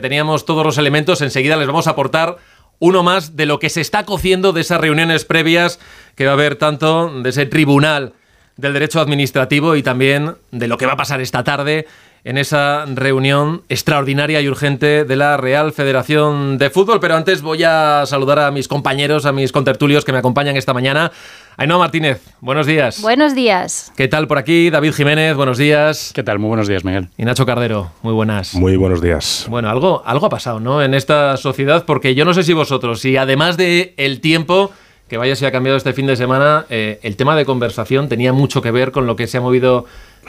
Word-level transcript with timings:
Teníamos 0.00 0.44
todos 0.44 0.64
los 0.64 0.78
elementos, 0.78 1.22
enseguida 1.22 1.56
les 1.56 1.66
vamos 1.66 1.86
a 1.86 1.90
aportar 1.90 2.36
uno 2.78 3.02
más 3.02 3.36
de 3.36 3.46
lo 3.46 3.58
que 3.58 3.70
se 3.70 3.80
está 3.80 4.04
cociendo 4.04 4.52
de 4.52 4.60
esas 4.60 4.80
reuniones 4.80 5.24
previas 5.24 5.80
que 6.14 6.24
va 6.24 6.32
a 6.32 6.34
haber 6.34 6.56
tanto 6.56 7.10
de 7.22 7.30
ese 7.30 7.46
tribunal 7.46 8.12
del 8.56 8.72
derecho 8.72 9.00
administrativo 9.00 9.76
y 9.76 9.82
también 9.82 10.34
de 10.50 10.68
lo 10.68 10.78
que 10.78 10.86
va 10.86 10.92
a 10.92 10.96
pasar 10.96 11.20
esta 11.20 11.44
tarde 11.44 11.86
en 12.24 12.38
esa 12.38 12.84
reunión 12.86 13.62
extraordinaria 13.68 14.40
y 14.40 14.48
urgente 14.48 15.04
de 15.04 15.16
la 15.16 15.36
Real 15.36 15.72
Federación 15.72 16.58
de 16.58 16.68
Fútbol. 16.68 17.00
Pero 17.00 17.14
antes 17.14 17.42
voy 17.42 17.62
a 17.62 18.02
saludar 18.06 18.40
a 18.40 18.50
mis 18.50 18.68
compañeros, 18.68 19.26
a 19.26 19.32
mis 19.32 19.52
contertulios 19.52 20.04
que 20.04 20.12
me 20.12 20.18
acompañan 20.18 20.56
esta 20.56 20.74
mañana. 20.74 21.12
Ainhoa 21.60 21.78
Martínez, 21.78 22.22
buenos 22.40 22.68
días. 22.68 23.02
Buenos 23.02 23.34
días. 23.34 23.92
¿Qué 23.96 24.06
tal 24.06 24.28
por 24.28 24.38
aquí? 24.38 24.70
David 24.70 24.92
Jiménez, 24.92 25.34
buenos 25.34 25.58
días. 25.58 26.12
¿Qué 26.14 26.22
tal? 26.22 26.38
Muy 26.38 26.46
buenos 26.46 26.68
días, 26.68 26.84
Miguel. 26.84 27.08
Y 27.18 27.24
Nacho 27.24 27.44
Cardero, 27.46 27.90
muy 28.02 28.12
buenas. 28.12 28.54
Muy 28.54 28.76
buenos 28.76 29.02
días. 29.02 29.44
Bueno, 29.50 29.68
algo, 29.68 30.00
algo 30.06 30.26
ha 30.26 30.28
pasado, 30.28 30.60
¿no? 30.60 30.80
En 30.84 30.94
esta 30.94 31.36
sociedad, 31.36 31.84
porque 31.84 32.14
yo 32.14 32.24
no 32.24 32.32
sé 32.32 32.44
si 32.44 32.52
vosotros, 32.52 33.00
si 33.00 33.16
además 33.16 33.56
de 33.56 33.92
el 33.96 34.20
tiempo 34.20 34.70
que 35.08 35.16
vaya 35.16 35.34
si 35.34 35.46
ha 35.46 35.50
cambiado 35.50 35.76
este 35.76 35.92
fin 35.92 36.06
de 36.06 36.14
semana, 36.14 36.64
eh, 36.70 37.00
el 37.02 37.16
tema 37.16 37.34
de 37.34 37.44
conversación 37.44 38.08
tenía 38.08 38.32
mucho 38.32 38.62
que 38.62 38.70
ver 38.70 38.92
con 38.92 39.08
lo 39.08 39.16
que 39.16 39.26
se 39.26 39.38
ha 39.38 39.40
movido 39.40 39.84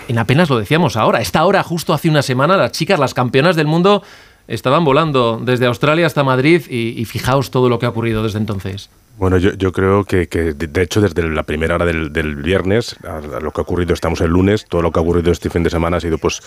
en 0.07 0.17
apenas 0.17 0.49
lo 0.49 0.57
decíamos 0.57 0.97
ahora. 0.97 1.21
Esta 1.21 1.45
hora, 1.45 1.61
justo 1.61 1.93
hace 1.93 2.09
una 2.09 2.23
semana, 2.23 2.57
las 2.57 2.71
chicas, 2.71 2.99
las 2.99 3.13
campeonas 3.13 3.55
del 3.55 3.67
mundo, 3.67 4.01
estaban 4.47 4.83
volando 4.83 5.39
desde 5.39 5.67
Australia 5.67 6.07
hasta 6.07 6.23
Madrid 6.23 6.63
y, 6.67 6.99
y 6.99 7.05
fijaos 7.05 7.51
todo 7.51 7.69
lo 7.69 7.77
que 7.77 7.85
ha 7.85 7.89
ocurrido 7.89 8.23
desde 8.23 8.39
entonces. 8.39 8.89
Bueno, 9.19 9.37
yo, 9.37 9.51
yo 9.51 9.73
creo 9.73 10.05
que, 10.05 10.27
que, 10.27 10.53
de 10.53 10.81
hecho, 10.81 11.01
desde 11.01 11.27
la 11.27 11.43
primera 11.43 11.75
hora 11.75 11.85
del, 11.85 12.35
viernes, 12.37 12.95
lo 13.41 13.51
que 13.51 13.59
ha 13.59 13.63
ocurrido, 13.63 13.93
estamos 13.93 14.21
el 14.21 14.29
lunes, 14.29 14.65
todo 14.65 14.81
lo 14.81 14.93
que 14.93 14.99
ha 14.99 15.01
ocurrido 15.01 15.29
este 15.29 15.49
fin 15.49 15.61
de 15.61 15.69
semana 15.69 15.97
ha 15.97 15.99
sido 15.99 16.17
pues 16.17 16.39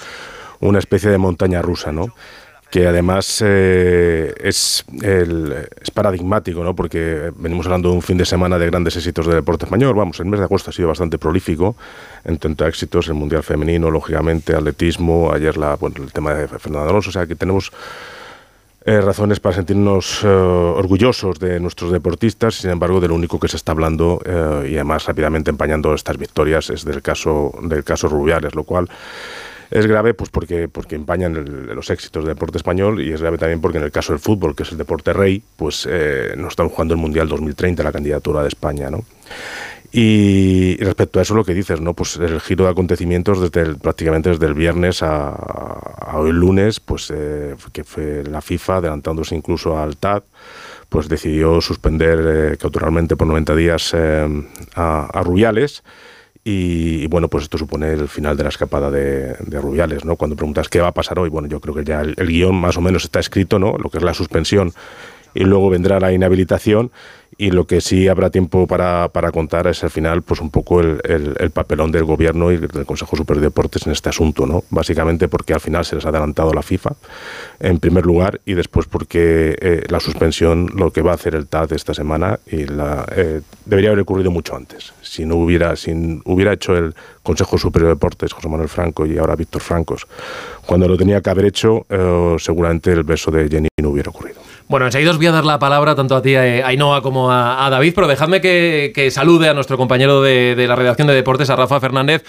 una 0.59 0.79
especie 0.79 1.11
de 1.11 1.19
montaña 1.19 1.61
rusa, 1.61 1.93
¿no? 1.93 2.15
que 2.71 2.87
además 2.87 3.45
eh, 3.45 4.33
es, 4.41 4.87
el, 5.03 5.69
es 5.83 5.91
paradigmático, 5.91 6.65
¿no? 6.65 6.75
porque 6.75 7.31
venimos 7.37 7.67
hablando 7.67 7.91
de 7.91 7.97
un 7.97 8.01
fin 8.01 8.17
de 8.17 8.25
semana 8.25 8.59
de 8.59 8.65
grandes 8.65 8.97
éxitos 8.97 9.27
del 9.27 9.35
deporte 9.35 9.67
español. 9.67 9.95
Vamos, 9.95 10.19
el 10.21 10.27
mes 10.27 10.41
de 10.41 10.45
agosto 10.45 10.71
ha 10.71 10.73
sido 10.73 10.89
bastante 10.89 11.19
prolífico 11.19 11.77
en 12.25 12.39
tanto 12.39 12.67
éxitos, 12.67 13.07
el 13.09 13.15
Mundial 13.15 13.43
Femenino, 13.43 13.91
lógicamente, 13.91 14.57
atletismo, 14.57 15.31
ayer 15.31 15.59
la, 15.59 15.77
bueno, 15.77 15.97
el 16.03 16.11
tema 16.11 16.33
de 16.33 16.49
Fernando 16.49 16.89
Alonso, 16.89 17.11
o 17.11 17.13
sea 17.13 17.27
que 17.27 17.35
tenemos 17.35 17.71
eh, 18.85 19.01
razones 19.01 19.41
para 19.41 19.55
sentirnos 19.55 20.23
eh, 20.25 20.27
orgullosos 20.27 21.39
de 21.39 21.61
nuestros 21.61 21.93
deportistas, 21.93 22.57
sin 22.57 22.71
embargo, 22.71 23.01
de 23.01 23.09
único 23.13 23.39
que 23.39 23.49
se 23.49 23.57
está 23.57 23.73
hablando 23.73 24.21
eh, 24.25 24.71
y 24.71 24.75
además 24.75 25.07
rápidamente 25.07 25.51
empañando 25.51 25.95
estas 25.95 26.19
victorias 26.19 26.71
es 26.71 26.85
del 26.85 27.03
caso, 27.03 27.53
del 27.63 27.85
caso 27.85 28.09
Rubiales, 28.09 28.55
lo 28.55 28.65
cual 28.65 28.89
es 29.73 29.87
grave 29.87 30.13
pues 30.13 30.29
porque, 30.29 30.69
porque 30.69 30.97
empañan 30.97 31.35
el, 31.35 31.75
los 31.75 31.89
éxitos 31.89 32.25
del 32.25 32.35
deporte 32.35 32.59
español 32.59 33.01
y 33.01 33.13
es 33.13 33.21
grave 33.23 33.39
también 33.39 33.61
porque 33.61 33.79
en 33.79 33.85
el 33.85 33.91
caso 33.91 34.13
del 34.13 34.21
fútbol, 34.21 34.55
que 34.55 34.65
es 34.65 34.73
el 34.73 34.79
deporte 34.79 35.13
rey, 35.13 35.43
pues 35.57 35.89
eh, 35.91 36.35
no 36.37 36.49
están 36.49 36.69
jugando 36.69 36.93
el 36.93 37.01
Mundial 37.01 37.27
2030, 37.29 37.83
la 37.83 37.93
candidatura 37.93 38.43
de 38.43 38.49
España, 38.49 38.91
¿no? 38.91 39.05
Y 39.95 40.77
respecto 40.79 41.19
a 41.19 41.23
eso 41.23 41.35
lo 41.35 41.45
que 41.45 41.53
dices, 41.53 41.83
¿no? 41.83 41.93
Pues 41.93 42.17
el 42.17 42.41
giro 42.41 42.65
de 42.65 42.71
acontecimientos 42.71 43.43
desde 43.43 43.61
el, 43.61 43.77
prácticamente 43.77 44.31
desde 44.31 44.47
el 44.47 44.55
viernes 44.55 45.03
a, 45.03 45.29
a 45.29 46.17
hoy 46.19 46.33
lunes, 46.33 46.81
pues 46.81 47.13
eh, 47.15 47.55
que 47.75 47.85
fue 47.85 48.25
la 48.25 48.41
FIFA 48.41 48.79
adelantándose 48.79 49.37
incluso 49.37 49.79
al 49.79 49.99
TAD, 49.99 50.23
pues 50.89 51.11
decidió 51.11 51.61
suspender 51.61 52.53
eh, 52.53 52.57
cautelarmente 52.57 53.17
por 53.17 53.27
90 53.27 53.55
días 53.55 53.93
eh, 53.95 54.27
a, 54.75 55.11
a 55.13 55.23
Rubiales. 55.23 55.83
Y, 56.45 57.07
bueno, 57.07 57.29
pues 57.29 57.45
esto 57.45 57.59
supone 57.59 57.93
el 57.93 58.09
final 58.09 58.37
de 58.37 58.43
la 58.43 58.49
escapada 58.49 58.91
de, 58.91 59.37
de, 59.39 59.61
Rubiales, 59.61 60.05
¿no? 60.05 60.17
Cuando 60.17 60.35
preguntas 60.35 60.69
qué 60.69 60.81
va 60.81 60.89
a 60.89 60.93
pasar 60.93 61.19
hoy, 61.21 61.29
bueno, 61.29 61.47
yo 61.47 61.61
creo 61.61 61.73
que 61.73 61.85
ya 61.85 62.01
el, 62.01 62.15
el 62.17 62.27
guion 62.27 62.57
más 62.57 62.77
o 62.77 62.81
menos 62.81 63.05
está 63.05 63.21
escrito, 63.21 63.61
¿no? 63.61 63.77
Lo 63.79 63.91
que 63.91 63.99
es 63.99 64.03
la 64.03 64.13
suspensión 64.13 64.73
y 65.35 65.45
luego 65.45 65.71
vendrá 65.71 66.01
la 66.01 66.13
inhabilitación 66.13 66.91
y 67.43 67.51
lo 67.51 67.67
que 67.67 67.81
sí 67.81 68.07
habrá 68.07 68.31
tiempo 68.31 68.69
para, 68.69 69.09
para 69.09 69.33
contar 69.33 69.67
es 69.67 69.83
al 69.83 69.91
final 69.91 70.23
pues 70.23 70.41
un 70.41 70.51
poco 70.51 70.79
el, 70.79 71.01
el, 71.03 71.35
el, 71.41 71.51
papelón 71.51 71.91
del 71.91 72.05
gobierno 72.05 72.53
y 72.53 72.57
del 72.57 72.87
Consejo 72.87 73.17
Superior 73.17 73.41
de 73.41 73.49
Deportes 73.49 73.85
en 73.85 73.91
este 73.91 74.11
asunto, 74.11 74.47
¿no? 74.47 74.63
Básicamente 74.71 75.27
porque 75.27 75.53
al 75.53 75.59
final 75.59 75.85
se 75.85 75.97
les 75.97 76.07
ha 76.07 76.11
adelantado 76.11 76.55
la 76.55 76.63
FIFA 76.63 76.95
en 77.59 77.81
primer 77.81 78.07
lugar 78.07 78.41
y 78.47 78.55
después 78.55 78.87
porque 78.87 79.57
eh, 79.61 79.83
la 79.89 79.99
suspensión 79.99 80.71
lo 80.77 80.93
que 80.93 81.03
va 81.03 81.11
a 81.11 81.15
hacer 81.15 81.35
el 81.35 81.49
TAD 81.49 81.73
esta 81.73 81.95
semana 81.95 82.39
y 82.47 82.65
la, 82.67 83.07
eh, 83.17 83.41
debería 83.65 83.91
haber 83.91 84.03
ocurrido 84.03 84.31
mucho 84.31 84.55
antes. 84.55 84.93
Si 85.03 85.27
no 85.27 85.35
hubiera, 85.35 85.75
si 85.75 85.91
hubiera 86.25 86.53
hecho 86.53 86.77
el 86.77 86.95
Consejo 87.25 87.59
Superior 87.59 87.89
de 87.89 87.95
Deportes, 87.97 88.33
José 88.33 88.49
Manuel 88.49 88.69
Franco 88.69 89.05
y 89.05 89.19
ahora 89.19 89.35
Víctor 89.35 89.63
Francos, 89.63 90.07
cuando 90.65 90.87
lo 90.87 90.97
tenía 90.97 91.21
que 91.21 91.31
haber 91.31 91.47
hecho, 91.47 91.87
eh, 91.89 92.37
seguramente 92.39 92.93
el 92.93 93.03
beso 93.03 93.33
de 93.33 93.49
Jenny 93.49 93.67
no 93.83 93.89
hubiera 93.89 94.11
ocurrido. 94.11 94.42
Bueno, 94.73 94.87
enseguida 94.87 95.11
os 95.11 95.19
voy 95.19 95.27
a 95.27 95.33
dar 95.33 95.45
la 95.45 95.59
palabra 95.59 95.95
tanto 95.95 96.17
a 96.17 96.23
ti, 96.23 96.35
a 96.35 96.67
Ainhoa, 96.67 97.03
como 97.03 97.31
a, 97.31 97.69
David, 97.69 97.93
pero 97.95 98.07
dejadme 98.07 98.41
que, 98.41 99.11
salude 99.13 99.51
a 99.51 99.53
nuestro 99.53 99.77
compañero 99.77 100.23
de, 100.23 100.55
de 100.55 100.67
la 100.67 100.75
redacción 100.75 101.07
de 101.07 101.13
deportes, 101.13 101.51
a 101.51 101.57
Rafa 101.57 101.79
Fernández, 101.79 102.25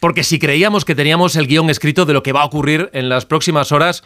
porque 0.00 0.24
si 0.24 0.40
creíamos 0.40 0.84
que 0.84 0.96
teníamos 0.96 1.36
el 1.36 1.46
guion 1.46 1.70
escrito 1.70 2.04
de 2.04 2.12
lo 2.12 2.24
que 2.24 2.32
va 2.32 2.42
a 2.42 2.46
ocurrir 2.46 2.90
en 2.94 3.08
las 3.08 3.26
próximas 3.26 3.70
horas, 3.70 4.02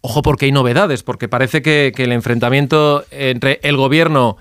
ojo 0.00 0.22
porque 0.22 0.46
hay 0.46 0.52
novedades, 0.52 1.02
porque 1.02 1.28
parece 1.28 1.60
que, 1.60 1.92
que 1.94 2.04
el 2.04 2.12
enfrentamiento 2.12 3.04
entre 3.10 3.60
el 3.62 3.76
gobierno 3.76 4.38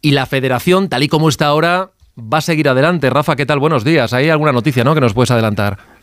y 0.00 0.12
la 0.12 0.26
federación, 0.26 0.88
tal 0.88 1.02
y 1.02 1.08
como 1.08 1.28
está 1.28 1.46
ahora, 1.46 1.90
va 2.16 2.38
a 2.38 2.42
seguir 2.42 2.68
adelante. 2.68 3.10
Rafa, 3.10 3.34
¿qué 3.34 3.44
tal? 3.44 3.58
Buenos 3.58 3.82
días. 3.82 4.12
¿Hay 4.12 4.28
alguna 4.28 4.52
noticia 4.52 4.84
¿no? 4.84 4.94
que 4.94 5.00
nos 5.00 5.14
puedes 5.14 5.32
adelantar? 5.32 5.97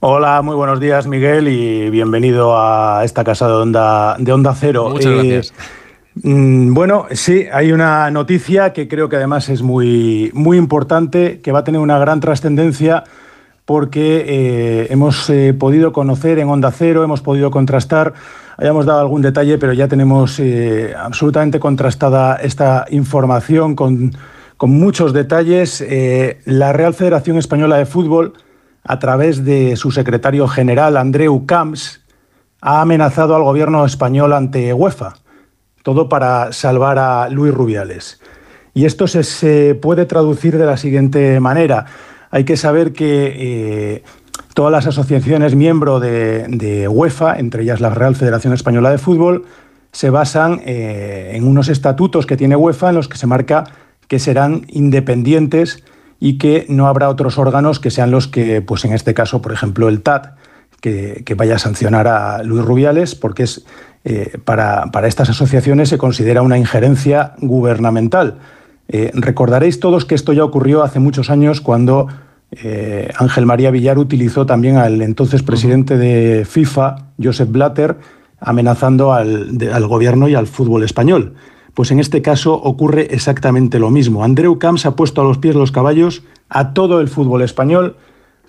Hola, 0.00 0.42
muy 0.42 0.54
buenos 0.54 0.78
días, 0.78 1.08
Miguel, 1.08 1.48
y 1.48 1.90
bienvenido 1.90 2.56
a 2.56 3.02
esta 3.02 3.24
casa 3.24 3.48
de 3.48 3.54
Onda, 3.54 4.14
de 4.16 4.30
onda 4.32 4.54
Cero. 4.54 4.90
Muchas 4.90 5.12
gracias. 5.12 5.52
Eh, 6.22 6.66
bueno, 6.70 7.06
sí, 7.10 7.46
hay 7.52 7.72
una 7.72 8.08
noticia 8.12 8.72
que 8.72 8.86
creo 8.86 9.08
que 9.08 9.16
además 9.16 9.48
es 9.48 9.60
muy, 9.62 10.30
muy 10.34 10.56
importante, 10.56 11.40
que 11.40 11.50
va 11.50 11.58
a 11.58 11.64
tener 11.64 11.80
una 11.80 11.98
gran 11.98 12.20
trascendencia 12.20 13.02
porque 13.64 14.24
eh, 14.24 14.86
hemos 14.90 15.28
eh, 15.30 15.52
podido 15.52 15.92
conocer 15.92 16.38
en 16.38 16.48
Onda 16.48 16.70
Cero, 16.70 17.02
hemos 17.02 17.20
podido 17.20 17.50
contrastar, 17.50 18.14
hayamos 18.56 18.86
dado 18.86 19.00
algún 19.00 19.20
detalle, 19.20 19.58
pero 19.58 19.72
ya 19.72 19.88
tenemos 19.88 20.38
eh, 20.38 20.94
absolutamente 20.96 21.58
contrastada 21.58 22.36
esta 22.36 22.86
información 22.90 23.74
con, 23.74 24.12
con 24.56 24.70
muchos 24.70 25.12
detalles. 25.12 25.84
La 26.44 26.72
Real 26.72 26.94
Federación 26.94 27.36
Española 27.36 27.78
de 27.78 27.84
Fútbol, 27.84 28.34
a 28.88 28.98
través 28.98 29.44
de 29.44 29.76
su 29.76 29.90
secretario 29.90 30.48
general, 30.48 30.96
Andreu 30.96 31.44
Camps, 31.44 32.00
ha 32.62 32.80
amenazado 32.80 33.36
al 33.36 33.42
gobierno 33.42 33.84
español 33.84 34.32
ante 34.32 34.72
UEFA. 34.72 35.16
Todo 35.82 36.08
para 36.08 36.52
salvar 36.52 36.98
a 36.98 37.28
Luis 37.28 37.52
Rubiales. 37.52 38.18
Y 38.72 38.86
esto 38.86 39.06
se, 39.06 39.74
puede 39.74 40.06
traducir 40.06 40.56
de 40.56 40.64
la 40.64 40.78
siguiente 40.78 41.38
manera. 41.38 41.84
Hay 42.30 42.44
que 42.44 42.56
saber 42.56 42.94
que 42.94 43.34
eh, 43.36 44.02
todas 44.54 44.72
las 44.72 44.86
asociaciones 44.86 45.54
miembro 45.54 46.00
de, 46.00 46.46
de, 46.48 46.88
UEFA, 46.88 47.38
entre 47.38 47.64
ellas 47.64 47.80
la 47.80 47.90
Real 47.90 48.16
Federación 48.16 48.54
Española 48.54 48.90
de 48.90 48.98
Fútbol, 48.98 49.44
se 49.92 50.08
basan 50.08 50.62
eh, 50.64 51.32
en 51.34 51.46
unos 51.46 51.68
estatutos 51.68 52.24
que 52.24 52.38
tiene 52.38 52.56
UEFA 52.56 52.88
en 52.88 52.94
los 52.94 53.08
que 53.08 53.18
se 53.18 53.26
marca 53.26 53.64
que 54.06 54.18
serán 54.18 54.64
independientes 54.68 55.84
y 56.20 56.38
que 56.38 56.66
no 56.68 56.88
habrá 56.88 57.08
otros 57.08 57.38
órganos 57.38 57.80
que 57.80 57.90
sean 57.90 58.10
los 58.10 58.28
que, 58.28 58.60
pues 58.62 58.84
en 58.84 58.92
este 58.92 59.14
caso, 59.14 59.40
por 59.40 59.52
ejemplo, 59.52 59.88
el 59.88 60.02
TAT, 60.02 60.36
que, 60.80 61.22
que 61.24 61.34
vaya 61.34 61.56
a 61.56 61.58
sancionar 61.58 62.06
a 62.06 62.42
Luis 62.42 62.64
Rubiales, 62.64 63.14
porque 63.14 63.44
es, 63.44 63.64
eh, 64.04 64.38
para, 64.44 64.86
para 64.92 65.08
estas 65.08 65.28
asociaciones 65.30 65.88
se 65.88 65.98
considera 65.98 66.42
una 66.42 66.58
injerencia 66.58 67.34
gubernamental. 67.38 68.38
Eh, 68.88 69.10
recordaréis 69.14 69.80
todos 69.80 70.04
que 70.04 70.14
esto 70.14 70.32
ya 70.32 70.44
ocurrió 70.44 70.82
hace 70.82 70.98
muchos 70.98 71.30
años 71.30 71.60
cuando 71.60 72.08
eh, 72.50 73.10
Ángel 73.18 73.44
María 73.44 73.70
Villar 73.70 73.98
utilizó 73.98 74.46
también 74.46 74.76
al 74.76 75.02
entonces 75.02 75.42
presidente 75.42 75.98
de 75.98 76.46
FIFA, 76.46 76.96
Josep 77.22 77.50
Blatter, 77.50 77.96
amenazando 78.40 79.12
al, 79.12 79.58
de, 79.58 79.72
al, 79.72 79.86
gobierno 79.86 80.28
y 80.28 80.34
al 80.34 80.46
fútbol 80.46 80.84
español. 80.84 81.34
Pues 81.78 81.92
en 81.92 82.00
este 82.00 82.22
caso 82.22 82.54
ocurre 82.54 83.14
exactamente 83.14 83.78
lo 83.78 83.88
mismo. 83.90 84.24
Andreu 84.24 84.58
Camps 84.58 84.84
ha 84.84 84.96
puesto 84.96 85.20
a 85.20 85.24
los 85.24 85.38
pies 85.38 85.54
los 85.54 85.70
caballos 85.70 86.24
a 86.48 86.74
todo 86.74 87.00
el 87.00 87.06
fútbol 87.06 87.40
español 87.40 87.94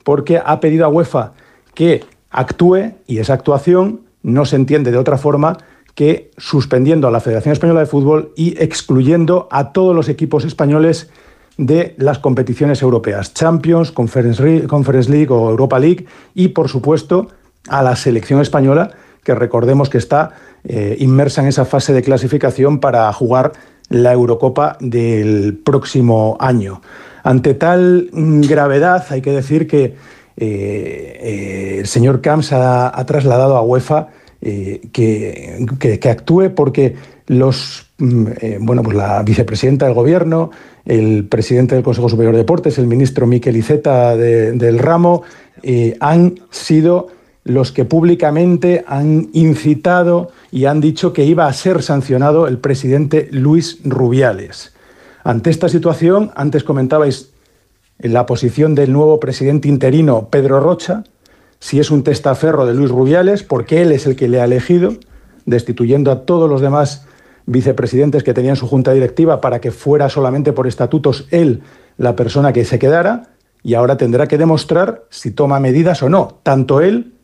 porque 0.04 0.42
ha 0.44 0.60
pedido 0.60 0.84
a 0.84 0.88
UEFA 0.88 1.34
que 1.76 2.04
actúe 2.32 2.94
y 3.06 3.20
esa 3.20 3.34
actuación 3.36 4.02
no 4.24 4.46
se 4.46 4.56
entiende 4.56 4.90
de 4.90 4.98
otra 4.98 5.20
forma 5.20 5.60
que 5.94 6.32
suspendiendo 6.40 7.08
a 7.08 7.12
la 7.12 7.20
Federación 7.20 7.54
Española 7.54 7.82
de 7.82 7.86
Fútbol 7.86 8.34
y 8.36 8.60
excluyendo 8.60 9.48
a 9.52 9.74
todos 9.74 9.96
los 9.96 10.10
equipos 10.10 10.44
españoles 10.44 11.12
de 11.56 11.94
las 12.00 12.18
competiciones 12.18 12.82
europeas, 12.82 13.36
Champions, 13.36 13.92
Conference 13.92 14.44
League, 14.44 14.66
Conference 14.66 15.08
League 15.08 15.32
o 15.32 15.52
Europa 15.52 15.78
League, 15.78 16.08
y 16.34 16.48
por 16.48 16.68
supuesto 16.68 17.28
a 17.68 17.84
la 17.84 17.96
selección 17.96 18.42
española, 18.42 18.90
que 19.24 19.36
recordemos 19.36 19.90
que 19.90 19.98
está 19.98 20.32
eh, 20.64 20.98
inmersa 21.00 21.42
en 21.42 21.48
esa 21.48 21.66
fase 21.66 21.94
de 21.94 22.02
clasificación 22.02 22.80
para 22.80 23.12
jugar 23.14 23.54
la 23.90 24.14
Eurocopa 24.14 24.78
del 24.80 25.58
próximo 25.64 26.38
año. 26.40 26.82
Ante 27.24 27.54
tal 27.54 28.10
gravedad, 28.14 29.06
hay 29.10 29.22
que 29.22 29.32
decir 29.32 29.68
que 29.68 29.84
eh, 29.86 29.96
eh, 30.38 31.78
el 31.80 31.88
señor 31.88 32.22
Camps 32.22 32.52
ha, 32.54 33.04
trasladado 33.06 33.58
a 33.58 33.62
UEFA 33.62 34.10
que, 34.42 35.66
que, 35.80 36.10
actúe 36.10 36.54
porque 36.56 36.96
los, 37.28 37.88
mm, 37.98 38.26
bueno, 38.62 38.84
pues 38.84 38.96
la 38.96 39.22
vicepresidenta 39.24 39.86
del 39.86 39.96
Gobierno, 39.96 40.52
el 40.86 41.26
presidente 41.28 41.76
del 41.76 41.84
Consejo 41.84 42.10
Superior 42.10 42.34
de 42.34 42.40
Deportes, 42.40 42.78
el 42.78 42.88
ministro 42.88 43.28
Miquel 43.28 43.58
Iceta 43.58 44.16
del 44.16 44.80
ramo, 44.80 45.24
han 46.00 46.40
sido 46.52 47.08
los 47.50 47.72
que 47.72 47.84
públicamente 47.84 48.86
han 48.88 49.30
incitado 49.34 50.30
y 50.52 50.66
han 50.66 50.82
dicho 50.82 51.14
que 51.14 51.26
iba 51.26 51.48
a 51.48 51.54
ser 51.54 51.82
sancionado 51.82 52.48
el 52.48 52.60
presidente 52.60 53.28
Luis 53.32 53.80
Rubiales. 53.84 54.76
Ante 55.24 55.50
esta 55.50 55.68
situación, 55.68 56.32
antes 56.36 56.64
comentabais 56.64 57.32
la 57.98 58.28
posición 58.28 58.76
del 58.76 58.94
nuevo 58.94 59.20
presidente 59.20 59.68
interino, 59.68 60.30
Pedro 60.30 60.60
Rocha, 60.60 61.04
si 61.60 61.80
es 61.80 61.90
un 61.90 62.04
testaferro 62.04 62.68
de 62.68 62.76
Luis 62.76 62.92
Rubiales, 62.92 63.42
porque 63.42 63.82
él 63.82 63.94
es 63.94 64.06
el 64.06 64.16
que 64.16 64.28
le 64.28 64.42
ha 64.42 64.46
elegido, 64.46 64.94
destituyendo 65.48 66.12
a 66.12 66.26
todos 66.26 66.48
los 66.48 66.62
demás 66.62 67.08
vicepresidentes 67.48 68.24
que 68.24 68.36
tenían 68.36 68.58
su 68.58 68.68
junta 68.68 68.94
directiva 68.94 69.42
para 69.42 69.60
que 69.60 69.72
fuera 69.72 70.08
solamente 70.08 70.54
por 70.54 70.68
estatutos 70.68 71.28
él 71.32 71.64
la 71.98 72.16
persona 72.16 72.54
que 72.54 72.64
se 72.64 72.78
quedara, 72.78 73.30
y 73.64 73.74
ahora 73.74 73.98
tendrá 73.98 74.28
que 74.28 74.38
demostrar 74.38 75.06
si 75.10 75.32
toma 75.32 75.60
medidas 75.60 76.04
o 76.04 76.10
no, 76.10 76.40
tanto 76.44 76.80
él 76.80 77.16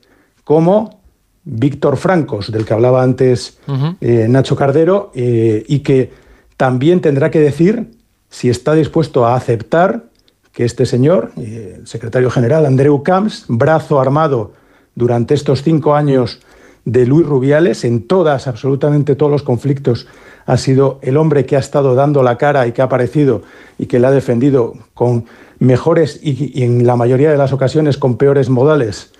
como 0.45 1.01
Víctor 1.43 1.97
Francos, 1.97 2.51
del 2.51 2.65
que 2.65 2.73
hablaba 2.73 3.03
antes 3.03 3.59
eh, 3.99 4.27
Nacho 4.29 4.55
Cardero, 4.55 5.11
eh, 5.13 5.65
y 5.67 5.79
que 5.79 6.11
también 6.55 7.01
tendrá 7.01 7.29
que 7.29 7.39
decir 7.39 7.91
si 8.29 8.49
está 8.49 8.73
dispuesto 8.73 9.25
a 9.25 9.35
aceptar 9.35 10.05
que 10.53 10.63
este 10.63 10.85
señor, 10.85 11.31
eh, 11.37 11.77
el 11.79 11.87
secretario 11.87 12.29
general 12.29 12.65
Andreu 12.65 13.03
Camps, 13.03 13.45
brazo 13.47 13.99
armado 13.99 14.53
durante 14.95 15.33
estos 15.33 15.63
cinco 15.63 15.95
años 15.95 16.39
de 16.85 17.05
Luis 17.05 17.27
Rubiales, 17.27 17.83
en 17.83 18.07
todas, 18.07 18.47
absolutamente 18.47 19.15
todos 19.15 19.31
los 19.31 19.43
conflictos, 19.43 20.07
ha 20.45 20.57
sido 20.57 20.99
el 21.01 21.17
hombre 21.17 21.45
que 21.45 21.55
ha 21.55 21.59
estado 21.59 21.95
dando 21.95 22.21
la 22.23 22.37
cara 22.37 22.67
y 22.67 22.71
que 22.71 22.81
ha 22.81 22.85
aparecido 22.85 23.41
y 23.79 23.87
que 23.87 23.99
le 23.99 24.07
ha 24.07 24.11
defendido 24.11 24.73
con 24.93 25.25
mejores 25.57 26.19
y 26.21 26.63
en 26.63 26.85
la 26.85 26.95
mayoría 26.95 27.31
de 27.31 27.37
las 27.37 27.51
ocasiones 27.51 27.97
con 27.97 28.17
peores 28.17 28.49
modales 28.49 29.14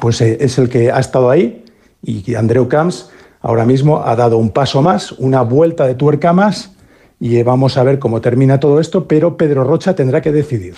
pues 0.00 0.20
eh, 0.20 0.38
es 0.40 0.58
el 0.58 0.68
que 0.68 0.90
ha 0.90 0.98
estado 0.98 1.30
ahí. 1.30 1.64
Y 2.02 2.34
Andreu 2.34 2.68
Camps 2.68 3.10
ahora 3.40 3.64
mismo 3.64 4.02
ha 4.04 4.14
dado 4.16 4.38
un 4.38 4.50
paso 4.50 4.82
más, 4.82 5.12
una 5.12 5.42
vuelta 5.42 5.86
de 5.86 5.94
tuerca 5.94 6.32
más 6.32 6.72
y 7.20 7.42
vamos 7.42 7.76
a 7.76 7.82
ver 7.82 7.98
cómo 7.98 8.20
termina 8.20 8.60
todo 8.60 8.80
esto, 8.80 9.08
pero 9.08 9.36
Pedro 9.36 9.64
Rocha 9.64 9.94
tendrá 9.94 10.20
que 10.20 10.32
decidir 10.32 10.74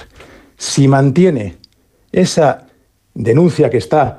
si 0.56 0.88
mantiene 0.88 1.56
esa 2.12 2.66
denuncia 3.14 3.70
que 3.70 3.78
está 3.78 4.18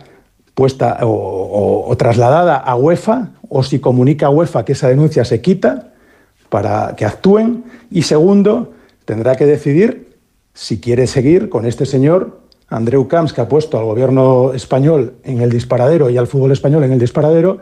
puesta 0.54 1.00
o, 1.02 1.96
trasladada 1.98 2.58
a 2.58 2.76
UEFA 2.76 3.30
o 3.50 3.64
si 3.64 3.80
comunica 3.80 4.28
a 4.28 4.30
UEFA 4.30 4.66
que 4.66 4.74
esa 4.74 4.88
denuncia 4.88 5.26
se 5.26 5.42
quita 5.42 5.94
para 6.50 6.96
que 6.96 7.06
actúen. 7.06 7.64
Y 7.90 8.04
segundo 8.04 8.74
tendrá 9.06 9.36
que 9.36 9.46
decidir 9.46 10.18
si 10.54 10.80
quiere 10.80 11.08
seguir 11.08 11.50
con 11.50 11.66
este 11.66 11.86
señor 11.86 12.41
Andreu 12.72 13.08
Camps, 13.08 13.34
que 13.34 13.42
ha 13.42 13.48
puesto 13.48 13.78
al 13.78 13.86
gobierno 13.86 14.54
español 14.54 15.14
en 15.24 15.42
el 15.42 15.52
disparadero 15.52 16.10
y 16.10 16.18
al 16.18 16.26
fútbol 16.26 16.54
español 16.54 16.84
en 16.86 16.94
el 16.94 17.00
disparadero, 17.00 17.60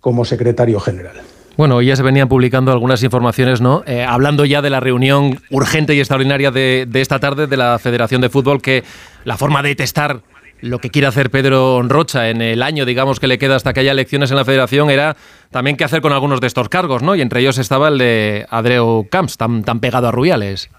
como 0.00 0.24
secretario 0.24 0.80
general. 0.80 1.16
Bueno, 1.56 1.82
ya 1.82 1.96
se 1.96 2.02
venían 2.02 2.28
publicando 2.28 2.72
algunas 2.72 3.02
informaciones, 3.02 3.60
¿no? 3.60 3.82
Eh, 3.86 4.04
hablando 4.04 4.44
ya 4.44 4.62
de 4.62 4.70
la 4.70 4.80
reunión 4.80 5.40
urgente 5.50 5.94
y 5.94 5.98
extraordinaria 5.98 6.50
de, 6.50 6.88
esta 6.94 7.18
tarde 7.18 7.46
de 7.46 7.56
la 7.56 7.78
Federación 7.78 8.20
de 8.20 8.28
Fútbol, 8.28 8.60
que 8.60 8.84
la 9.24 9.36
forma 9.36 9.62
de 9.62 9.74
testar 9.74 10.22
lo 10.60 10.78
que 10.78 10.90
quiere 10.90 11.08
hacer 11.08 11.30
Pedro 11.30 11.82
Rocha 11.82 12.30
en 12.30 12.40
el 12.40 12.62
año, 12.62 12.84
digamos, 12.84 13.20
que 13.20 13.26
le 13.26 13.38
queda 13.38 13.56
hasta 13.56 13.72
que 13.72 13.80
haya 13.80 13.92
elecciones 13.92 14.30
en 14.30 14.36
la 14.36 14.44
Federación, 14.44 14.90
era 14.90 15.16
también 15.50 15.76
qué 15.76 15.84
hacer 15.84 16.00
con 16.00 16.12
algunos 16.12 16.40
de 16.40 16.46
estos 16.46 16.68
cargos, 16.68 17.02
¿no? 17.02 17.14
Y 17.14 17.20
entre 17.20 17.40
ellos 17.40 17.58
estaba 17.58 17.88
el 17.88 17.98
de 17.98 18.46
Andreu 18.50 19.06
Camps, 19.10 19.36
tan, 19.36 19.62
tan 19.62 19.80
pegado 19.80 20.08
a 20.08 20.10
Rubiales. 20.12 20.70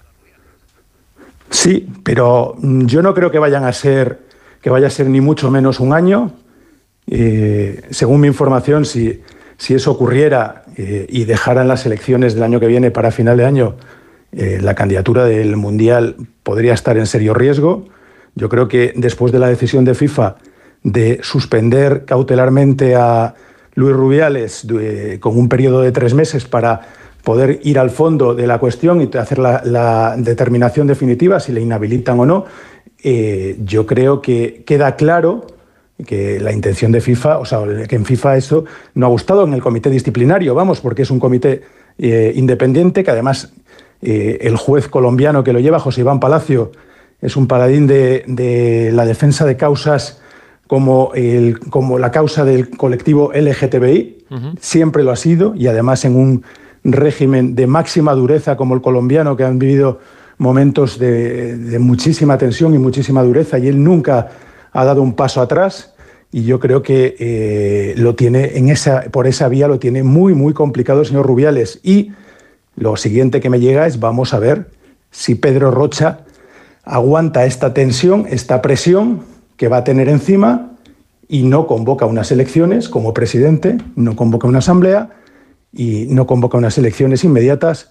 Sí, 1.50 1.88
pero 2.02 2.54
mm, 2.58 2.86
yo 2.86 3.02
no 3.02 3.14
creo 3.14 3.30
que 3.30 3.38
vayan 3.38 3.64
a 3.64 3.72
ser 3.72 4.26
que 4.66 4.70
vaya 4.70 4.88
a 4.88 4.90
ser 4.90 5.08
ni 5.08 5.20
mucho 5.20 5.48
menos 5.48 5.78
un 5.78 5.92
año. 5.92 6.32
Eh, 7.06 7.82
según 7.90 8.20
mi 8.20 8.26
información, 8.26 8.84
si, 8.84 9.22
si 9.56 9.74
eso 9.74 9.92
ocurriera 9.92 10.64
eh, 10.76 11.06
y 11.08 11.24
dejaran 11.24 11.68
las 11.68 11.86
elecciones 11.86 12.34
del 12.34 12.42
año 12.42 12.58
que 12.58 12.66
viene 12.66 12.90
para 12.90 13.12
final 13.12 13.36
de 13.36 13.44
año, 13.44 13.76
eh, 14.32 14.58
la 14.60 14.74
candidatura 14.74 15.24
del 15.24 15.56
Mundial 15.56 16.16
podría 16.42 16.74
estar 16.74 16.98
en 16.98 17.06
serio 17.06 17.32
riesgo. 17.32 17.86
Yo 18.34 18.48
creo 18.48 18.66
que 18.66 18.92
después 18.96 19.30
de 19.30 19.38
la 19.38 19.46
decisión 19.46 19.84
de 19.84 19.94
FIFA 19.94 20.34
de 20.82 21.20
suspender 21.22 22.04
cautelarmente 22.04 22.96
a 22.96 23.34
Luis 23.74 23.94
Rubiales 23.94 24.66
con 25.20 25.38
un 25.38 25.48
periodo 25.48 25.82
de 25.82 25.92
tres 25.92 26.12
meses 26.12 26.44
para 26.44 26.88
poder 27.26 27.58
ir 27.64 27.80
al 27.80 27.90
fondo 27.90 28.36
de 28.36 28.46
la 28.46 28.60
cuestión 28.60 29.02
y 29.02 29.16
hacer 29.16 29.40
la, 29.40 30.14
determinación 30.16 30.86
definitiva 30.86 31.40
si 31.40 31.50
le 31.50 31.60
inhabilitan 31.60 32.20
o 32.20 32.24
no, 32.24 32.44
eh, 33.02 33.56
yo 33.64 33.84
creo 33.84 34.22
que 34.22 34.62
queda 34.64 34.94
claro 34.94 35.44
que 36.06 36.38
la 36.38 36.52
intención 36.52 36.92
de 36.92 37.00
FIFA, 37.00 37.38
o 37.38 37.44
sea, 37.44 37.58
que 37.88 37.96
en 37.96 38.04
FIFA 38.04 38.36
eso 38.36 38.64
no 38.94 39.06
ha 39.06 39.08
gustado 39.08 39.42
en 39.42 39.54
el 39.54 39.60
comité 39.60 39.90
disciplinario, 39.90 40.54
vamos, 40.54 40.80
porque 40.80 41.02
es 41.02 41.10
un 41.10 41.18
comité 41.18 41.62
eh, 41.98 42.32
independiente 42.36 43.02
que 43.02 43.10
además 43.10 43.52
eh, 44.02 44.38
el 44.42 44.54
juez 44.54 44.86
colombiano 44.86 45.42
que 45.42 45.52
lo 45.52 45.58
lleva, 45.58 45.80
José 45.80 46.02
Iván 46.02 46.20
Palacio, 46.20 46.70
es 47.20 47.36
un 47.36 47.48
paladín 47.48 47.88
de, 47.88 48.92
la 48.94 49.04
defensa 49.04 49.44
de 49.44 49.56
causas 49.56 50.22
como, 50.68 51.10
el, 51.16 51.58
como 51.58 51.98
la 51.98 52.12
causa 52.12 52.44
del 52.44 52.70
colectivo 52.70 53.32
LGTBI, 53.34 54.12
siempre 54.60 55.02
lo 55.02 55.10
ha 55.10 55.16
sido, 55.16 55.56
y 55.56 55.66
además 55.66 56.04
en 56.04 56.14
un 56.14 56.44
régimen 56.92 57.54
de 57.54 57.66
máxima 57.66 58.14
dureza 58.14 58.56
como 58.56 58.74
el 58.74 58.80
colombiano, 58.80 59.36
que 59.36 59.44
han 59.44 59.58
vivido 59.58 60.00
momentos 60.38 60.98
de, 60.98 61.76
muchísima 61.80 62.38
tensión 62.38 62.74
y 62.74 62.78
muchísima 62.78 63.22
dureza, 63.22 63.58
y 63.58 63.68
él 63.68 63.82
nunca 63.82 64.28
ha 64.72 64.84
dado 64.84 65.02
un 65.02 65.14
paso 65.14 65.40
atrás. 65.40 65.94
Y 66.32 66.42
yo 66.44 66.60
creo 66.60 66.82
que 66.82 67.16
eh, 67.18 67.94
lo 67.96 68.14
tiene 68.14 68.58
en 68.58 68.68
esa, 68.68 69.02
por 69.10 69.26
esa 69.26 69.48
vía 69.48 69.68
lo 69.68 69.78
tiene 69.78 70.02
muy, 70.02 70.34
muy 70.34 70.52
complicado 70.52 71.00
el 71.00 71.06
señor 71.06 71.26
Rubiales. 71.26 71.80
Y 71.82 72.12
lo 72.74 72.96
siguiente 72.96 73.40
que 73.40 73.48
me 73.48 73.60
llega 73.60 73.86
es 73.86 74.00
vamos 74.00 74.34
a 74.34 74.38
ver 74.38 74.68
si 75.10 75.34
Pedro 75.34 75.70
Rocha 75.70 76.20
aguanta 76.84 77.46
esta 77.46 77.72
tensión, 77.72 78.26
esta 78.28 78.60
presión 78.60 79.22
que 79.56 79.68
va 79.68 79.78
a 79.78 79.84
tener 79.84 80.08
encima 80.08 80.72
y 81.28 81.42
no 81.42 81.66
convoca 81.66 82.06
unas 82.06 82.30
elecciones 82.30 82.88
como 82.88 83.14
presidente, 83.14 83.78
no 83.94 84.14
convoca 84.14 84.46
una 84.46 84.58
asamblea 84.58 85.10
y 85.76 86.06
no 86.08 86.26
convoca 86.26 86.58
unas 86.58 86.78
elecciones 86.78 87.22
inmediatas 87.24 87.90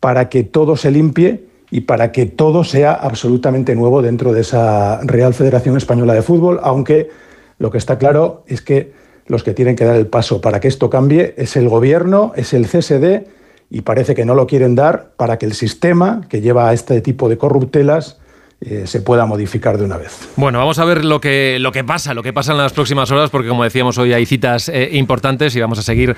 para 0.00 0.28
que 0.28 0.44
todo 0.44 0.76
se 0.76 0.90
limpie 0.90 1.46
y 1.70 1.82
para 1.82 2.12
que 2.12 2.26
todo 2.26 2.62
sea 2.62 2.92
absolutamente 2.92 3.74
nuevo 3.74 4.00
dentro 4.00 4.32
de 4.32 4.42
esa 4.42 5.00
Real 5.02 5.34
Federación 5.34 5.76
Española 5.76 6.14
de 6.14 6.22
Fútbol, 6.22 6.60
aunque 6.62 7.10
lo 7.58 7.70
que 7.70 7.78
está 7.78 7.98
claro 7.98 8.44
es 8.46 8.60
que 8.60 8.92
los 9.26 9.42
que 9.42 9.54
tienen 9.54 9.74
que 9.74 9.84
dar 9.84 9.96
el 9.96 10.06
paso 10.06 10.40
para 10.40 10.60
que 10.60 10.68
esto 10.68 10.90
cambie 10.90 11.34
es 11.36 11.56
el 11.56 11.68
gobierno, 11.68 12.32
es 12.36 12.52
el 12.52 12.66
CSD 12.66 13.26
y 13.70 13.80
parece 13.80 14.14
que 14.14 14.24
no 14.24 14.34
lo 14.34 14.46
quieren 14.46 14.74
dar 14.74 15.12
para 15.16 15.38
que 15.38 15.46
el 15.46 15.54
sistema 15.54 16.20
que 16.28 16.40
lleva 16.40 16.68
a 16.68 16.74
este 16.74 17.00
tipo 17.00 17.28
de 17.28 17.38
corruptelas 17.38 18.20
eh, 18.60 18.86
se 18.86 19.00
pueda 19.00 19.26
modificar 19.26 19.76
de 19.76 19.84
una 19.84 19.96
vez. 19.96 20.28
Bueno, 20.36 20.58
vamos 20.58 20.78
a 20.78 20.84
ver 20.84 21.04
lo 21.04 21.20
que, 21.20 21.58
lo 21.60 21.72
que 21.72 21.84
pasa, 21.84 22.14
lo 22.14 22.22
que 22.22 22.32
pasa 22.32 22.52
en 22.52 22.58
las 22.58 22.72
próximas 22.72 23.10
horas, 23.10 23.30
porque 23.30 23.48
como 23.48 23.64
decíamos 23.64 23.98
hoy 23.98 24.12
hay 24.12 24.24
citas 24.26 24.68
eh, 24.68 24.90
importantes 24.92 25.54
y 25.54 25.60
vamos 25.60 25.78
a 25.78 25.82
seguir 25.82 26.16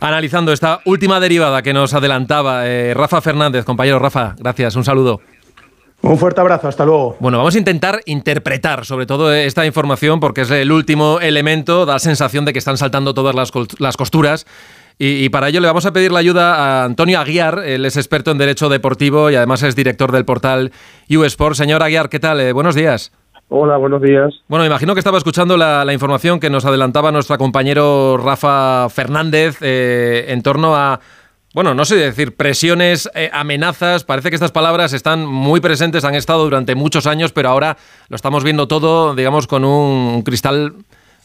analizando 0.00 0.52
esta 0.52 0.80
última 0.84 1.20
derivada 1.20 1.62
que 1.62 1.72
nos 1.72 1.94
adelantaba 1.94 2.66
eh, 2.66 2.92
Rafa 2.94 3.20
Fernández. 3.20 3.64
Compañero 3.64 3.98
Rafa, 3.98 4.34
gracias, 4.38 4.76
un 4.76 4.84
saludo. 4.84 5.20
Un 6.02 6.18
fuerte 6.18 6.40
abrazo, 6.40 6.68
hasta 6.68 6.84
luego. 6.84 7.16
Bueno, 7.18 7.38
vamos 7.38 7.54
a 7.54 7.58
intentar 7.58 8.00
interpretar 8.04 8.84
sobre 8.84 9.06
todo 9.06 9.32
esta 9.32 9.64
información 9.64 10.20
porque 10.20 10.42
es 10.42 10.50
el 10.50 10.70
último 10.70 11.20
elemento, 11.20 11.86
da 11.86 11.98
sensación 11.98 12.44
de 12.44 12.52
que 12.52 12.58
están 12.58 12.76
saltando 12.76 13.14
todas 13.14 13.34
las, 13.34 13.50
las 13.78 13.96
costuras 13.96 14.46
y, 14.98 15.28
para 15.28 15.48
ello 15.48 15.60
le 15.60 15.66
vamos 15.66 15.84
a 15.84 15.92
pedir 15.92 16.10
la 16.10 16.20
ayuda 16.20 16.54
a 16.54 16.84
Antonio 16.84 17.20
Aguiar, 17.20 17.62
él 17.66 17.84
es 17.84 17.98
experto 17.98 18.30
en 18.30 18.38
Derecho 18.38 18.70
Deportivo 18.70 19.30
y 19.30 19.34
además 19.34 19.62
es 19.62 19.76
director 19.76 20.10
del 20.10 20.24
portal 20.24 20.72
USport. 21.10 21.54
Señor 21.54 21.82
Aguiar, 21.82 22.08
¿qué 22.08 22.18
tal? 22.18 22.40
Eh, 22.40 22.52
buenos 22.52 22.74
días. 22.74 23.12
Hola, 23.48 23.76
buenos 23.76 24.00
días. 24.00 24.34
Bueno, 24.48 24.64
imagino 24.64 24.94
que 24.94 25.00
estaba 25.00 25.18
escuchando 25.18 25.56
la, 25.56 25.92
información 25.92 26.40
que 26.40 26.50
nos 26.50 26.64
adelantaba 26.64 27.12
nuestro 27.12 27.36
compañero 27.36 28.16
Rafa 28.16 28.88
Fernández 28.88 29.58
eh, 29.60 30.26
en 30.28 30.42
torno 30.42 30.74
a, 30.74 30.98
bueno, 31.54 31.74
no 31.74 31.84
sé 31.84 31.96
decir, 31.96 32.34
presiones, 32.34 33.08
eh, 33.14 33.30
amenazas. 33.32 34.02
Parece 34.02 34.30
que 34.30 34.36
estas 34.36 34.50
palabras 34.50 34.94
están 34.94 35.26
muy 35.26 35.60
presentes, 35.60 36.04
han 36.04 36.14
estado 36.14 36.44
durante 36.44 36.74
muchos 36.74 37.06
años, 37.06 37.32
pero 37.32 37.50
ahora 37.50 37.76
lo 38.08 38.16
estamos 38.16 38.42
viendo 38.42 38.66
todo, 38.66 39.14
digamos, 39.14 39.46
con 39.46 39.64
un 39.64 40.22
cristal 40.22 40.74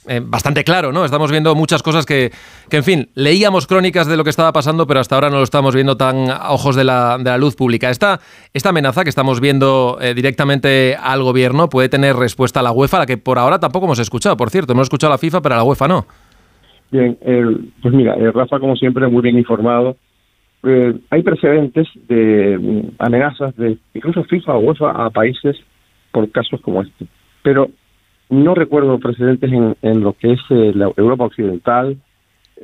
eh, 0.08 0.20
bastante 0.24 0.63
claro, 0.63 0.91
¿no? 0.91 1.05
Estamos 1.05 1.29
viendo 1.29 1.53
muchas 1.53 1.84
cosas 1.84 2.08
que, 2.08 2.31
que, 2.70 2.77
en 2.77 2.84
fin, 2.84 3.10
leíamos 3.13 3.67
crónicas 3.67 4.08
de 4.08 4.17
lo 4.17 4.24
que 4.24 4.31
estaba 4.31 4.51
pasando, 4.51 4.88
pero 4.88 5.00
hasta 5.00 5.13
ahora 5.13 5.29
no 5.29 5.38
lo 5.38 5.43
estamos 5.43 5.75
viendo 5.75 5.96
tan 5.96 6.29
a 6.29 6.51
ojos 6.51 6.75
de 6.75 6.84
la, 6.84 7.17
de 7.20 7.25
la 7.25 7.38
luz 7.38 7.55
pública. 7.55 7.89
Esta, 7.91 8.20
esta 8.53 8.70
amenaza 8.70 9.03
que 9.03 9.10
estamos 9.10 9.39
viendo 9.39 10.00
eh, 10.01 10.15
directamente 10.15 10.96
al 11.00 11.22
gobierno 11.22 11.70
puede 11.70 11.88
tener 11.88 12.15
respuesta 12.15 12.62
a 12.62 12.63
la 12.63 12.72
UEFA, 12.72 13.00
la 13.00 13.05
que 13.05 13.17
por 13.17 13.38
ahora 13.38 13.60
tampoco 13.60 13.86
hemos 13.86 14.00
escuchado, 14.00 14.36
por 14.38 14.50
cierto. 14.50 14.74
Hemos 14.74 14.86
escuchado 14.86 15.13
a 15.13 15.15
la 15.15 15.20
FIFA, 15.20 15.41
pero 15.41 15.55
a 15.55 15.58
la 15.60 15.63
UEFA 15.63 15.88
no. 15.88 16.05
Bien, 16.89 17.17
pues 17.81 17.93
mira, 17.93 18.15
Rafa, 18.34 18.60
como 18.60 18.75
siempre, 18.75 19.08
muy 19.08 19.22
bien 19.22 19.38
informado. 19.38 19.96
hay 20.63 21.24
precedentes 21.24 21.88
de 22.08 22.58
mm, 22.58 22.96
amenazas 23.00 23.55
de 23.55 23.77
incluso 23.93 24.24
FIFA 24.24 24.55
o 24.55 24.60
UEFA 24.60 25.05
a 25.05 25.10
países 25.12 25.58
por 26.12 26.29
casos 26.31 26.60
como 26.62 26.81
este. 26.81 27.05
Pero 27.43 27.70
no 28.31 28.55
recuerdo 28.55 28.97
precedentes 28.97 29.51
en, 29.51 29.75
en 29.81 30.01
lo 30.01 30.13
que 30.13 30.33
es 30.33 30.39
eh, 30.50 30.71
la 30.73 30.91
Europa 30.97 31.25
Occidental. 31.25 31.97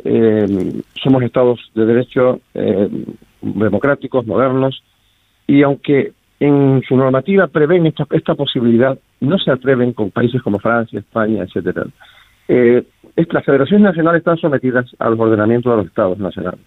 Eh, 0.04 0.82
somos 1.04 1.22
estados 1.24 1.60
de 1.76 1.86
derecho 1.86 2.40
eh, 2.54 2.90
democráticos, 3.42 4.26
modernos, 4.26 4.82
y 5.46 5.62
aunque 5.64 6.14
en 6.40 6.82
su 6.88 6.96
normativa 6.96 7.48
prevén 7.48 7.86
esta, 7.86 8.08
esta 8.12 8.34
posibilidad, 8.36 8.98
no 9.20 9.38
se 9.38 9.52
atreven 9.52 9.94
con 9.94 10.12
países 10.12 10.42
como 10.42 10.60
Francia, 10.60 11.00
España, 11.00 11.44
etcétera. 11.44 11.86
Las 12.48 13.46
federaciones 13.46 13.84
nacionales 13.84 14.20
están 14.20 14.38
sometidas 14.38 14.86
al 15.00 15.20
ordenamiento 15.20 15.72
de 15.72 15.78
los 15.78 15.88
estados 15.88 16.20
nacionales. 16.20 16.62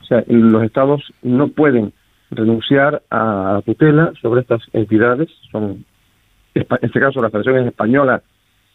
O 0.00 0.04
sea, 0.06 0.24
los 0.26 0.62
estados 0.64 1.02
no 1.22 1.48
pueden 1.48 1.92
renunciar 2.30 3.02
a 3.10 3.54
la 3.54 3.62
tutela 3.62 4.12
sobre 4.20 4.40
estas 4.40 4.62
entidades. 4.72 5.28
Son, 5.52 5.84
en 6.54 6.66
este 6.80 7.00
caso, 7.00 7.20
la 7.20 7.30
Federación 7.30 7.68
Española 7.68 8.22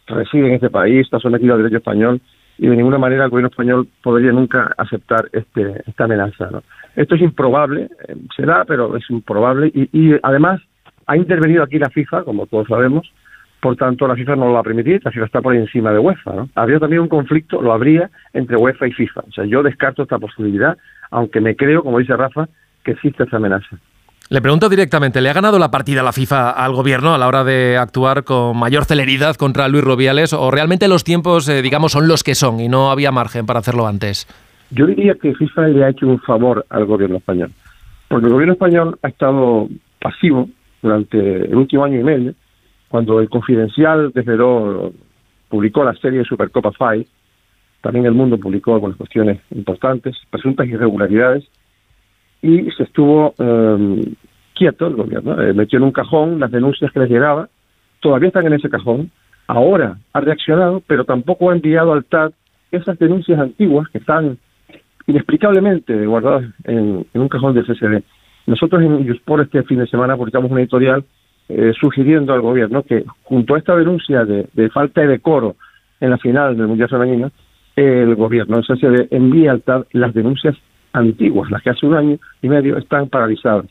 reside 0.08 0.48
en 0.48 0.54
este 0.54 0.70
país, 0.70 1.02
está 1.02 1.20
sometida 1.20 1.54
al 1.54 1.60
derecho 1.60 1.78
español 1.78 2.22
y 2.58 2.68
de 2.68 2.76
ninguna 2.76 2.98
manera 2.98 3.26
el 3.26 3.30
gobierno 3.30 3.50
español 3.50 3.88
podría 4.02 4.32
nunca 4.32 4.74
aceptar 4.78 5.30
este, 5.34 5.84
esta 5.88 6.06
amenaza. 6.06 6.50
¿no? 6.52 6.64
Esto 6.96 7.16
es 7.16 7.22
improbable, 7.22 7.90
eh, 8.08 8.16
será, 8.36 8.64
pero 8.66 8.96
es 8.96 9.10
improbable 9.10 9.72
y, 9.74 9.90
y, 9.92 10.16
además 10.24 10.62
ha 11.08 11.18
intervenido 11.18 11.64
aquí 11.64 11.78
la 11.78 11.90
FIFA, 11.90 12.24
como 12.24 12.48
todos 12.48 12.68
sabemos, 12.68 13.12
por 13.60 13.76
tanto 13.76 14.08
la 14.08 14.16
FIFA 14.16 14.36
no 14.36 14.48
lo 14.48 14.54
va 14.54 14.60
a 14.60 14.64
permitir, 14.64 15.02
la 15.04 15.12
FIFA 15.12 15.26
está 15.26 15.42
por 15.42 15.56
encima 15.56 15.92
de 15.92 16.00
UEFA. 16.00 16.34
¿no? 16.34 16.50
Habría 16.56 16.80
también 16.80 17.02
un 17.02 17.10
conflicto, 17.10 17.62
lo 17.62 17.74
habría, 17.74 18.10
entre 18.34 18.58
UEFA 18.58 18.88
y 18.88 18.94
FIFA. 18.94 19.22
O 19.28 19.32
sea, 19.32 19.46
yo 19.46 19.64
descarto 19.64 20.04
esta 20.04 20.20
posibilidad, 20.20 20.78
aunque 21.12 21.42
me 21.42 21.56
creo, 21.56 21.84
como 21.84 22.00
dice 22.00 22.16
Rafa, 22.16 22.48
que 22.84 22.92
existe 22.92 23.24
esa 23.24 23.38
amenaza. 23.38 23.78
Le 24.28 24.42
pregunto 24.42 24.70
directamente, 24.70 25.22
¿le 25.22 25.30
ha 25.30 25.34
ganado 25.34 25.60
la 25.60 25.70
partida 25.70 26.02
la 26.02 26.12
FIFA 26.12 26.50
al 26.50 26.74
gobierno 26.74 27.14
a 27.14 27.20
la 27.20 27.28
hora 27.28 27.44
de 27.44 27.78
actuar 27.78 28.24
con 28.24 28.58
mayor 28.58 28.86
celeridad 28.86 29.36
contra 29.36 29.68
Luis 29.68 29.84
Robiales 29.84 30.34
o 30.34 30.50
realmente 30.50 30.88
los 30.88 31.04
tiempos, 31.04 31.48
eh, 31.48 31.62
digamos, 31.62 31.92
son 31.92 32.08
los 32.08 32.24
que 32.24 32.34
son 32.34 32.60
y 32.60 32.68
no 32.68 32.90
había 32.90 33.12
margen 33.12 33.46
para 33.46 33.60
hacerlo 33.60 33.86
antes? 33.86 34.28
Yo 34.72 34.88
diría 34.88 35.14
que 35.14 35.36
FIFA 35.36 35.68
le 35.68 35.84
ha 35.86 35.90
hecho 35.90 36.08
un 36.08 36.20
favor 36.22 36.66
al 36.72 36.86
gobierno 36.86 37.18
español, 37.18 37.52
porque 38.08 38.26
el 38.26 38.34
gobierno 38.34 38.54
español 38.54 38.98
ha 39.04 39.10
estado 39.10 39.68
pasivo 40.02 40.50
durante 40.82 41.20
el 41.20 41.56
último 41.56 41.84
año 41.86 42.00
y 42.00 42.04
medio, 42.04 42.34
cuando 42.90 43.20
el 43.20 43.30
Confidencial 43.30 44.12
desveló, 44.12 44.92
publicó 45.50 45.84
la 45.84 45.94
serie 45.94 46.20
de 46.20 46.26
Supercopa 46.26 46.72
Five, 46.72 47.06
también 47.82 48.08
el 48.08 48.14
mundo 48.14 48.40
publicó 48.40 48.74
algunas 48.74 48.98
cuestiones 48.98 49.40
importantes, 49.52 50.16
presuntas 50.32 50.68
irregularidades, 50.68 51.44
y 52.46 52.70
se 52.72 52.84
estuvo 52.84 53.34
eh, 53.40 54.14
quieto 54.54 54.86
el 54.88 54.96
gobierno, 54.96 55.42
eh, 55.42 55.54
metió 55.54 55.78
en 55.78 55.84
un 55.84 55.92
cajón 55.92 56.40
las 56.40 56.52
denuncias 56.52 56.92
que 56.92 57.00
les 57.00 57.10
llegaba, 57.10 57.50
todavía 58.00 58.28
están 58.28 58.46
en 58.46 58.54
ese 58.54 58.70
cajón, 58.70 59.10
ahora 59.48 59.98
ha 60.14 60.22
reaccionado, 60.22 60.84
pero 60.86 61.06
tampoco 61.06 61.50
ha 61.50 61.56
enviado 61.56 61.92
al 61.92 62.06
TAT 62.06 62.34
esas 62.72 63.00
denuncias 63.00 63.40
antiguas 63.40 63.90
que 63.90 63.98
están 63.98 64.38
inexplicablemente 65.08 66.06
guardadas 66.06 66.46
en, 66.66 67.06
un 67.14 67.30
cajón 67.30 67.56
del 67.56 67.66
CCD. 67.66 68.04
Nosotros 68.46 68.84
en 68.84 69.20
por 69.26 69.42
este 69.42 69.64
fin 69.64 69.80
de 69.80 69.88
semana 69.88 70.16
publicamos 70.16 70.52
una 70.52 70.62
editorial 70.62 71.04
eh, 71.50 71.74
sugiriendo 71.80 72.34
al 72.34 72.42
gobierno 72.42 72.84
que 72.84 73.06
junto 73.24 73.56
a 73.56 73.58
esta 73.58 73.76
denuncia 73.76 74.24
de, 74.24 74.70
falta 74.70 75.02
de 75.02 75.08
decoro 75.08 75.56
en 76.00 76.12
la 76.12 76.18
final 76.20 76.56
del 76.56 76.68
Mundial 76.68 76.90
Femenino, 76.90 77.32
el 77.76 78.14
gobierno, 78.16 78.58
el 78.58 78.66
CCD, 78.66 79.08
envía 79.10 79.52
al 79.52 79.64
TAT 79.64 79.88
las 79.94 80.14
denuncias 80.14 80.56
antiguas, 80.96 81.52
las 81.52 81.62
que 81.62 81.70
hace 81.70 81.86
un 81.86 81.96
año 81.96 82.18
y 82.42 82.50
medio 82.50 82.78
están 82.78 83.10
paralizadas. 83.10 83.66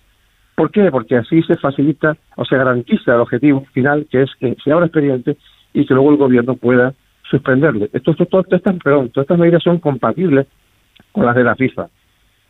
¿Por 0.55 0.71
qué? 0.71 0.91
Porque 0.91 1.17
así 1.17 1.43
se 1.43 1.57
facilita 1.57 2.17
o 2.37 2.45
se 2.45 2.57
garantiza 2.57 3.15
el 3.15 3.21
objetivo 3.21 3.65
final, 3.73 4.07
que 4.11 4.23
es 4.23 4.31
que 4.39 4.57
se 4.63 4.73
abra 4.73 4.87
expediente 4.87 5.37
y 5.73 5.85
que 5.85 5.95
luego 5.95 6.11
el 6.11 6.17
gobierno 6.17 6.55
pueda 6.55 6.95
suspenderle. 7.29 7.91
Esto, 7.93 8.15
esto, 8.17 8.45
estas, 8.51 8.77
perdón, 8.83 9.11
todas 9.11 9.25
estas 9.25 9.39
medidas 9.39 9.63
son 9.63 9.79
compatibles 9.79 10.47
con 11.13 11.27
las 11.27 11.35
de 11.35 11.45
la 11.45 11.57
FIFA. 11.57 11.89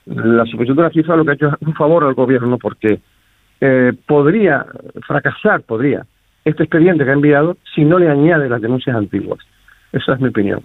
La 0.06 0.44
suspensión 0.44 0.76
de 0.76 0.82
la 0.82 0.90
FIFA 0.90 1.16
lo 1.16 1.24
que 1.24 1.30
ha 1.30 1.34
hecho 1.34 1.48
es 1.48 1.66
un 1.66 1.74
favor 1.74 2.04
al 2.04 2.14
gobierno 2.14 2.58
porque 2.58 3.00
eh, 3.60 3.92
podría 4.06 4.66
fracasar, 5.06 5.62
podría, 5.62 6.04
este 6.44 6.64
expediente 6.64 7.04
que 7.04 7.10
ha 7.10 7.14
enviado 7.14 7.56
si 7.74 7.84
no 7.84 7.98
le 7.98 8.10
añade 8.10 8.48
las 8.50 8.60
denuncias 8.60 8.94
antiguas. 8.94 9.40
Esa 9.92 10.14
es 10.14 10.20
mi 10.20 10.28
opinión. 10.28 10.60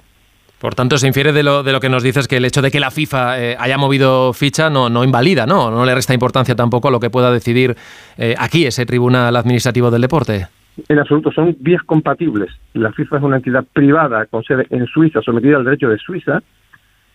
Por 0.60 0.76
tanto, 0.76 0.98
se 0.98 1.08
infiere 1.08 1.32
de 1.32 1.42
lo, 1.42 1.64
de 1.64 1.72
lo 1.72 1.80
que 1.80 1.88
nos 1.88 2.04
dices 2.04 2.28
que 2.28 2.38
el 2.38 2.46
hecho 2.46 2.62
de 2.62 2.70
que 2.70 2.82
la 2.82 2.92
FIFA 2.92 3.40
eh, 3.40 3.58
haya 3.58 3.78
movido 3.78 4.34
ficha 4.34 4.70
no, 4.70 4.90
no 4.90 5.06
invalida, 5.06 5.46
¿no? 5.46 5.72
No 5.72 5.86
le 5.86 5.96
resta 5.96 6.14
importancia 6.14 6.54
tampoco 6.54 6.90
a 6.90 6.92
lo 6.92 7.00
que 7.00 7.10
pueda 7.10 7.32
decidir 7.32 7.76
eh, 8.18 8.36
aquí 8.38 8.66
ese 8.66 8.86
Tribunal 8.86 9.36
Administrativo 9.38 9.90
del 9.90 10.02
Deporte. 10.02 10.48
En 10.88 11.00
absoluto, 11.00 11.32
son 11.32 11.56
vías 11.60 11.82
compatibles. 11.84 12.50
La 12.74 12.92
FIFA 12.92 13.18
es 13.18 13.24
una 13.24 13.38
entidad 13.38 13.64
privada 13.72 14.26
con 14.26 14.44
sede 14.44 14.68
en 14.70 14.86
Suiza, 14.86 15.22
sometida 15.22 15.58
al 15.58 15.66
derecho 15.66 15.90
de 15.90 15.98
Suiza, 15.98 16.42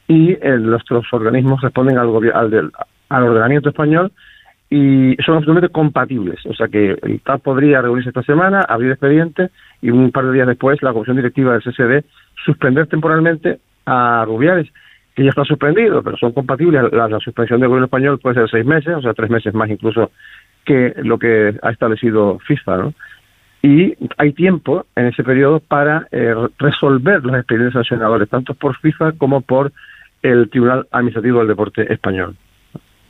y 0.08 0.32
eh, 0.32 0.58
nuestros 0.58 1.06
organismos 1.12 1.60
responden 1.60 1.98
al, 1.98 2.08
al, 2.34 2.72
al 3.08 3.22
ordenamiento 3.22 3.68
español 3.70 4.12
y 4.70 5.14
son 5.24 5.36
absolutamente 5.36 5.68
compatibles. 5.68 6.44
O 6.46 6.54
sea 6.54 6.68
que 6.68 6.96
el 7.02 7.20
TAP 7.20 7.42
podría 7.42 7.80
reunirse 7.80 8.08
esta 8.08 8.22
semana, 8.22 8.60
abrir 8.68 8.90
expediente 8.90 9.50
y 9.84 9.90
un 9.90 10.10
par 10.10 10.24
de 10.24 10.32
días 10.32 10.46
después 10.46 10.82
la 10.82 10.94
Comisión 10.94 11.16
Directiva 11.16 11.52
del 11.52 11.62
CSD 11.62 12.08
suspender 12.42 12.86
temporalmente 12.86 13.58
a 13.84 14.24
Rubiales, 14.24 14.66
que 15.14 15.22
ya 15.22 15.28
está 15.28 15.44
suspendido, 15.44 16.02
pero 16.02 16.16
son 16.16 16.32
compatibles. 16.32 16.90
La, 16.90 17.20
suspensión 17.20 17.60
del 17.60 17.68
gobierno 17.68 17.84
español 17.84 18.18
puede 18.18 18.36
ser 18.36 18.48
seis 18.48 18.64
meses, 18.64 18.94
o 18.96 19.02
sea, 19.02 19.12
tres 19.12 19.28
meses 19.28 19.52
más 19.52 19.68
incluso 19.68 20.10
que 20.64 20.94
lo 21.02 21.18
que 21.18 21.54
ha 21.60 21.70
establecido 21.70 22.38
FIFA. 22.46 22.92
Y 23.60 23.94
hay 24.16 24.32
tiempo 24.32 24.86
en 24.96 25.06
ese 25.06 25.22
periodo 25.22 25.60
para 25.60 26.08
eh, 26.10 26.34
resolver 26.58 27.22
los 27.22 27.36
expedientes 27.36 27.74
sancionadores, 27.74 28.30
tanto 28.30 28.54
por 28.54 28.76
FIFA 28.78 29.12
como 29.12 29.42
por 29.42 29.70
el 30.22 30.48
Tribunal 30.48 30.86
Administrativo 30.92 31.40
del 31.40 31.48
Deporte 31.48 31.92
Español. 31.92 32.36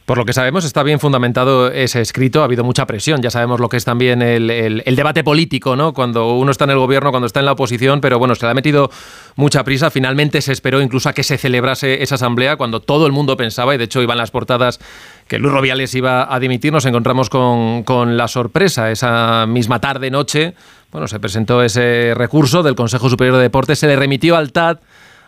Por 0.04 0.18
lo 0.18 0.26
que 0.26 0.34
sabemos, 0.34 0.66
está 0.66 0.82
bien 0.82 1.00
fundamentado 1.00 1.70
ese 1.70 2.02
escrito, 2.02 2.42
ha 2.42 2.44
habido 2.44 2.62
mucha 2.62 2.84
presión, 2.86 3.22
ya 3.22 3.30
sabemos 3.30 3.58
lo 3.58 3.70
que 3.70 3.78
es 3.78 3.86
también 3.86 4.20
el, 4.20 4.82
debate 4.96 5.24
político, 5.24 5.76
¿no? 5.76 5.94
Cuando 5.94 6.34
uno 6.34 6.50
está 6.50 6.64
en 6.64 6.70
el 6.70 6.78
gobierno, 6.78 7.10
cuando 7.10 7.26
está 7.26 7.40
en 7.40 7.46
la 7.46 7.52
oposición, 7.52 8.02
pero 8.02 8.18
bueno, 8.18 8.34
se 8.34 8.44
le 8.44 8.50
ha 8.50 8.54
metido 8.54 8.90
mucha 9.34 9.64
prisa, 9.64 9.90
finalmente 9.90 10.42
se 10.42 10.52
esperó 10.52 10.82
incluso 10.82 11.08
a 11.08 11.14
que 11.14 11.22
se 11.22 11.38
celebrase 11.38 12.02
esa 12.02 12.16
asamblea, 12.16 12.56
cuando 12.56 12.80
todo 12.80 13.06
el 13.06 13.12
mundo 13.12 13.38
pensaba, 13.38 13.74
y 13.74 13.78
de 13.78 13.84
hecho 13.84 14.02
iban 14.02 14.18
las 14.18 14.30
portadas 14.30 14.78
que 15.26 15.38
Luis 15.38 15.54
Robiales 15.54 15.94
iba 15.94 16.34
a 16.34 16.38
dimitir, 16.38 16.70
nos 16.70 16.84
encontramos 16.84 17.30
con, 17.30 17.82
con 17.84 18.18
la 18.18 18.28
sorpresa, 18.28 18.90
esa 18.90 19.46
misma 19.46 19.80
tarde, 19.80 20.10
noche, 20.10 20.54
bueno, 20.92 21.08
se 21.08 21.18
presentó 21.18 21.62
ese 21.62 22.12
recurso 22.14 22.62
del 22.62 22.74
Consejo 22.74 23.08
Superior 23.08 23.38
de 23.38 23.42
Deportes, 23.44 23.78
se 23.78 23.86
le 23.86 23.96
remitió 23.96 24.36
al 24.36 24.52
TAD, 24.52 24.80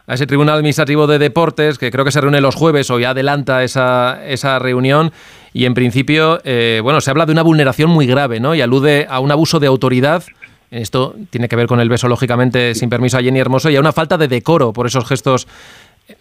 a 0.07 0.15
ese 0.15 0.27
Tribunal 0.27 0.57
Administrativo 0.57 1.07
de 1.07 1.19
Deportes, 1.19 1.79
que 1.79 1.91
creo 1.91 2.05
que 2.05 2.13
se 2.13 2.21
reúne 2.21 2.41
los 2.41 2.55
jueves 2.55 2.91
o 2.91 2.99
ya 2.99 3.11
adelanta 3.11 3.65
esa, 3.65 4.25
esa 4.27 4.59
reunión. 4.59 5.11
Y 5.53 5.65
en 5.65 5.75
principio, 5.75 6.39
eh, 6.45 6.81
bueno, 6.83 7.01
se 7.01 7.11
habla 7.11 7.27
de 7.27 7.33
una 7.33 7.43
vulneración 7.43 7.91
muy 7.91 8.07
grave, 8.07 8.41
¿no? 8.41 8.55
Y 8.55 8.61
alude 8.61 9.07
a 9.09 9.21
un 9.21 9.33
abuso 9.33 9.59
de 9.59 9.67
autoridad. 9.67 10.23
Esto 10.71 11.15
tiene 11.31 11.49
que 11.49 11.57
ver 11.57 11.67
con 11.67 11.81
el 11.81 11.89
beso, 11.89 12.09
lógicamente, 12.09 12.75
sin 12.75 12.91
permiso 12.91 13.19
a 13.19 13.23
Jenny 13.23 13.41
Hermoso, 13.41 13.71
y 13.71 13.77
a 13.77 13.81
una 13.81 13.93
falta 13.93 14.19
de 14.19 14.29
decoro 14.29 14.73
por 14.73 14.87
esos 14.87 15.09
gestos, 15.09 15.49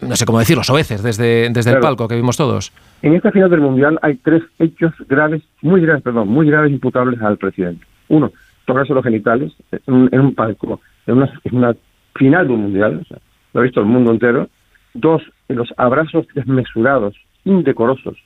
no 0.02 0.16
sé 0.16 0.26
cómo 0.26 0.40
decirlo, 0.40 0.64
soeces 0.64 1.04
desde, 1.04 1.50
desde 1.50 1.72
el 1.72 1.80
palco 1.80 2.08
que 2.08 2.16
vimos 2.16 2.38
todos. 2.38 2.72
En 3.02 3.14
esta 3.14 3.32
final 3.32 3.50
del 3.50 3.62
Mundial 3.62 4.00
hay 4.02 4.16
tres 4.16 4.44
hechos 4.60 4.94
graves, 5.08 5.44
muy 5.62 5.82
graves, 5.82 6.04
perdón, 6.04 6.28
muy 6.30 6.48
graves 6.48 6.72
imputables 6.72 7.22
al 7.22 7.38
presidente. 7.38 7.86
Uno, 8.08 8.32
tocarse 8.66 8.94
los 8.94 9.04
genitales 9.04 9.52
en 9.86 10.20
un, 10.20 10.34
palco, 10.36 10.80
en 11.08 11.18
una, 11.18 11.42
en 11.44 11.56
una 11.56 11.76
final 12.16 12.48
de 12.48 12.54
un 12.54 12.62
Mundial, 12.62 13.00
o 13.02 13.06
sea, 13.06 13.18
lo 13.56 13.62
ha 13.62 13.64
visto 13.64 13.80
el 13.80 13.86
mundo 13.86 14.12
entero. 14.12 14.50
Dos, 14.94 15.24
los 15.48 15.74
abrazos 15.78 16.28
desmesurados, 16.36 17.16
indecorosos 17.46 18.18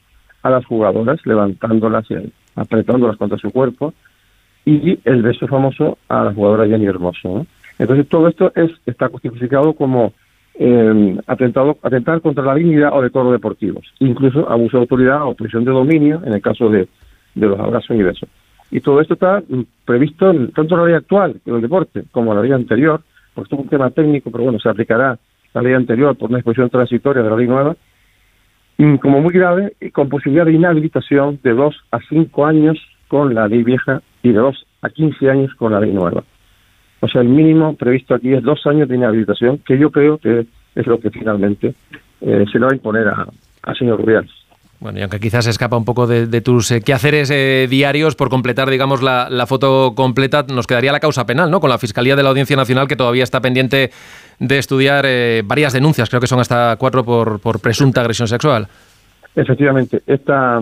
a 0.41 0.50
las 0.50 0.65
jugadoras, 0.65 1.24
levantándolas 1.25 2.09
y 2.09 2.15
apretándolas 2.55 3.15
contra 3.17 3.38
su 3.38 3.51
cuerpo. 3.51 3.93
Y 4.65 5.00
el 5.05 5.21
beso 5.21 5.48
famoso 5.48 6.00
a 6.09 6.24
la 6.24 6.33
jugadora 6.33 6.67
Jenny 6.67 6.88
Hermoso. 6.88 7.45
Entonces 7.77 8.09
todo 8.09 8.27
esto 8.27 8.51
es 8.55 8.71
está 8.88 9.07
justificado 9.07 9.74
como 9.74 10.13
eh, 10.55 11.17
atentado, 11.27 11.77
atentar 11.83 12.21
contra 12.21 12.43
la 12.43 12.55
dignidad 12.55 12.91
o 12.91 13.01
decoro 13.01 13.31
deportivos, 13.31 13.86
incluso 14.00 14.50
abuso 14.50 14.77
de 14.77 14.81
autoridad 14.81 15.24
o 15.25 15.36
prisión 15.36 15.63
de 15.63 15.71
dominio 15.71 16.21
en 16.25 16.33
el 16.33 16.41
caso 16.41 16.69
de, 16.69 16.88
de 17.36 17.48
los 17.48 17.59
abrazos 17.59 17.95
y 17.95 18.01
besos. 18.01 18.29
Y 18.71 18.81
todo 18.81 19.00
esto 19.00 19.13
está 19.13 19.43
previsto 19.86 20.33
tanto 20.55 20.75
en 20.75 20.81
la 20.81 20.88
ley 20.88 20.95
actual, 20.95 21.39
en 21.45 21.55
el 21.55 21.62
deporte, 21.62 22.03
como 22.12 22.31
en 22.31 22.38
la 22.38 22.43
ley 22.43 22.51
anterior, 22.51 23.01
porque 23.39 23.55
es 23.55 23.62
un 23.62 23.69
tema 23.69 23.89
técnico, 23.91 24.31
pero 24.31 24.43
bueno, 24.43 24.60
se 24.60 24.69
aplicará 24.69 25.17
la 25.53 25.62
ley 25.62 25.74
anterior 25.74 26.15
por 26.17 26.29
una 26.29 26.39
disposición 26.39 26.69
transitoria 26.69 27.24
de 27.24 27.29
la 27.29 27.36
ley 27.36 27.48
nueva, 27.48 27.75
como 29.01 29.22
muy 29.22 29.34
grave 29.34 29.74
y 29.79 29.91
con 29.91 30.10
posibilidad 30.10 30.46
de 30.46 30.53
inhabilitación 30.53 31.39
de 31.43 31.53
dos 31.53 31.75
a 31.91 32.00
cinco 32.10 32.46
años 32.46 32.77
con 33.08 33.34
la 33.34 33.48
ley 33.48 33.63
vieja 33.63 34.01
y 34.24 34.29
de 34.31 34.39
dos 34.39 34.65
a 34.81 34.89
quince 34.89 35.29
años 35.29 35.53
con 35.55 35.72
la 35.72 35.79
ley 35.79 35.91
nueva. 35.91 36.24
O 37.01 37.08
sea, 37.08 37.22
el 37.22 37.29
mínimo 37.29 37.75
previsto 37.75 38.15
aquí 38.15 38.34
es 38.34 38.43
dos 38.43 38.65
años 38.67 38.88
de 38.89 38.96
inhabilitación, 38.96 39.60
que 39.60 39.77
yo 39.77 39.89
creo 39.89 40.17
que 40.17 40.46
es 40.75 40.88
lo 40.88 41.00
que 41.00 41.10
finalmente 41.10 41.74
eh, 42.22 42.46
se 42.51 42.60
le 42.60 42.65
va 42.65 42.72
a 42.72 42.75
imponer 42.75 43.08
al 43.08 43.77
señor 43.77 44.00
Rubiales. 44.00 44.31
Bueno, 44.79 45.00
y 45.00 45.01
aunque 45.01 45.19
quizás 45.19 45.45
escapa 45.45 45.75
un 45.75 45.83
poco 45.83 46.07
de, 46.07 46.41
tus 46.41 46.71
eh, 46.71 46.81
quehaceres 46.81 47.29
eh, 47.31 47.67
diarios, 47.69 48.15
por 48.15 48.29
completar, 48.29 48.69
digamos, 48.69 49.03
la, 49.03 49.45
foto 49.45 49.93
completa, 49.93 50.45
nos 50.48 50.67
quedaría 50.67 50.93
la 50.93 51.01
causa 51.01 51.25
penal, 51.25 51.51
¿no? 51.51 51.59
Con 51.59 51.69
la 51.69 51.77
Fiscalía 51.77 52.15
de 52.15 52.24
la 52.24 52.29
Audiencia 52.29 52.55
Nacional, 52.55 52.88
que 52.88 52.95
todavía 52.95 53.24
está 53.24 53.41
pendiente 53.41 53.91
de 54.39 54.57
estudiar 54.57 55.05
varias 55.43 55.74
denuncias, 55.74 56.09
creo 56.09 56.21
que 56.21 56.27
son 56.27 56.39
hasta 56.39 56.77
cuatro 56.77 57.03
por, 57.03 57.41
por 57.41 57.59
presunta 57.59 58.00
agresión 58.00 58.29
sexual. 58.29 58.67
Efectivamente, 59.36 60.01
esta, 60.07 60.62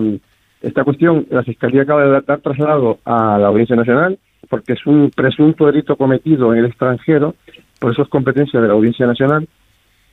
esta 0.62 0.82
cuestión 0.82 1.26
la 1.30 1.44
Fiscalía 1.44 1.82
acaba 1.82 2.04
de 2.04 2.20
dar 2.26 2.40
traslado 2.40 2.98
a 3.04 3.38
la 3.38 3.46
Audiencia 3.46 3.76
Nacional 3.76 4.18
porque 4.48 4.72
es 4.72 4.86
un 4.86 5.10
presunto 5.10 5.66
delito 5.66 5.96
cometido 5.96 6.52
en 6.52 6.60
el 6.60 6.66
extranjero, 6.66 7.34
por 7.78 7.92
eso 7.92 8.02
es 8.02 8.08
competencia 8.08 8.60
de 8.60 8.68
la 8.68 8.74
Audiencia 8.74 9.06
Nacional 9.06 9.48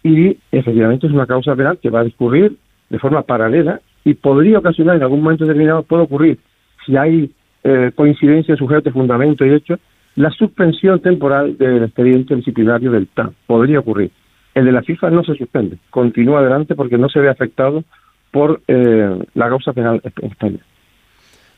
y 0.03 0.37
efectivamente 0.51 1.07
es 1.07 1.13
una 1.13 1.25
causa 1.25 1.55
penal 1.55 1.79
que 1.81 1.89
va 1.89 2.01
a 2.01 2.03
discurrir 2.03 2.57
de 2.89 2.99
forma 2.99 3.23
paralela 3.23 3.81
y 4.05 4.13
podría 4.13 4.59
ocasionar 4.59 4.95
en 4.95 5.03
algún 5.03 5.21
momento 5.21 5.45
determinado, 5.45 5.83
puede 5.83 6.03
ocurrir, 6.03 6.39
si 6.85 6.95
hay 6.95 7.31
eh, 7.63 7.91
coincidencia 7.93 8.55
sujeto, 8.55 8.91
fundamento 8.91 9.45
y 9.45 9.53
hecho, 9.53 9.77
la 10.15 10.29
suspensión 10.29 11.01
temporal 11.01 11.57
del 11.57 11.83
expediente 11.83 12.35
disciplinario 12.35 12.91
del 12.91 13.07
TAN. 13.07 13.31
Podría 13.47 13.79
ocurrir. 13.79 14.11
El 14.53 14.65
de 14.65 14.71
la 14.71 14.83
FIFA 14.83 15.09
no 15.09 15.23
se 15.23 15.35
suspende, 15.35 15.77
continúa 15.89 16.39
adelante 16.39 16.75
porque 16.75 16.97
no 16.97 17.09
se 17.09 17.19
ve 17.19 17.29
afectado 17.29 17.83
por 18.31 18.61
eh, 18.67 19.19
la 19.33 19.49
causa 19.49 19.73
penal 19.73 20.01
en. 20.39 20.74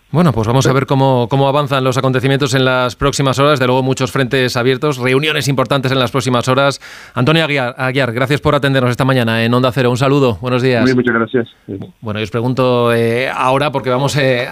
Bueno, 0.10 0.32
pues 0.32 0.48
vamos 0.48 0.66
a 0.68 0.72
ver 0.72 0.86
cómo, 0.86 1.28
cómo 1.30 1.50
avanzan 1.50 1.84
los 1.84 1.98
acontecimientos 1.98 2.54
en 2.54 2.64
las 2.64 2.96
próximas 2.96 3.40
horas. 3.40 3.60
De 3.60 3.68
luego, 3.68 3.84
muchos 3.84 4.10
frentes 4.10 4.56
abiertos, 4.56 5.00
reuniones 5.00 5.50
importantes 5.50 5.92
en 5.92 6.00
las 6.00 6.12
próximas 6.12 6.48
horas. 6.48 6.80
Antonio 7.14 7.44
Aguiar, 7.44 8.14
gracias 8.14 8.40
por 8.40 8.56
atendernos 8.56 8.92
esta 8.92 9.04
mañana 9.04 9.44
en 9.44 9.54
Onda 9.54 9.70
Cero. 9.74 9.92
Un 9.92 9.98
saludo, 9.98 10.38
buenos 10.40 10.62
días. 10.62 10.84
Muy, 10.84 10.96
muchas 10.96 11.14
gracias. 11.14 11.50
Bueno, 12.00 12.22
yo 12.22 12.24
os 12.24 12.32
pregunto 12.32 12.94
eh, 12.94 13.30
ahora, 13.30 13.74
porque 13.74 13.90
vamos 13.90 14.16
eh, 14.16 14.48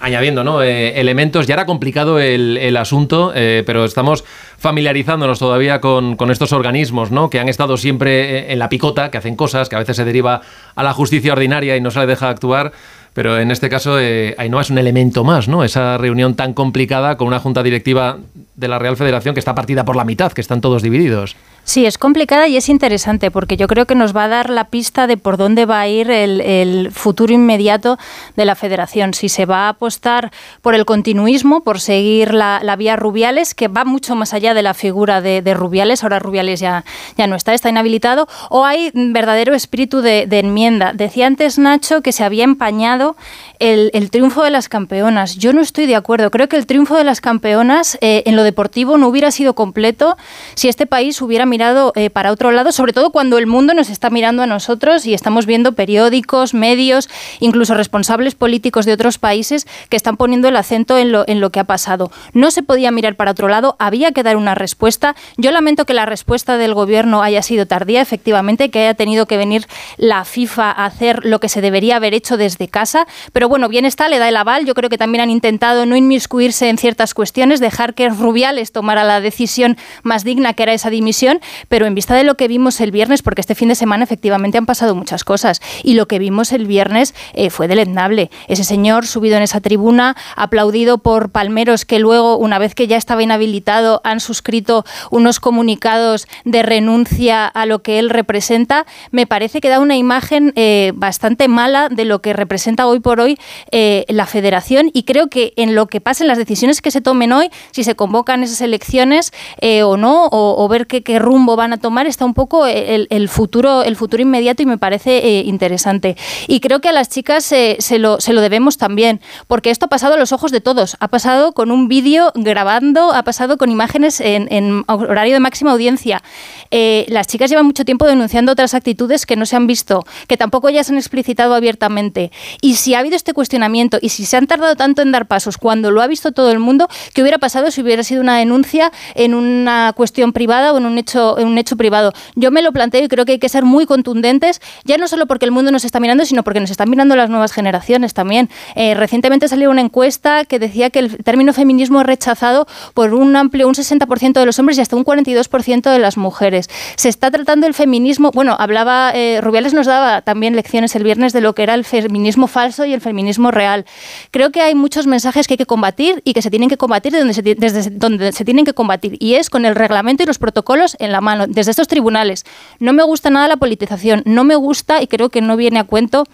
añadiendo 0.00 0.44
¿no? 0.44 0.62
Eh, 0.62 1.00
elementos. 1.00 1.46
Ya 1.46 1.54
era 1.54 1.64
complicado 1.64 2.20
el, 2.20 2.76
asunto, 2.76 3.32
pero 3.34 3.86
estamos 3.86 4.22
familiarizándonos 4.58 5.38
todavía 5.38 5.80
con, 5.80 6.16
con, 6.16 6.30
estos 6.30 6.52
organismos 6.52 7.10
¿no? 7.10 7.30
que 7.30 7.40
han 7.40 7.48
estado 7.48 7.78
siempre 7.78 8.52
en 8.52 8.58
la 8.58 8.68
picota, 8.68 9.10
que 9.10 9.16
hacen 9.16 9.34
cosas, 9.34 9.70
que 9.70 9.76
a 9.76 9.78
veces 9.78 9.96
se 9.96 10.04
deriva 10.04 10.42
a 10.74 10.82
la 10.82 10.92
justicia 10.92 11.32
ordinaria 11.32 11.74
y 11.74 11.80
no 11.80 11.90
se 11.90 12.00
le 12.00 12.06
deja 12.06 12.28
actuar. 12.28 12.72
Pero 13.12 13.38
en 13.38 13.50
este 13.50 13.68
caso, 13.68 13.98
eh, 13.98 14.36
no 14.48 14.60
es 14.60 14.70
un 14.70 14.78
elemento 14.78 15.24
más, 15.24 15.48
¿no? 15.48 15.64
Esa 15.64 15.98
reunión 15.98 16.34
tan 16.34 16.54
complicada 16.54 17.16
con 17.16 17.26
una 17.26 17.40
junta 17.40 17.62
directiva 17.62 18.18
de 18.54 18.68
la 18.68 18.78
Real 18.78 18.96
Federación 18.96 19.34
que 19.34 19.40
está 19.40 19.54
partida 19.54 19.84
por 19.84 19.96
la 19.96 20.04
mitad, 20.04 20.32
que 20.32 20.40
están 20.40 20.60
todos 20.60 20.82
divididos. 20.82 21.36
Sí, 21.64 21.86
es 21.86 21.98
complicada 21.98 22.48
y 22.48 22.56
es 22.56 22.68
interesante 22.68 23.30
porque 23.30 23.56
yo 23.56 23.68
creo 23.68 23.86
que 23.86 23.94
nos 23.94 24.16
va 24.16 24.24
a 24.24 24.28
dar 24.28 24.50
la 24.50 24.64
pista 24.64 25.06
de 25.06 25.16
por 25.16 25.36
dónde 25.36 25.66
va 25.66 25.80
a 25.80 25.88
ir 25.88 26.10
el, 26.10 26.90
futuro 26.92 27.32
inmediato 27.32 27.98
de 28.36 28.44
la 28.44 28.54
federación. 28.54 29.14
Si 29.14 29.28
se 29.28 29.46
va 29.46 29.66
a 29.66 29.68
apostar 29.70 30.32
por 30.62 30.74
el 30.74 30.84
continuismo, 30.84 31.62
por 31.62 31.80
seguir 31.80 32.34
la, 32.34 32.74
vía 32.76 32.96
Rubiales, 32.96 33.54
que 33.54 33.68
va 33.68 33.84
mucho 33.84 34.16
más 34.16 34.34
allá 34.34 34.54
de 34.54 34.62
la 34.62 34.74
figura 34.74 35.20
de, 35.20 35.54
Rubiales, 35.54 36.02
ahora 36.02 36.18
Rubiales 36.18 36.60
ya, 36.60 36.84
ya 37.16 37.26
no 37.26 37.36
está, 37.36 37.54
está 37.54 37.68
inhabilitado, 37.68 38.26
o 38.48 38.64
hay 38.64 38.90
verdadero 38.94 39.54
espíritu 39.54 40.00
de, 40.00 40.26
de 40.26 40.38
enmienda. 40.40 40.92
Decía 40.92 41.26
antes 41.26 41.58
Nacho 41.58 42.00
que 42.00 42.12
se 42.12 42.24
había 42.24 42.44
empañado 42.44 43.16
el, 43.60 44.10
triunfo 44.10 44.42
de 44.42 44.50
las 44.50 44.68
campeonas. 44.68 45.36
Yo 45.36 45.52
no 45.52 45.60
estoy 45.60 45.86
de 45.86 45.94
acuerdo. 45.94 46.30
Creo 46.30 46.48
que 46.48 46.56
el 46.56 46.66
triunfo 46.66 46.96
de 46.96 47.04
las 47.04 47.20
campeonas 47.20 47.98
eh, 48.00 48.22
en 48.24 48.34
lo 48.34 48.42
deportivo 48.42 48.96
no 48.96 49.06
hubiera 49.06 49.30
sido 49.30 49.54
completo 49.54 50.16
si 50.54 50.68
este 50.68 50.86
país 50.86 51.20
hubiera 51.20 51.44
mirado 51.44 51.92
eh, 51.94 52.08
para 52.08 52.32
otro 52.32 52.50
lado, 52.50 52.72
sobre 52.72 52.94
todo 52.94 53.10
cuando 53.10 53.36
el 53.36 53.46
mundo 53.46 53.74
nos 53.74 53.90
está 53.90 54.08
mirando 54.08 54.42
a 54.42 54.46
nosotros 54.46 55.04
y 55.04 55.12
estamos 55.12 55.44
viendo 55.44 55.72
periódicos, 55.72 56.54
medios, 56.54 57.10
incluso 57.38 57.74
responsables 57.74 58.34
políticos 58.34 58.86
de 58.86 58.94
otros 58.94 59.18
países 59.18 59.66
que 59.90 59.96
están 59.96 60.16
poniendo 60.16 60.48
el 60.48 60.56
acento 60.56 60.96
en 60.96 61.12
lo, 61.12 61.24
en 61.28 61.40
lo 61.40 61.50
que 61.50 61.60
ha 61.60 61.64
pasado. 61.64 62.10
No 62.32 62.50
se 62.50 62.62
podía 62.62 62.90
mirar 62.90 63.16
para 63.16 63.32
otro 63.32 63.48
lado, 63.48 63.76
había 63.78 64.12
que 64.12 64.22
dar 64.22 64.38
una 64.38 64.54
respuesta. 64.54 65.14
Yo 65.36 65.50
lamento 65.52 65.84
que 65.84 65.92
la 65.92 66.06
respuesta 66.06 66.56
del 66.56 66.72
gobierno 66.72 67.22
haya 67.22 67.42
sido 67.42 67.66
tardía, 67.66 68.00
efectivamente, 68.00 68.70
que 68.70 68.80
haya 68.80 68.94
tenido 68.94 69.26
que 69.26 69.36
venir 69.36 69.66
la 69.98 70.24
FIFA 70.24 70.70
a 70.70 70.86
hacer 70.86 71.26
lo 71.26 71.40
que 71.40 71.50
se 71.50 71.60
debería 71.60 71.96
haber 71.96 72.14
hecho 72.14 72.38
desde 72.38 72.68
casa, 72.68 73.06
pero 73.34 73.49
bueno, 73.50 73.68
bien 73.68 73.84
está, 73.84 74.08
le 74.08 74.20
da 74.20 74.28
el 74.28 74.36
aval. 74.36 74.64
Yo 74.64 74.74
creo 74.74 74.88
que 74.88 74.96
también 74.96 75.22
han 75.22 75.30
intentado 75.30 75.84
no 75.84 75.96
inmiscuirse 75.96 76.68
en 76.68 76.78
ciertas 76.78 77.14
cuestiones, 77.14 77.58
dejar 77.58 77.94
que 77.94 78.08
Rubiales 78.08 78.70
tomara 78.70 79.02
la 79.02 79.20
decisión 79.20 79.76
más 80.04 80.22
digna, 80.22 80.54
que 80.54 80.62
era 80.62 80.72
esa 80.72 80.88
dimisión, 80.88 81.40
pero 81.68 81.86
en 81.86 81.96
vista 81.96 82.14
de 82.14 82.22
lo 82.22 82.36
que 82.36 82.46
vimos 82.46 82.80
el 82.80 82.92
viernes, 82.92 83.22
porque 83.22 83.40
este 83.40 83.56
fin 83.56 83.66
de 83.66 83.74
semana 83.74 84.04
efectivamente 84.04 84.56
han 84.56 84.66
pasado 84.66 84.94
muchas 84.94 85.24
cosas, 85.24 85.60
y 85.82 85.94
lo 85.94 86.06
que 86.06 86.20
vimos 86.20 86.52
el 86.52 86.68
viernes 86.68 87.12
eh, 87.34 87.50
fue 87.50 87.66
deleznable. 87.66 88.30
Ese 88.46 88.62
señor 88.62 89.04
subido 89.08 89.36
en 89.36 89.42
esa 89.42 89.60
tribuna, 89.60 90.16
aplaudido 90.36 90.98
por 90.98 91.30
palmeros 91.30 91.84
que 91.84 91.98
luego, 91.98 92.36
una 92.36 92.60
vez 92.60 92.76
que 92.76 92.86
ya 92.86 92.98
estaba 92.98 93.24
inhabilitado, 93.24 94.00
han 94.04 94.20
suscrito 94.20 94.84
unos 95.10 95.40
comunicados 95.40 96.28
de 96.44 96.62
renuncia 96.62 97.48
a 97.48 97.66
lo 97.66 97.82
que 97.82 97.98
él 97.98 98.10
representa, 98.10 98.86
me 99.10 99.26
parece 99.26 99.60
que 99.60 99.70
da 99.70 99.80
una 99.80 99.96
imagen 99.96 100.52
eh, 100.54 100.92
bastante 100.94 101.48
mala 101.48 101.88
de 101.88 102.04
lo 102.04 102.22
que 102.22 102.32
representa 102.32 102.86
hoy 102.86 103.00
por 103.00 103.18
hoy 103.18 103.39
eh, 103.70 104.04
la 104.08 104.26
federación 104.26 104.90
y 104.92 105.04
creo 105.04 105.28
que 105.28 105.52
en 105.56 105.74
lo 105.74 105.86
que 105.86 106.00
pasen 106.00 106.26
las 106.26 106.38
decisiones 106.38 106.80
que 106.80 106.90
se 106.90 107.00
tomen 107.00 107.32
hoy, 107.32 107.50
si 107.70 107.84
se 107.84 107.94
convocan 107.94 108.42
esas 108.42 108.60
elecciones 108.60 109.32
eh, 109.60 109.82
o 109.82 109.96
no, 109.96 110.28
o, 110.30 110.68
ver 110.68 110.86
qué, 110.86 111.18
rumbo 111.18 111.56
van 111.56 111.72
a 111.72 111.78
tomar, 111.78 112.06
está 112.06 112.24
un 112.24 112.34
poco 112.34 112.66
el, 112.66 113.28
futuro, 113.28 113.82
el 113.82 113.96
futuro 113.96 114.22
inmediato 114.22 114.62
y 114.62 114.66
me 114.66 114.78
parece 114.78 115.18
eh, 115.18 115.42
interesante. 115.44 116.16
Y 116.46 116.60
creo 116.60 116.80
que 116.80 116.88
a 116.88 116.92
las 116.92 117.08
chicas 117.08 117.44
se, 117.44 117.98
lo, 117.98 118.20
se 118.20 118.32
lo 118.32 118.40
debemos 118.40 118.76
también, 118.76 119.20
porque 119.46 119.70
esto 119.70 119.86
ha 119.86 119.88
pasado 119.88 120.14
a 120.14 120.16
los 120.16 120.32
ojos 120.32 120.52
de 120.52 120.60
todos. 120.60 120.96
Ha 121.00 121.08
pasado 121.08 121.52
con 121.52 121.70
un 121.70 121.88
vídeo 121.88 122.32
grabando, 122.34 123.12
ha 123.12 123.22
pasado 123.22 123.58
con 123.58 123.70
imágenes 123.70 124.20
en, 124.20 124.84
horario 124.86 125.34
de 125.34 125.40
máxima 125.40 125.72
audiencia. 125.72 126.22
las 126.70 127.26
chicas 127.26 127.50
llevan 127.50 127.66
mucho 127.66 127.84
tiempo 127.84 128.06
denunciando 128.06 128.52
otras 128.52 128.74
actitudes 128.74 129.26
que 129.26 129.36
no 129.36 129.46
se 129.46 129.56
han 129.56 129.66
visto, 129.66 130.04
que 130.28 130.36
tampoco 130.36 130.70
se 130.70 130.92
han 130.92 130.98
explicitado 130.98 131.54
abiertamente. 131.54 132.30
Y 132.60 132.76
si 132.76 132.94
ha 132.94 133.00
habido 133.00 133.16
este 133.16 133.29
cuestionamiento 133.32 133.98
y 134.00 134.10
si 134.10 134.24
se 134.24 134.36
han 134.36 134.46
tardado 134.46 134.76
tanto 134.76 135.02
en 135.02 135.12
dar 135.12 135.26
pasos 135.26 135.56
cuando 135.56 135.90
lo 135.90 136.02
ha 136.02 136.06
visto 136.06 136.32
todo 136.32 136.50
el 136.50 136.58
mundo, 136.58 136.88
¿qué 137.14 137.22
hubiera 137.22 137.38
pasado 137.38 137.70
si 137.70 137.82
hubiera 137.82 138.02
sido 138.02 138.20
una 138.20 138.36
denuncia 138.36 138.92
en 139.14 139.34
una 139.34 139.92
cuestión 139.96 140.32
privada 140.32 140.72
o 140.72 140.78
en 140.78 140.86
un 140.86 140.98
hecho, 140.98 141.38
en 141.38 141.48
un 141.48 141.58
hecho 141.58 141.76
privado? 141.76 142.12
Yo 142.34 142.50
me 142.50 142.62
lo 142.62 142.72
planteo 142.72 143.04
y 143.04 143.08
creo 143.08 143.24
que 143.24 143.32
hay 143.32 143.38
que 143.38 143.48
ser 143.48 143.64
muy 143.64 143.86
contundentes, 143.86 144.60
ya 144.84 144.98
no 144.98 145.08
solo 145.08 145.26
porque 145.26 145.44
el 145.44 145.52
mundo 145.52 145.70
nos 145.70 145.84
está 145.84 146.00
mirando, 146.00 146.24
sino 146.24 146.42
porque 146.42 146.60
nos 146.60 146.70
están 146.70 146.90
mirando 146.90 147.16
las 147.16 147.30
nuevas 147.30 147.52
generaciones 147.52 148.14
también. 148.14 148.48
Eh, 148.74 148.94
recientemente 148.94 149.48
salió 149.48 149.70
una 149.70 149.80
encuesta 149.80 150.44
que 150.44 150.58
decía 150.58 150.90
que 150.90 151.00
el 151.00 151.18
término 151.24 151.52
feminismo 151.52 152.00
es 152.00 152.06
rechazado 152.06 152.66
por 152.94 153.14
un 153.14 153.36
amplio, 153.36 153.68
un 153.68 153.74
60% 153.74 154.32
de 154.32 154.46
los 154.46 154.58
hombres 154.58 154.78
y 154.78 154.80
hasta 154.80 154.96
un 154.96 155.04
42% 155.04 155.90
de 155.90 155.98
las 155.98 156.16
mujeres. 156.16 156.68
Se 156.96 157.08
está 157.08 157.30
tratando 157.30 157.66
el 157.66 157.74
feminismo, 157.74 158.30
bueno, 158.32 158.56
hablaba, 158.58 159.12
eh, 159.14 159.40
Rubiales 159.40 159.74
nos 159.74 159.86
daba 159.86 160.22
también 160.22 160.56
lecciones 160.56 160.94
el 160.96 161.04
viernes 161.04 161.32
de 161.32 161.40
lo 161.40 161.54
que 161.54 161.62
era 161.62 161.74
el 161.74 161.84
feminismo 161.84 162.46
falso 162.46 162.84
y 162.84 162.92
el 162.92 163.00
feminismo 163.00 163.09
real. 163.50 163.84
Creo 164.30 164.50
que 164.50 164.60
hay 164.60 164.74
muchos 164.74 165.06
mensajes 165.06 165.46
que 165.46 165.54
hay 165.54 165.58
que 165.58 165.66
combatir 165.66 166.22
y 166.24 166.32
que 166.32 166.42
se 166.42 166.50
tienen 166.50 166.68
que 166.68 166.76
combatir 166.76 167.12
desde 167.12 167.90
donde 167.90 168.32
se 168.32 168.44
tienen 168.44 168.64
que 168.64 168.72
combatir 168.72 169.16
y 169.18 169.34
es 169.34 169.50
con 169.50 169.64
el 169.64 169.74
reglamento 169.74 170.22
y 170.22 170.26
los 170.26 170.38
protocolos 170.38 170.96
en 170.98 171.12
la 171.12 171.20
mano, 171.20 171.46
desde 171.46 171.70
estos 171.70 171.88
tribunales. 171.88 172.44
No 172.78 172.92
me 172.92 173.02
gusta 173.02 173.30
nada 173.30 173.48
la 173.48 173.56
politización, 173.56 174.22
no 174.24 174.44
me 174.44 174.56
gusta 174.56 175.02
y 175.02 175.06
creo 175.06 175.30
que 175.30 175.40
no 175.40 175.56
viene 175.56 175.78
a 175.78 175.84
cuento 175.84 176.24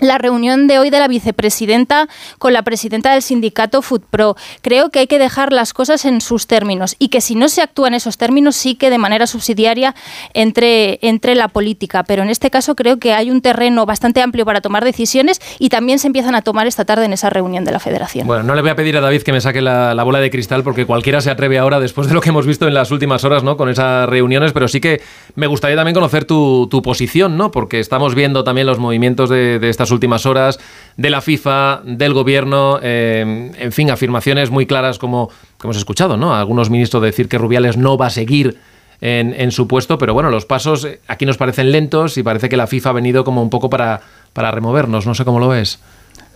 la 0.00 0.18
reunión 0.18 0.66
de 0.66 0.78
hoy 0.78 0.90
de 0.90 0.98
la 0.98 1.08
vicepresidenta 1.08 2.08
con 2.38 2.52
la 2.52 2.62
presidenta 2.62 3.12
del 3.12 3.22
sindicato 3.22 3.82
FoodPro. 3.82 4.36
Creo 4.62 4.90
que 4.90 5.00
hay 5.00 5.06
que 5.06 5.18
dejar 5.18 5.52
las 5.52 5.72
cosas 5.72 6.04
en 6.04 6.20
sus 6.20 6.46
términos 6.46 6.96
y 6.98 7.08
que 7.08 7.20
si 7.20 7.34
no 7.34 7.48
se 7.48 7.62
actúa 7.62 7.88
en 7.88 7.94
esos 7.94 8.18
términos 8.18 8.56
sí 8.56 8.74
que 8.74 8.90
de 8.90 8.98
manera 8.98 9.26
subsidiaria 9.26 9.94
entre, 10.34 10.98
entre 11.02 11.34
la 11.34 11.48
política. 11.48 12.04
Pero 12.04 12.22
en 12.22 12.30
este 12.30 12.50
caso 12.50 12.74
creo 12.74 12.98
que 12.98 13.12
hay 13.12 13.30
un 13.30 13.40
terreno 13.40 13.86
bastante 13.86 14.22
amplio 14.22 14.44
para 14.44 14.60
tomar 14.60 14.84
decisiones 14.84 15.40
y 15.58 15.68
también 15.68 15.98
se 15.98 16.06
empiezan 16.06 16.34
a 16.34 16.42
tomar 16.42 16.66
esta 16.66 16.84
tarde 16.84 17.04
en 17.04 17.12
esa 17.12 17.30
reunión 17.30 17.64
de 17.64 17.72
la 17.72 17.80
federación. 17.80 18.26
Bueno, 18.26 18.42
no 18.42 18.54
le 18.54 18.62
voy 18.62 18.70
a 18.70 18.76
pedir 18.76 18.96
a 18.96 19.00
David 19.00 19.22
que 19.22 19.32
me 19.32 19.40
saque 19.40 19.60
la, 19.60 20.02
bola 20.04 20.20
de 20.20 20.30
cristal 20.30 20.62
porque 20.62 20.86
cualquiera 20.86 21.20
se 21.20 21.30
atreve 21.30 21.58
ahora 21.58 21.80
después 21.80 22.08
de 22.08 22.14
lo 22.14 22.20
que 22.20 22.30
hemos 22.30 22.46
visto 22.46 22.66
en 22.66 22.74
las 22.74 22.90
últimas 22.90 23.24
horas 23.24 23.42
¿no? 23.42 23.56
con 23.56 23.68
esas 23.68 24.08
reuniones, 24.08 24.52
pero 24.52 24.68
sí 24.68 24.80
que 24.80 25.02
me 25.34 25.46
gustaría 25.46 25.76
también 25.76 25.94
conocer 25.94 26.24
tu, 26.24 26.68
posición, 26.82 27.36
¿no? 27.36 27.50
porque 27.50 27.80
estamos 27.80 28.14
viendo 28.14 28.44
también 28.44 28.66
los 28.66 28.78
movimientos 28.78 29.28
de, 29.28 29.58
de 29.58 29.68
estas 29.68 29.87
últimas 29.90 30.26
horas 30.26 30.58
de 30.96 31.10
la 31.10 31.20
FIFA, 31.20 31.82
del 31.84 32.12
gobierno, 32.12 32.78
eh, 32.82 33.52
en 33.58 33.72
fin, 33.72 33.90
afirmaciones 33.90 34.50
muy 34.50 34.66
claras 34.66 34.98
como 34.98 35.28
que 35.28 35.66
hemos 35.66 35.76
escuchado, 35.76 36.16
¿no? 36.16 36.34
Algunos 36.34 36.70
ministros 36.70 37.02
decir 37.02 37.28
que 37.28 37.38
Rubiales 37.38 37.76
no 37.76 37.96
va 37.96 38.06
a 38.06 38.10
seguir 38.10 38.58
en, 39.00 39.52
su 39.52 39.68
puesto, 39.68 39.96
pero 39.96 40.12
bueno, 40.12 40.30
los 40.30 40.44
pasos 40.44 40.86
aquí 41.06 41.24
nos 41.24 41.36
parecen 41.36 41.70
lentos 41.70 42.18
y 42.18 42.24
parece 42.24 42.48
que 42.48 42.56
la 42.56 42.66
FIFA 42.66 42.90
ha 42.90 42.92
venido 42.94 43.22
como 43.24 43.42
un 43.42 43.50
poco 43.50 43.70
para, 43.70 44.00
para 44.32 44.50
removernos, 44.50 45.06
no 45.06 45.14
sé 45.14 45.24
cómo 45.24 45.38
lo 45.38 45.48
ves. 45.48 45.78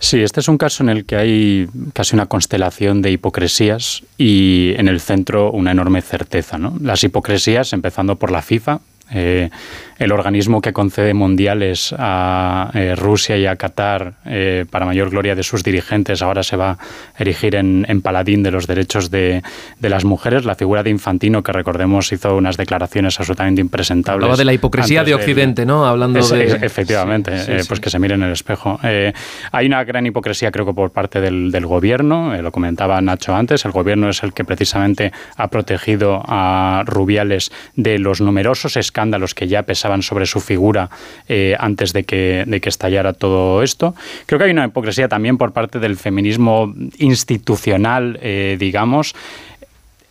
Sí, 0.03 0.19
este 0.19 0.41
es 0.41 0.49
un 0.49 0.57
caso 0.57 0.83
en 0.83 0.89
el 0.89 1.05
que 1.05 1.15
hay 1.15 1.67
casi 1.93 2.13
una 2.13 2.25
constelación 2.25 3.01
de 3.01 3.11
hipocresías 3.11 4.03
y 4.17 4.73
en 4.75 4.89
el 4.89 4.99
centro 4.99 5.49
una 5.51 5.71
enorme 5.71 6.01
certeza. 6.01 6.57
¿no? 6.57 6.75
Las 6.81 7.05
hipocresías, 7.05 7.71
empezando 7.71 8.17
por 8.17 8.29
la 8.29 8.41
FIFA, 8.41 8.81
eh, 9.11 9.49
el 9.97 10.11
organismo 10.11 10.61
que 10.61 10.73
concede 10.73 11.13
mundiales 11.13 11.93
a 11.97 12.71
eh, 12.73 12.95
Rusia 12.95 13.37
y 13.37 13.45
a 13.45 13.55
Qatar 13.55 14.13
eh, 14.25 14.65
para 14.69 14.85
mayor 14.85 15.09
gloria 15.09 15.35
de 15.35 15.43
sus 15.43 15.63
dirigentes 15.63 16.21
ahora 16.21 16.43
se 16.43 16.55
va 16.55 16.71
a 16.71 16.77
erigir 17.17 17.55
en, 17.55 17.83
paladín 18.01 18.43
de 18.43 18.51
los 18.51 18.67
derechos 18.67 19.11
de, 19.11 19.41
las 19.79 20.03
mujeres. 20.03 20.45
La 20.45 20.55
figura 20.55 20.83
de 20.83 20.89
Infantino, 20.89 21.43
que 21.43 21.51
recordemos 21.51 22.11
hizo 22.11 22.35
unas 22.35 22.57
declaraciones 22.57 23.19
absolutamente 23.19 23.61
impresentables. 23.61 24.23
Hablaba 24.23 24.37
de 24.37 24.45
la 24.45 24.53
hipocresía 24.53 25.03
de 25.03 25.13
Occidente, 25.13 25.65
¿no? 25.65 25.85
Hablando 25.85 26.25
de... 26.25 26.59
efectivamente, 26.61 27.31
eh, 27.47 27.61
pues 27.67 27.79
que 27.79 27.89
se 27.89 27.99
mire 27.99 28.15
en 28.15 28.23
el 28.23 28.31
espejo. 28.31 28.79
hay 28.81 29.65
una 29.65 29.83
gran 29.83 30.05
hipocresía, 30.05 30.51
creo 30.51 30.65
que 30.65 30.73
por 30.73 30.91
parte 30.91 31.21
del, 31.21 31.51
del 31.51 31.65
gobierno, 31.65 32.35
lo 32.41 32.51
comentaba 32.51 32.99
Nacho 33.01 33.35
antes, 33.35 33.65
el 33.65 33.71
gobierno 33.71 34.09
es 34.09 34.23
el 34.23 34.33
que 34.33 34.43
precisamente 34.43 35.11
ha 35.37 35.47
protegido 35.47 36.21
a 36.25 36.83
Rubiales 36.85 37.51
de 37.75 37.99
los 37.99 38.21
numerosos 38.21 38.77
escándalos 38.77 39.33
que 39.33 39.47
ya 39.47 39.63
pesaban 39.83 40.01
sobre 40.01 40.25
su 40.25 40.39
figura 40.39 40.89
eh, 41.27 41.55
antes 41.59 41.91
de 41.91 42.05
que, 42.05 42.45
de 42.47 42.61
que 42.61 42.69
estallara 42.69 43.11
todo 43.11 43.61
esto. 43.63 43.95
Creo 44.25 44.39
que 44.39 44.45
hay 44.45 44.51
una 44.51 44.65
hipocresía 44.65 45.09
también 45.09 45.37
por 45.37 45.51
parte 45.51 45.79
del 45.79 45.97
feminismo 45.97 46.73
institucional, 46.97 48.17
eh, 48.21 48.55
digamos, 48.57 49.13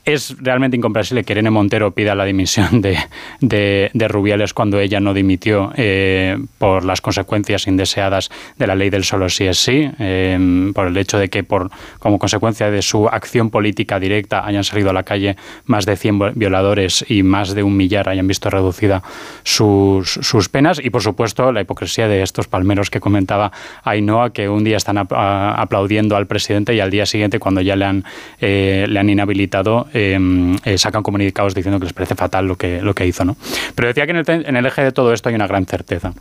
es 0.04 0.36
realmente 0.40 0.76
incomprensible 0.76 1.22
que 1.22 1.32
Irene 1.32 1.50
Montero 1.50 1.92
pida 1.92 2.14
la 2.14 2.24
dimisión 2.24 2.80
de, 2.80 2.98
de, 3.40 4.08
Rubiales 4.08 4.52
cuando 4.52 4.80
ella 4.80 5.00
no 5.00 5.14
dimitió 5.14 5.72
eh, 5.76 6.36
por 6.58 6.84
las 6.84 7.00
consecuencias 7.00 7.66
indeseadas 7.66 8.30
de 8.58 8.66
la 8.66 8.74
ley 8.74 8.90
del 8.90 9.04
solo 9.04 9.28
sí 9.28 9.46
es 9.46 9.58
sí, 9.58 9.88
em, 9.98 10.72
por 10.74 10.88
el 10.88 10.96
hecho 10.96 11.18
de 11.18 11.28
que 11.28 11.44
por, 11.44 11.70
como 11.98 12.18
consecuencia 12.18 12.70
de 12.70 12.82
su 12.82 13.06
acción 13.08 13.50
política 13.50 14.00
directa 14.00 14.44
hayan 14.44 14.64
salido 14.64 14.90
a 14.90 14.92
la 14.92 15.04
calle 15.04 15.36
más 15.66 15.86
de 15.86 15.96
100 15.96 16.32
violadores 16.34 17.04
y 17.08 17.22
más 17.22 17.54
de 17.54 17.62
un 17.62 17.76
millar 17.76 18.08
hayan 18.08 18.26
visto 18.26 18.50
reducida 18.50 19.02
sus, 19.44 20.10
sus 20.10 20.48
penas. 20.48 20.80
Y 20.82 20.90
por 20.90 21.02
supuesto 21.02 21.52
la 21.52 21.60
hipocresía 21.60 22.08
de 22.08 22.22
estos 22.22 22.48
palmeros 22.48 22.90
que 22.90 23.00
comentaba 23.00 23.52
Ainhoa 23.84 24.32
que 24.32 24.48
un 24.48 24.64
día 24.64 24.76
están 24.76 24.98
aplaudiendo 24.98 26.16
al 26.16 26.26
presidente 26.26 26.74
y 26.74 26.80
al 26.80 26.90
día 26.90 27.06
siguiente 27.06 27.38
cuando 27.38 27.60
ya 27.60 27.76
le 27.76 27.84
han, 27.84 28.04
eh, 28.40 28.86
le 28.88 28.98
han 28.98 29.08
inhabilitado 29.08 29.86
eh, 29.92 30.78
sacan 30.78 31.02
comunicados 31.02 31.54
diciendo 31.54 31.78
que 31.78 31.86
les 31.86 31.92
parece 31.92 32.14
fatal 32.14 32.46
lo 32.46 32.56
que, 32.56 32.80
lo 32.80 32.94
que 32.94 33.06
hizo. 33.06 33.24
¿no? 33.24 33.36
Pero 33.74 33.88
decía 33.88 34.06
que 34.06 34.12
en 34.12 34.56
el, 34.56 34.66
eje 34.66 34.82
de 34.82 34.92
todo 34.92 35.12
esto 35.12 35.28
hay 35.28 35.34
una 35.34 35.46
gran 35.46 35.66
certeza 35.66 36.12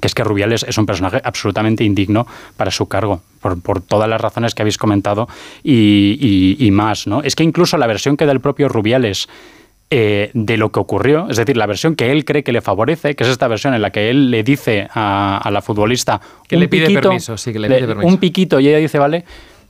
que 0.00 0.08
es 0.08 0.14
que 0.14 0.24
Rubiales 0.24 0.64
es 0.68 0.76
un 0.76 0.84
personaje 0.84 1.22
absolutamente 1.24 1.82
indigno 1.84 2.26
para 2.56 2.70
su 2.70 2.86
cargo, 2.86 3.22
por, 3.40 3.80
todas 3.80 4.10
las 4.10 4.20
razones 4.20 4.54
que 4.54 4.60
habéis 4.60 4.76
comentado 4.76 5.26
y, 5.62 6.68
más. 6.72 7.06
¿no? 7.06 7.22
Es 7.22 7.34
que 7.34 7.44
incluso 7.44 7.78
la 7.78 7.86
versión 7.86 8.16
que 8.16 8.26
da 8.26 8.32
el 8.32 8.40
propio 8.40 8.68
Rubiales 8.68 9.28
eh, 9.88 10.32
de 10.34 10.56
lo 10.56 10.70
que 10.70 10.80
ocurrió, 10.80 11.28
es 11.30 11.36
decir, 11.36 11.56
la 11.56 11.66
versión 11.66 11.94
que 11.94 12.10
él 12.10 12.24
cree 12.24 12.42
que 12.42 12.52
le 12.52 12.60
favorece, 12.60 13.14
que 13.14 13.24
es 13.24 13.30
esta 13.30 13.48
versión 13.48 13.72
en 13.72 13.80
la 13.80 13.90
que 13.90 14.10
él 14.10 14.30
le 14.30 14.42
dice 14.42 14.88
a, 14.92 15.48
la 15.50 15.62
futbolista 15.62 16.20
que 16.48 16.56
le 16.56 16.68
pide 16.68 16.92
permiso, 16.92 17.38
sí, 17.38 17.52
que 17.52 17.60
le 17.60 17.68
pide 17.68 17.86
permiso. 17.86 18.08
un 18.08 18.18
piquito 18.18 18.58
y 18.60 18.68
ella 18.68 18.78
dice, 18.78 18.98
vale, 18.98 19.24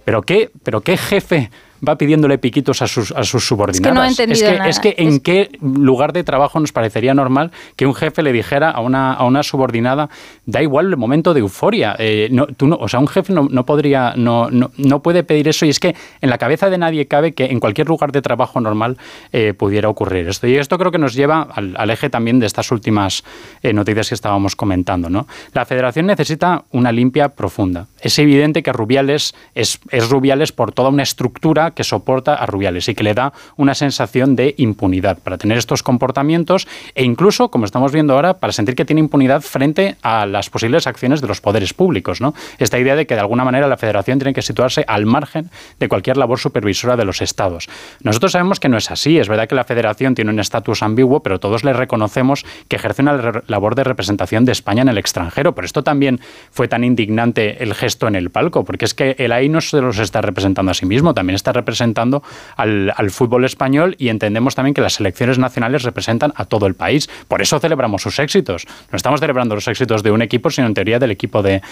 pero 0.05 0.23
qué, 0.23 0.51
pero 0.65 0.81
qué 0.81 0.97
jefe 0.97 1.51
va 1.87 1.97
pidiéndole 1.97 2.39
piquitos 2.39 2.83
a 2.83 2.87
sus, 2.87 3.13
a 3.13 3.25
sus 3.25 3.47
subordinadas. 3.47 4.19
Es 4.19 4.19
que, 4.19 4.27
no 4.27 4.33
es, 4.33 4.41
que 4.41 4.69
es 4.69 4.81
que 4.81 4.95
en 4.99 5.21
qué 5.21 5.51
lugar 5.61 6.13
de 6.13 6.25
trabajo 6.25 6.61
nos 6.61 6.73
parecería 6.73 7.15
normal 7.15 7.51
que 7.77 7.87
un 7.87 7.95
jefe 7.95 8.23
le 8.23 8.33
dijera 8.33 8.71
a 8.71 8.81
una, 8.81 9.13
a 9.13 9.25
una 9.25 9.43
subordinada, 9.43 10.09
da 10.45 10.63
igual 10.63 10.87
el 10.87 10.97
momento 10.97 11.35
de 11.35 11.41
euforia. 11.41 11.97
Eh, 11.99 12.29
no, 12.31 12.47
tú 12.47 12.67
no, 12.67 12.77
o 12.77 12.89
sea, 12.89 13.01
un 13.01 13.09
jefe 13.09 13.33
no, 13.33 13.49
no 13.51 13.67
podría, 13.67 14.15
no, 14.17 14.51
no, 14.51 14.71
no, 14.77 15.03
puede 15.03 15.23
pedir 15.23 15.49
eso 15.49 15.67
y 15.67 15.71
es 15.71 15.81
que 15.81 15.95
en 16.21 16.31
la 16.31 16.39
cabeza 16.39 16.71
de 16.71 16.79
nadie 16.79 17.07
cabe 17.07 17.33
que 17.33 17.47
en 17.47 17.61
cualquier 17.61 17.89
lugar 17.89 18.13
de 18.13 18.23
trabajo 18.23 18.61
normal 18.61 18.97
eh, 19.33 19.55
pudiera 19.55 19.89
ocurrir 19.89 20.29
esto. 20.29 20.47
Y 20.47 20.57
esto 20.57 20.79
creo 20.79 20.91
que 20.91 20.99
nos 20.99 21.15
lleva 21.15 21.43
al, 21.43 21.91
eje 21.91 22.11
también 22.11 22.39
de 22.39 22.47
estas 22.47 22.71
últimas 22.71 23.23
eh, 23.63 23.73
noticias 23.73 24.09
que 24.09 24.15
estábamos 24.15 24.57
comentando. 24.57 25.09
¿no? 25.09 25.27
La 25.53 25.65
federación 25.65 26.07
necesita 26.07 26.65
una 26.73 26.93
limpia 26.93 27.31
profunda. 27.31 27.87
Es 28.01 28.19
evidente 28.19 28.63
que 28.63 28.73
Rubiales 28.73 29.35
es, 29.55 29.79
es 29.91 30.09
Rubiales 30.09 30.53
por 30.53 30.73
toda 30.73 30.89
una 30.89 31.03
estructura 31.03 31.66
que 31.73 31.85
soporta 31.85 32.35
a 32.35 32.47
Rubiales 32.47 32.89
y 32.89 32.95
que 32.95 33.05
le 33.05 33.15
da 33.15 33.33
una 33.57 33.75
sensación 33.75 34.37
de 34.37 34.55
impunidad 34.59 35.19
para 35.19 35.39
tener 35.39 35.59
estos 35.59 35.83
comportamientos 35.83 36.67
e 36.95 37.05
incluso, 37.05 37.51
como 37.51 37.65
estamos 37.65 37.93
viendo 37.93 38.15
ahora, 38.15 38.35
para 38.35 38.53
sentir 38.53 38.75
que 38.75 38.85
tiene 38.85 39.01
impunidad 39.01 39.43
frente 39.43 39.97
a 40.03 40.27
las 40.27 40.51
posibles 40.51 40.87
acciones 40.87 41.21
de 41.21 41.29
los 41.29 41.41
poderes 41.41 41.75
públicos. 41.75 42.21
¿no? 42.21 42.35
Esta 42.59 42.79
idea 42.79 42.97
de 42.97 43.07
que 43.07 43.15
de 43.15 43.21
alguna 43.21 43.45
manera 43.45 43.67
la 43.67 43.77
federación 43.77 44.19
tiene 44.19 44.35
que 44.35 44.43
situarse 44.43 44.85
al 44.87 45.07
margen 45.07 45.51
de 45.79 45.89
cualquier 45.89 46.17
labor 46.17 46.39
supervisora 46.39 46.97
de 46.97 47.05
los 47.05 47.23
estados. 47.23 47.69
Nosotros 48.03 48.33
sabemos 48.33 48.61
que 48.61 48.69
no 48.69 48.77
es 48.77 48.91
así. 48.91 49.19
Es 49.19 49.29
verdad 49.29 49.49
que 49.49 49.55
la 49.55 49.65
federación 49.65 50.15
tiene 50.15 50.31
un 50.31 50.41
estatus 50.41 50.83
ambiguo, 50.83 51.23
pero 51.23 51.41
todos 51.41 51.65
le 51.65 51.73
reconocemos 51.73 52.45
que 52.69 52.77
ejerce 52.77 53.03
una 53.03 53.43
labor 53.47 53.75
de 53.75 53.85
representación 53.85 54.45
de 54.45 54.53
España 54.53 54.83
en 54.83 54.89
el 54.89 54.99
extranjero. 54.99 55.55
Por 55.55 55.65
esto 55.65 55.83
también 55.83 56.21
fue 56.51 56.69
tan 56.69 56.85
indignante 56.85 57.63
el 57.63 57.75
gesto 57.75 58.09
en 58.09 58.15
el 58.15 58.31
palco, 58.31 58.65
porque 58.65 58.85
es 58.85 58.95
que 58.95 59.17
el 59.19 59.33
ahí 59.33 59.49
no 59.49 59.61
se 59.61 59.81
los 59.81 59.99
está 59.99 60.21
representando 60.21 60.71
a 60.71 60.75
sí 60.75 60.87
mismo, 60.87 61.15
también 61.15 61.35
está 61.35 61.53
representando 61.57 62.23
al, 62.57 62.93
fútbol 63.11 63.45
español 63.45 63.97
y 63.99 64.09
entendemos 64.09 64.55
también 64.55 64.75
que 64.75 64.81
las 64.81 64.95
selecciones 64.95 65.39
nacionales 65.39 65.83
representan 65.83 66.33
a 66.37 66.45
todo 66.45 66.67
el 66.67 66.75
país. 66.75 67.09
Por 67.29 67.43
eso 67.43 67.59
celebramos 67.59 68.03
sus 68.03 68.19
éxitos. 68.19 68.67
No 68.93 68.97
estamos 68.97 69.21
celebrando 69.21 69.55
los 69.55 69.67
éxitos 69.69 70.03
de 70.03 70.11
un 70.11 70.23
equipo, 70.23 70.51
sino 70.51 70.67
en 70.67 70.75
teoría 70.75 70.99
del 70.99 71.11
equipo 71.11 71.43
de, 71.43 71.63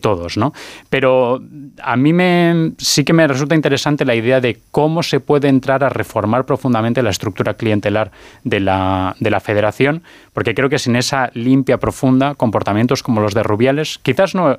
todos. 0.00 0.36
¿no? 0.36 0.52
Pero 0.90 1.40
a 1.82 1.96
mí 1.96 2.12
me, 2.12 2.72
sí 2.78 3.04
que 3.04 3.12
me 3.12 3.26
resulta 3.26 3.54
interesante 3.54 4.04
la 4.04 4.14
idea 4.14 4.40
de 4.40 4.58
cómo 4.70 5.02
se 5.02 5.20
puede 5.20 5.48
entrar 5.48 5.84
a 5.84 5.88
reformar 5.88 6.44
profundamente 6.44 7.02
la 7.02 7.10
estructura 7.10 7.54
clientelar 7.54 8.10
de 8.44 8.60
la, 8.60 9.14
de 9.20 9.30
la 9.30 9.40
federación, 9.40 10.02
porque 10.32 10.54
creo 10.54 10.68
que 10.68 10.78
sin 10.78 10.96
esa 10.96 11.30
limpia 11.34 11.78
profunda, 11.78 12.34
comportamientos 12.34 13.02
como 13.02 13.20
los 13.20 13.34
de 13.34 13.42
Rubiales, 13.42 13.98
quizás 14.02 14.34
no 14.34 14.58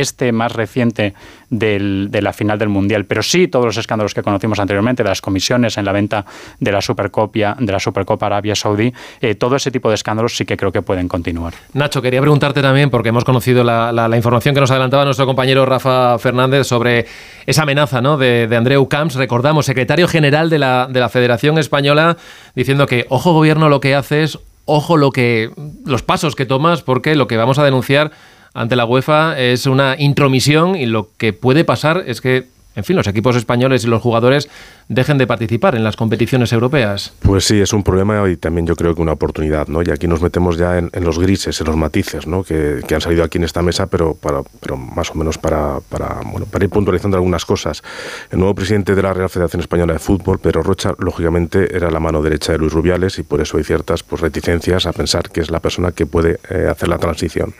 este 0.00 0.32
más 0.32 0.52
reciente 0.52 1.14
de 1.50 2.20
la 2.22 2.32
final 2.32 2.58
del 2.58 2.68
Mundial, 2.68 3.06
pero 3.06 3.22
sí 3.22 3.48
todos 3.48 3.64
los 3.64 3.76
escándalos 3.76 4.12
que 4.14 4.22
conocimos 4.22 4.58
anteriormente, 4.58 5.02
las 5.02 5.20
comisiones 5.20 5.78
en 5.78 5.84
la 5.84 5.92
venta 5.92 6.26
de 6.60 6.72
la 6.72 6.82
Supercopia, 6.82 7.56
de 7.58 7.72
la 7.72 7.80
Supercopa 7.80 8.26
Arabia 8.26 8.54
Saudí, 8.54 8.92
eh, 9.20 9.34
todo 9.34 9.56
ese 9.56 9.70
tipo 9.70 9.88
de 9.88 9.94
escándalos 9.94 10.36
sí 10.36 10.44
que 10.44 10.56
creo 10.56 10.72
que 10.72 10.82
pueden 10.82 11.08
continuar. 11.08 11.54
Nacho, 11.72 12.02
quería 12.02 12.20
preguntarte 12.20 12.60
también, 12.60 12.90
porque 12.90 13.08
hemos 13.08 13.24
conocido 13.24 13.64
la, 13.64 13.92
la, 13.92 14.16
información 14.16 14.54
que 14.54 14.60
nos 14.60 14.70
adelantaba 14.70 15.04
nuestro 15.04 15.26
compañero 15.26 15.64
Rafa 15.64 16.18
Fernández 16.18 16.66
sobre 16.66 17.06
esa 17.46 17.62
amenaza 17.62 18.00
¿no? 18.00 18.18
de, 18.18 18.46
de 18.46 18.56
Andreu 18.56 18.86
Camps, 18.88 19.14
recordamos, 19.14 19.66
secretario 19.66 20.08
general 20.08 20.50
de 20.50 20.58
la, 20.58 20.86
de 20.90 21.00
la 21.00 21.08
Federación 21.08 21.58
Española, 21.58 22.16
diciendo 22.54 22.86
que, 22.86 23.06
ojo 23.08 23.32
gobierno, 23.32 23.68
lo 23.68 23.80
que 23.80 23.94
haces, 23.94 24.38
ojo 24.64 24.96
lo 24.96 25.12
que 25.12 25.50
los 25.86 26.02
pasos 26.02 26.34
que 26.34 26.44
tomas, 26.44 26.82
porque 26.82 27.16
lo 27.16 27.26
que 27.26 27.36
vamos 27.36 27.58
a 27.58 27.64
denunciar 27.64 28.10
ante 28.58 28.76
la 28.76 28.84
UEFA 28.84 29.38
es 29.38 29.66
una 29.66 29.94
intromisión 29.98 30.74
y 30.74 30.86
lo 30.86 31.10
que 31.16 31.32
puede 31.32 31.64
pasar 31.64 32.04
es 32.06 32.20
que 32.20 32.46
en 32.78 32.84
fin, 32.84 32.94
los 32.94 33.08
equipos 33.08 33.34
españoles 33.34 33.82
y 33.82 33.88
los 33.88 34.00
jugadores 34.00 34.48
dejen 34.88 35.18
de 35.18 35.26
participar 35.26 35.74
en 35.74 35.84
las 35.84 35.96
competiciones 35.96 36.52
europeas. 36.52 37.12
Pues 37.20 37.44
sí, 37.44 37.60
es 37.60 37.72
un 37.72 37.82
problema 37.82 38.28
y 38.28 38.36
también 38.36 38.66
yo 38.66 38.74
creo 38.74 38.94
que 38.94 39.02
una 39.02 39.12
oportunidad, 39.12 39.68
¿no? 39.68 39.82
Y 39.82 39.90
aquí 39.90 40.06
nos 40.06 40.22
metemos 40.22 40.56
ya 40.56 40.78
en, 40.78 40.90
los 41.04 41.18
grises, 41.18 41.60
en 41.60 41.66
los 41.66 41.76
matices, 41.76 42.26
¿no? 42.26 42.42
Que, 42.42 42.82
han 42.90 43.00
salido 43.00 43.22
aquí 43.22 43.38
en 43.38 43.44
esta 43.44 43.62
mesa, 43.62 43.86
pero, 43.86 44.14
para, 44.14 44.42
pero 44.60 44.76
más 44.76 45.10
o 45.10 45.14
menos 45.14 45.38
para, 45.38 45.78
para, 45.88 46.20
bueno, 46.24 46.46
para 46.46 46.64
ir 46.64 46.70
puntualizando 46.70 47.16
algunas 47.16 47.44
cosas. 47.44 47.82
El 48.30 48.38
nuevo 48.38 48.54
presidente 48.54 48.94
de 48.94 49.02
la 49.02 49.12
Real 49.12 49.28
Federación 49.28 49.60
Española 49.60 49.92
de 49.92 49.98
Fútbol, 49.98 50.38
Pedro 50.38 50.62
Rocha, 50.62 50.94
lógicamente 50.98 51.76
era 51.76 51.90
la 51.90 52.00
mano 52.00 52.22
derecha 52.22 52.52
de 52.52 52.58
Luis 52.58 52.72
Rubiales 52.72 53.18
y 53.18 53.22
por 53.22 53.40
eso 53.40 53.58
hay 53.58 53.64
ciertas 53.64 54.02
pues, 54.02 54.20
reticencias 54.20 54.86
a 54.86 54.92
pensar 54.92 55.30
que 55.30 55.40
es 55.40 55.50
la 55.50 55.60
persona 55.60 55.92
que 55.92 56.06
puede 56.06 56.40
eh, 56.50 56.66
hacer 56.68 56.88
la 56.88 56.98
transición. 56.98 57.54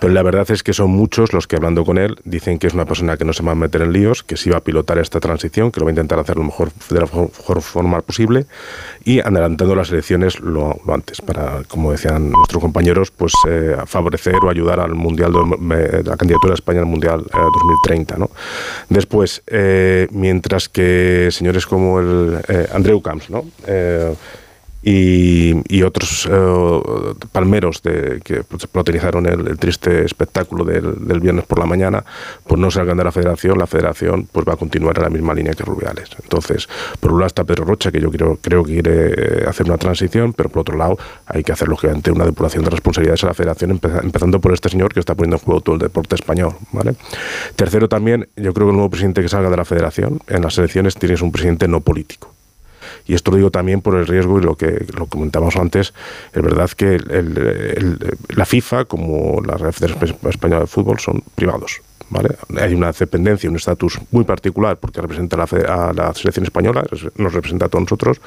Pero 0.00 0.12
la 0.12 0.22
verdad 0.22 0.50
es 0.50 0.62
que 0.62 0.72
son 0.72 0.90
muchos 0.90 1.32
los 1.32 1.46
que 1.46 1.56
hablando 1.56 1.84
con 1.84 1.96
él 1.96 2.16
dicen 2.24 2.58
que 2.58 2.66
es 2.66 2.74
una 2.74 2.84
persona 2.84 3.16
que 3.16 3.24
no 3.24 3.32
se 3.32 3.42
va 3.42 3.52
a 3.52 3.54
meter 3.54 3.82
en 3.82 3.92
líos, 3.92 4.22
que 4.22 4.36
sí 4.36 4.50
va 4.50 4.58
a 4.58 4.60
pilotar 4.60 4.98
esta 4.98 5.20
transición, 5.20 5.70
que 5.70 5.80
lo 5.80 5.86
va 5.86 5.90
a 5.90 5.92
intentar 5.92 6.18
hacer 6.18 6.36
lo 6.36 6.44
mejor, 6.44 6.55
de 6.90 7.00
la 7.00 7.06
mejor 7.06 7.62
forma 7.62 8.00
posible 8.00 8.46
y 9.04 9.20
adelantando 9.20 9.74
las 9.74 9.90
elecciones 9.90 10.40
lo, 10.40 10.76
antes, 10.88 11.20
para, 11.20 11.62
como 11.68 11.92
decían 11.92 12.30
nuestros 12.30 12.60
compañeros, 12.60 13.10
pues 13.10 13.32
eh, 13.48 13.76
favorecer 13.86 14.36
o 14.42 14.50
ayudar 14.50 14.80
al 14.80 14.94
Mundial, 14.94 15.32
de, 15.32 16.02
la 16.02 16.16
candidatura 16.16 16.52
de 16.52 16.54
España 16.54 16.80
al 16.80 16.86
Mundial 16.86 17.24
2030. 17.32 18.14
Eh, 18.14 18.18
¿no? 18.18 18.30
Después, 18.88 19.42
eh, 19.46 20.08
mientras 20.10 20.68
que 20.68 21.28
señores 21.30 21.66
como 21.66 22.00
el 22.00 22.40
Andreu 22.72 23.00
Camps, 23.00 23.30
¿no? 23.30 23.44
Y, 24.88 25.82
otros 25.82 26.28
eh, 26.30 27.14
palmeros 27.32 27.82
de, 27.82 28.20
que 28.22 28.44
protagonizaron 28.44 29.26
el, 29.26 29.58
triste 29.58 30.04
espectáculo 30.04 30.64
del, 30.64 31.20
viernes 31.20 31.44
por 31.44 31.58
la 31.58 31.66
mañana, 31.66 32.04
pues 32.46 32.60
no 32.60 32.70
salgan 32.70 32.96
de 32.96 33.02
la 33.02 33.10
federación, 33.10 33.58
la 33.58 33.66
federación 33.66 34.28
pues 34.30 34.46
va 34.46 34.52
a 34.52 34.56
continuar 34.56 34.96
en 34.98 35.02
la 35.02 35.10
misma 35.10 35.34
línea 35.34 35.54
que 35.54 35.64
Rubiales. 35.64 36.10
Entonces, 36.22 36.68
por 37.00 37.12
un 37.12 37.18
lado 37.18 37.26
está 37.26 37.42
Pedro 37.42 37.64
Rocha, 37.64 37.90
que 37.90 38.00
yo 38.00 38.12
creo, 38.12 38.38
creo 38.40 38.62
que 38.62 38.74
quiere 38.74 39.42
eh, 39.42 39.44
hacer 39.48 39.66
una 39.66 39.76
transición, 39.76 40.32
pero 40.32 40.50
por 40.50 40.60
otro 40.60 40.76
lado 40.76 40.96
hay 41.26 41.42
que 41.42 41.50
hacer 41.50 41.66
lógicamente 41.66 42.12
una 42.12 42.24
depuración 42.24 42.62
de 42.62 42.70
responsabilidades 42.70 43.24
a 43.24 43.28
la 43.28 43.34
federación, 43.34 43.72
empezando 43.72 44.40
por 44.40 44.54
este 44.54 44.68
señor 44.68 44.94
que 44.94 45.00
está 45.00 45.16
poniendo 45.16 45.36
en 45.36 45.42
juego 45.42 45.60
todo 45.62 45.74
el 45.74 45.80
deporte 45.80 46.14
español. 46.14 46.54
¿vale? 46.70 46.94
Tercero 47.56 47.88
también, 47.88 48.28
yo 48.36 48.54
creo 48.54 48.68
que 48.68 48.70
el 48.70 48.76
nuevo 48.76 48.90
presidente 48.90 49.20
que 49.20 49.28
salga 49.28 49.50
de 49.50 49.56
la 49.56 49.64
federación, 49.64 50.20
en 50.28 50.42
las 50.42 50.56
elecciones 50.58 50.94
tienes 50.94 51.22
un 51.22 51.32
presidente 51.32 51.66
no 51.66 51.80
político 51.80 52.35
Y 53.06 53.14
esto 53.14 53.30
lo 53.30 53.36
digo 53.36 53.50
también 53.50 53.80
por 53.80 53.96
el 53.96 54.06
riesgo 54.06 54.38
y 54.38 54.42
lo 54.42 54.56
que 54.56 54.86
lo 54.96 55.08
antes, 55.60 55.94
es 56.32 56.42
verdad 56.42 56.70
que 56.70 56.98
la 58.34 58.44
FIFA 58.44 58.84
como 58.84 59.40
la 59.42 59.58
Federación 59.72 60.18
Española 60.28 60.60
de 60.62 60.66
Fútbol 60.66 60.98
son 60.98 61.22
privados. 61.34 61.82
¿Vale? 62.08 62.36
Hay 62.60 62.72
una 62.72 62.92
dependencia, 62.92 63.50
un 63.50 63.56
estatus 63.56 63.98
muy 64.12 64.22
particular 64.22 64.76
porque 64.78 65.00
representa 65.00 65.36
a 65.42 65.92
la 65.92 66.14
selección 66.14 66.44
española, 66.44 66.84
nos 67.16 67.32
representa 67.32 67.66
a 67.66 67.68
todos 67.68 67.82
nosotros, 67.82 68.20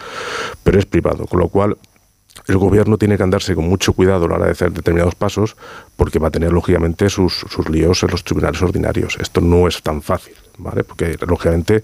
pero 0.63 0.79
es 0.79 0.85
privado, 0.85 1.25
con 1.25 1.39
lo 1.39 1.47
cual 1.47 1.77
el 2.47 2.57
gobierno 2.57 2.97
tiene 2.97 3.15
que 3.15 3.23
andarse 3.23 3.55
con 3.55 3.69
mucho 3.69 3.93
cuidado 3.93 4.25
a 4.25 4.27
la 4.27 4.35
hora 4.35 4.45
de 4.45 4.51
hacer 4.51 4.71
determinados 4.71 5.15
pasos 5.15 5.55
porque 5.95 6.19
va 6.19 6.27
a 6.27 6.31
tener 6.31 6.51
lógicamente 6.51 7.09
sus, 7.09 7.45
sus 7.49 7.69
líos 7.69 8.03
en 8.03 8.11
los 8.11 8.23
tribunales 8.23 8.61
ordinarios. 8.61 9.17
Esto 9.21 9.39
no 9.39 9.67
es 9.67 9.81
tan 9.81 10.01
fácil. 10.01 10.35
¿Vale? 10.59 10.83
Porque 10.83 11.15
lógicamente 11.25 11.83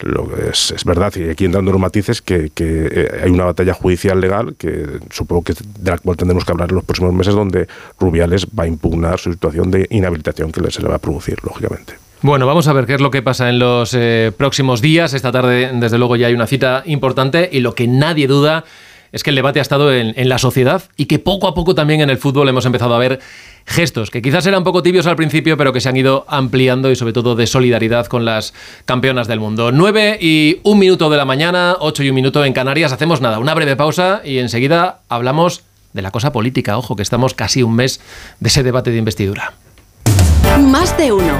lo 0.00 0.36
es, 0.36 0.72
es, 0.72 0.84
verdad, 0.84 1.12
y 1.14 1.30
aquí 1.30 1.46
dando 1.46 1.70
los 1.70 1.80
matices, 1.80 2.20
que, 2.20 2.50
que, 2.50 2.88
eh, 2.90 3.20
hay 3.22 3.30
una 3.30 3.44
batalla 3.44 3.72
judicial 3.72 4.20
legal 4.20 4.56
que 4.56 4.98
supongo 5.10 5.44
que 5.44 5.54
de 5.54 5.90
la 5.90 5.98
cual 5.98 6.16
tendremos 6.16 6.44
que 6.44 6.50
hablar 6.50 6.70
en 6.70 6.74
los 6.74 6.84
próximos 6.84 7.14
meses, 7.14 7.34
donde 7.34 7.68
Rubiales 8.00 8.46
va 8.46 8.64
a 8.64 8.66
impugnar 8.66 9.20
su 9.20 9.32
situación 9.32 9.70
de 9.70 9.86
inhabilitación 9.90 10.50
que 10.50 10.70
se 10.70 10.82
le 10.82 10.88
va 10.88 10.96
a 10.96 10.98
producir, 10.98 11.38
lógicamente. 11.44 11.94
Bueno, 12.22 12.46
vamos 12.46 12.66
a 12.66 12.72
ver 12.72 12.86
qué 12.86 12.94
es 12.94 13.00
lo 13.00 13.10
que 13.10 13.22
pasa 13.22 13.50
en 13.50 13.58
los 13.58 13.94
eh, 13.94 14.32
próximos 14.36 14.80
días. 14.80 15.12
Esta 15.12 15.30
tarde, 15.30 15.70
desde 15.74 15.98
luego, 15.98 16.16
ya 16.16 16.26
hay 16.28 16.34
una 16.34 16.46
cita 16.46 16.82
importante 16.86 17.48
y 17.52 17.60
lo 17.60 17.74
que 17.74 17.86
nadie 17.86 18.26
duda 18.26 18.64
es 19.12 19.22
que 19.22 19.30
el 19.30 19.36
debate 19.36 19.58
ha 19.58 19.62
estado 19.62 19.92
en, 19.92 20.14
la 20.28 20.38
sociedad 20.38 20.82
y 20.96 21.06
que 21.06 21.18
poco 21.18 21.48
a 21.48 21.54
poco 21.54 21.74
también 21.74 22.00
en 22.00 22.10
el 22.10 22.18
fútbol 22.18 22.48
hemos 22.48 22.66
empezado 22.66 22.94
a 22.94 22.98
ver 22.98 23.20
gestos 23.64 24.10
que 24.10 24.22
quizás 24.22 24.46
eran 24.46 24.58
un 24.58 24.64
poco 24.64 24.82
tibios 24.82 25.06
al 25.06 25.16
principio, 25.16 25.56
pero 25.56 25.72
que 25.72 25.80
se 25.80 25.88
han 25.88 25.96
ido 25.96 26.24
ampliando 26.28 26.90
y 26.90 26.96
sobre 26.96 27.12
todo 27.12 27.34
de 27.34 27.46
solidaridad 27.46 28.06
con 28.06 28.24
las 28.24 28.54
campeonas 28.84 29.26
del 29.26 29.40
mundo. 29.40 29.72
9 29.72 30.18
y 30.20 30.60
un 30.62 30.78
minuto 30.78 31.10
de 31.10 31.16
la 31.16 31.24
mañana, 31.24 31.76
8 31.80 32.04
y 32.04 32.08
un 32.10 32.14
minuto 32.14 32.44
en 32.44 32.52
Canarias. 32.52 32.92
Hacemos 32.92 33.20
nada, 33.20 33.38
una 33.38 33.54
breve 33.54 33.76
pausa 33.76 34.22
y 34.24 34.38
enseguida 34.38 35.00
hablamos 35.08 35.62
de 35.92 36.02
la 36.02 36.10
cosa 36.10 36.32
política. 36.32 36.78
Ojo, 36.78 36.94
que 36.94 37.02
estamos 37.02 37.34
casi 37.34 37.62
un 37.62 37.74
mes 37.74 38.00
de 38.40 38.48
ese 38.48 38.62
debate 38.62 38.90
de 38.90 38.98
investidura. 38.98 39.54
Más 40.60 40.96
de 40.96 41.12
uno. 41.12 41.34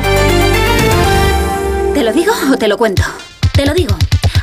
¿Te 1.94 2.02
lo 2.02 2.12
digo 2.12 2.33
o 2.52 2.57
te 2.57 2.68
lo 2.68 2.76
cuento? 2.76 3.02
Te 3.52 3.64
lo 3.64 3.72
digo. 3.72 3.96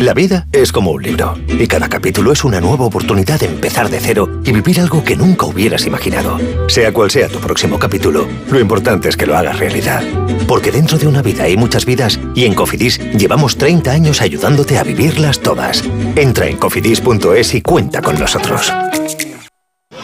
La 0.00 0.14
vida 0.14 0.46
es 0.50 0.72
como 0.72 0.92
un 0.92 1.02
libro 1.02 1.34
y 1.46 1.66
cada 1.66 1.86
capítulo 1.86 2.32
es 2.32 2.42
una 2.42 2.58
nueva 2.58 2.86
oportunidad 2.86 3.38
de 3.38 3.44
empezar 3.44 3.90
de 3.90 4.00
cero 4.00 4.40
y 4.44 4.50
vivir 4.50 4.80
algo 4.80 5.04
que 5.04 5.14
nunca 5.14 5.44
hubieras 5.44 5.84
imaginado. 5.84 6.38
Sea 6.70 6.90
cual 6.90 7.10
sea 7.10 7.28
tu 7.28 7.38
próximo 7.38 7.78
capítulo, 7.78 8.26
lo 8.50 8.58
importante 8.58 9.10
es 9.10 9.16
que 9.18 9.26
lo 9.26 9.36
hagas 9.36 9.58
realidad. 9.58 10.02
Porque 10.48 10.72
dentro 10.72 10.96
de 10.96 11.06
una 11.06 11.20
vida 11.20 11.44
hay 11.44 11.58
muchas 11.58 11.84
vidas 11.84 12.18
y 12.34 12.46
en 12.46 12.54
Cofidis 12.54 12.98
llevamos 13.12 13.58
30 13.58 13.90
años 13.90 14.22
ayudándote 14.22 14.78
a 14.78 14.84
vivirlas 14.84 15.40
todas. 15.40 15.84
Entra 16.16 16.46
en 16.46 16.56
cofidis.es 16.56 17.54
y 17.54 17.60
cuenta 17.60 18.00
con 18.00 18.18
nosotros. 18.18 18.72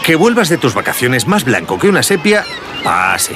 Que 0.05 0.15
vuelvas 0.15 0.51
de 0.51 0.59
tus 0.59 0.75
vacaciones 0.75 1.27
más 1.27 1.47
blanco 1.47 1.79
que 1.79 1.89
una 1.89 2.03
sepia, 2.03 2.45
pase. 2.85 3.33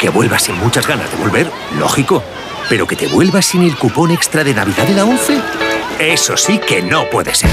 Que 0.00 0.10
vuelvas 0.10 0.44
sin 0.44 0.56
muchas 0.58 0.86
ganas 0.86 1.10
de 1.10 1.16
volver, 1.16 1.50
lógico. 1.80 2.22
Pero 2.68 2.86
que 2.86 2.94
te 2.94 3.08
vuelvas 3.08 3.46
sin 3.46 3.62
el 3.62 3.76
cupón 3.76 4.12
extra 4.12 4.44
de 4.44 4.54
Navidad 4.54 4.86
de 4.86 4.94
la 4.94 5.04
11, 5.04 5.40
eso 5.98 6.36
sí 6.36 6.58
que 6.58 6.82
no 6.82 7.08
puede 7.10 7.34
ser. 7.34 7.50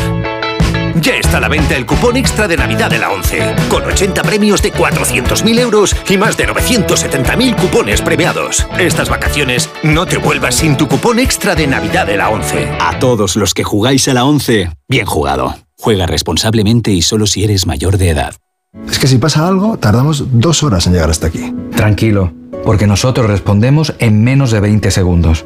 Ya 0.96 1.16
está 1.16 1.38
a 1.38 1.42
la 1.42 1.50
venta 1.50 1.76
el 1.76 1.86
cupón 1.86 2.18
extra 2.18 2.48
de 2.48 2.56
Navidad 2.56 2.90
de 2.90 3.00
la 3.00 3.12
11, 3.12 3.56
con 3.70 3.84
80 3.84 4.22
premios 4.22 4.62
de 4.62 4.72
400.000 4.72 5.60
euros 5.60 5.96
y 6.08 6.18
más 6.18 6.38
de 6.38 6.48
970.000 6.48 7.56
cupones 7.56 8.02
premiados. 8.02 8.68
Estas 8.78 9.10
vacaciones 9.10 9.70
no 9.82 10.06
te 10.06 10.18
vuelvas 10.18 10.56
sin 10.56 10.78
tu 10.78 10.88
cupón 10.88 11.20
extra 11.20 11.56
de 11.56 11.68
Navidad 11.68 12.06
de 12.06 12.18
la 12.18 12.30
11. 12.30 12.70
A 12.80 13.00
todos 13.00 13.36
los 13.36 13.54
que 13.54 13.64
jugáis 13.64 14.08
a 14.08 14.14
la 14.14 14.26
11, 14.26 14.70
bien 14.88 15.06
jugado. 15.06 15.56
Juega 15.80 16.06
responsablemente 16.06 16.92
y 16.92 17.02
solo 17.02 17.26
si 17.26 17.44
eres 17.44 17.66
mayor 17.66 17.98
de 17.98 18.10
edad. 18.10 18.36
Es 18.88 19.00
que 19.00 19.08
si 19.08 19.18
pasa 19.18 19.48
algo, 19.48 19.78
tardamos 19.78 20.40
dos 20.40 20.64
horas 20.64 20.88
en 20.88 20.94
llegar 20.94 21.10
hasta 21.10 21.28
aquí. 21.28 21.54
Tranquilo 21.76 22.34
porque 22.64 22.88
nosotros 22.88 23.28
respondemos 23.28 23.94
en 24.00 24.24
menos 24.24 24.52
de 24.52 24.60
20 24.60 24.92
segundos. 24.92 25.46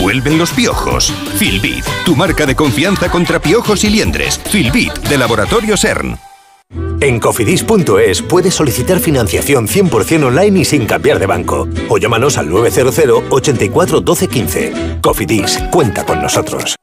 Vuelven 0.00 0.38
los 0.38 0.50
piojos. 0.50 1.12
Filbit, 1.36 1.84
tu 2.04 2.16
marca 2.16 2.46
de 2.46 2.54
confianza 2.54 3.10
contra 3.10 3.40
piojos 3.40 3.84
y 3.84 3.90
liendres. 3.90 4.40
Filbit, 4.50 4.92
de 5.08 5.18
Laboratorio 5.18 5.76
CERN. 5.76 6.18
En 7.00 7.18
cofidis.es 7.18 8.22
puedes 8.22 8.54
solicitar 8.54 8.98
financiación 9.00 9.66
100% 9.66 10.24
online 10.24 10.60
y 10.60 10.64
sin 10.64 10.86
cambiar 10.86 11.18
de 11.18 11.26
banco. 11.26 11.68
O 11.88 11.98
llámanos 11.98 12.38
al 12.38 12.48
900 12.48 13.24
84 13.30 14.00
12 14.00 14.28
15. 14.28 14.72
Cofidis, 15.02 15.58
cuenta 15.70 16.06
con 16.06 16.22
nosotros. 16.22 16.76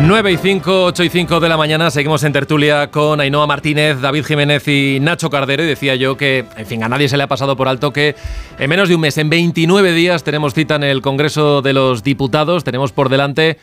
9 0.00 0.32
y 0.32 0.36
5, 0.38 0.84
8 0.84 1.04
y 1.04 1.08
5 1.08 1.38
de 1.38 1.48
la 1.48 1.56
mañana, 1.56 1.90
seguimos 1.90 2.24
en 2.24 2.32
tertulia 2.32 2.90
con 2.90 3.20
Ainhoa 3.20 3.46
Martínez, 3.46 4.00
David 4.00 4.24
Jiménez 4.24 4.66
y 4.66 4.98
Nacho 5.00 5.28
Cardero. 5.28 5.62
Y 5.62 5.66
decía 5.66 5.94
yo 5.94 6.16
que, 6.16 6.46
en 6.56 6.66
fin, 6.66 6.82
a 6.82 6.88
nadie 6.88 7.08
se 7.08 7.16
le 7.16 7.24
ha 7.24 7.28
pasado 7.28 7.56
por 7.56 7.68
alto 7.68 7.92
que 7.92 8.16
en 8.58 8.70
menos 8.70 8.88
de 8.88 8.94
un 8.94 9.02
mes, 9.02 9.18
en 9.18 9.28
29 9.28 9.92
días, 9.92 10.24
tenemos 10.24 10.54
cita 10.54 10.76
en 10.76 10.84
el 10.84 11.02
Congreso 11.02 11.62
de 11.62 11.74
los 11.74 12.02
Diputados. 12.02 12.64
Tenemos 12.64 12.92
por 12.92 13.08
delante 13.08 13.58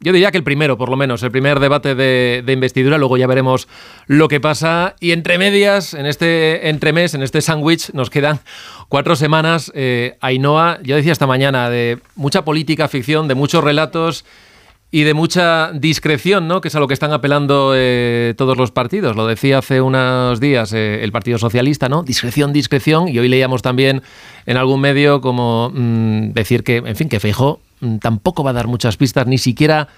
yo 0.00 0.12
diría 0.12 0.30
que 0.30 0.38
el 0.38 0.44
primero, 0.44 0.76
por 0.76 0.90
lo 0.90 0.96
menos, 0.96 1.22
el 1.22 1.30
primer 1.30 1.58
debate 1.58 1.94
de, 1.94 2.44
investidura, 2.52 2.98
luego 2.98 3.16
ya 3.16 3.26
veremos 3.26 3.66
lo 4.06 4.28
que 4.28 4.40
pasa. 4.40 4.94
Y 5.00 5.12
entre 5.12 5.38
medias, 5.38 5.94
en 5.94 6.06
este 6.06 6.68
entremés, 6.68 7.14
en 7.14 7.22
este 7.22 7.40
sándwich, 7.40 7.90
nos 7.94 8.10
quedan 8.10 8.40
cuatro 8.88 9.16
semanas. 9.16 9.72
Eh, 9.74 10.18
Ainhoa, 10.20 10.78
yo 10.82 10.96
decía 10.96 11.12
esta 11.12 11.26
mañana, 11.26 11.70
de 11.70 11.98
mucha 12.14 12.44
política, 12.44 12.88
ficción, 12.88 13.26
de 13.26 13.34
muchos 13.34 13.64
relatos 13.64 14.24
y 14.90 15.02
de 15.02 15.14
mucha 15.14 15.72
discreción, 15.72 16.46
¿no? 16.46 16.60
que 16.60 16.68
es 16.68 16.74
a 16.74 16.80
lo 16.80 16.86
que 16.86 16.94
están 16.94 17.12
apelando 17.12 17.72
eh, 17.74 18.34
todos 18.36 18.56
los 18.56 18.70
partidos. 18.70 19.16
Lo 19.16 19.26
decía 19.26 19.58
hace 19.58 19.80
unos 19.80 20.38
días 20.40 20.72
eh, 20.72 21.02
el 21.02 21.12
Partido 21.12 21.38
Socialista, 21.38 21.88
¿no? 21.88 22.02
Discreción, 22.02 22.52
discreción. 22.52 23.08
Y 23.08 23.18
hoy 23.18 23.28
leíamos 23.28 23.62
también 23.62 24.02
en 24.46 24.56
algún 24.56 24.80
medio 24.80 25.20
como 25.20 25.70
mm, 25.74 26.32
decir 26.32 26.62
que, 26.62 26.76
en 26.76 26.96
fin, 26.96 27.08
que 27.08 27.20
Feijó 27.20 27.60
mm, 27.80 27.96
tampoco 27.96 28.44
va 28.44 28.50
a 28.50 28.54
dar 28.54 28.68
muchas 28.68 28.96
pistas, 28.96 29.26
ni 29.26 29.38
siquiera 29.38 29.88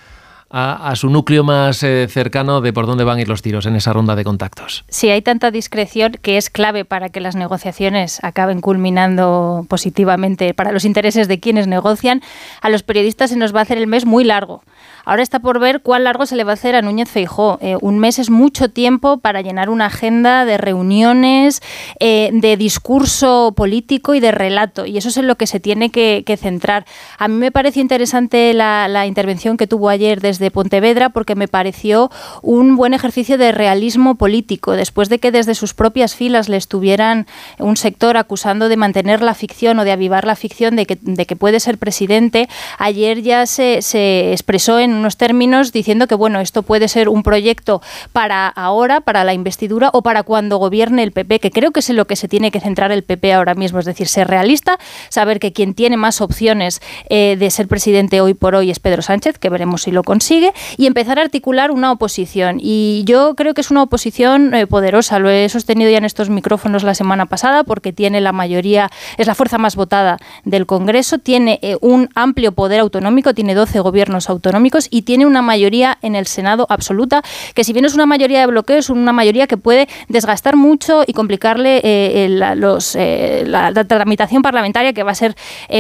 a, 0.50 0.94
su 0.96 1.10
núcleo 1.10 1.44
más 1.44 1.82
eh, 1.82 2.06
cercano 2.08 2.60
de 2.60 2.72
por 2.72 2.86
dónde 2.86 3.04
van 3.04 3.18
a 3.18 3.20
ir 3.20 3.28
los 3.28 3.42
tiros 3.42 3.66
en 3.66 3.76
esa 3.76 3.92
ronda 3.92 4.16
de 4.16 4.24
contactos. 4.24 4.84
Sí, 4.88 5.10
hay 5.10 5.22
tanta 5.22 5.50
discreción 5.50 6.12
que 6.22 6.36
es 6.38 6.48
clave 6.50 6.84
para 6.84 7.10
que 7.10 7.20
las 7.20 7.36
negociaciones 7.36 8.18
acaben 8.22 8.60
culminando 8.60 9.66
positivamente 9.68 10.54
para 10.54 10.72
los 10.72 10.84
intereses 10.84 11.28
de 11.28 11.40
quienes 11.40 11.66
negocian. 11.66 12.22
A 12.62 12.70
los 12.70 12.82
periodistas 12.82 13.30
se 13.30 13.36
nos 13.36 13.54
va 13.54 13.60
a 13.60 13.62
hacer 13.62 13.78
el 13.78 13.86
mes 13.86 14.06
muy 14.06 14.24
largo. 14.24 14.62
Ahora 15.08 15.22
está 15.22 15.40
por 15.40 15.58
ver 15.58 15.80
cuál 15.80 16.04
largo 16.04 16.26
se 16.26 16.36
le 16.36 16.44
va 16.44 16.50
a 16.50 16.54
hacer 16.54 16.74
a 16.74 16.82
Núñez 16.82 17.08
Feijó. 17.08 17.58
Eh, 17.62 17.78
un 17.80 17.98
mes 17.98 18.18
es 18.18 18.28
mucho 18.28 18.68
tiempo 18.68 19.16
para 19.16 19.40
llenar 19.40 19.70
una 19.70 19.86
agenda 19.86 20.44
de 20.44 20.58
reuniones, 20.58 21.62
eh, 21.98 22.28
de 22.30 22.58
discurso 22.58 23.54
político 23.56 24.14
y 24.14 24.20
de 24.20 24.32
relato. 24.32 24.84
Y 24.84 24.98
eso 24.98 25.08
es 25.08 25.16
en 25.16 25.26
lo 25.26 25.36
que 25.36 25.46
se 25.46 25.60
tiene 25.60 25.90
que, 25.90 26.38
centrar. 26.38 26.84
A 27.18 27.26
mí 27.26 27.36
me 27.36 27.50
pareció 27.50 27.80
interesante 27.80 28.52
la, 28.52 29.06
intervención 29.06 29.56
que 29.56 29.66
tuvo 29.66 29.88
ayer 29.88 30.20
desde 30.20 30.37
Pontevedra 30.50 31.10
porque 31.10 31.34
me 31.34 31.48
pareció 31.48 32.10
un 32.42 32.76
buen 32.76 32.94
ejercicio 32.94 33.38
de 33.38 33.52
realismo 33.52 34.14
político. 34.14 34.72
Después 34.72 35.08
de 35.08 35.18
que 35.18 35.30
desde 35.30 35.54
sus 35.54 35.74
propias 35.74 36.14
filas 36.14 36.48
le 36.48 36.56
estuvieran 36.56 37.26
un 37.58 37.76
sector 37.76 38.16
acusando 38.16 38.68
de 38.68 38.76
mantener 38.76 39.22
la 39.22 39.34
ficción 39.34 39.78
o 39.78 39.84
de 39.84 39.92
avivar 39.92 40.26
la 40.26 40.36
ficción 40.36 40.76
de 40.76 40.86
que, 40.86 40.98
de 41.00 41.26
que 41.26 41.36
puede 41.36 41.60
ser 41.60 41.78
presidente, 41.78 42.48
ayer 42.78 43.22
ya 43.22 43.46
se, 43.46 43.82
se 43.82 44.32
expresó 44.32 44.78
en 44.78 44.94
unos 44.94 45.16
términos 45.16 45.72
diciendo 45.72 46.06
que 46.06 46.14
bueno, 46.14 46.40
esto 46.40 46.62
puede 46.62 46.88
ser 46.88 47.08
un 47.08 47.22
proyecto 47.22 47.82
para 48.12 48.48
ahora, 48.48 49.00
para 49.00 49.24
la 49.24 49.34
investidura 49.34 49.90
o 49.92 50.02
para 50.02 50.22
cuando 50.22 50.58
gobierne 50.58 51.02
el 51.02 51.12
PP, 51.12 51.40
que 51.40 51.50
creo 51.50 51.70
que 51.72 51.80
es 51.80 51.90
en 51.90 51.96
lo 51.96 52.06
que 52.06 52.16
se 52.16 52.28
tiene 52.28 52.50
que 52.50 52.60
centrar 52.60 52.92
el 52.92 53.02
PP 53.02 53.32
ahora 53.32 53.54
mismo, 53.54 53.78
es 53.78 53.84
decir, 53.84 54.08
ser 54.08 54.28
realista, 54.28 54.78
saber 55.08 55.40
que 55.40 55.52
quien 55.52 55.74
tiene 55.74 55.96
más 55.96 56.20
opciones 56.20 56.80
eh, 57.08 57.36
de 57.38 57.50
ser 57.50 57.68
presidente 57.68 58.20
hoy 58.20 58.34
por 58.34 58.54
hoy 58.54 58.70
es 58.70 58.80
Pedro 58.80 59.02
Sánchez, 59.02 59.38
que 59.38 59.48
veremos 59.48 59.82
si 59.82 59.90
lo 59.90 60.02
consigue, 60.02 60.27
y 60.76 60.86
empezar 60.86 61.18
a 61.18 61.22
articular 61.22 61.70
una 61.70 61.92
oposición. 61.92 62.58
Y 62.60 63.02
yo 63.06 63.34
creo 63.34 63.54
que 63.54 63.60
es 63.60 63.70
una 63.70 63.82
oposición 63.82 64.54
eh, 64.54 64.66
poderosa, 64.66 65.18
lo 65.18 65.30
he 65.30 65.48
sostenido 65.48 65.90
ya 65.90 65.98
en 65.98 66.04
estos 66.04 66.30
micrófonos 66.30 66.82
la 66.82 66.94
semana 66.94 67.26
pasada, 67.26 67.64
porque 67.64 67.92
tiene 67.92 68.20
la 68.20 68.32
mayoría, 68.32 68.90
es 69.16 69.26
la 69.26 69.34
fuerza 69.34 69.58
más 69.58 69.76
votada 69.76 70.18
del 70.44 70.66
Congreso, 70.66 71.18
tiene 71.18 71.58
eh, 71.62 71.76
un 71.80 72.10
amplio 72.14 72.52
poder 72.52 72.80
autonómico, 72.80 73.34
tiene 73.34 73.54
12 73.54 73.80
gobiernos 73.80 74.28
autonómicos 74.28 74.88
y 74.90 75.02
tiene 75.02 75.26
una 75.26 75.42
mayoría 75.42 75.98
en 76.02 76.14
el 76.14 76.26
Senado 76.26 76.66
absoluta, 76.68 77.22
que 77.54 77.64
si 77.64 77.72
bien 77.72 77.84
es 77.84 77.94
una 77.94 78.06
mayoría 78.06 78.40
de 78.40 78.46
bloqueo, 78.46 78.78
es 78.78 78.90
una 78.90 79.12
mayoría 79.12 79.46
que 79.46 79.56
puede 79.56 79.88
desgastar 80.08 80.56
mucho 80.56 81.04
y 81.06 81.12
complicarle 81.12 81.80
eh, 81.84 82.28
la, 82.28 82.54
los, 82.54 82.96
la, 82.96 83.72
tramitación 83.84 84.42
parlamentaria, 84.42 84.92
que 84.92 85.02
va 85.02 85.12
a 85.12 85.14
ser 85.14 85.34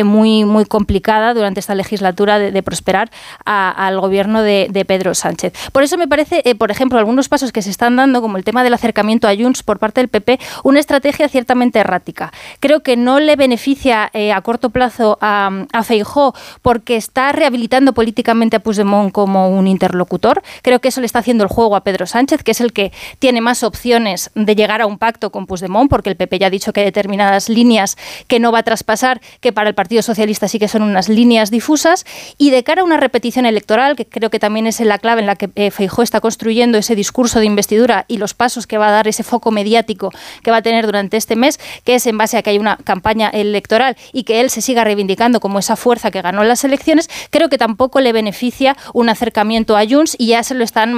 muy, 0.04 0.44
muy 0.44 0.64
complicada 0.64 1.34
durante 1.34 1.60
esta 1.60 1.74
legislatura 1.74 2.38
de, 2.38 2.62
prosperar 2.62 3.10
al 3.44 4.00
gobierno 4.00 4.37
de, 4.42 4.84
Pedro 4.86 5.14
Sánchez. 5.14 5.52
Por 5.72 5.82
eso 5.82 5.98
me 5.98 6.08
parece, 6.08 6.42
por 6.56 6.70
ejemplo, 6.70 6.98
algunos 6.98 7.28
pasos 7.28 7.52
que 7.52 7.62
se 7.62 7.70
están 7.70 7.96
dando, 7.96 8.22
como 8.22 8.36
el 8.36 8.44
tema 8.44 8.62
del 8.62 8.74
acercamiento 8.74 9.28
a 9.28 9.36
Junts 9.36 9.62
por 9.62 9.78
parte 9.78 10.00
del 10.00 10.08
PP, 10.08 10.38
una 10.62 10.80
estrategia 10.80 11.28
ciertamente 11.28 11.78
errática. 11.78 12.32
Creo 12.60 12.80
que 12.80 12.96
no 12.96 13.20
le 13.20 13.36
beneficia 13.36 14.10
a 14.34 14.40
corto 14.42 14.70
plazo 14.70 15.18
a, 15.20 15.50
a 15.72 15.82
Feijó 15.82 16.34
porque 16.62 16.96
está 16.96 17.32
rehabilitando 17.32 17.92
políticamente 17.92 18.56
a 18.56 18.60
Puigdemont 18.60 19.12
como 19.12 19.48
un 19.48 19.66
interlocutor. 19.66 20.42
Creo 20.62 20.80
que 20.80 20.88
eso 20.88 21.00
le 21.00 21.06
está 21.06 21.20
haciendo 21.20 21.44
el 21.44 21.50
juego 21.50 21.76
a 21.76 21.84
Pedro 21.84 22.06
Sánchez, 22.06 22.42
que 22.42 22.52
es 22.52 22.60
el 22.60 22.72
que 22.72 22.92
tiene 23.18 23.40
más 23.40 23.62
opciones 23.62 24.30
de 24.34 24.54
llegar 24.54 24.80
a 24.80 24.86
un 24.86 24.98
pacto 24.98 25.30
con 25.30 25.46
Puigdemont, 25.46 25.90
porque 25.90 26.10
el 26.10 26.16
PP 26.16 26.38
ya 26.38 26.46
ha 26.46 26.50
dicho 26.50 26.72
que 26.72 26.80
hay 26.80 26.86
determinadas 26.86 27.48
líneas 27.48 27.96
que 28.26 28.40
no 28.40 28.52
va 28.52 28.60
a 28.60 28.62
traspasar, 28.62 29.20
que 29.40 29.52
para 29.52 29.68
el 29.68 29.74
Partido 29.74 30.02
Socialista 30.02 30.48
sí 30.48 30.58
que 30.58 30.68
son 30.68 30.82
unas 30.82 31.08
líneas 31.08 31.50
difusas. 31.50 32.04
Y 32.36 32.50
de 32.50 32.62
cara 32.64 32.82
a 32.82 32.84
una 32.84 32.96
repetición 32.96 33.46
electoral, 33.46 33.96
que 33.96 34.06
creo 34.06 34.27
que 34.30 34.38
también 34.38 34.66
es 34.66 34.80
la 34.80 34.98
clave 34.98 35.20
en 35.20 35.26
la 35.26 35.36
que 35.36 35.50
eh, 35.54 35.70
Feijó 35.70 36.02
está 36.02 36.20
construyendo 36.20 36.78
ese 36.78 36.94
discurso 36.94 37.40
de 37.40 37.46
investidura 37.46 38.04
y 38.08 38.18
los 38.18 38.34
pasos 38.34 38.66
que 38.66 38.78
va 38.78 38.88
a 38.88 38.92
dar 38.92 39.08
ese 39.08 39.22
foco 39.22 39.50
mediático 39.50 40.10
que 40.42 40.50
va 40.50 40.58
a 40.58 40.62
tener 40.62 40.86
durante 40.86 41.16
este 41.16 41.36
mes, 41.36 41.58
que 41.84 41.94
es 41.94 42.06
en 42.06 42.18
base 42.18 42.36
a 42.36 42.42
que 42.42 42.50
hay 42.50 42.58
una 42.58 42.76
campaña 42.78 43.28
electoral 43.28 43.96
y 44.12 44.24
que 44.24 44.40
él 44.40 44.50
se 44.50 44.60
siga 44.60 44.84
reivindicando 44.84 45.40
como 45.40 45.58
esa 45.58 45.76
fuerza 45.76 46.10
que 46.10 46.22
ganó 46.22 46.44
las 46.44 46.64
elecciones, 46.64 47.08
creo 47.30 47.48
que 47.48 47.58
tampoco 47.58 48.00
le 48.00 48.12
beneficia 48.12 48.76
un 48.94 49.08
acercamiento 49.08 49.76
a 49.76 49.84
Junts 49.88 50.16
y 50.18 50.28
ya 50.28 50.42
se 50.42 50.54
lo 50.54 50.64
están, 50.64 50.94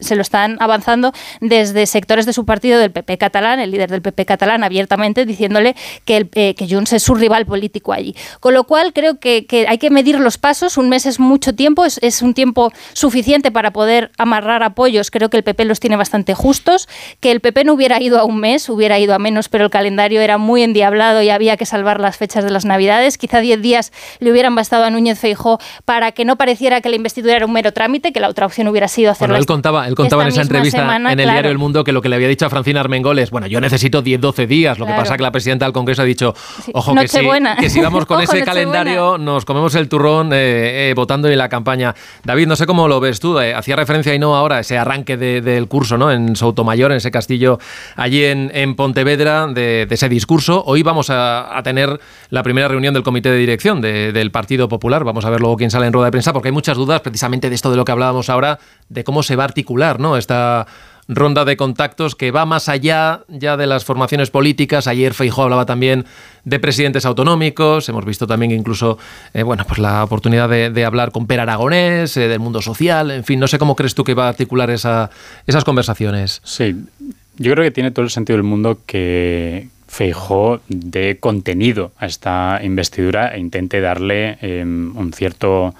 se 0.00 0.16
lo 0.16 0.22
están 0.22 0.56
avanzando 0.60 1.12
desde 1.40 1.86
sectores 1.86 2.26
de 2.26 2.32
su 2.32 2.44
partido 2.44 2.78
del 2.78 2.90
PP 2.90 3.18
catalán, 3.18 3.60
el 3.60 3.70
líder 3.70 3.90
del 3.90 4.02
PP 4.02 4.24
catalán 4.26 4.64
abiertamente 4.64 5.26
diciéndole 5.26 5.74
que, 6.04 6.16
el, 6.16 6.30
eh, 6.34 6.54
Junts 6.68 6.92
es 6.92 7.02
su 7.02 7.14
rival 7.14 7.46
político 7.46 7.92
allí. 7.92 8.14
Con 8.40 8.54
lo 8.54 8.64
cual 8.64 8.92
creo 8.92 9.18
que, 9.18 9.46
hay 9.68 9.78
que 9.78 9.90
medir 9.90 10.18
los 10.20 10.38
pasos, 10.38 10.76
un 10.76 10.88
mes 10.88 11.06
es 11.06 11.18
mucho 11.18 11.54
tiempo, 11.54 11.84
es 11.84 12.22
un 12.22 12.34
tiempo 12.34 12.61
suficiente 12.92 13.50
para 13.50 13.72
poder 13.72 14.10
amarrar 14.18 14.62
apoyos, 14.62 15.10
creo 15.10 15.30
que 15.30 15.36
el 15.36 15.42
PP 15.42 15.64
los 15.64 15.80
tiene 15.80 15.96
bastante 15.96 16.34
justos, 16.34 16.88
que 17.20 17.30
el 17.30 17.40
PP 17.40 17.64
no 17.64 17.74
hubiera 17.74 18.00
ido 18.00 18.18
a 18.18 18.24
un 18.24 18.38
mes, 18.38 18.68
hubiera 18.68 18.98
ido 18.98 19.14
a 19.14 19.18
menos, 19.18 19.48
pero 19.48 19.64
el 19.64 19.70
calendario 19.70 20.20
era 20.20 20.38
muy 20.38 20.62
endiablado 20.62 21.22
y 21.22 21.30
había 21.30 21.56
que 21.56 21.66
salvar 21.66 22.00
las 22.00 22.16
fechas 22.16 22.44
de 22.44 22.50
las 22.50 22.64
Navidades, 22.64 23.18
quizá 23.18 23.40
10 23.40 23.62
días 23.62 23.92
le 24.20 24.30
hubieran 24.30 24.54
bastado 24.54 24.84
a 24.84 24.90
Núñez 24.90 25.18
Feijó 25.18 25.58
para 25.84 26.12
que 26.12 26.24
no 26.24 26.36
pareciera 26.36 26.80
que 26.80 26.88
la 26.88 26.96
investigación 26.96 27.36
era 27.36 27.46
un 27.46 27.52
mero 27.52 27.72
trámite, 27.72 28.12
que 28.12 28.20
la 28.20 28.28
otra 28.28 28.46
opción 28.46 28.68
hubiera 28.68 28.88
sido 28.88 29.10
hacerlo. 29.10 29.32
Bueno, 29.32 29.40
él 29.40 29.46
contaba, 29.46 29.86
él 29.86 29.94
contaba 29.94 30.22
en 30.22 30.28
esa 30.28 30.42
entrevista 30.42 30.96
en 30.96 31.06
el 31.06 31.16
diario 31.16 31.50
El 31.50 31.58
Mundo 31.58 31.84
que 31.84 31.92
lo 31.92 32.02
que 32.02 32.08
le 32.08 32.16
había 32.16 32.28
dicho 32.28 32.46
a 32.46 32.50
Francina 32.50 32.80
Armengol 32.80 33.18
es, 33.18 33.30
bueno, 33.30 33.46
yo 33.46 33.60
necesito 33.60 34.02
10, 34.02 34.20
12 34.20 34.46
días. 34.46 34.78
Lo 34.78 34.86
que 34.86 34.92
pasa 34.92 35.16
que 35.16 35.22
la 35.22 35.30
presidenta 35.30 35.64
del 35.64 35.72
Congreso 35.72 36.02
ha 36.02 36.04
dicho, 36.04 36.34
ojo, 36.72 36.94
que 36.94 37.08
si, 37.08 37.20
que 37.60 37.70
si, 37.70 37.80
vamos 37.80 38.06
con 38.06 38.20
ese 38.22 38.42
calendario 38.42 39.18
nos 39.18 39.44
comemos 39.44 39.74
el 39.74 39.88
turrón 39.88 40.32
eh, 40.32 40.90
eh, 40.90 40.94
votando 40.94 41.28
en 41.28 41.38
la 41.38 41.48
campaña. 41.48 41.94
David, 42.24 42.41
no 42.46 42.56
sé 42.56 42.66
cómo 42.66 42.88
lo 42.88 43.00
ves 43.00 43.20
tú. 43.20 43.38
Eh, 43.38 43.54
hacía 43.54 43.76
referencia 43.76 44.14
y 44.14 44.18
no 44.18 44.36
ahora 44.36 44.60
ese 44.60 44.78
arranque 44.78 45.16
del 45.16 45.68
curso 45.68 45.98
¿no? 45.98 46.10
en 46.10 46.36
Soutomayor, 46.36 46.90
en 46.90 46.98
ese 46.98 47.10
castillo 47.10 47.58
allí 47.96 48.24
en, 48.24 48.74
Pontevedra, 48.74 49.46
de, 49.46 49.86
ese 49.90 50.08
discurso. 50.08 50.62
Hoy 50.66 50.82
vamos 50.82 51.08
a, 51.10 51.60
tener 51.64 52.00
la 52.30 52.42
primera 52.42 52.68
reunión 52.68 52.94
del 52.94 53.02
comité 53.02 53.30
de 53.30 53.36
dirección 53.36 53.80
del 53.80 54.30
Partido 54.30 54.68
Popular. 54.68 55.04
Vamos 55.04 55.24
a 55.24 55.30
ver 55.30 55.40
luego 55.40 55.56
quién 55.56 55.70
sale 55.70 55.86
en 55.86 55.92
rueda 55.92 56.06
de 56.06 56.12
prensa 56.12 56.32
porque 56.32 56.48
hay 56.48 56.52
muchas 56.52 56.76
dudas 56.76 57.00
precisamente 57.00 57.48
de 57.48 57.54
esto 57.54 57.70
de 57.70 57.76
lo 57.76 57.84
que 57.84 57.92
hablábamos 57.92 58.30
ahora, 58.30 58.58
de 58.88 59.04
cómo 59.04 59.22
se 59.22 59.36
va 59.36 59.44
a 59.44 59.46
articular 59.46 60.00
¿no? 60.00 60.16
esta 60.16 60.66
ronda 61.14 61.44
de 61.44 61.56
contactos 61.56 62.14
que 62.14 62.30
va 62.30 62.44
más 62.44 62.68
allá 62.68 63.24
ya 63.28 63.56
de 63.56 63.66
las 63.66 63.84
formaciones 63.84 64.30
políticas. 64.30 64.86
Ayer 64.86 65.14
Feijóo 65.14 65.44
hablaba 65.44 65.66
también 65.66 66.04
de 66.44 66.58
presidentes 66.58 67.06
autonómicos. 67.06 67.88
Hemos 67.88 68.04
visto 68.04 68.26
también 68.26 68.52
incluso 68.52 68.98
eh, 69.34 69.42
bueno, 69.42 69.64
pues 69.66 69.78
la 69.78 70.04
oportunidad 70.04 70.48
de, 70.48 70.84
hablar 70.84 71.12
con 71.12 71.26
Per 71.26 71.40
Aragonés, 71.40 72.16
eh, 72.16 72.28
del 72.28 72.40
mundo 72.40 72.62
social. 72.62 73.10
En 73.10 73.24
fin, 73.24 73.38
no 73.40 73.48
sé 73.48 73.58
cómo 73.58 73.76
crees 73.76 73.94
tú 73.94 74.04
que 74.04 74.14
va 74.14 74.26
a 74.26 74.28
articular 74.30 74.70
esa, 74.70 75.10
esas 75.46 75.64
conversaciones. 75.64 76.40
Sí, 76.44 76.76
yo 77.36 77.52
creo 77.52 77.64
que 77.64 77.70
tiene 77.70 77.90
todo 77.90 78.04
el 78.04 78.10
sentido 78.10 78.36
del 78.36 78.44
mundo 78.44 78.78
que, 78.86 79.68
Feijó 79.92 80.62
dé 80.68 81.18
contenido 81.20 81.92
a 81.98 82.06
esta 82.06 82.60
investidura 82.62 83.34
e 83.34 83.38
intente 83.38 83.82
darle 83.82 84.38
em, 84.40 84.96
un 84.96 85.12
cierto 85.12 85.74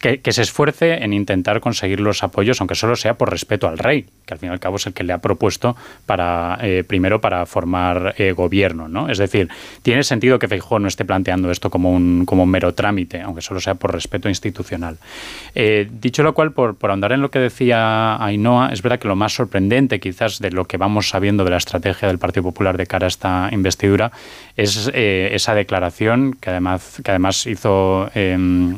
que, 0.00 0.32
se 0.32 0.42
esfuerce 0.42 1.04
en 1.04 1.12
intentar 1.12 1.60
conseguir 1.60 2.00
los 2.00 2.24
apoyos, 2.24 2.60
aunque 2.60 2.74
solo 2.74 2.96
sea 2.96 3.14
por 3.14 3.30
respeto 3.30 3.68
al 3.68 3.78
rey, 3.78 4.06
que 4.26 4.34
al 4.34 4.40
fin 4.40 4.48
y 4.48 4.52
al 4.52 4.58
cabo 4.58 4.76
es 4.76 4.86
el 4.86 4.92
que 4.92 5.04
le 5.04 5.12
ha 5.12 5.18
propuesto 5.18 5.76
para 6.06 6.58
eh, 6.60 6.82
primero 6.86 7.20
para 7.20 7.46
formar 7.46 8.14
eh, 8.18 8.32
gobierno, 8.32 8.88
¿no? 8.88 9.08
Es 9.08 9.18
decir, 9.18 9.48
tiene 9.82 10.02
sentido 10.02 10.40
que 10.40 10.48
Feijóo 10.48 10.80
no 10.80 10.88
esté 10.88 11.04
planteando 11.04 11.50
esto 11.52 11.70
como 11.70 11.92
un, 11.92 12.24
como 12.26 12.46
mero 12.46 12.74
trámite, 12.74 13.20
aunque 13.20 13.42
solo 13.42 13.60
sea 13.60 13.76
por 13.76 13.92
respeto 13.92 14.28
institucional. 14.28 14.98
Eh, 15.54 15.88
dicho 16.00 16.24
lo 16.24 16.34
cual, 16.34 16.52
por, 16.52 16.74
por 16.74 16.90
ahondar 16.90 17.12
en 17.12 17.20
lo 17.20 17.30
que 17.30 17.38
decía 17.38 18.16
Ainhoa, 18.22 18.70
es 18.72 18.82
verdad 18.82 18.98
que 18.98 19.08
lo 19.08 19.16
más 19.16 19.34
sorprendente 19.34 20.00
quizás 20.00 20.40
de 20.40 20.50
lo 20.50 20.64
que 20.64 20.78
vamos 20.78 21.08
sabiendo 21.08 21.44
de 21.44 21.50
la 21.50 21.58
estrategia 21.58 22.08
del 22.08 22.18
Partido 22.18 22.42
Popular 22.42 22.76
de 22.76 22.86
cara 22.86 23.06
a 23.06 23.08
esta 23.08 23.48
investidura 23.52 24.10
es 24.56 24.90
esa 24.92 25.54
declaración 25.54 26.36
que 26.40 26.50
además, 26.50 27.00
que 27.02 27.10
además 27.10 27.46
hizo 27.46 28.10
em, 28.14 28.76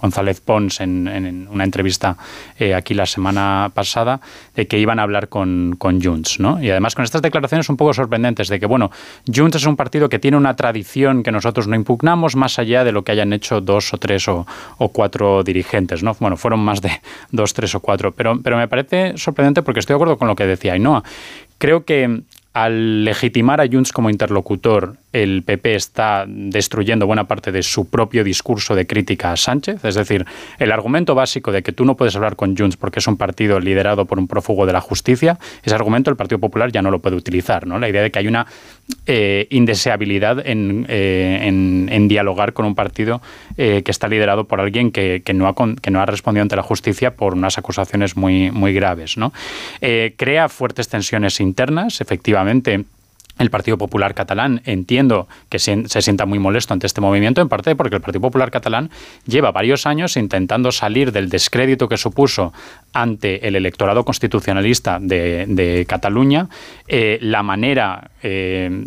González 0.00 0.40
Pons 0.40 0.80
en, 0.80 1.48
una 1.50 1.64
entrevista 1.64 2.16
eh, 2.58 2.74
aquí 2.74 2.94
la 2.94 3.06
semana 3.06 3.70
pasada, 3.74 4.20
de 4.54 4.66
que 4.66 4.78
iban 4.78 4.98
a 4.98 5.02
hablar 5.02 5.28
con, 5.28 5.76
con 5.78 6.02
Junts. 6.02 6.40
¿no? 6.40 6.62
Y 6.62 6.70
además 6.70 6.94
con 6.94 7.04
estas 7.04 7.22
declaraciones 7.22 7.68
un 7.68 7.76
poco 7.76 7.94
sorprendentes 7.94 8.48
de 8.48 8.60
que, 8.60 8.66
bueno, 8.66 8.90
Junts 9.32 9.56
es 9.56 9.66
un 9.66 9.76
partido 9.76 10.08
que 10.08 10.18
tiene 10.18 10.36
una 10.36 10.56
tradición 10.56 11.22
que 11.22 11.32
nosotros 11.32 11.66
no 11.68 11.76
impugnamos 11.76 12.36
más 12.36 12.58
allá 12.58 12.84
de 12.84 12.92
lo 12.92 13.02
que 13.04 13.12
hayan 13.12 13.32
hecho 13.32 13.60
dos 13.60 13.92
o 13.94 13.98
tres 13.98 14.28
o, 14.28 14.46
cuatro 14.92 15.42
dirigentes. 15.42 16.02
¿no? 16.02 16.16
Bueno, 16.20 16.36
fueron 16.36 16.60
más 16.60 16.80
de 16.80 16.90
dos, 17.30 17.54
tres 17.54 17.74
o 17.74 17.80
cuatro. 17.80 18.12
Pero, 18.12 18.40
pero 18.42 18.56
me 18.56 18.68
parece 18.68 19.16
sorprendente 19.16 19.62
porque 19.62 19.80
estoy 19.80 19.94
de 19.94 19.96
acuerdo 19.96 20.18
con 20.18 20.28
lo 20.28 20.36
que 20.36 20.46
decía 20.46 20.72
Ainhoa. 20.74 21.02
Creo 21.58 21.84
que 21.84 22.22
al 22.52 23.04
legitimar 23.04 23.60
a 23.60 23.66
Junts 23.66 23.92
como 23.92 24.10
interlocutor 24.10 24.96
el 25.12 25.42
PP 25.42 25.74
está 25.74 26.24
destruyendo 26.28 27.06
buena 27.06 27.24
parte 27.24 27.50
de 27.52 27.62
su 27.62 27.88
propio 27.88 28.24
discurso 28.24 28.74
de 28.74 28.86
crítica 28.86 29.32
a 29.32 29.36
Sánchez. 29.36 29.84
Es 29.84 29.94
decir, 29.94 30.26
el 30.58 30.72
argumento 30.72 31.14
básico 31.14 31.50
de 31.50 31.62
que 31.62 31.72
tú 31.72 31.84
no 31.84 31.96
puedes 31.96 32.14
hablar 32.16 32.36
con 32.36 32.56
Junts 32.56 32.76
porque 32.76 32.98
es 32.98 33.06
un 33.06 33.16
partido 33.16 33.58
liderado 33.60 34.04
por 34.04 34.18
un 34.18 34.28
prófugo 34.28 34.66
de 34.66 34.72
la 34.72 34.80
justicia, 34.80 35.38
ese 35.62 35.74
argumento 35.74 36.10
el 36.10 36.16
Partido 36.16 36.38
Popular 36.38 36.70
ya 36.70 36.82
no 36.82 36.90
lo 36.90 36.98
puede 37.00 37.16
utilizar. 37.16 37.66
¿no? 37.66 37.78
La 37.78 37.88
idea 37.88 38.02
de 38.02 38.10
que 38.10 38.18
hay 38.18 38.26
una 38.26 38.46
eh, 39.06 39.46
indeseabilidad 39.50 40.42
eh, 40.44 41.40
en, 41.42 42.08
dialogar 42.08 42.52
con 42.52 42.64
un 42.64 42.74
partido 42.74 43.20
eh, 43.56 43.82
que 43.84 43.90
está 43.90 44.08
liderado 44.08 44.44
por 44.44 44.60
alguien 44.60 44.90
que, 44.92 45.22
no 45.34 45.46
ha, 45.46 45.54
que 45.80 45.90
no 45.90 46.00
ha 46.00 46.06
respondido 46.06 46.42
ante 46.42 46.56
la 46.56 46.62
justicia 46.62 47.14
por 47.14 47.34
unas 47.34 47.58
acusaciones 47.58 48.16
muy, 48.16 48.50
muy 48.50 48.72
graves. 48.72 49.16
¿no? 49.16 49.32
crea 50.16 50.48
fuertes 50.48 50.88
tensiones 50.88 51.40
internas, 51.40 52.00
efectivamente 52.00 52.84
el 53.38 53.50
Partido 53.50 53.78
Popular 53.78 54.14
catalán 54.14 54.62
entiendo 54.64 55.28
que 55.48 55.58
se, 55.58 55.88
sienta 55.88 56.26
muy 56.26 56.38
molesto 56.38 56.74
ante 56.74 56.86
este 56.86 57.00
movimiento, 57.00 57.40
en 57.40 57.48
parte 57.48 57.74
porque 57.76 57.96
el 57.96 58.02
Partido 58.02 58.20
Popular 58.20 58.50
catalán 58.50 58.90
lleva 59.26 59.52
varios 59.52 59.86
años 59.86 60.16
intentando 60.16 60.72
salir 60.72 61.12
del 61.12 61.28
descrédito 61.28 61.88
que 61.88 61.96
supuso 61.96 62.52
ante 62.92 63.46
el 63.46 63.56
electorado 63.56 64.04
constitucionalista 64.04 64.98
de, 65.00 65.84
Cataluña, 65.88 66.48
eh, 66.86 67.18
la 67.20 67.42
manera 67.42 68.10
eh, 68.22 68.84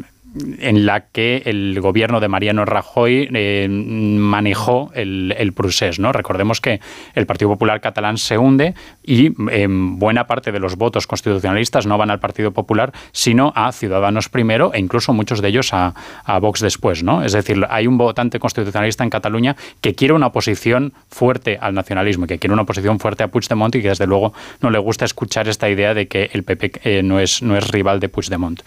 en 0.59 0.85
la 0.85 1.07
que 1.07 1.43
el 1.45 1.79
gobierno 1.81 2.19
de 2.19 2.27
Mariano 2.27 2.63
Rajoy 2.65 3.29
eh, 3.33 3.67
manejó 3.69 4.91
el, 4.93 5.35
el. 5.37 5.53
¿no? 5.99 6.11
Recordemos 6.11 6.61
que 6.61 6.79
el 7.13 7.25
Partido 7.25 7.49
Popular 7.49 7.81
catalán 7.81 8.17
se 8.17 8.37
hunde 8.37 8.73
y 9.03 9.33
em, 9.51 9.99
buena 9.99 10.27
parte 10.27 10.51
de 10.51 10.59
los 10.59 10.77
votos 10.77 11.07
constitucionalistas 11.07 11.85
no 11.85 11.97
van 11.97 12.11
al 12.11 12.19
Partido 12.19 12.51
Popular, 12.51 12.93
sino 13.11 13.51
a 13.55 13.71
Ciudadanos 13.71 14.29
primero 14.29 14.73
e 14.73 14.79
incluso 14.79 15.13
muchos 15.13 15.41
de 15.41 15.49
ellos 15.49 15.73
a, 15.73 15.93
a 16.23 16.39
Vox 16.39 16.61
después. 16.61 17.03
¿no? 17.03 17.23
Es 17.23 17.33
decir, 17.33 17.65
hay 17.69 17.87
un 17.87 17.97
votante 17.97 18.39
constitucionalista 18.39 19.03
en 19.03 19.09
Cataluña 19.09 19.55
que 19.81 19.95
quiere 19.95 20.13
una 20.13 20.27
oposición 20.27 20.93
fuerte 21.09 21.57
al 21.59 21.73
nacionalismo, 21.73 22.27
que 22.27 22.39
quiere 22.39 22.53
una 22.53 22.63
oposición 22.63 22.99
fuerte 22.99 23.23
a 23.23 23.27
Puigdemont 23.27 23.75
y 23.75 23.81
que 23.81 23.89
desde 23.89 24.07
luego 24.07 24.33
no 24.61 24.69
le 24.69 24.79
gusta 24.79 25.05
escuchar 25.05 25.47
esta 25.47 25.69
idea 25.69 25.93
de 25.93 26.07
que 26.07 26.29
el 26.33 26.43
PP 26.43 26.71
eh, 26.83 27.03
no, 27.03 27.19
es, 27.19 27.41
no 27.41 27.57
es 27.57 27.67
rival 27.69 27.99
de 27.99 28.09
Puigdemont. 28.09 28.61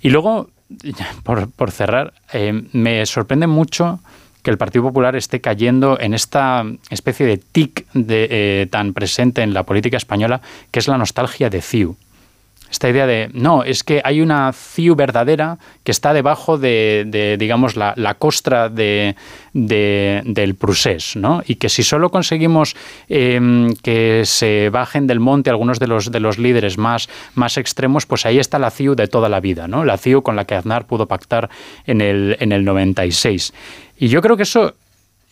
Y 0.00 0.10
luego 0.10 0.50
por, 1.56 1.70
cerrar, 1.70 2.12
eh, 2.32 2.64
me 2.72 3.04
sorprende 3.06 3.46
mucho 3.46 4.00
que 4.42 4.50
el 4.50 4.58
Partido 4.58 4.84
Popular 4.84 5.14
esté 5.14 5.40
cayendo 5.40 5.98
en 6.00 6.14
esta 6.14 6.64
especie 6.90 7.26
de 7.26 7.38
tic 7.38 7.86
de, 7.92 8.28
eh, 8.30 8.66
tan 8.70 8.92
presente 8.92 9.42
en 9.42 9.54
la 9.54 9.62
política 9.62 9.96
española, 9.96 10.40
que 10.70 10.80
es 10.80 10.88
la 10.88 10.98
nostalgia 10.98 11.48
de 11.48 11.62
CIU 11.62 11.96
esta 12.72 12.88
idea 12.88 13.06
de, 13.06 13.28
no, 13.34 13.64
es 13.64 13.84
que 13.84 14.00
hay 14.02 14.22
una 14.22 14.50
CIU 14.52 14.96
verdadera 14.96 15.58
que 15.84 15.92
está 15.92 16.14
debajo 16.14 16.56
de, 16.56 17.36
digamos, 17.38 17.76
la, 17.76 18.16
costra 18.18 18.70
de, 18.70 19.14
del 19.52 20.54
Prusés, 20.54 21.14
¿no? 21.14 21.42
Y 21.46 21.56
que 21.56 21.68
si 21.68 21.82
solo 21.82 22.10
conseguimos 22.10 22.74
em, 23.10 23.74
que 23.82 24.22
se 24.24 24.70
bajen 24.70 25.06
del 25.06 25.20
monte 25.20 25.50
algunos 25.50 25.78
de 25.78 25.86
los, 25.86 26.10
de 26.10 26.20
los 26.20 26.38
líderes 26.38 26.78
más, 26.78 27.10
más 27.34 27.58
extremos, 27.58 28.06
pues 28.06 28.24
ahí 28.24 28.38
está 28.38 28.58
la 28.58 28.70
CIU 28.70 28.94
de 28.94 29.06
toda 29.06 29.28
la 29.28 29.40
vida, 29.40 29.68
¿no? 29.68 29.84
La 29.84 29.98
CIU 29.98 30.22
con 30.22 30.34
la 30.34 30.46
que 30.46 30.54
Aznar 30.54 30.86
pudo 30.86 31.06
pactar 31.06 31.50
en 31.86 32.00
el, 32.00 32.38
en 32.40 32.52
el 32.52 32.64
96. 32.64 33.52
Y 33.98 34.08
yo 34.08 34.22
creo 34.22 34.38
que 34.38 34.44
eso 34.44 34.74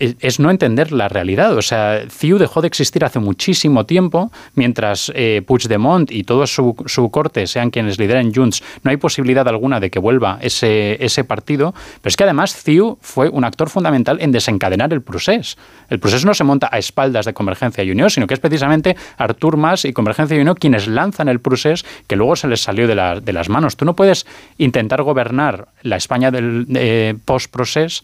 es 0.01 0.41
no 0.41 0.51
entender 0.51 0.93
la 0.93 1.09
realidad. 1.09 1.57
O 1.57 1.63
sea, 1.63 2.03
CIU 2.09 2.39
dejó 2.39 2.63
de 2.63 2.69
existir 2.69 3.05
hace 3.05 3.19
muchísimo 3.19 3.87
tiempo, 3.87 4.33
mientras 4.55 5.13
eh, 5.15 5.43
Puigdemont 5.47 6.11
y 6.11 6.25
todo 6.25 6.47
su, 6.47 6.75
corte 7.11 7.47
sean 7.47 7.71
quienes 7.71 7.99
lideren 7.99 8.35
Junts, 8.35 8.63
no 8.83 8.91
hay 8.91 8.97
posibilidad 8.97 9.47
alguna 9.47 9.79
de 9.79 9.91
que 9.91 9.99
vuelva 9.99 10.39
ese, 10.41 11.03
ese 11.05 11.25
partido. 11.25 11.75
Pero 12.01 12.09
es 12.11 12.17
que 12.17 12.25
además 12.25 12.55
CIU 12.55 12.99
fue 13.01 13.29
un 13.29 13.45
actor 13.45 13.69
fundamental 13.69 14.19
en 14.21 14.33
desencadenar 14.33 14.93
el 14.93 15.03
proceso. 15.03 15.57
El 15.89 16.01
proceso 16.01 16.27
no 16.27 16.35
se 16.35 16.45
monta 16.45 16.69
a 16.73 16.79
espaldas 16.79 17.27
de 17.27 17.35
Convergencia 17.35 17.85
y 17.85 17.91
Unión, 17.91 18.11
sino 18.11 18.27
que 18.27 18.35
es 18.35 18.41
precisamente 18.41 18.97
Artur 19.19 19.57
Mas 19.57 19.85
y 19.85 19.93
Convergencia 19.93 20.37
y 20.37 20.41
Unión 20.41 20.57
quienes 20.57 20.89
lanzan 20.89 21.29
el 21.29 21.41
proceso 21.41 21.85
que 22.07 22.17
luego 22.17 22.37
se 22.37 22.49
les 22.49 22.63
salió 22.63 22.87
de, 22.87 22.95
las 23.33 23.49
manos. 23.49 23.77
Tú 23.77 23.85
no 23.85 23.95
puedes 23.95 24.27
intentar 24.59 25.03
gobernar 25.03 25.69
la 25.83 25.97
España 25.97 26.31
del 26.31 26.67
eh, 26.75 27.15
post-proceso 27.25 28.03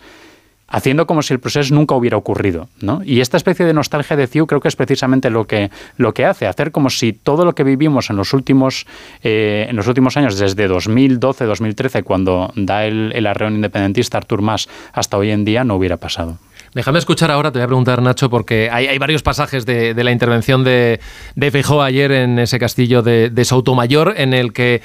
haciendo 0.68 1.06
como 1.06 1.22
si 1.22 1.34
el 1.34 1.40
proceso 1.40 1.74
nunca 1.74 1.94
hubiera 1.94 2.16
ocurrido. 2.16 2.68
¿no? 2.80 3.02
Y 3.04 3.20
esta 3.20 3.36
especie 3.36 3.66
de 3.66 3.72
nostalgia 3.72 4.16
de 4.16 4.26
CIU 4.26 4.46
creo 4.46 4.60
que 4.60 4.68
es 4.68 4.76
precisamente 4.76 5.30
lo 5.30 5.46
que, 5.46 5.70
lo 5.96 6.12
que 6.12 6.24
hace, 6.24 6.46
hacer 6.46 6.72
como 6.72 6.90
si 6.90 7.12
todo 7.12 7.44
lo 7.44 7.54
que 7.54 7.64
vivimos 7.64 8.10
en 8.10 8.16
los 8.16 8.32
últimos, 8.32 8.86
eh, 9.22 9.66
en 9.68 9.76
los 9.76 9.86
últimos 9.86 10.16
años, 10.16 10.38
desde 10.38 10.68
2012-2013, 10.68 12.02
cuando 12.02 12.52
da 12.56 12.84
el, 12.84 13.12
el 13.14 13.26
arreón 13.26 13.54
independentista 13.54 14.18
Artur 14.18 14.42
Mas, 14.42 14.68
hasta 14.92 15.16
hoy 15.16 15.30
en 15.30 15.44
día, 15.44 15.64
no 15.64 15.76
hubiera 15.76 15.96
pasado. 15.96 16.38
Déjame 16.74 16.98
escuchar 16.98 17.30
ahora, 17.30 17.50
te 17.52 17.58
voy 17.58 17.64
a 17.64 17.68
preguntar, 17.68 18.02
Nacho, 18.02 18.28
porque 18.28 18.68
hay, 18.70 18.86
hay 18.86 18.98
varios 18.98 19.22
pasajes 19.22 19.64
de, 19.64 19.94
la 19.94 20.10
intervención 20.10 20.62
de, 20.62 21.00
de 21.34 21.50
Feijó 21.50 21.82
ayer 21.82 22.12
en 22.12 22.38
ese 22.38 22.58
castillo 22.58 23.02
de, 23.02 23.30
de 23.30 23.46
en 24.16 24.34
el 24.34 24.52
que 24.52 24.82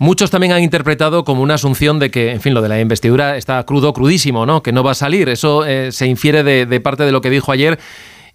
Muchos 0.00 0.30
también 0.30 0.52
han 0.52 0.62
interpretado 0.62 1.24
como 1.24 1.42
una 1.42 1.54
asunción 1.54 1.98
de 1.98 2.12
que, 2.12 2.30
en 2.30 2.40
fin, 2.40 2.54
lo 2.54 2.62
de 2.62 2.68
la 2.68 2.80
investidura 2.80 3.36
está 3.36 3.62
crudo, 3.64 3.92
crudísimo, 3.92 4.46
¿no? 4.46 4.62
Que 4.62 4.70
no 4.70 4.84
va 4.84 4.92
a 4.92 4.94
salir. 4.94 5.28
Eso 5.28 5.66
eh, 5.66 5.90
se 5.90 6.06
infiere 6.06 6.44
de, 6.44 6.80
parte 6.80 7.02
de 7.02 7.10
lo 7.10 7.20
que 7.20 7.30
dijo 7.30 7.50
ayer. 7.50 7.80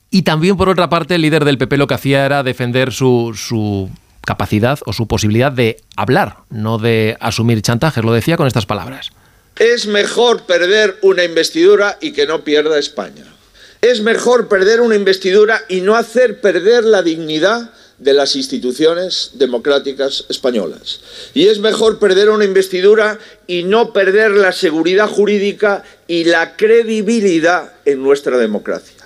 Y 0.10 0.24
también, 0.24 0.58
por 0.58 0.68
otra 0.68 0.90
parte, 0.90 1.16
el 1.16 1.22
líder 1.22 1.46
del 1.46 1.58
PP 1.58 1.78
lo 1.78 1.88
que 1.88 1.94
hacía 1.94 2.26
era 2.26 2.44
defender 2.44 2.92
su, 2.92 3.32
su 3.34 3.90
capacidad 4.26 4.78
o 4.86 4.92
su 4.92 5.08
posibilidad 5.08 5.54
de 5.54 5.78
hablar, 5.96 6.40
no 6.50 6.78
de 6.78 7.16
asumir 7.22 7.62
chantajes. 7.62 8.04
Lo 8.04 8.12
decía 8.12 8.36
con 8.36 8.48
estas 8.48 8.66
palabras. 8.66 9.12
Es 9.58 9.88
mejor 9.88 10.46
perder 10.46 10.98
una 11.02 11.24
investidura 11.24 11.98
y 12.02 12.12
que 12.12 12.26
no 12.28 12.44
pierda 12.44 12.78
España. 12.78 13.24
Es 13.82 14.02
mejor 14.02 14.50
perder 14.50 14.82
una 14.82 14.96
investidura 14.96 15.62
y 15.70 15.80
no 15.80 15.96
hacer 15.96 16.42
perder 16.42 16.84
la 16.84 17.02
dignidad 17.02 17.72
de 18.04 18.14
las 18.14 18.36
instituciones 18.36 19.32
democráticas 19.34 20.26
españolas. 20.30 21.02
Y 21.34 21.48
es 21.48 21.60
mejor 21.60 22.00
perder 22.00 22.30
una 22.30 22.46
investidura 22.46 23.18
y 23.48 23.64
no 23.64 23.94
perder 23.94 24.32
la 24.32 24.52
seguridad 24.52 25.08
jurídica 25.08 25.84
y 26.08 26.26
la 26.26 26.56
credibilidad 26.56 27.74
en 27.86 28.04
nuestra 28.04 28.38
democracia. 28.38 28.98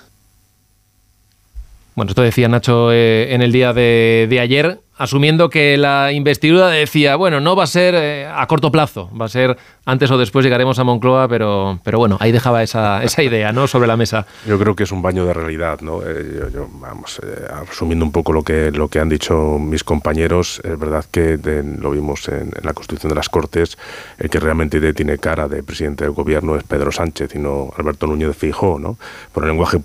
Bueno, 1.95 2.11
esto 2.11 2.21
decía 2.21 2.47
Nacho 2.47 2.91
eh, 2.91 3.33
en 3.33 3.41
el 3.41 3.51
día 3.51 3.73
de, 3.73 4.27
de 4.29 4.39
ayer 4.39 4.79
asumiendo 4.97 5.49
que 5.49 5.77
la 5.77 6.11
investidura 6.11 6.67
decía, 6.69 7.15
bueno, 7.15 7.39
no 7.39 7.55
va 7.55 7.63
a 7.63 7.67
ser 7.67 7.95
eh, 7.95 8.27
a 8.27 8.45
corto 8.47 8.71
plazo, 8.71 9.09
va 9.19 9.25
a 9.25 9.29
ser 9.29 9.57
antes 9.85 10.11
o 10.11 10.17
después 10.17 10.43
llegaremos 10.43 10.79
a 10.79 10.83
Moncloa, 10.83 11.27
pero, 11.27 11.79
pero 11.83 11.97
bueno, 11.97 12.17
ahí 12.19 12.31
dejaba 12.31 12.63
esa, 12.63 13.03
esa 13.03 13.23
idea, 13.23 13.53
¿no?, 13.53 13.67
sobre 13.67 13.87
la 13.87 13.95
mesa. 13.95 14.25
Yo 14.45 14.59
creo 14.59 14.75
que 14.75 14.83
es 14.83 14.91
un 14.91 15.01
baño 15.01 15.25
de 15.25 15.33
realidad, 15.33 15.79
¿no? 15.81 16.01
Eh, 16.03 16.49
vamos, 16.81 17.21
eh, 17.23 17.47
asumiendo 17.69 18.03
un 18.03 18.11
poco 18.11 18.33
lo 18.33 18.43
que, 18.43 18.71
lo 18.71 18.87
que 18.89 18.99
han 18.99 19.09
dicho 19.09 19.57
mis 19.59 19.83
compañeros, 19.83 20.61
es 20.63 20.77
verdad 20.77 21.05
que 21.09 21.39
lo 21.79 21.91
vimos 21.91 22.27
en, 22.27 22.51
la 22.63 22.73
Constitución 22.73 23.09
de 23.09 23.15
las 23.15 23.29
Cortes, 23.29 23.77
el 24.17 24.29
que 24.29 24.39
realmente 24.39 24.93
tiene 24.93 25.17
cara 25.17 25.47
de 25.47 25.63
presidente 25.63 26.03
del 26.03 26.13
gobierno 26.13 26.55
es 26.55 26.63
Pedro 26.63 26.91
Sánchez 26.91 27.35
y 27.35 27.39
no 27.39 27.71
Alberto 27.77 28.07
Núñez 28.07 28.29
de 28.29 28.33
Fijó, 28.33 28.79
¿no? 28.79 28.97
Por 29.31 29.43
el 29.43 29.49
lenguaje 29.49 29.79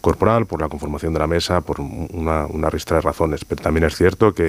corporal, 0.00 0.46
por 0.46 0.60
la 0.60 0.68
conformación 0.68 1.12
de 1.12 1.18
la 1.18 1.26
mesa, 1.26 1.60
por 1.60 1.80
una, 1.80 2.46
una 2.46 2.70
ristra 2.70 2.96
de 2.98 3.00
razones, 3.02 3.44
pero 3.44 3.62
también 3.62 3.84
es 3.84 3.96
cierto 3.96 4.32
que 4.32 4.43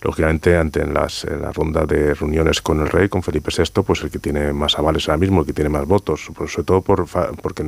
lógicamente, 0.00 0.56
ante 0.56 0.86
las, 0.86 1.24
la 1.24 1.52
ronda 1.52 1.84
de 1.86 2.14
reuniones 2.14 2.60
con 2.60 2.80
el 2.80 2.88
rey, 2.88 3.08
con 3.08 3.22
Felipe 3.22 3.50
VI, 3.56 3.82
pues 3.82 4.02
el 4.02 4.10
que 4.10 4.18
tiene 4.18 4.52
más 4.52 4.78
avales 4.78 5.08
ahora 5.08 5.18
mismo, 5.18 5.40
el 5.40 5.46
que 5.46 5.52
tiene 5.52 5.70
más 5.70 5.86
votos, 5.86 6.30
sobre 6.48 6.64
todo 6.64 6.82
por, 6.82 7.06
porque 7.40 7.64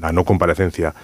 la 0.00 0.12
no 0.12 0.24
comparecencia 0.24 0.94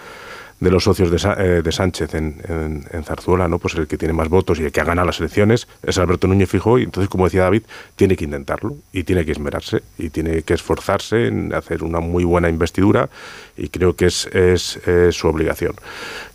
de 0.62 0.70
los 0.70 0.84
socios 0.84 1.10
de, 1.10 1.16
eh, 1.16 1.72
Sánchez 1.72 2.14
en, 2.14 2.84
Zarzuela, 3.04 3.48
¿no? 3.48 3.58
pues 3.58 3.74
el 3.74 3.88
que 3.88 3.98
tiene 3.98 4.14
más 4.14 4.28
votos 4.28 4.60
y 4.60 4.64
el 4.64 4.70
que 4.70 4.80
ha 4.80 4.84
ganado 4.84 5.06
las 5.06 5.18
elecciones 5.18 5.66
es 5.82 5.98
Alberto 5.98 6.28
Núñez 6.28 6.48
Fijó 6.48 6.78
y 6.78 6.84
entonces, 6.84 7.08
como 7.10 7.24
decía 7.24 7.42
David, 7.42 7.62
tiene 7.96 8.14
que 8.14 8.24
intentarlo 8.24 8.76
y 8.92 9.02
tiene 9.02 9.24
que 9.24 9.32
esmerarse 9.32 9.82
y 9.98 10.10
tiene 10.10 10.42
que 10.42 10.54
esforzarse 10.54 11.26
en 11.26 11.52
hacer 11.52 11.82
una 11.82 11.98
muy 11.98 12.22
buena 12.22 12.48
investidura 12.48 13.08
y 13.56 13.70
creo 13.70 13.96
que 13.96 14.06
es, 14.06 14.26
es, 14.26 14.78
su 15.10 15.26
obligación. 15.26 15.74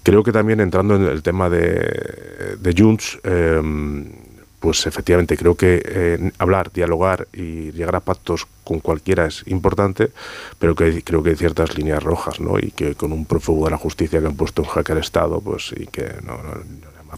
Creo 0.03 0.23
que 0.23 0.34
también 0.34 0.59
entrando 0.59 0.97
en 0.97 1.03
el 1.03 1.23
tema 1.23 1.49
de, 1.49 2.57
de 2.59 2.75
Junts, 2.78 3.19
em, 3.23 4.07
pues 4.59 4.87
efectivamente 4.87 5.37
creo 5.37 5.55
que 5.55 5.81
eh, 5.85 6.31
hablar, 6.39 6.71
dialogar 6.71 7.27
y 7.31 7.71
llegar 7.71 7.95
a 7.95 7.99
pactos 7.99 8.47
con 8.63 8.79
cualquiera 8.79 9.27
es 9.27 9.43
importante, 9.47 10.11
pero 10.59 10.75
que 10.75 11.03
creo 11.03 11.21
que 11.21 11.31
hay 11.31 11.35
ciertas 11.35 11.77
líneas 11.77 12.01
rojas, 12.03 12.39
¿no? 12.39 12.57
Y 12.57 12.71
que 12.71 12.95
con 12.95 13.11
un 13.11 13.25
prófugo 13.25 13.65
de 13.65 13.71
la 13.71 13.77
justicia 13.77 14.19
que 14.19 14.27
han 14.27 14.35
puesto 14.35 14.63
en 14.63 14.69
jaque 14.69 14.93
al 14.93 14.97
Estado, 14.97 15.41
pues 15.41 15.73
y 15.77 15.85
que 15.87 16.15
no, 16.23 16.39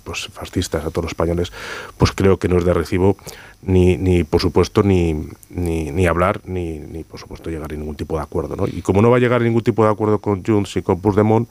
pues 0.03 0.29
fascistas 0.31 0.85
a 0.85 0.89
todos 0.89 1.05
los 1.05 1.11
españoles, 1.11 1.51
pues 1.97 2.11
creo 2.11 2.37
que 2.37 2.47
no 2.47 2.57
es 2.57 2.65
de 2.65 2.73
recibo 2.73 3.17
ni, 3.61 3.97
ni 3.97 4.23
por 4.23 4.41
supuesto, 4.41 4.83
ni, 4.83 5.13
ni, 5.49 5.91
ni 5.91 6.07
hablar, 6.07 6.41
ni, 6.45 6.79
ni, 6.79 7.03
por 7.03 7.19
supuesto, 7.19 7.49
llegar 7.49 7.73
a 7.73 7.75
ningún 7.75 7.95
tipo 7.95 8.15
de 8.17 8.23
acuerdo. 8.23 8.55
¿no? 8.55 8.67
Y 8.67 8.81
como 8.81 9.01
no 9.01 9.09
va 9.09 9.17
a 9.17 9.19
llegar 9.19 9.41
a 9.41 9.43
ningún 9.43 9.63
tipo 9.63 9.83
de 9.83 9.91
acuerdo 9.91 10.19
con 10.19 10.43
Junts 10.43 10.77
y 10.77 10.81
con 10.81 11.01
Puigdemont, 11.01 11.49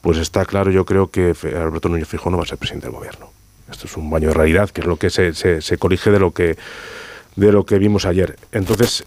pues 0.00 0.18
está 0.18 0.44
claro, 0.44 0.70
yo 0.70 0.84
creo 0.84 1.10
que 1.10 1.34
Alberto 1.54 1.88
Núñez 1.88 2.08
Fijo 2.08 2.30
no 2.30 2.36
va 2.36 2.44
a 2.44 2.46
ser 2.46 2.58
presidente 2.58 2.86
del 2.86 2.96
gobierno. 2.96 3.41
Esto 3.72 3.86
es 3.86 3.96
un 3.96 4.08
baño 4.10 4.28
de 4.28 4.34
realidad, 4.34 4.70
que 4.70 4.82
es 4.82 4.86
lo 4.86 4.96
que 4.96 5.10
se, 5.10 5.34
se, 5.34 5.78
corrige 5.78 6.10
de 6.10 6.20
lo 6.20 6.30
que 6.30 6.56
de 7.34 7.50
lo 7.50 7.64
que 7.64 7.78
vimos 7.78 8.04
ayer. 8.04 8.36
Entonces, 8.52 9.04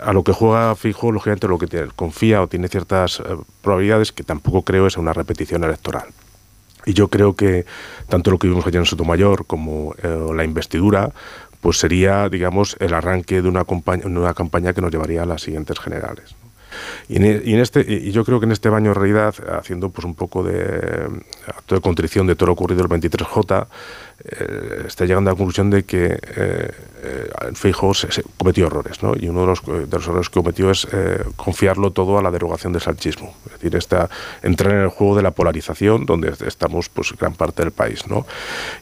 a 0.00 0.12
lo 0.12 0.22
que 0.22 0.32
juega 0.32 0.74
Fijo, 0.76 1.10
lógicamente, 1.10 1.48
lo 1.48 1.58
que 1.58 1.66
tiene, 1.66 1.88
confía 1.96 2.40
o 2.40 2.46
tiene 2.46 2.68
ciertas 2.68 3.18
eh, 3.18 3.24
probabilidades 3.60 4.12
que 4.12 4.22
tampoco 4.22 4.62
creo 4.62 4.86
es 4.86 4.96
una 4.96 5.12
repetición 5.12 5.64
electoral. 5.64 6.06
Y 6.84 6.94
yo 6.94 7.08
creo 7.08 7.34
que 7.34 7.66
tanto 8.08 8.30
lo 8.30 8.38
que 8.38 8.46
vimos 8.46 8.64
ayer 8.66 8.78
en 8.78 8.86
Sotomayor 8.86 9.46
como 9.46 9.94
eh, 10.00 10.28
la 10.32 10.44
investidura, 10.44 11.10
pues 11.60 11.78
sería, 11.78 12.28
digamos, 12.28 12.76
el 12.78 12.94
arranque 12.94 13.42
de 13.42 13.48
una, 13.48 13.66
una 14.04 14.34
campaña 14.34 14.72
que 14.72 14.80
nos 14.80 14.92
llevaría 14.92 15.24
a 15.24 15.26
las 15.26 15.42
siguientes 15.42 15.80
generales. 15.80 16.36
Y, 17.08 17.16
en, 17.16 17.42
y 17.44 17.54
en, 17.54 17.60
este, 17.60 17.84
y 17.88 18.10
yo 18.12 18.24
creo 18.24 18.40
que 18.40 18.46
en 18.46 18.52
este 18.52 18.68
baño 18.68 18.94
realidad, 18.94 19.34
haciendo 19.58 19.90
pues 19.90 20.04
un 20.04 20.14
poco 20.14 20.42
de 20.42 21.08
acto 21.46 21.74
de 21.74 21.80
contrición 21.80 22.26
de 22.26 22.36
todo 22.36 22.46
lo 22.48 22.52
ocurrido 22.52 22.82
el 22.82 22.88
23J, 22.88 23.66
eh, 24.28 24.84
está 24.86 25.04
llegando 25.04 25.30
a 25.30 25.34
la 25.34 25.36
conclusión 25.36 25.70
de 25.70 25.84
que 25.84 26.06
eh, 26.06 26.70
eh 27.02 27.30
Feijóo 27.54 27.94
se, 27.94 28.08
cometió 28.36 28.66
errores, 28.66 29.02
¿no? 29.02 29.14
Y 29.16 29.28
uno 29.28 29.42
de 29.42 29.46
los, 29.46 29.64
de 29.64 29.96
los, 29.96 30.06
errores 30.06 30.28
que 30.28 30.40
cometió 30.40 30.70
es 30.70 30.86
eh, 30.92 31.24
confiarlo 31.36 31.92
todo 31.92 32.18
a 32.18 32.22
la 32.22 32.30
derogación 32.30 32.72
del 32.72 32.82
sanchismo. 32.82 33.34
Es 33.46 33.60
decir, 33.60 33.78
entrar 34.42 34.74
en 34.74 34.80
el 34.80 34.88
juego 34.88 35.16
de 35.16 35.22
la 35.22 35.30
polarización, 35.30 36.06
donde 36.06 36.34
estamos 36.46 36.88
pues 36.88 37.12
gran 37.16 37.34
parte 37.34 37.62
del 37.62 37.72
país, 37.72 38.06
¿no? 38.08 38.26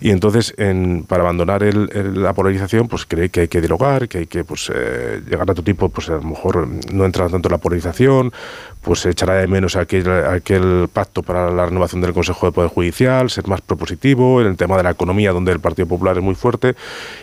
Y 0.01 0.11
entonces, 0.11 0.55
en, 0.57 1.05
para 1.07 1.23
abandonar 1.23 1.63
el, 1.63 1.91
el, 1.93 2.23
la 2.23 2.33
polarización, 2.33 2.89
pues 2.89 3.05
cree 3.07 3.29
que 3.29 3.41
hay 3.41 3.49
que 3.49 3.61
derogar, 3.61 4.09
que 4.09 4.19
hay 4.19 4.27
que 4.27 4.45
pues, 4.45 4.71
eh, 4.75 5.23
llegar 5.29 5.49
a 5.49 5.53
otro 5.53 5.65
tipo, 5.65 5.89
pues 5.89 6.09
a 6.09 6.15
lo 6.15 6.23
mejor 6.23 6.67
no 6.93 7.05
entrar 7.05 7.31
tanto 7.31 7.49
en 7.49 7.53
la 7.53 7.59
polarización, 7.59 8.33
pues 8.81 9.05
echará 9.07 9.35
de 9.35 9.47
menos 9.47 9.77
aquel, 9.77 10.09
aquel 10.11 10.89
pacto 10.93 11.23
para 11.23 11.51
la 11.51 11.67
renovación 11.67 12.03
del 12.03 12.13
Consejo 12.13 12.47
de 12.47 12.53
Poder 12.53 12.71
Judicial, 12.71 13.31
ser 13.31 13.47
más 13.49 13.61
propositivo, 13.61 14.41
en 14.41 14.47
el 14.47 14.57
tema 14.57 14.77
de 14.77 14.83
la 14.83 14.91
economía, 14.91 15.33
donde 15.35 15.53
el 15.53 15.61
Partido 15.61 15.87
Popular 15.87 16.17
es 16.17 16.23
muy 16.23 16.35
fuerte, 16.35 16.75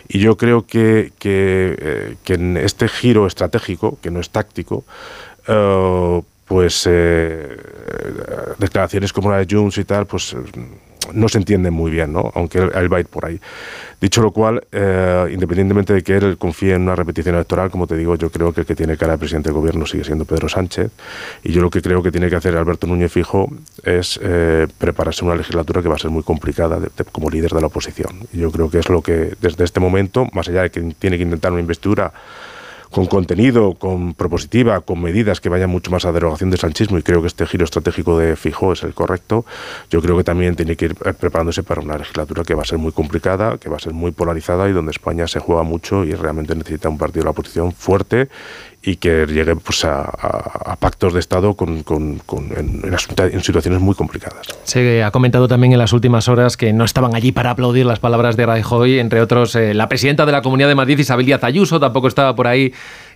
y 0.08 0.20
yo 0.20 0.36
creo 0.36 0.64
que, 0.66 1.12
que, 1.18 1.76
eh, 1.78 2.16
en 2.26 2.56
este 2.56 2.86
giro 2.88 3.26
estratégico, 3.26 3.98
que 4.00 4.10
no 4.10 4.20
es 4.20 4.30
táctico, 4.30 4.84
uh, 5.48 6.22
pues 6.46 6.86
eh, 6.88 7.56
declaraciones 8.58 9.12
como 9.12 9.30
la 9.30 9.38
de 9.38 9.46
Junts 9.52 9.78
y 9.78 9.84
tal, 9.84 10.06
pues 10.06 10.36
no 11.12 11.28
se 11.28 11.38
entienden 11.38 11.72
muy 11.72 11.90
bien, 11.90 12.12
¿no? 12.12 12.30
aunque 12.34 12.58
él, 12.58 12.92
va 12.92 12.96
a 12.96 13.00
ir 13.00 13.06
por 13.06 13.24
ahí. 13.24 13.40
Dicho 14.00 14.20
lo 14.20 14.32
cual, 14.32 14.66
eh, 14.72 15.28
independientemente 15.32 15.92
de 15.92 16.02
que 16.02 16.16
él 16.16 16.36
confíe 16.38 16.74
en 16.74 16.82
una 16.82 16.96
repetición 16.96 17.34
electoral, 17.34 17.70
como 17.70 17.86
te 17.86 17.96
digo, 17.96 18.16
yo 18.16 18.30
creo 18.30 18.52
que 18.52 18.62
el 18.62 18.66
que 18.66 18.74
tiene 18.74 18.96
cara 18.96 19.12
de 19.12 19.18
presidente 19.18 19.48
del 19.48 19.54
gobierno 19.54 19.86
sigue 19.86 20.04
siendo 20.04 20.24
Pedro 20.24 20.48
Sánchez. 20.48 20.90
Y 21.44 21.52
yo 21.52 21.62
lo 21.62 21.70
que 21.70 21.82
creo 21.82 22.02
que 22.02 22.10
tiene 22.10 22.28
que 22.28 22.36
hacer 22.36 22.56
Alberto 22.56 22.86
Núñez 22.86 23.12
Fijo 23.12 23.48
es 23.84 24.18
eh, 24.22 24.66
prepararse 24.78 25.24
una 25.24 25.36
legislatura 25.36 25.82
que 25.82 25.88
va 25.88 25.94
a 25.94 25.98
ser 25.98 26.10
muy 26.10 26.22
complicada 26.22 26.78
como 27.12 27.30
líder 27.30 27.52
de 27.52 27.60
la 27.60 27.68
oposición. 27.68 28.26
Y 28.32 28.38
yo 28.38 28.50
creo 28.50 28.70
que 28.70 28.78
es 28.78 28.88
lo 28.88 29.02
que 29.02 29.34
desde 29.40 29.64
este 29.64 29.80
momento, 29.80 30.26
más 30.32 30.48
allá 30.48 30.62
de 30.62 30.70
que 30.70 30.80
tiene 30.98 31.16
que 31.16 31.22
intentar 31.22 31.52
una 31.52 31.60
investidura 31.60 32.12
con 32.92 33.06
contenido, 33.06 33.74
con 33.74 34.14
propositiva, 34.14 34.82
con 34.82 35.00
medidas 35.00 35.40
que 35.40 35.48
vayan 35.48 35.70
mucho 35.70 35.90
más 35.90 36.04
a 36.04 36.12
derogación 36.12 36.50
del 36.50 36.60
sanchismo 36.60 36.98
y 36.98 37.02
creo 37.02 37.22
que 37.22 37.26
este 37.26 37.46
giro 37.46 37.64
estratégico 37.64 38.18
de 38.18 38.36
Fijo 38.36 38.74
es 38.74 38.82
el 38.84 38.92
correcto, 38.94 39.44
yo 39.90 40.00
creo 40.02 40.16
que 40.16 40.24
también 40.24 40.54
tiene 40.54 40.76
que 40.76 40.84
ir 40.84 40.94
preparándose 40.94 41.62
para 41.62 41.80
una 41.80 41.96
legislatura 41.96 42.44
que 42.44 42.54
va 42.54 42.62
a 42.62 42.66
ser 42.66 42.78
muy 42.78 42.92
complicada, 42.92 43.56
que 43.56 43.70
va 43.70 43.76
a 43.76 43.80
ser 43.80 43.94
muy 43.94 44.12
polarizada 44.12 44.68
y 44.68 44.72
donde 44.72 44.90
España 44.90 45.26
se 45.26 45.40
juega 45.40 45.62
mucho 45.62 46.04
y 46.04 46.12
realmente 46.14 46.54
necesita 46.54 46.90
un 46.90 46.98
partido 46.98 47.22
de 47.22 47.24
la 47.24 47.30
oposición 47.30 47.72
fuerte 47.72 48.28
y 48.82 48.96
que 48.96 49.26
llegue 49.26 49.54
pues, 49.56 49.84
a, 49.84 50.76
pactos 50.80 51.12
de 51.12 51.20
Estado 51.20 51.54
con, 51.54 51.84
en, 52.56 53.42
situaciones 53.42 53.80
muy 53.80 53.94
complicadas. 53.94 54.48
Se 54.64 55.02
ha 55.02 55.10
comentado 55.10 55.46
también 55.46 55.72
en 55.72 55.78
las 55.78 55.92
últimas 55.92 56.28
horas 56.28 56.56
que 56.56 56.72
no 56.72 56.84
estaban 56.84 57.14
allí 57.14 57.32
para 57.32 57.50
aplaudir 57.50 57.86
las 57.86 58.00
palabras 58.00 58.36
de 58.36 58.46
Rajoy, 58.46 58.98
entre 58.98 59.20
otros 59.20 59.54
eh, 59.54 59.74
la 59.74 59.88
presidenta 59.88 60.26
de 60.26 60.32
la 60.32 60.42
Comunidad 60.42 60.68
de 60.68 60.74
Madrid, 60.74 60.98
Isabel 60.98 61.26
Díaz 61.26 61.44
Ayuso, 61.44 61.78
tampoco 61.78 62.08
estaba 62.08 62.34
por 62.34 62.48
ahí 62.48 62.72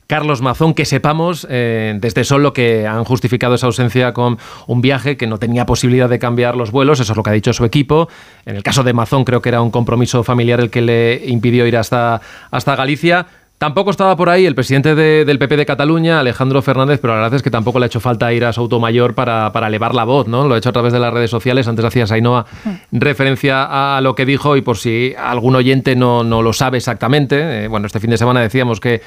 Carlos 0.07 0.41
Mazón, 0.41 0.75
que 0.75 0.85
sepamos 0.85 1.47
eh, 1.51 1.99
desde 2.01 2.23
solo 2.23 2.53
que 2.53 2.87
han 2.87 3.05
justificado 3.05 3.57
esa 3.57 3.67
ausencia 3.67 4.13
con 4.13 4.39
un 4.69 4.81
viaje 4.81 5.17
que 5.17 5.27
no 5.27 5.39
tenía 5.39 5.67
posibilidad 5.67 6.09
de 6.09 6.21
cambiar 6.21 6.57
los 6.57 6.71
vuelos, 6.71 7.01
eso 7.01 7.13
es 7.13 7.17
lo 7.17 7.25
que 7.25 7.31
ha 7.31 7.33
dicho 7.33 7.53
su 7.53 7.65
equipo. 7.65 8.09
En 8.45 8.55
el 8.55 8.63
caso 8.63 8.85
de 8.85 8.93
Mazón 8.93 9.25
creo 9.25 9.43
que 9.43 9.49
era 9.49 9.61
un 9.63 9.73
compromiso 9.73 10.23
familiar 10.23 10.61
el 10.61 10.71
que 10.71 10.83
le 10.83 11.23
impidió 11.27 11.67
ir 11.67 11.77
hasta, 11.77 12.21
hasta 12.53 12.77
Galicia. 12.77 13.27
Tampoco 13.59 13.91
estaba 13.91 14.17
por 14.17 14.29
ahí 14.29 14.45
el 14.45 14.55
presidente 14.55 14.95
de, 14.95 15.25
del 15.25 15.39
PP 15.39 15.57
de 15.57 15.65
Cataluña, 15.65 16.21
Alejandro 16.21 16.61
Fernández, 16.61 17.01
pero 17.01 17.15
la 17.15 17.23
verdad 17.23 17.37
es 17.37 17.43
que 17.43 17.51
tampoco 17.51 17.79
le 17.79 17.87
ha 17.87 17.89
hecho 17.89 18.01
falta 18.01 18.31
ir 18.35 18.45
a 18.45 18.53
Mayor 18.79 19.15
para, 19.15 19.51
para 19.53 19.69
elevar 19.69 19.95
la 19.95 20.05
voz, 20.05 20.29
¿no? 20.29 20.47
Lo 20.47 20.55
ha 20.55 20.59
hecho 20.59 20.69
a 20.69 20.73
través 20.73 20.93
de 20.93 20.99
las 20.99 21.13
redes 21.13 21.31
sociales. 21.31 21.67
Antes 21.67 21.85
hacía 21.85 22.07
Sainoa 22.07 22.45
mm. 22.65 22.71
referencia 22.93 23.97
a 23.97 24.01
lo 24.03 24.15
que 24.15 24.27
dijo 24.27 24.59
y 24.59 24.61
por 24.61 24.77
si 24.77 25.15
algún 25.19 25.57
oyente 25.57 25.97
no, 25.97 26.23
no 26.23 26.43
lo 26.43 26.53
sabe 26.53 26.77
exactamente. 26.77 27.65
Eh, 27.65 27.69
bueno, 27.69 27.87
este 27.87 27.99
fin 27.99 28.11
de 28.11 28.19
semana 28.19 28.41
decíamos 28.41 28.79
que 28.79 29.01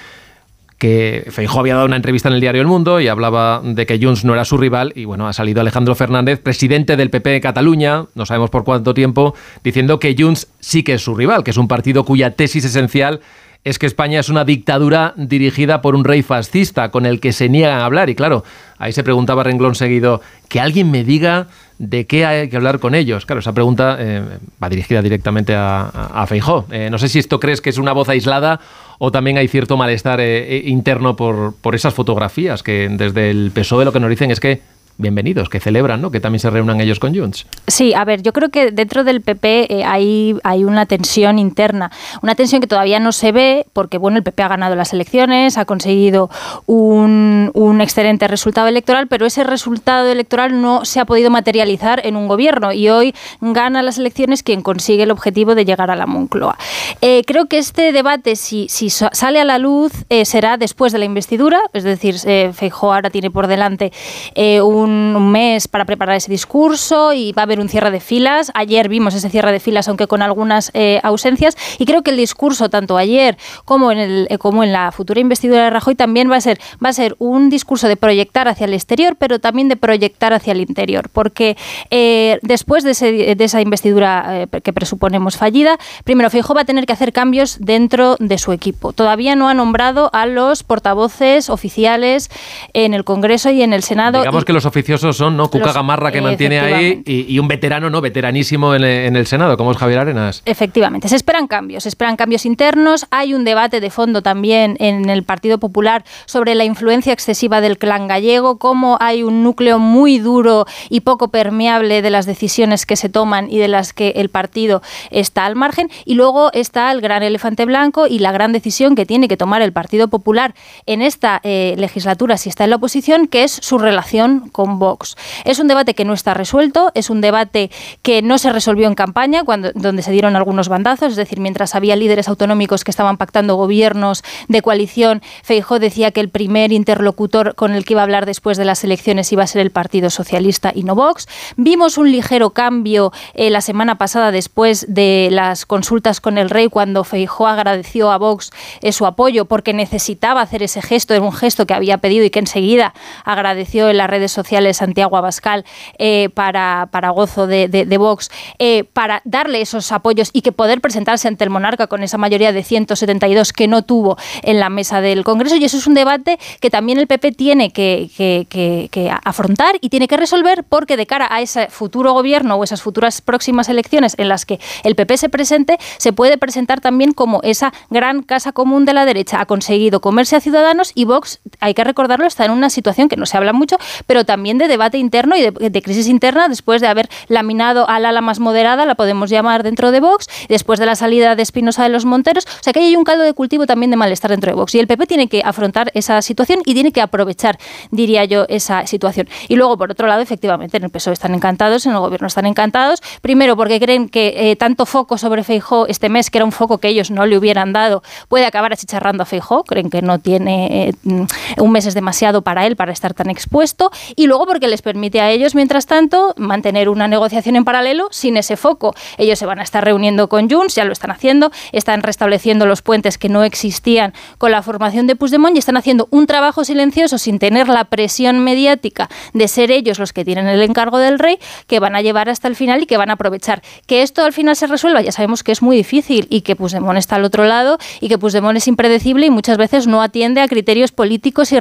que 0.79 1.27
Feijóo 1.29 1.59
había 1.59 1.75
dado 1.75 1.85
una 1.85 1.97
entrevista 1.97 2.29
en 2.29 2.35
el 2.35 2.41
diario 2.41 2.61
El 2.61 2.67
Mundo 2.67 3.01
y 3.01 3.09
hablaba 3.09 3.61
de 3.61 3.85
que 3.85 3.99
Junts 4.01 4.23
no 4.23 4.33
era 4.33 4.45
su 4.45 4.57
rival 4.57 4.93
y 4.95 5.03
bueno, 5.03 5.27
ha 5.27 5.33
salido 5.33 5.59
Alejandro 5.59 5.93
Fernández, 5.93 6.39
presidente 6.39 6.95
del 6.95 7.09
PP 7.09 7.29
de 7.31 7.41
Cataluña, 7.41 8.05
no 8.15 8.25
sabemos 8.25 8.49
por 8.49 8.63
cuánto 8.63 8.93
tiempo, 8.93 9.35
diciendo 9.61 9.99
que 9.99 10.15
Junts 10.17 10.47
sí 10.61 10.83
que 10.83 10.93
es 10.93 11.03
su 11.03 11.15
rival, 11.15 11.43
que 11.43 11.51
es 11.51 11.57
un 11.57 11.67
partido 11.67 12.05
cuya 12.05 12.31
tesis 12.31 12.63
esencial 12.63 13.19
es 13.63 13.77
que 13.77 13.85
España 13.85 14.19
es 14.19 14.29
una 14.29 14.45
dictadura 14.45 15.13
dirigida 15.17 15.81
por 15.81 15.95
un 15.95 16.05
rey 16.05 16.23
fascista 16.23 16.89
con 16.91 17.05
el 17.05 17.19
que 17.19 17.33
se 17.33 17.49
niegan 17.49 17.79
a 17.79 17.85
hablar. 17.85 18.09
Y 18.09 18.15
claro, 18.15 18.43
ahí 18.77 18.93
se 18.93 19.03
preguntaba 19.03 19.43
renglón 19.43 19.75
seguido, 19.75 20.21
que 20.47 20.59
alguien 20.59 20.89
me 20.89 21.03
diga 21.03 21.47
de 21.77 22.05
qué 22.07 22.25
hay 22.25 22.49
que 22.49 22.55
hablar 22.55 22.79
con 22.79 22.95
ellos. 22.95 23.25
Claro, 23.25 23.39
esa 23.39 23.53
pregunta 23.53 23.97
eh, 23.99 24.23
va 24.61 24.69
dirigida 24.69 25.01
directamente 25.01 25.55
a, 25.55 25.87
a, 25.87 26.25
Feijó. 26.27 26.65
Eh, 26.71 26.89
no 26.89 26.97
sé 26.97 27.09
si 27.09 27.19
esto 27.19 27.39
crees 27.39 27.61
que 27.61 27.69
es 27.69 27.77
una 27.77 27.91
voz 27.91 28.09
aislada 28.09 28.59
o 28.97 29.11
también 29.11 29.37
hay 29.37 29.47
cierto 29.47 29.77
malestar 29.77 30.19
eh, 30.21 30.63
interno 30.65 31.15
por, 31.15 31.55
por 31.55 31.75
esas 31.75 31.93
fotografías 31.93 32.63
que 32.63 32.89
desde 32.89 33.29
el 33.29 33.51
PSOE 33.53 33.85
lo 33.85 33.91
que 33.93 33.99
nos 33.99 34.09
dicen 34.09 34.31
es 34.31 34.39
que 34.39 34.61
bienvenidos, 34.99 35.47
que 35.47 35.61
celebran, 35.61 36.01
¿no? 36.01 36.11
Que 36.11 36.19
también 36.19 36.41
se 36.41 36.49
reúnan 36.49 36.81
ellos 36.81 36.99
con 36.99 37.15
Junts. 37.15 37.47
Sí, 37.67 37.93
a 37.93 38.03
ver, 38.03 38.21
yo 38.21 38.33
creo 38.33 38.49
que 38.49 38.71
dentro 38.71 39.05
del 39.05 39.21
PP 39.21 39.73
eh, 39.73 39.83
hay, 39.85 40.35
hay 40.43 40.65
una 40.65 40.85
tensión 40.85 41.39
interna, 41.39 41.89
una 42.21 42.35
tensión 42.35 42.59
que 42.59 42.67
todavía 42.67 42.99
no 42.99 43.13
se 43.13 43.31
ve 43.31 43.65
porque, 43.71 43.97
bueno, 43.97 44.17
el 44.17 44.23
PP 44.23 44.43
ha 44.43 44.49
ganado 44.49 44.75
las 44.75 44.91
elecciones, 44.91 45.57
ha 45.57 45.63
conseguido 45.63 46.29
un, 46.65 47.49
un 47.53 47.81
excelente 47.81 48.27
resultado 48.27 48.67
electoral, 48.67 49.07
pero 49.07 49.25
ese 49.25 49.45
resultado 49.45 50.09
electoral 50.09 50.61
no 50.61 50.83
se 50.83 50.99
ha 50.99 51.05
podido 51.05 51.31
materializar 51.31 52.05
en 52.05 52.17
un 52.17 52.27
gobierno 52.27 52.73
y 52.73 52.89
hoy 52.89 53.15
gana 53.39 53.81
las 53.81 53.97
elecciones 53.97 54.43
quien 54.43 54.61
consigue 54.61 55.03
el 55.03 55.11
objetivo 55.11 55.55
de 55.55 55.63
llegar 55.63 55.91
a 55.91 55.95
la 55.95 56.07
Moncloa. 56.07 56.57
Eh, 57.01 57.23
creo 57.25 57.45
que 57.45 57.57
este 57.57 57.93
debate, 57.93 58.35
si, 58.35 58.67
si 58.67 58.89
sale 58.89 59.39
a 59.39 59.45
la 59.45 59.59
luz, 59.59 59.93
eh, 60.09 60.25
será 60.25 60.57
después 60.57 60.91
de 60.91 60.99
la 60.99 61.05
investidura, 61.05 61.61
es 61.71 61.83
decir, 61.83 62.15
eh, 62.25 62.51
Feijóo 62.53 62.93
ahora 62.93 63.09
tiene 63.09 63.31
por 63.31 63.47
delante 63.47 63.93
eh, 64.35 64.59
un 64.89 64.99
un, 65.15 65.31
mes 65.31 65.67
para 65.67 65.85
preparar 65.85 66.15
ese 66.15 66.31
discurso 66.31 67.13
y 67.13 67.31
va 67.31 67.43
a 67.43 67.45
haber 67.45 67.59
un 67.59 67.69
cierre 67.69 67.91
de 67.91 67.99
filas. 67.99 68.51
Ayer 68.55 68.89
vimos 68.89 69.13
ese 69.13 69.29
cierre 69.29 69.51
de 69.51 69.59
filas, 69.59 69.87
aunque 69.87 70.07
con 70.07 70.21
algunas 70.21 70.71
eh, 70.73 70.99
ausencias, 71.03 71.55
y 71.77 71.85
creo 71.85 72.03
que 72.03 72.11
el 72.11 72.17
discurso, 72.17 72.69
tanto 72.69 72.97
ayer 72.97 73.37
como 73.65 73.91
en, 73.91 73.99
el, 73.99 74.27
eh, 74.29 74.37
como 74.37 74.63
en 74.63 74.71
la 74.71 74.91
futura 74.91 75.19
investidura 75.19 75.65
de 75.65 75.69
Rajoy, 75.69 75.95
también 75.95 76.29
va 76.29 76.37
a, 76.37 76.41
ser, 76.41 76.59
va 76.83 76.89
a 76.89 76.93
ser 76.93 77.15
un 77.19 77.49
discurso 77.49 77.87
de 77.87 77.95
proyectar 77.95 78.47
hacia 78.47 78.65
el 78.65 78.73
exterior, 78.73 79.15
pero 79.17 79.39
también 79.39 79.69
de 79.69 79.75
proyectar 79.75 80.33
hacia 80.33 80.51
el 80.51 80.61
interior, 80.61 81.09
porque 81.11 81.57
eh, 81.89 82.39
después 82.41 82.83
de, 82.83 82.91
ese, 82.91 83.35
de, 83.35 83.43
esa 83.43 83.61
investidura 83.61 84.43
eh, 84.43 84.61
que 84.61 84.73
presuponemos 84.73 85.37
fallida, 85.37 85.77
primero 86.03 86.29
Feijóo 86.29 86.55
va 86.55 86.61
a 86.61 86.65
tener 86.65 86.85
que 86.85 86.93
hacer 86.93 87.13
cambios 87.13 87.57
dentro 87.59 88.15
de 88.19 88.37
su 88.37 88.51
equipo. 88.51 88.93
Todavía 88.93 89.35
no 89.35 89.49
ha 89.49 89.53
nombrado 89.53 90.09
a 90.13 90.25
los 90.25 90.63
portavoces 90.63 91.49
oficiales 91.49 92.29
en 92.73 92.93
el 92.93 93.03
Congreso 93.03 93.49
y 93.51 93.61
en 93.61 93.73
el 93.73 93.83
Senado. 93.83 94.19
Digamos 94.19 94.43
y, 94.43 94.45
que 94.45 94.53
los 94.53 94.65
oficiales 94.65 94.78
oficiosos 94.79 95.17
son, 95.17 95.37
¿no? 95.37 95.49
Cuca 95.49 95.65
Los- 95.67 95.75
Gamarra 95.75 96.11
que 96.11 96.21
mantiene 96.21 96.59
ahí 96.59 97.01
y, 97.05 97.33
y 97.33 97.39
un 97.39 97.47
veterano, 97.47 97.89
¿no? 97.89 98.01
Veteranísimo 98.01 98.73
en, 98.75 98.83
en 98.83 99.15
el 99.15 99.27
Senado, 99.27 99.57
como 99.57 99.71
es 99.71 99.77
Javier 99.77 99.99
Arenas. 99.99 100.41
Efectivamente, 100.45 101.07
se 101.09 101.15
esperan 101.15 101.47
cambios, 101.47 101.83
se 101.83 101.89
esperan 101.89 102.15
cambios 102.15 102.45
internos. 102.45 103.05
Hay 103.11 103.33
un 103.33 103.43
debate 103.43 103.79
de 103.79 103.89
fondo 103.89 104.21
también 104.21 104.75
en 104.79 105.09
el 105.09 105.23
Partido 105.23 105.57
Popular 105.57 106.03
sobre 106.25 106.55
la 106.55 106.65
influencia 106.65 107.13
excesiva 107.13 107.61
del 107.61 107.77
clan 107.77 108.07
gallego, 108.07 108.57
cómo 108.57 108.97
hay 108.99 109.23
un 109.23 109.43
núcleo 109.43 109.79
muy 109.79 110.19
duro 110.19 110.65
y 110.89 111.01
poco 111.01 111.29
permeable 111.29 112.01
de 112.01 112.09
las 112.09 112.25
decisiones 112.25 112.85
que 112.85 112.95
se 112.95 113.09
toman 113.09 113.49
y 113.49 113.57
de 113.57 113.67
las 113.67 113.93
que 113.93 114.09
el 114.15 114.29
partido 114.29 114.81
está 115.11 115.45
al 115.45 115.55
margen. 115.55 115.89
Y 116.05 116.15
luego 116.15 116.51
está 116.53 116.91
el 116.91 117.01
gran 117.01 117.23
elefante 117.23 117.65
blanco 117.65 118.07
y 118.07 118.19
la 118.19 118.31
gran 118.31 118.51
decisión 118.53 118.95
que 118.95 119.05
tiene 119.05 119.27
que 119.27 119.37
tomar 119.37 119.61
el 119.61 119.73
Partido 119.73 120.07
Popular 120.07 120.53
en 120.85 121.01
esta 121.01 121.39
eh, 121.43 121.75
legislatura, 121.77 122.37
si 122.37 122.49
está 122.49 122.63
en 122.65 122.69
la 122.71 122.75
oposición, 122.75 123.27
que 123.27 123.43
es 123.43 123.51
su 123.51 123.77
relación 123.77 124.49
con 124.51 124.68
Vox. 124.77 125.15
Es 125.45 125.59
un 125.59 125.67
debate 125.67 125.95
que 125.95 126.05
no 126.05 126.13
está 126.13 126.33
resuelto, 126.33 126.91
es 126.93 127.09
un 127.09 127.21
debate 127.21 127.71
que 128.03 128.21
no 128.21 128.37
se 128.37 128.51
resolvió 128.51 128.87
en 128.87 128.95
campaña, 128.95 129.43
cuando, 129.43 129.71
donde 129.73 130.03
se 130.03 130.11
dieron 130.11 130.35
algunos 130.35 130.69
bandazos, 130.69 131.11
es 131.11 131.15
decir, 131.15 131.39
mientras 131.39 131.73
había 131.73 131.95
líderes 131.95 132.27
autonómicos 132.27 132.83
que 132.83 132.91
estaban 132.91 133.17
pactando 133.17 133.55
gobiernos 133.55 134.23
de 134.47 134.61
coalición, 134.61 135.21
Feijó 135.43 135.79
decía 135.79 136.11
que 136.11 136.19
el 136.19 136.29
primer 136.29 136.71
interlocutor 136.71 137.55
con 137.55 137.73
el 137.73 137.85
que 137.85 137.93
iba 137.93 138.01
a 138.01 138.03
hablar 138.03 138.25
después 138.25 138.57
de 138.57 138.65
las 138.65 138.83
elecciones 138.83 139.31
iba 139.31 139.43
a 139.43 139.47
ser 139.47 139.61
el 139.61 139.71
Partido 139.71 140.09
Socialista 140.09 140.71
y 140.75 140.83
no 140.83 140.95
Vox. 140.95 141.27
Vimos 141.55 141.97
un 141.97 142.11
ligero 142.11 142.51
cambio 142.51 143.11
eh, 143.33 143.49
la 143.49 143.61
semana 143.61 143.97
pasada 143.97 144.31
después 144.31 144.85
de 144.89 145.29
las 145.31 145.65
consultas 145.65 146.21
con 146.21 146.37
el 146.37 146.49
rey, 146.49 146.67
cuando 146.67 147.03
Feijó 147.03 147.47
agradeció 147.47 148.11
a 148.11 148.17
Vox 148.17 148.51
eh, 148.81 148.91
su 148.91 149.05
apoyo 149.05 149.45
porque 149.45 149.73
necesitaba 149.73 150.41
hacer 150.41 150.63
ese 150.63 150.81
gesto, 150.81 151.13
era 151.13 151.23
un 151.23 151.33
gesto 151.33 151.65
que 151.65 151.73
había 151.73 151.99
pedido 151.99 152.25
y 152.25 152.29
que 152.29 152.39
enseguida 152.39 152.93
agradeció 153.23 153.89
en 153.89 153.97
las 153.97 154.09
redes 154.09 154.31
sociales 154.31 154.48
Santiago 154.73 155.17
Abascal 155.17 155.65
eh, 155.97 156.29
para, 156.33 156.87
para 156.91 157.09
gozo 157.11 157.47
de, 157.47 157.67
de- 157.67 157.85
de 157.85 157.97
Vox, 157.97 158.29
eh, 158.59 158.83
para 158.93 159.21
darle 159.25 159.61
esos 159.61 159.91
apoyos 159.91 160.29
y 160.33 160.41
que 160.41 160.51
poder 160.51 160.81
presentarse 160.81 161.27
ante 161.27 161.43
el 161.43 161.49
monarca 161.49 161.87
con 161.87 162.03
esa 162.03 162.17
mayoría 162.17 162.51
de 162.51 162.63
172 162.63 163.53
que 163.53 163.67
no 163.67 163.83
tuvo 163.83 164.17
en 164.43 164.59
la 164.59 164.69
mesa 164.69 165.01
del 165.01 165.23
Congreso. 165.23 165.55
Y 165.55 165.65
eso 165.65 165.77
es 165.77 165.87
un 165.87 165.93
debate 165.93 166.39
que 166.59 166.69
también 166.69 166.99
el 166.99 167.07
PP 167.07 167.31
tiene 167.33 167.71
que, 167.71 168.09
que- 168.15 168.47
que- 168.49 168.89
que 168.91 169.11
afrontar 169.23 169.75
y 169.81 169.89
tiene 169.89 170.07
que 170.07 170.17
resolver 170.17 170.63
porque 170.63 170.97
de 170.97 171.05
cara 171.05 171.27
a 171.29 171.41
ese 171.41 171.67
futuro 171.67 172.13
gobierno 172.13 172.55
o 172.55 172.63
esas 172.63 172.81
futuras 172.81 173.21
próximas 173.21 173.69
elecciones 173.69 174.15
en 174.17 174.27
las 174.29 174.45
que 174.45 174.59
el 174.83 174.95
PP 174.95 175.17
se 175.17 175.29
presente, 175.29 175.77
se 175.97 176.13
puede 176.13 176.37
presentar 176.37 176.81
también 176.81 177.13
como 177.13 177.41
esa 177.43 177.71
gran 177.89 178.23
casa 178.23 178.51
común 178.51 178.85
de 178.85 178.93
la 178.93 179.05
derecha. 179.05 179.41
Ha 179.41 179.45
conseguido 179.45 180.01
comerse 180.01 180.35
a 180.35 180.39
Ciudadanos 180.41 180.91
y 180.95 181.05
Vox, 181.05 181.39
hay 181.59 181.73
que 181.73 181.83
recordarlo, 181.83 182.25
está 182.25 182.45
en 182.45 182.51
una 182.51 182.69
situación 182.69 183.09
que 183.09 183.17
no 183.17 183.25
se 183.25 183.37
habla 183.37 183.53
mucho, 183.53 183.77
pero 184.07 184.25
también 184.25 184.38
de 184.43 184.67
debate 184.67 184.97
interno 184.97 185.35
y 185.35 185.41
de, 185.41 185.69
de 185.69 185.81
crisis 185.81 186.07
interna 186.07 186.47
después 186.47 186.81
de 186.81 186.87
haber 186.87 187.09
laminado 187.27 187.87
al 187.89 188.05
ala 188.05 188.21
más 188.21 188.39
moderada, 188.39 188.85
la 188.85 188.95
podemos 188.95 189.29
llamar 189.29 189.63
dentro 189.63 189.91
de 189.91 189.99
Vox, 189.99 190.27
después 190.47 190.79
de 190.79 190.85
la 190.85 190.95
salida 190.95 191.35
de 191.35 191.43
Espinosa 191.43 191.83
de 191.83 191.89
los 191.89 192.05
Monteros. 192.05 192.45
O 192.45 192.63
sea 192.63 192.73
que 192.73 192.79
hay 192.79 192.95
un 192.95 193.03
caldo 193.03 193.23
de 193.23 193.33
cultivo 193.33 193.65
también 193.65 193.91
de 193.91 193.97
malestar 193.97 194.31
dentro 194.31 194.51
de 194.51 194.55
Vox. 194.55 194.73
Y 194.75 194.79
el 194.79 194.87
PP 194.87 195.07
tiene 195.07 195.27
que 195.27 195.41
afrontar 195.43 195.91
esa 195.93 196.21
situación 196.21 196.59
y 196.65 196.73
tiene 196.73 196.91
que 196.91 197.01
aprovechar, 197.01 197.57
diría 197.91 198.25
yo, 198.25 198.45
esa 198.49 198.87
situación. 198.87 199.27
Y 199.47 199.55
luego, 199.55 199.77
por 199.77 199.91
otro 199.91 200.07
lado, 200.07 200.21
efectivamente, 200.21 200.77
en 200.77 200.83
el 200.83 200.89
PSOE 200.89 201.13
están 201.13 201.35
encantados, 201.35 201.85
en 201.85 201.93
el 201.93 201.99
gobierno 201.99 202.27
están 202.27 202.45
encantados. 202.45 203.01
Primero, 203.21 203.55
porque 203.55 203.79
creen 203.79 204.09
que 204.09 204.51
eh, 204.51 204.55
tanto 204.55 204.85
foco 204.85 205.17
sobre 205.17 205.43
Feijó 205.43 205.87
este 205.87 206.09
mes, 206.09 206.29
que 206.29 206.37
era 206.37 206.45
un 206.45 206.51
foco 206.51 206.77
que 206.77 206.87
ellos 206.87 207.11
no 207.11 207.25
le 207.25 207.37
hubieran 207.37 207.73
dado, 207.73 208.03
puede 208.27 208.45
acabar 208.45 208.73
achicharrando 208.73 209.23
a 209.23 209.25
Feijó. 209.25 209.63
Creen 209.63 209.89
que 209.89 210.01
no 210.01 210.19
tiene 210.19 210.89
eh, 210.89 211.25
un 211.57 211.71
mes 211.71 211.85
es 211.85 211.93
demasiado 211.93 212.41
para 212.41 212.65
él 212.65 212.75
para 212.75 212.91
estar 212.91 213.13
tan 213.13 213.29
expuesto. 213.29 213.91
Y 214.15 214.27
luego, 214.29 214.45
porque 214.45 214.67
les 214.67 214.81
permite 214.81 215.19
a 215.19 215.29
ellos, 215.29 215.55
mientras 215.55 215.85
tanto, 215.85 216.33
mantener 216.37 216.87
una 216.87 217.07
negociación 217.07 217.57
en 217.57 217.65
paralelo 217.65 218.07
sin 218.11 218.37
ese 218.37 218.55
foco. 218.55 218.95
Ellos 219.17 219.37
se 219.37 219.45
van 219.45 219.59
a 219.59 219.63
estar 219.63 219.83
reuniendo 219.83 220.29
con 220.29 220.49
Junts, 220.49 220.75
ya 220.75 220.85
lo 220.85 220.93
están 220.93 221.11
haciendo, 221.11 221.51
están 221.73 222.01
restableciendo 222.03 222.65
los 222.65 222.81
puentes 222.81 223.17
que 223.17 223.27
no 223.27 223.43
existían 223.43 224.13
con 224.37 224.51
la 224.51 224.61
formación 224.61 225.07
de 225.07 225.15
Puigdemont 225.15 225.55
y 225.55 225.59
están 225.59 225.77
haciendo 225.77 226.07
un 226.11 226.27
trabajo 226.27 226.63
silencioso 226.63 227.17
sin 227.17 227.39
tener 227.39 227.67
la 227.67 227.85
presión 227.85 228.39
mediática 228.39 229.09
de 229.33 229.47
ser 229.47 229.71
ellos 229.71 229.99
los 229.99 230.13
que 230.13 230.23
tienen 230.23 230.47
el 230.47 230.61
encargo 230.61 230.97
del 230.97 231.19
rey, 231.19 231.39
que 231.67 231.79
van 231.79 231.95
a 231.95 232.01
llevar 232.01 232.29
hasta 232.29 232.47
el 232.47 232.55
final 232.55 232.83
y 232.83 232.85
que 232.85 232.97
van 232.97 233.09
a 233.09 233.13
aprovechar. 233.13 233.61
Que 233.87 234.01
esto 234.01 234.23
al 234.23 234.31
final 234.31 234.55
se 234.55 234.67
resuelva, 234.67 235.01
ya 235.01 235.11
sabemos 235.11 235.43
que 235.43 235.51
es 235.51 235.61
muy 235.61 235.75
difícil 235.75 236.27
y 236.29 236.41
que 236.41 236.55
Puigdemont 236.55 236.97
está 236.97 237.15
al 237.17 237.25
otro 237.25 237.45
lado 237.45 237.77
y 237.99 238.07
que 238.07 238.17
Puigdemont 238.17 238.57
es 238.57 238.67
impredecible 238.67 239.25
y 239.25 239.29
muchas 239.29 239.57
veces 239.57 239.87
no 239.87 240.01
atiende 240.01 240.41
a 240.41 240.47
criterios 240.47 240.91
políticos 240.91 241.51
y. 241.51 241.59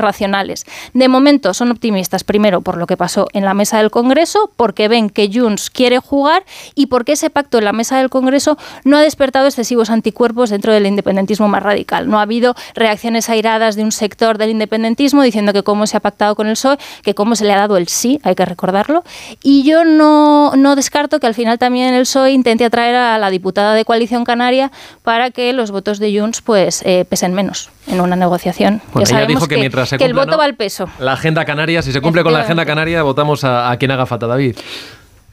De 0.94 1.08
momento 1.08 1.54
son 1.54 1.70
optimistas, 1.70 2.24
primero 2.24 2.57
por 2.60 2.76
lo 2.76 2.86
que 2.86 2.96
pasó 2.96 3.28
en 3.32 3.44
la 3.44 3.54
mesa 3.54 3.78
del 3.78 3.90
Congreso, 3.90 4.50
porque 4.56 4.88
ven 4.88 5.10
que 5.10 5.30
Junts 5.32 5.70
quiere 5.70 5.98
jugar 5.98 6.44
y 6.74 6.86
porque 6.86 7.12
ese 7.12 7.30
pacto 7.30 7.58
en 7.58 7.64
la 7.64 7.72
mesa 7.72 7.98
del 7.98 8.10
Congreso 8.10 8.58
no 8.84 8.96
ha 8.96 9.02
despertado 9.02 9.46
excesivos 9.46 9.90
anticuerpos 9.90 10.50
dentro 10.50 10.72
del 10.72 10.86
independentismo 10.86 11.48
más 11.48 11.62
radical. 11.62 12.08
No 12.08 12.18
ha 12.18 12.22
habido 12.22 12.54
reacciones 12.74 13.28
airadas 13.28 13.76
de 13.76 13.82
un 13.82 13.92
sector 13.92 14.38
del 14.38 14.50
independentismo 14.50 15.22
diciendo 15.22 15.52
que 15.52 15.62
cómo 15.62 15.86
se 15.86 15.96
ha 15.96 16.00
pactado 16.00 16.34
con 16.34 16.46
el 16.46 16.54
PSOE, 16.54 16.78
que 17.02 17.14
cómo 17.14 17.36
se 17.36 17.44
le 17.44 17.52
ha 17.52 17.58
dado 17.58 17.76
el 17.76 17.88
sí, 17.88 18.20
hay 18.22 18.34
que 18.34 18.44
recordarlo. 18.44 19.04
Y 19.42 19.62
yo 19.62 19.84
no, 19.84 20.54
no 20.56 20.76
descarto 20.76 21.20
que 21.20 21.26
al 21.26 21.34
final 21.34 21.58
también 21.58 21.94
el 21.94 22.02
PSOE 22.02 22.32
intente 22.32 22.64
atraer 22.64 22.94
a 22.94 23.18
la 23.18 23.30
diputada 23.30 23.74
de 23.74 23.84
Coalición 23.84 24.24
Canaria 24.24 24.70
para 25.02 25.30
que 25.30 25.52
los 25.52 25.70
votos 25.70 25.98
de 25.98 26.18
Junts 26.18 26.42
pues 26.42 26.82
eh, 26.84 27.04
pesen 27.08 27.34
menos 27.34 27.70
en 27.86 28.00
una 28.00 28.16
negociación. 28.16 28.82
Bueno, 28.92 29.08
ya 29.08 29.18
ella 29.18 29.26
dijo 29.26 29.48
que 29.48 29.56
mientras 29.56 29.88
se 29.88 29.98
que 29.98 30.04
el 30.04 30.14
voto 30.14 30.32
¿no? 30.32 30.38
va 30.38 30.44
al 30.44 30.54
peso. 30.54 30.88
La 30.98 31.12
agenda 31.12 31.44
canaria, 31.44 31.82
si 31.82 31.92
se 31.92 32.00
cumple 32.00 32.22
con 32.22 32.32
la 32.32 32.40
agenda 32.48 32.64
canaria, 32.64 33.02
votamos 33.02 33.44
a, 33.44 33.70
a 33.70 33.76
quien 33.76 33.90
haga 33.90 34.06
falta, 34.06 34.26
David. 34.26 34.56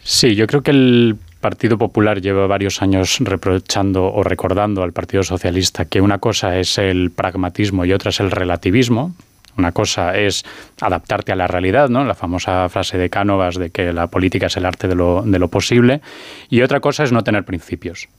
Sí, 0.03 0.36
yo 0.36 0.45
creo 0.47 0.61
que 0.61 0.72
el 0.72 1.18
Partido 1.39 1.78
Popular 1.78 2.22
lleva 2.22 2.45
varios 2.45 2.82
años 2.82 3.18
reprochando 3.22 4.11
o 4.11 4.24
recordando 4.24 4.84
al 4.84 4.91
Partido 4.91 5.24
Socialista 5.24 5.86
que 5.86 6.01
una 6.01 6.18
cosa 6.18 6.59
es 6.59 6.78
el 6.78 7.11
pragmatismo 7.11 7.86
y 7.86 7.93
otra 7.93 8.09
es 8.09 8.20
el 8.20 8.32
relativismo. 8.32 9.16
Una 9.57 9.72
cosa 9.72 10.18
es 10.18 10.43
adaptarte 10.82 11.32
a 11.32 11.36
la 11.36 11.47
realidad, 11.47 11.88
¿no? 11.88 12.03
La 12.03 12.13
famosa 12.13 12.68
frase 12.68 12.97
de 12.97 13.09
Cánovas 13.09 13.55
de 13.55 13.70
que 13.70 13.93
la 13.93 14.07
política 14.07 14.47
es 14.47 14.57
el 14.57 14.66
arte 14.66 14.89
de 14.89 14.95
lo, 14.95 15.22
de 15.22 15.39
lo 15.39 15.47
posible. 15.47 16.01
Y 16.49 16.61
otra 16.61 16.82
cosa 16.82 17.05
es 17.05 17.13
no 17.13 17.24
tener 17.24 17.45
principios. 17.45 18.09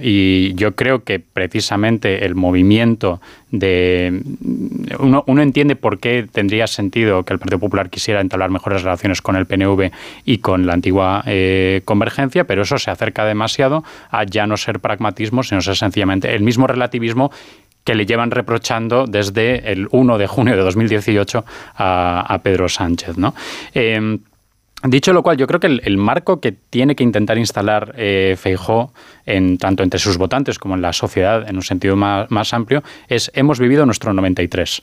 Y 0.00 0.54
yo 0.54 0.74
creo 0.74 1.04
que 1.04 1.18
precisamente 1.20 2.24
el 2.24 2.34
movimiento 2.34 3.20
de... 3.50 4.22
Uno, 4.98 5.24
uno 5.26 5.42
entiende 5.42 5.76
por 5.76 5.98
qué 5.98 6.26
tendría 6.30 6.66
sentido 6.66 7.24
que 7.24 7.32
el 7.32 7.38
Partido 7.38 7.58
Popular 7.58 7.90
quisiera 7.90 8.20
entablar 8.20 8.50
mejores 8.50 8.82
relaciones 8.82 9.20
con 9.22 9.36
el 9.36 9.46
PNV 9.46 9.90
y 10.24 10.38
con 10.38 10.66
la 10.66 10.74
antigua 10.74 11.22
eh, 11.26 11.82
convergencia, 11.84 12.44
pero 12.44 12.62
eso 12.62 12.78
se 12.78 12.90
acerca 12.90 13.24
demasiado 13.24 13.84
a 14.10 14.24
ya 14.24 14.46
no 14.46 14.56
ser 14.56 14.80
pragmatismo, 14.80 15.42
sino 15.42 15.60
ser 15.60 15.76
sencillamente 15.76 16.34
el 16.34 16.42
mismo 16.42 16.66
relativismo 16.66 17.30
que 17.84 17.94
le 17.94 18.04
llevan 18.04 18.32
reprochando 18.32 19.06
desde 19.06 19.70
el 19.70 19.86
1 19.92 20.18
de 20.18 20.26
junio 20.26 20.56
de 20.56 20.62
2018 20.62 21.44
a, 21.76 22.34
a 22.34 22.38
Pedro 22.42 22.68
Sánchez. 22.68 23.16
¿no? 23.16 23.34
Eh, 23.74 24.18
Dicho 24.88 25.12
lo 25.12 25.22
cual, 25.22 25.36
yo 25.36 25.46
creo 25.46 25.58
que 25.58 25.66
el, 25.66 25.96
marco 25.96 26.40
que 26.40 26.52
tiene 26.52 26.94
que 26.94 27.02
intentar 27.02 27.38
instalar 27.38 27.94
eh, 27.96 28.36
Feijó, 28.38 28.92
en, 29.24 29.58
tanto 29.58 29.82
entre 29.82 29.98
sus 29.98 30.16
votantes 30.16 30.58
como 30.58 30.74
en 30.74 30.82
la 30.82 30.92
sociedad, 30.92 31.48
en 31.48 31.56
un 31.56 31.62
sentido 31.62 31.96
más, 31.96 32.30
más 32.30 32.54
amplio, 32.54 32.82
es 33.08 33.32
hemos 33.34 33.58
vivido 33.58 33.84
nuestro 33.84 34.12
93 34.12 34.82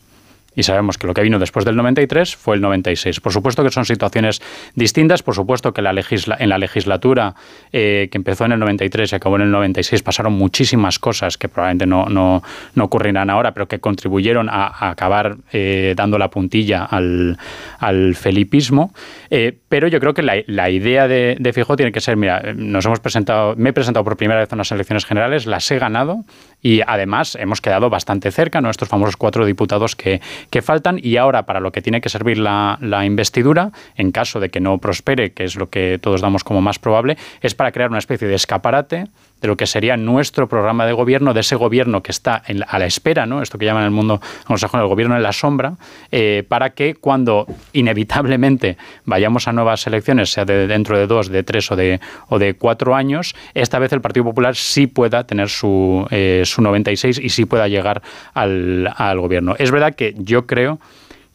y 0.55 0.63
sabemos 0.63 0.97
que 0.97 1.07
lo 1.07 1.13
que 1.13 1.21
vino 1.21 1.39
después 1.39 1.65
del 1.65 1.75
93 1.75 2.35
fue 2.35 2.55
el 2.55 2.61
96. 2.61 3.19
Por 3.19 3.31
supuesto 3.31 3.63
que 3.63 3.71
son 3.71 3.85
situaciones 3.85 4.41
distintas, 4.75 5.23
por 5.23 5.35
supuesto 5.35 5.73
que 5.73 5.81
la 5.81 5.93
legisla 5.93 6.37
en 6.39 6.49
la 6.49 6.57
legislatura 6.57 7.35
eh, 7.71 8.09
que 8.11 8.17
empezó 8.17 8.45
en 8.45 8.53
el 8.53 8.59
93 8.59 9.11
y 9.11 9.15
acabó 9.15 9.35
en 9.37 9.43
el 9.43 9.51
96 9.51 10.03
pasaron 10.03 10.33
muchísimas 10.33 10.99
cosas 10.99 11.37
que 11.37 11.47
probablemente 11.47 11.85
no, 11.85 12.05
no, 12.05 12.43
no 12.75 12.83
ocurrirán 12.83 13.29
ahora, 13.29 13.53
pero 13.53 13.67
que 13.67 13.79
contribuyeron 13.79 14.49
a, 14.49 14.89
acabar 14.89 15.37
eh, 15.51 15.93
dando 15.95 16.17
la 16.17 16.29
puntilla 16.29 16.85
al, 16.85 17.37
al 17.79 18.15
felipismo. 18.15 18.93
Eh, 19.29 19.57
pero 19.69 19.87
yo 19.87 19.99
creo 19.99 20.13
que 20.13 20.21
la, 20.21 20.35
la 20.47 20.69
idea 20.69 21.07
de, 21.07 21.35
de, 21.39 21.53
Fijo 21.53 21.75
tiene 21.75 21.91
que 21.91 22.01
ser, 22.01 22.17
mira, 22.17 22.53
nos 22.55 22.85
hemos 22.85 22.99
presentado, 22.99 23.55
me 23.57 23.69
he 23.69 23.73
presentado 23.73 24.03
por 24.03 24.17
primera 24.17 24.39
vez 24.39 24.51
en 24.51 24.57
las 24.57 24.71
elecciones 24.71 25.05
generales, 25.05 25.45
las 25.45 25.69
he 25.71 25.79
ganado 25.79 26.23
y 26.63 26.81
además 26.87 27.35
hemos 27.39 27.61
quedado 27.61 27.89
bastante 27.89 28.31
cerca, 28.31 28.61
nuestros 28.61 28.89
famosos 28.89 29.17
cuatro 29.17 29.45
diputados 29.45 29.95
que, 29.95 30.21
que 30.49 30.61
faltan. 30.61 30.99
Y 31.03 31.17
ahora 31.17 31.45
para 31.45 31.59
lo 31.59 31.71
que 31.71 31.81
tiene 31.81 32.01
que 32.01 32.09
servir 32.09 32.39
la, 32.39 32.79
la, 32.81 33.05
investidura, 33.05 33.71
en 33.95 34.11
caso 34.11 34.39
de 34.39 34.49
que 34.49 34.61
no 34.61 34.77
prospere, 34.79 35.33
que 35.33 35.43
es 35.43 35.55
lo 35.57 35.69
que 35.69 35.99
todos 36.01 36.21
damos 36.21 36.43
como 36.43 36.61
más 36.61 36.79
probable, 36.79 37.17
es 37.41 37.53
para 37.53 37.71
crear 37.71 37.89
una 37.89 37.99
especie 37.99 38.27
de 38.27 38.35
escaparate 38.35 39.07
de 39.43 39.49
lo 39.49 39.57
que 39.57 39.67
sería 39.67 39.97
nuestro 39.97 40.47
programa 40.47 40.85
de 40.85 40.93
gobierno, 40.93 41.33
de 41.33 41.41
ese 41.41 41.57
gobierno 41.57 42.01
que 42.01 42.13
está 42.13 42.41
a 42.65 42.79
la 42.79 42.85
espera, 42.85 43.25
¿no? 43.25 43.41
esto 43.41 43.57
que 43.57 43.65
llaman 43.65 43.83
en 43.83 43.87
el 43.87 43.91
mundo 43.91 44.21
anglosajón 44.43 44.79
el 44.79 44.87
gobierno 44.87 45.17
en 45.17 45.21
la 45.21 45.33
sombra, 45.33 45.75
eh, 46.13 46.45
para 46.47 46.69
que 46.69 46.95
cuando 46.95 47.45
inevitablemente 47.73 48.77
vayamos 49.03 49.49
a 49.49 49.51
nuevas 49.51 49.85
elecciones, 49.85 50.31
sea 50.31 50.45
de 50.45 50.65
dentro 50.65 50.97
de 50.97 51.07
dos, 51.07 51.27
de 51.27 51.43
tres 51.43 51.69
o 51.73 51.75
de, 51.75 51.99
o 52.29 52.39
de 52.39 52.53
cuatro 52.53 52.95
años, 52.95 53.35
esta 53.53 53.79
vez 53.79 53.91
el 53.91 53.99
Partido 53.99 54.23
Popular 54.23 54.55
sí 54.55 54.87
pueda 54.87 55.25
tener 55.25 55.49
su, 55.49 56.07
eh, 56.09 56.43
su 56.45 56.61
96 56.61 57.19
y 57.19 57.27
sí 57.27 57.43
pueda 57.43 57.67
llegar 57.67 58.01
al, 58.33 58.89
al 58.95 59.19
gobierno. 59.19 59.55
Es 59.59 59.71
verdad 59.71 59.93
que 59.93 60.15
yo 60.17 60.47
creo 60.47 60.79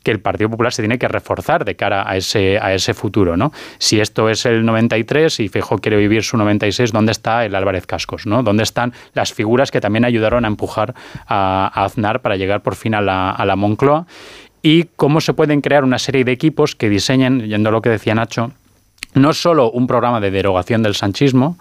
que 0.03 0.11
el 0.11 0.21
Partido 0.21 0.51
Popular 0.51 0.73
se 0.73 0.83
tiene 0.83 0.99
que 0.99 1.09
reforzar 1.09 1.65
de 1.65 1.77
cara 1.77 2.09
a 2.09 2.17
ese, 2.17 2.59
a 2.59 2.75
ese 2.75 2.95
futuro. 2.95 3.37
¿no? 3.37 3.53
Si 3.79 4.01
esto 4.01 4.29
es 4.29 4.47
el 4.47 4.65
93 4.65 5.41
y 5.41 5.49
Feijóo 5.49 5.79
quiere 5.79 5.97
vivir 5.97 6.23
su 6.23 6.37
96, 6.37 6.93
¿dónde 6.93 7.13
está 7.13 7.45
el 7.45 7.55
Álvarez 7.55 7.87
Cascos? 7.87 8.27
¿no? 8.27 8.43
¿Dónde 8.43 8.63
están 8.63 8.93
las 9.15 9.33
figuras 9.33 9.71
que 9.71 9.81
también 9.81 10.05
ayudaron 10.05 10.45
a 10.45 10.49
empujar 10.49 10.95
a, 11.27 11.71
Aznar 11.85 12.21
para 12.21 12.37
llegar 12.37 12.63
por 12.63 12.75
fin 12.75 12.95
a 12.95 13.01
la, 13.01 13.31
a 13.31 13.45
la 13.45 13.57
Moncloa? 13.57 14.07
Y 14.63 14.85
cómo 14.97 15.21
se 15.21 15.35
pueden 15.35 15.61
crear 15.61 15.85
una 15.85 15.99
serie 15.99 16.25
de 16.25 16.33
equipos 16.33 16.75
que 16.75 16.89
diseñen, 16.89 17.47
yendo 17.47 17.69
a 17.69 17.73
lo 17.73 17.81
que 17.81 17.91
decía 17.91 18.15
Nacho, 18.15 18.51
no 19.15 19.33
solo 19.33 19.71
un 19.71 19.87
programa 19.87 20.21
de 20.21 20.31
derogación 20.31 20.83
del 20.83 20.95
sanchismo, 20.95 21.57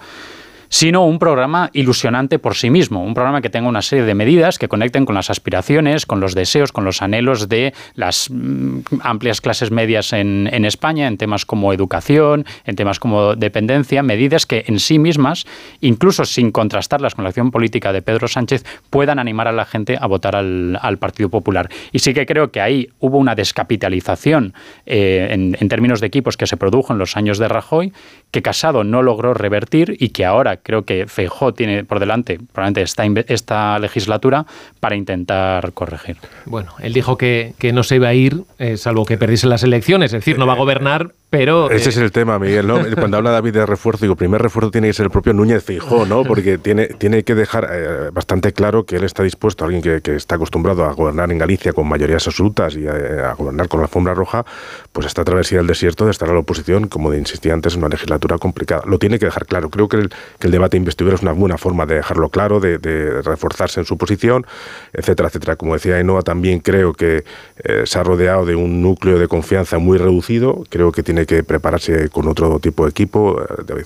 sino 0.69 1.05
un 1.05 1.19
programa 1.19 1.69
ilusionante 1.73 2.39
por 2.39 2.55
sí 2.55 2.69
mismo, 2.69 3.03
un 3.03 3.13
programa 3.13 3.41
que 3.41 3.49
tenga 3.49 3.69
una 3.69 3.81
serie 3.81 4.05
de 4.05 4.15
medidas 4.15 4.57
que 4.57 4.67
conecten 4.67 5.05
con 5.05 5.15
las 5.15 5.29
aspiraciones, 5.29 6.05
con 6.05 6.19
los 6.19 6.35
deseos, 6.35 6.71
con 6.71 6.85
los 6.85 7.01
anhelos 7.01 7.49
de 7.49 7.73
las 7.95 8.29
mm, 8.29 8.79
amplias 9.01 9.41
clases 9.41 9.71
medias 9.71 10.13
en, 10.13 10.47
España, 10.65 11.07
en 11.07 11.17
temas 11.17 11.45
como 11.45 11.71
educación, 11.73 12.45
en 12.65 12.75
temas 12.75 12.99
como 12.99 13.35
dependencia, 13.35 14.03
medidas 14.03 14.45
que 14.45 14.65
en 14.67 14.79
sí 14.79 14.99
mismas, 14.99 15.45
incluso 15.81 16.25
sin 16.25 16.51
contrastarlas 16.51 17.15
con 17.15 17.23
la 17.23 17.29
acción 17.29 17.51
política 17.51 17.93
de 17.93 18.01
Pedro 18.01 18.27
Sánchez, 18.27 18.65
puedan 18.89 19.19
animar 19.19 19.47
a 19.47 19.51
la 19.51 19.65
gente 19.65 19.97
a 19.99 20.07
votar 20.07 20.35
al, 20.35 20.97
Partido 20.99 21.29
Popular. 21.29 21.69
Y 21.91 21.99
sí 21.99 22.13
que 22.13 22.25
creo 22.25 22.51
que 22.51 22.59
ahí 22.59 22.89
hubo 22.99 23.17
una 23.17 23.35
descapitalización 23.35 24.53
eh, 24.85 25.27
en, 25.29 25.55
en 25.59 25.69
términos 25.69 26.01
de 26.01 26.07
equipos 26.07 26.37
que 26.37 26.47
se 26.47 26.57
produjo 26.57 26.91
en 26.91 26.97
los 26.97 27.15
años 27.15 27.37
de 27.37 27.47
Rajoy, 27.47 27.93
que 28.31 28.41
Casado 28.41 28.83
no 28.83 29.03
logró 29.03 29.35
revertir 29.35 29.95
y 29.99 30.09
que 30.09 30.25
ahora 30.25 30.56
creo 30.61 30.83
que 30.83 31.07
Feijó 31.07 31.53
tiene 31.53 31.83
por 31.83 31.99
delante 31.99 32.39
probablemente 32.51 32.81
esta, 32.81 33.05
esta 33.27 33.79
legislatura 33.79 34.45
para 34.79 34.95
intentar 34.95 35.71
corregir. 35.73 36.17
Bueno, 36.45 36.73
él 36.79 36.93
dijo 36.93 37.17
que, 37.17 37.53
que 37.57 37.73
no 37.73 37.83
se 37.83 37.95
iba 37.95 38.09
a 38.09 38.13
ir, 38.13 38.43
eh, 38.59 38.77
salvo 38.77 39.05
que 39.05 39.17
perdiese 39.17 39.47
las 39.47 39.63
elecciones, 39.63 40.13
es 40.13 40.19
decir, 40.19 40.37
no 40.37 40.47
va 40.47 40.53
a 40.53 40.57
gobernar, 40.57 41.11
pero... 41.29 41.69
Ese 41.69 41.89
es 41.89 41.97
eh, 41.97 42.03
el 42.03 42.11
tema, 42.11 42.39
Miguel, 42.39 42.67
¿no? 42.67 42.79
Cuando 42.95 43.17
habla 43.17 43.31
David 43.31 43.53
de 43.53 43.65
refuerzo, 43.65 44.05
digo, 44.05 44.15
primer 44.15 44.41
refuerzo 44.41 44.71
tiene 44.71 44.87
que 44.87 44.93
ser 44.93 45.05
el 45.05 45.11
propio 45.11 45.33
Núñez 45.33 45.63
Feijó, 45.63 46.05
¿no? 46.05 46.23
Porque 46.27 46.57
tiene, 46.57 46.87
tiene 46.87 47.23
que 47.23 47.35
dejar 47.35 47.67
eh, 47.71 48.09
bastante 48.13 48.53
claro 48.53 48.85
que 48.85 48.95
él 48.95 49.03
está 49.03 49.23
dispuesto, 49.23 49.65
alguien 49.65 49.81
que, 49.81 50.01
que, 50.01 50.15
está 50.15 50.35
acostumbrado 50.35 50.85
a 50.85 50.93
gobernar 50.93 51.31
en 51.31 51.37
Galicia 51.37 51.73
con 51.73 51.87
mayorías 51.87 52.25
absolutas 52.27 52.75
y 52.75 52.87
a, 52.87 53.33
gobernar 53.33 53.67
con 53.67 53.81
la 53.81 53.85
alfombra 53.85 54.13
roja, 54.13 54.45
pues 54.91 55.05
esta 55.05 55.23
travesía 55.25 55.57
del 55.57 55.67
desierto 55.67 56.05
de 56.05 56.11
estar 56.11 56.29
a 56.29 56.33
la 56.33 56.39
oposición, 56.39 56.87
como 56.87 57.13
insistía 57.13 57.53
antes, 57.53 57.73
en 57.73 57.79
una 57.79 57.89
legislatura 57.89 58.37
complicada. 58.37 58.83
Lo 58.85 58.97
tiene 58.97 59.19
que 59.19 59.25
dejar 59.25 59.45
claro. 59.45 59.69
Creo 59.69 59.89
que 59.89 59.97
el, 59.97 60.09
que 60.39 60.47
el 60.47 60.51
debate 60.51 60.77
investidura 60.77 61.15
es 61.15 61.21
una 61.21 61.33
buena 61.33 61.57
forma 61.57 61.85
de 61.85 61.95
dejarlo 61.95 62.29
claro, 62.29 62.59
de, 62.59 62.77
reforzarse 63.21 63.79
en 63.79 63.85
su 63.85 63.97
posición, 63.97 64.45
etcétera, 64.93 65.27
etcétera. 65.27 65.55
Como 65.55 65.73
decía 65.73 65.95
Ainhoa, 65.95 66.21
también 66.21 66.59
creo 66.59 66.93
que 66.93 67.23
eh, 67.63 67.83
se 67.85 67.99
ha 67.99 68.03
rodeado 68.03 68.45
de 68.45 68.55
un 68.55 68.81
núcleo 68.81 69.19
de 69.19 69.27
confianza 69.27 69.77
muy 69.77 69.97
reducido. 69.97 70.63
Creo 70.69 70.91
que 70.91 71.03
tiene 71.03 71.16
que 71.25 71.43
prepararse 71.43 72.09
con 72.09 72.27
otro 72.27 72.59
tipo 72.59 72.83
de 72.83 72.91
equipo, 72.91 73.41
eh, 73.41 73.63
David, 73.65 73.85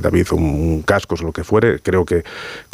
David 0.00 0.26
un, 0.32 0.82
casco 0.82 1.14
o 1.18 1.22
lo 1.22 1.32
que 1.32 1.44
fuere. 1.44 1.80
Creo 1.80 2.04
que 2.04 2.24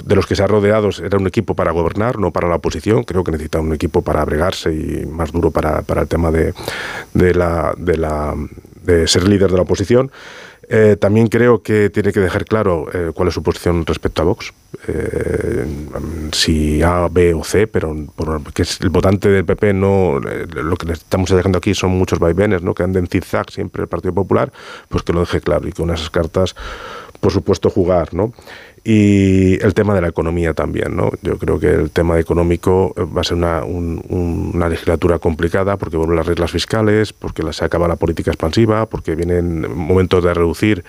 de 0.04 0.14
los 0.14 0.26
que 0.26 0.34
se 0.34 0.42
ha 0.42 0.46
rodeado 0.46 0.90
era 1.02 1.18
un 1.18 1.26
equipo 1.26 1.54
para 1.54 1.70
gobernar, 1.72 2.18
no 2.18 2.32
para 2.32 2.48
la 2.48 2.56
oposición. 2.56 3.04
Creo 3.04 3.24
que 3.24 3.32
necesita 3.32 3.60
un 3.60 3.72
equipo 3.72 4.02
para 4.02 4.22
abregarse 4.22 4.72
y 4.72 5.06
más 5.06 5.32
duro 5.32 5.50
para, 5.50 5.82
para 5.82 6.02
el 6.02 6.08
tema 6.08 6.30
de, 6.30 6.54
de 7.14 7.34
la, 7.34 7.74
de 7.76 7.96
la 7.96 8.34
de 8.82 9.06
ser 9.06 9.28
líder 9.28 9.50
de 9.50 9.56
la 9.56 9.62
oposición. 9.62 10.10
Eh, 10.72 10.96
también 10.96 11.26
creo 11.26 11.64
que 11.64 11.90
tiene 11.90 12.12
que 12.12 12.20
dejar 12.20 12.44
claro 12.44 12.86
eh, 12.94 13.10
cuál 13.12 13.26
es 13.26 13.34
su 13.34 13.42
posición 13.42 13.84
respecto 13.84 14.22
a 14.22 14.24
Vox. 14.24 14.52
Eh, 14.86 15.66
si 16.30 16.80
A, 16.80 17.08
B 17.10 17.34
o 17.34 17.42
C, 17.42 17.66
pero 17.66 17.92
porque 18.14 18.62
el 18.80 18.88
votante 18.88 19.28
del 19.28 19.44
PP 19.44 19.72
no. 19.74 20.20
lo 20.20 20.76
que 20.76 20.92
estamos 20.92 21.28
dejando 21.30 21.58
aquí 21.58 21.74
son 21.74 21.90
muchos 21.90 22.20
vaivenes, 22.20 22.62
¿no? 22.62 22.72
que 22.72 22.84
anden 22.84 23.04
en 23.04 23.10
zigzag 23.10 23.50
siempre 23.50 23.82
el 23.82 23.88
Partido 23.88 24.14
Popular, 24.14 24.52
pues 24.88 25.02
que 25.02 25.12
lo 25.12 25.20
deje 25.20 25.40
claro 25.40 25.66
y 25.66 25.72
con 25.72 25.90
esas 25.90 26.08
cartas, 26.08 26.54
por 27.18 27.32
supuesto, 27.32 27.68
jugar. 27.68 28.14
¿no? 28.14 28.32
Y 28.82 29.62
el 29.62 29.74
tema 29.74 29.94
de 29.94 30.00
la 30.00 30.08
economía 30.08 30.54
también, 30.54 30.96
¿no? 30.96 31.10
Yo 31.20 31.36
creo 31.36 31.60
que 31.60 31.68
el 31.68 31.90
tema 31.90 32.18
económico 32.18 32.94
va 32.96 33.20
a 33.20 33.24
ser 33.24 33.36
una, 33.36 33.62
una 33.62 34.68
legislatura 34.70 35.18
complicada 35.18 35.76
porque 35.76 35.98
vuelven 35.98 36.16
las 36.16 36.26
reglas 36.26 36.50
fiscales, 36.50 37.12
porque 37.12 37.42
se 37.52 37.64
acaba 37.64 37.88
la 37.88 37.96
política 37.96 38.30
expansiva, 38.30 38.86
porque 38.86 39.14
vienen 39.14 39.76
momentos 39.76 40.24
de 40.24 40.32
reducir 40.32 40.82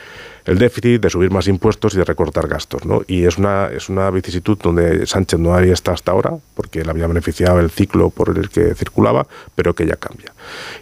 el 0.45 0.57
déficit, 0.57 1.01
de 1.01 1.09
subir 1.09 1.31
más 1.31 1.47
impuestos 1.47 1.93
y 1.93 1.97
de 1.97 2.05
recortar 2.05 2.47
gastos. 2.47 2.85
¿no? 2.85 3.01
Y 3.07 3.25
es 3.25 3.37
una, 3.37 3.67
es 3.67 3.89
una 3.89 4.09
vicisitud 4.09 4.57
donde 4.57 5.05
Sánchez 5.05 5.39
no 5.39 5.53
había 5.53 5.73
estado 5.73 5.95
hasta 5.95 6.11
ahora, 6.11 6.31
porque 6.55 6.83
le 6.83 6.91
había 6.91 7.07
beneficiado 7.07 7.59
el 7.59 7.69
ciclo 7.69 8.09
por 8.09 8.37
el 8.37 8.49
que 8.49 8.75
circulaba, 8.75 9.27
pero 9.55 9.73
que 9.73 9.85
ya 9.85 9.95
cambia. 9.95 10.33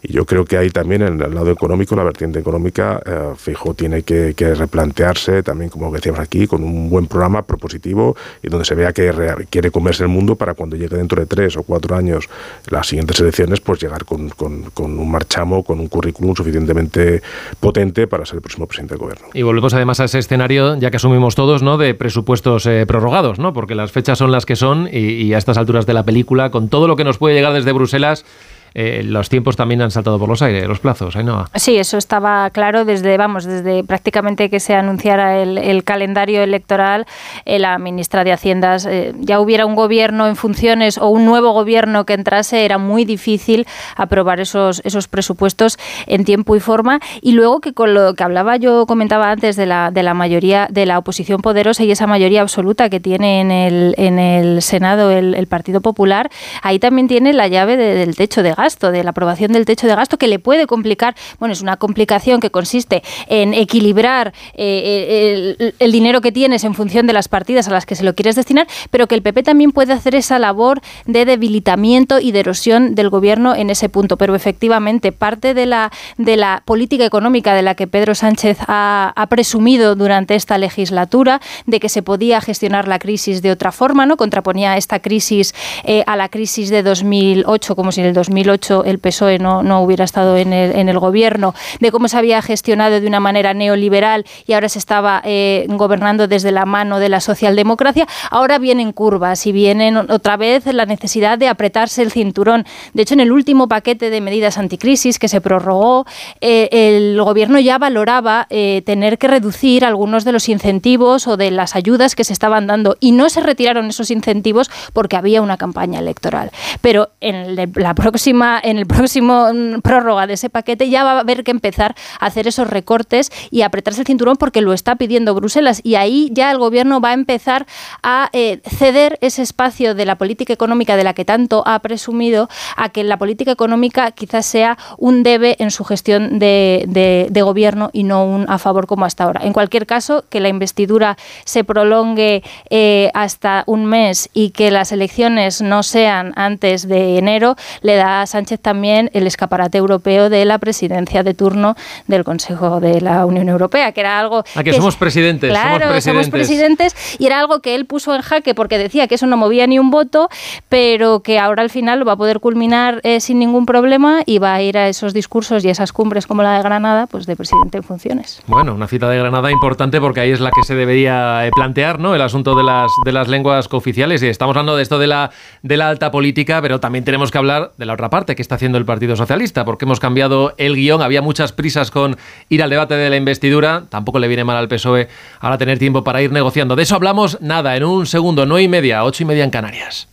Y 0.01 0.13
yo 0.13 0.25
creo 0.25 0.45
que 0.45 0.57
ahí 0.57 0.69
también 0.69 1.01
en 1.01 1.21
el 1.21 1.33
lado 1.33 1.51
económico, 1.51 1.95
la 1.95 2.03
vertiente 2.03 2.39
económica, 2.39 3.01
eh, 3.05 3.33
fijo, 3.37 3.73
tiene 3.73 4.03
que, 4.03 4.33
replantearse 4.49 5.43
también, 5.43 5.69
como 5.69 5.91
decíamos 5.91 6.19
aquí, 6.19 6.47
con 6.47 6.63
un 6.63 6.89
buen 6.89 7.05
programa 7.07 7.43
propositivo 7.43 8.15
y 8.41 8.49
donde 8.49 8.65
se 8.65 8.73
vea 8.73 8.93
que 8.93 9.13
quiere 9.49 9.69
comerse 9.69 10.03
el 10.03 10.09
mundo 10.09 10.35
para 10.35 10.53
cuando 10.53 10.75
llegue 10.75 10.97
dentro 10.97 11.19
de 11.19 11.27
tres 11.27 11.55
o 11.57 11.63
cuatro 11.63 11.95
años 11.95 12.27
las 12.69 12.87
siguientes 12.87 13.19
elecciones, 13.19 13.61
pues 13.61 13.79
llegar 13.79 14.05
con, 14.05 14.29
con, 14.29 14.63
con 14.71 14.97
un 14.97 15.11
marchamo, 15.11 15.63
con 15.63 15.79
un 15.79 15.87
currículum 15.87 16.35
suficientemente 16.35 17.21
potente 17.59 18.07
para 18.07 18.25
ser 18.25 18.35
el 18.35 18.41
próximo 18.41 18.65
presidente 18.65 18.95
del 18.95 18.99
gobierno 18.99 19.27
volvemos 19.49 19.73
además 19.73 19.99
a 19.99 20.03
ese 20.03 20.19
escenario, 20.19 20.77
ya 20.77 20.91
que 20.91 20.97
asumimos 20.97 21.33
todos, 21.33 21.63
¿no? 21.63 21.79
De 21.79 21.95
presupuestos 21.95 22.67
eh, 22.67 22.85
prorrogados, 22.85 23.39
¿no? 23.39 23.51
Porque 23.51 23.73
las 23.73 23.91
fechas 23.91 24.19
son 24.19 24.31
las 24.31 24.45
que 24.45 24.55
son 24.55 24.87
y, 24.91 25.33
a 25.33 25.39
estas 25.39 25.57
alturas 25.57 25.87
de 25.87 25.95
la 25.95 26.03
película, 26.03 26.51
con 26.51 26.69
todo 26.69 26.87
lo 26.87 26.95
que 26.95 27.03
nos 27.03 27.17
puede 27.17 27.33
llegar 27.33 27.53
desde 27.53 27.71
Bruselas, 27.71 28.25
eh, 28.73 29.01
los 29.03 29.29
tiempos 29.29 29.55
también 29.55 29.81
han 29.81 29.91
saltado 29.91 30.19
por 30.19 30.29
los 30.29 30.41
aires, 30.41 30.67
los 30.67 30.79
plazos, 30.79 31.15
no 31.15 31.45
Sí, 31.55 31.77
eso 31.77 31.97
estaba 31.97 32.49
claro 32.51 32.85
desde, 32.85 33.17
vamos, 33.17 33.45
desde 33.45 33.83
prácticamente 33.83 34.49
que 34.49 34.59
se 34.59 34.75
anunciara 34.75 35.41
el, 35.41 35.83
calendario 35.83 36.43
electoral, 36.43 37.05
eh, 37.45 37.59
la 37.59 37.77
ministra 37.77 38.23
de 38.23 38.31
Haciendas, 38.31 38.85
eh, 38.85 39.13
ya 39.19 39.39
hubiera 39.39 39.65
un 39.65 39.75
gobierno 39.75 40.27
en 40.27 40.35
funciones 40.35 40.97
o 40.97 41.07
un 41.07 41.25
nuevo 41.25 41.51
gobierno 41.51 42.05
que 42.05 42.13
entrase, 42.13 42.65
era 42.65 42.77
muy 42.77 43.05
difícil 43.05 43.65
aprobar 43.95 44.39
esos, 44.39 44.81
esos 44.85 45.07
presupuestos 45.07 45.77
en 46.05 46.25
tiempo 46.25 46.55
y 46.55 46.59
forma. 46.59 46.99
Y 47.21 47.31
luego 47.31 47.59
que 47.59 47.73
con 47.73 47.93
lo 47.93 48.13
que 48.13 48.23
hablaba 48.23 48.57
yo, 48.57 48.85
comentaba 48.85 49.31
antes 49.31 49.55
de 49.55 49.65
la, 49.65 49.91
de 49.91 50.03
la 50.03 50.13
mayoría, 50.13 50.67
de 50.69 50.85
la 50.85 50.97
oposición 50.97 51.41
poderosa 51.41 51.83
y 51.83 51.91
esa 51.91 52.07
mayoría 52.07 52.41
absoluta 52.41 52.89
que 52.89 52.99
tiene 52.99 53.41
en 53.41 53.51
el, 53.51 53.95
en 53.97 54.19
el 54.19 54.61
Senado 54.61 55.11
el, 55.11 55.47
Partido 55.47 55.81
Popular, 55.81 56.29
ahí 56.61 56.77
también 56.79 57.07
tiene 57.07 57.33
la 57.33 57.47
llave 57.47 57.75
del 57.75 58.15
techo 58.15 58.43
de 58.43 58.53
gasto, 58.59 58.91
de 58.91 59.03
la 59.03 59.11
aprobación 59.11 59.51
del 59.51 59.65
techo 59.65 59.87
de 59.87 59.95
gasto, 59.95 60.17
que 60.17 60.27
le 60.27 60.39
puede 60.39 60.67
complicar, 60.67 61.15
bueno, 61.39 61.53
es 61.53 61.61
una 61.61 61.77
complicación 61.77 62.39
que 62.39 62.51
consiste 62.51 63.03
en 63.27 63.53
equilibrar 63.53 64.33
eh, 64.53 65.55
el, 65.79 65.91
dinero 65.91 66.21
que 66.21 66.31
tienes 66.31 66.63
en 66.63 66.73
función 66.73 67.07
de 67.07 67.13
las 67.13 67.27
partidas 67.27 67.67
a 67.67 67.71
las 67.71 67.85
que 67.85 67.95
se 67.95 68.03
lo 68.03 68.13
quieres 68.13 68.35
destinar, 68.35 68.67
pero 68.91 69.07
que 69.07 69.15
el 69.15 69.21
PP 69.21 69.43
también 69.43 69.71
puede 69.71 69.93
hacer 69.93 70.15
esa 70.15 70.39
labor 70.39 70.81
de 71.05 71.25
debilitamiento 71.25 72.19
y 72.19 72.31
de 72.31 72.39
erosión 72.41 72.95
del 72.95 73.09
gobierno 73.09 73.55
en 73.55 73.69
ese 73.69 73.89
punto. 73.89 74.17
Pero 74.17 74.35
efectivamente, 74.35 75.11
parte 75.11 75.53
de 75.53 75.65
la, 75.65 75.91
de 76.17 76.37
la 76.37 76.61
política 76.65 77.05
económica 77.05 77.53
de 77.53 77.61
la 77.61 77.75
que 77.75 77.87
Pedro 77.87 78.15
Sánchez 78.15 78.57
ha, 78.67 79.13
ha 79.15 79.27
presumido 79.27 79.95
durante 79.95 80.35
esta 80.35 80.57
legislatura, 80.57 81.41
de 81.65 81.79
que 81.79 81.89
se 81.89 82.01
podía 82.01 82.41
gestionar 82.41 82.87
la 82.87 82.99
crisis 82.99 83.41
de 83.41 83.51
otra 83.51 83.71
forma, 83.71 84.05
¿no? 84.05 84.17
Contraponía 84.17 84.77
esta 84.77 84.99
crisis 84.99 85.53
eh, 85.83 86.03
a 86.07 86.15
la 86.15 86.29
crisis 86.29 86.69
de 86.69 86.83
2008, 86.83 87.75
como 87.75 87.91
si 87.91 88.01
en 88.01 88.07
el 88.07 88.13
2008 88.13 88.48
el 88.53 88.99
PSOE 88.99 89.39
no, 89.39 89.63
no 89.63 89.81
hubiera 89.81 90.05
estado 90.05 90.37
en 90.37 90.53
el, 90.53 90.75
en 90.75 90.89
el, 90.89 90.99
gobierno, 90.99 91.53
de 91.79 91.91
cómo 91.91 92.07
se 92.07 92.17
había 92.17 92.41
gestionado 92.41 92.99
de 92.99 93.07
una 93.07 93.19
manera 93.19 93.53
neoliberal 93.53 94.25
y 94.45 94.53
ahora 94.53 94.69
se 94.69 94.79
estaba 94.79 95.21
eh, 95.23 95.65
gobernando 95.69 96.27
desde 96.27 96.51
la 96.51 96.65
mano 96.65 96.99
de 96.99 97.09
la 97.09 97.19
socialdemocracia, 97.19 98.07
ahora 98.31 98.59
vienen 98.59 98.91
curvas 98.91 99.45
y 99.45 99.51
vienen 99.51 99.97
otra 99.97 100.37
vez 100.37 100.65
la 100.65 100.85
necesidad 100.85 101.37
de 101.37 101.47
apretarse 101.47 102.01
el 102.01 102.11
cinturón. 102.11 102.65
De 102.93 103.03
hecho, 103.03 103.13
en 103.13 103.19
el 103.19 103.31
último 103.31 103.67
paquete 103.67 104.09
de 104.09 104.21
medidas 104.21 104.57
anticrisis 104.57 105.19
que 105.19 105.27
se 105.27 105.41
prorrogó, 105.41 106.05
eh, 106.41 106.69
el 106.71 107.21
gobierno 107.21 107.59
ya 107.59 107.77
valoraba 107.77 108.47
eh, 108.49 108.81
tener 108.85 109.17
que 109.17 109.27
reducir 109.27 109.85
algunos 109.85 110.25
de 110.25 110.31
los 110.31 110.49
incentivos 110.49 111.27
o 111.27 111.37
de 111.37 111.51
las 111.51 111.75
ayudas 111.75 112.15
que 112.15 112.23
se 112.23 112.33
estaban 112.33 112.67
dando 112.67 112.97
y 112.99 113.11
no 113.11 113.29
se 113.29 113.41
retiraron 113.41 113.87
esos 113.87 114.11
incentivos 114.11 114.69
porque 114.93 115.17
había 115.17 115.41
una 115.41 115.57
campaña 115.57 115.99
electoral. 115.99 116.51
Pero 116.81 117.09
en 117.21 117.55
la 117.75 117.93
próxima 117.93 118.38
en 118.63 118.77
el 118.77 118.85
próximo 118.85 119.47
mm, 119.53 119.81
prórroga 119.81 120.27
de 120.27 120.33
ese 120.33 120.49
paquete 120.49 120.89
ya 120.89 121.03
va 121.03 121.13
a 121.13 121.19
haber 121.19 121.43
que 121.43 121.51
empezar 121.51 121.95
a 122.19 122.25
hacer 122.25 122.47
esos 122.47 122.69
recortes 122.69 123.31
y 123.51 123.61
apretarse 123.61 124.01
el 124.01 124.07
cinturón 124.07 124.37
porque 124.37 124.61
lo 124.61 124.73
está 124.73 124.95
pidiendo 124.95 125.35
Bruselas 125.35 125.81
y 125.83 125.95
ahí 125.95 126.29
ya 126.33 126.51
el 126.51 126.57
gobierno 126.57 127.01
va 127.01 127.09
a 127.09 127.13
empezar 127.13 127.65
a 128.03 128.29
eh, 128.33 128.61
ceder 128.65 129.17
ese 129.21 129.41
espacio 129.41 129.95
de 129.95 130.05
la 130.05 130.17
política 130.17 130.53
económica 130.53 130.95
de 130.95 131.03
la 131.03 131.13
que 131.13 131.25
tanto 131.25 131.63
ha 131.65 131.79
presumido 131.79 132.49
a 132.75 132.89
que 132.89 133.03
la 133.03 133.17
política 133.17 133.51
económica 133.51 134.11
quizás 134.11 134.45
sea 134.45 134.77
un 134.97 135.23
debe 135.23 135.55
en 135.59 135.71
su 135.71 135.83
gestión 135.83 136.39
de, 136.39 137.29
gobierno 137.39 137.89
y 137.93 138.03
no 138.03 138.25
un 138.25 138.45
a 138.49 138.57
favor 138.57 138.85
como 138.85 139.05
hasta 139.05 139.23
ahora. 139.23 139.41
En 139.43 139.53
cualquier 139.53 139.85
caso, 139.85 140.25
que 140.29 140.41
la 140.41 140.49
investidura 140.49 141.17
se 141.45 141.63
prolongue 141.63 142.43
eh, 142.69 143.09
hasta 143.13 143.63
un 143.65 143.85
mes 143.85 144.29
y 144.33 144.49
que 144.51 144.71
las 144.71 144.91
elecciones 144.91 145.61
no 145.61 145.83
sean 145.83 146.33
antes 146.35 146.87
de 146.87 147.17
enero 147.17 147.55
le 147.81 147.95
da 147.95 148.25
Sánchez 148.29 148.59
también 148.59 149.09
el 149.13 149.27
escaparate 149.27 149.77
europeo 149.77 150.29
de 150.29 150.45
la 150.45 150.57
presidencia 150.57 151.23
de 151.23 151.33
turno 151.33 151.75
del 152.07 152.23
Consejo 152.23 152.79
de 152.79 153.01
la 153.01 153.25
Unión 153.25 153.49
Europea, 153.49 153.91
que 153.91 154.01
era 154.01 154.19
algo... 154.19 154.43
A 154.55 154.63
que, 154.63 154.73
somos 154.73 154.95
presidentes. 154.95 155.49
Claro, 155.49 155.99
somos 156.01 156.29
presidentes. 156.29 156.95
y 157.19 157.25
era 157.25 157.39
algo 157.39 157.59
que 157.61 157.75
él 157.75 157.85
puso 157.85 158.15
en 158.15 158.21
jaque 158.21 158.55
porque 158.55 158.77
decía 158.77 159.07
que 159.07 159.15
eso 159.15 159.27
no 159.27 159.37
movía 159.37 159.67
ni 159.67 159.79
un 159.79 159.91
voto, 159.91 160.29
pero 160.69 161.21
que 161.21 161.39
ahora 161.39 161.63
al 161.63 161.69
final 161.69 161.99
lo 161.99 162.05
va 162.05 162.13
a 162.13 162.17
poder 162.17 162.39
culminar 162.39 163.01
eh, 163.03 163.19
sin 163.19 163.39
ningún 163.39 163.65
problema 163.65 164.21
y 164.25 164.39
va 164.39 164.53
a 164.53 164.61
ir 164.61 164.77
a 164.77 164.87
esos 164.87 165.13
discursos 165.13 165.65
y 165.65 165.69
esas 165.69 165.91
cumbres 165.91 166.27
como 166.27 166.43
la 166.43 166.57
de 166.57 166.63
Granada, 166.63 167.07
pues 167.07 167.25
de 167.25 167.35
presidente 167.35 167.77
en 167.77 167.83
funciones. 167.83 168.41
Bueno, 168.47 168.73
una 168.73 168.87
cita 168.87 169.09
de 169.09 169.17
Granada 169.17 169.51
importante 169.51 169.99
porque 169.99 170.21
ahí 170.21 170.31
es 170.31 170.39
la 170.39 170.51
que 170.51 170.63
se 170.63 170.75
debería 170.75 171.45
eh, 171.45 171.51
plantear, 171.55 171.99
¿no? 171.99 172.15
El 172.15 172.21
asunto 172.21 172.55
de 172.55 172.63
las, 172.63 172.91
de 173.05 173.11
las 173.11 173.27
lenguas 173.27 173.67
cooficiales. 173.67 174.21
Y 174.23 174.27
estamos 174.27 174.55
hablando 174.55 174.75
de 174.75 174.83
esto 174.83 174.99
de 174.99 175.07
la, 175.07 175.31
de 175.63 175.77
la 175.77 175.89
alta 175.89 176.11
política, 176.11 176.61
pero 176.61 176.79
también 176.79 177.03
tenemos 177.05 177.31
que 177.31 177.37
hablar 177.37 177.71
de 177.77 177.85
la 177.85 177.93
otra 177.93 178.09
parte 178.09 178.18
que 178.25 178.41
está 178.41 178.55
haciendo 178.55 178.77
el 178.77 178.85
Partido 178.85 179.15
Socialista, 179.15 179.65
porque 179.65 179.85
hemos 179.85 179.99
cambiado 179.99 180.53
el 180.57 180.75
guion. 180.75 181.01
Había 181.01 181.21
muchas 181.21 181.51
prisas 181.51 181.91
con 181.91 182.17
ir 182.49 182.63
al 182.63 182.69
debate 182.69 182.95
de 182.95 183.09
la 183.09 183.15
investidura. 183.15 183.83
Tampoco 183.89 184.19
le 184.19 184.27
viene 184.27 184.43
mal 184.43 184.57
al 184.57 184.67
PSOE 184.67 185.07
ahora 185.39 185.57
tener 185.57 185.79
tiempo 185.79 186.03
para 186.03 186.21
ir 186.21 186.31
negociando. 186.31 186.75
De 186.75 186.83
eso 186.83 186.95
hablamos 186.95 187.39
nada, 187.41 187.75
en 187.75 187.83
un 187.83 188.05
segundo, 188.05 188.45
nueve 188.45 188.63
y 188.63 188.67
media, 188.67 189.03
ocho 189.03 189.23
y 189.23 189.25
media 189.25 189.43
en 189.43 189.49
Canarias. 189.49 190.07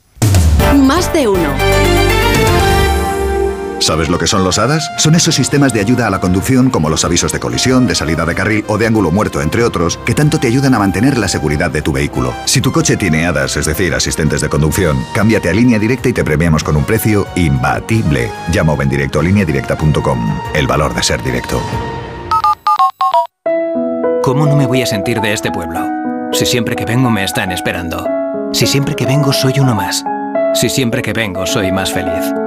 Más 0.74 1.12
de 1.12 1.28
uno. 1.28 1.50
¿Sabes 3.78 4.08
lo 4.08 4.18
que 4.18 4.26
son 4.26 4.42
los 4.42 4.58
HADAS? 4.58 4.90
Son 4.96 5.14
esos 5.14 5.34
sistemas 5.34 5.72
de 5.72 5.80
ayuda 5.80 6.06
a 6.06 6.10
la 6.10 6.20
conducción 6.20 6.70
como 6.70 6.88
los 6.88 7.04
avisos 7.04 7.32
de 7.32 7.40
colisión, 7.40 7.86
de 7.86 7.94
salida 7.94 8.24
de 8.24 8.34
carril 8.34 8.64
o 8.68 8.78
de 8.78 8.86
ángulo 8.86 9.10
muerto, 9.10 9.40
entre 9.40 9.64
otros, 9.64 9.98
que 10.04 10.14
tanto 10.14 10.38
te 10.38 10.48
ayudan 10.48 10.74
a 10.74 10.78
mantener 10.78 11.18
la 11.18 11.28
seguridad 11.28 11.70
de 11.70 11.82
tu 11.82 11.92
vehículo. 11.92 12.34
Si 12.46 12.60
tu 12.60 12.72
coche 12.72 12.96
tiene 12.96 13.26
HADAS, 13.26 13.56
es 13.58 13.66
decir, 13.66 13.94
asistentes 13.94 14.40
de 14.40 14.48
conducción, 14.48 14.98
cámbiate 15.14 15.50
a 15.50 15.52
línea 15.52 15.78
directa 15.78 16.08
y 16.08 16.12
te 16.12 16.24
premiamos 16.24 16.64
con 16.64 16.76
un 16.76 16.84
precio 16.84 17.26
imbatible. 17.36 18.30
Llama 18.50 18.72
o 18.72 18.76
ven 18.76 18.88
directo 18.88 19.20
a 19.20 19.22
lineadirecta.com. 19.22 20.40
El 20.54 20.66
valor 20.66 20.94
de 20.94 21.02
ser 21.02 21.22
directo. 21.22 21.60
¿Cómo 24.22 24.46
no 24.46 24.56
me 24.56 24.66
voy 24.66 24.82
a 24.82 24.86
sentir 24.86 25.20
de 25.20 25.32
este 25.32 25.52
pueblo? 25.52 25.80
Si 26.32 26.46
siempre 26.46 26.74
que 26.74 26.84
vengo 26.84 27.10
me 27.10 27.22
están 27.22 27.52
esperando. 27.52 28.04
Si 28.52 28.66
siempre 28.66 28.96
que 28.96 29.06
vengo 29.06 29.32
soy 29.32 29.60
uno 29.60 29.74
más. 29.74 30.02
Si 30.54 30.68
siempre 30.68 31.02
que 31.02 31.12
vengo 31.12 31.46
soy 31.46 31.70
más 31.70 31.92
feliz. 31.92 32.45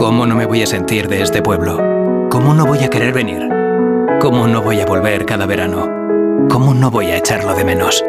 ¿Cómo 0.00 0.24
no 0.24 0.34
me 0.34 0.46
voy 0.46 0.62
a 0.62 0.66
sentir 0.66 1.08
de 1.08 1.20
este 1.20 1.42
pueblo? 1.42 1.76
¿Cómo 2.30 2.54
no 2.54 2.64
voy 2.64 2.78
a 2.78 2.88
querer 2.88 3.12
venir? 3.12 3.46
¿Cómo 4.18 4.46
no 4.46 4.62
voy 4.62 4.80
a 4.80 4.86
volver 4.86 5.26
cada 5.26 5.44
verano? 5.44 5.86
¿Cómo 6.48 6.72
no 6.72 6.90
voy 6.90 7.08
a 7.08 7.18
echarlo 7.18 7.54
de 7.54 7.66
menos? 7.66 8.02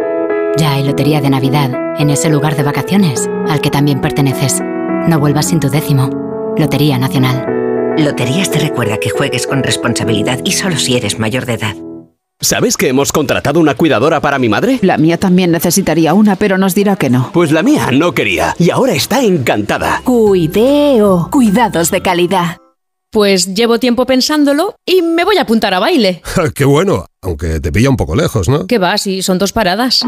Ya 0.56 0.72
hay 0.72 0.86
lotería 0.86 1.20
de 1.20 1.30
Navidad 1.30 1.70
en 2.00 2.10
ese 2.10 2.30
lugar 2.30 2.56
de 2.56 2.64
vacaciones 2.64 3.30
al 3.50 3.60
que 3.60 3.70
también 3.70 4.00
perteneces. 4.00 4.62
No 4.62 5.20
vuelvas 5.20 5.48
sin 5.48 5.60
tu 5.60 5.70
décimo. 5.70 6.10
Lotería 6.56 6.98
Nacional. 6.98 7.46
Loterías 7.98 8.50
te 8.50 8.60
recuerda 8.60 8.98
que 8.98 9.10
juegues 9.10 9.46
con 9.46 9.62
responsabilidad 9.62 10.40
y 10.46 10.54
solo 10.54 10.78
si 10.78 10.96
eres 10.96 11.20
mayor 11.20 11.46
de 11.46 11.56
edad. 11.56 11.76
¿Sabes 12.44 12.76
que 12.76 12.88
hemos 12.88 13.12
contratado 13.12 13.60
una 13.60 13.76
cuidadora 13.76 14.20
para 14.20 14.40
mi 14.40 14.50
madre? 14.50 14.80
La 14.82 14.98
mía 14.98 15.20
también 15.20 15.52
necesitaría 15.52 16.16
una, 16.16 16.36
pero 16.36 16.58
nos 16.58 16.74
dirá 16.74 16.96
que 16.96 17.12
no. 17.12 17.30
Pues 17.34 17.52
la 17.52 17.62
mía 17.62 17.92
no 17.92 18.14
quería 18.14 18.56
y 18.58 18.72
ahora 18.72 18.94
está 18.94 19.22
encantada. 19.22 20.02
Cuideo. 20.04 21.30
Cuidados 21.32 21.92
de 21.92 22.02
calidad. 22.02 22.58
Pues 23.12 23.54
llevo 23.54 23.78
tiempo 23.78 24.08
pensándolo 24.08 24.74
y 24.88 25.04
me 25.04 25.24
voy 25.24 25.38
a 25.38 25.44
apuntar 25.44 25.76
a 25.76 25.80
baile. 25.80 26.24
Qué 26.56 26.66
bueno, 26.66 27.06
aunque 27.22 27.60
te 27.60 27.72
pilla 27.72 27.92
un 27.92 27.98
poco 27.98 28.16
lejos, 28.16 28.50
¿no? 28.50 28.66
¿Qué 28.66 28.80
va? 28.80 28.98
Si 28.98 29.22
son 29.22 29.38
dos 29.38 29.54
paradas. 29.54 30.04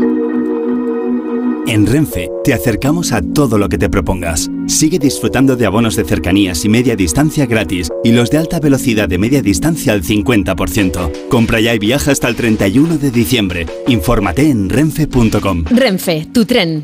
En 1.66 1.88
Renfe 1.88 2.30
te 2.44 2.54
acercamos 2.54 3.14
a 3.14 3.22
todo 3.22 3.58
lo 3.58 3.70
que 3.70 3.78
te 3.78 3.90
propongas. 3.90 4.50
Sigue 4.68 5.00
disfrutando 5.00 5.56
de 5.56 5.66
abonos 5.66 5.96
de 5.96 6.04
cercanías 6.04 6.66
y 6.66 6.70
media 6.70 6.96
distancia 6.98 7.46
gratis 7.46 7.90
y 8.04 8.12
los 8.12 8.30
de 8.30 8.38
alta 8.38 8.60
velocidad 8.60 9.08
de 9.08 9.18
media 9.18 9.42
distancia 9.42 9.94
al 9.94 10.04
50%. 10.04 11.30
Compra 11.30 11.62
ya 11.62 11.74
y 11.74 11.80
viaja 11.80 12.12
hasta 12.12 12.28
el 12.28 12.36
31 12.36 12.98
de 12.98 13.12
diciembre. 13.12 13.66
Infórmate 13.88 14.50
en 14.50 14.70
renfe.com. 14.70 15.64
Renfe, 15.70 16.28
tu 16.34 16.46
tren. 16.46 16.84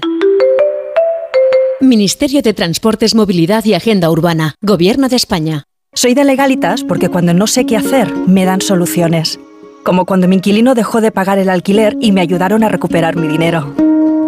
Ministerio 1.82 2.42
de 2.42 2.54
Transportes, 2.54 3.16
Movilidad 3.16 3.66
y 3.66 3.74
Agenda 3.74 4.10
Urbana. 4.10 4.56
Gobierno 4.62 5.10
de 5.10 5.18
España. 5.18 5.64
Soy 5.94 6.14
de 6.14 6.24
legalitas 6.24 6.84
porque 6.86 7.10
cuando 7.10 7.34
no 7.34 7.48
sé 7.48 7.66
qué 7.66 7.76
hacer, 7.76 8.14
me 8.28 8.46
dan 8.46 8.62
soluciones. 8.62 9.40
Como 9.84 10.06
cuando 10.06 10.28
mi 10.30 10.38
inquilino 10.38 10.74
dejó 10.74 11.02
de 11.02 11.12
pagar 11.12 11.38
el 11.38 11.50
alquiler 11.50 11.98
y 12.00 12.14
me 12.14 12.22
ayudaron 12.22 12.64
a 12.64 12.70
recuperar 12.70 13.18
mi 13.18 13.28
dinero 13.28 13.74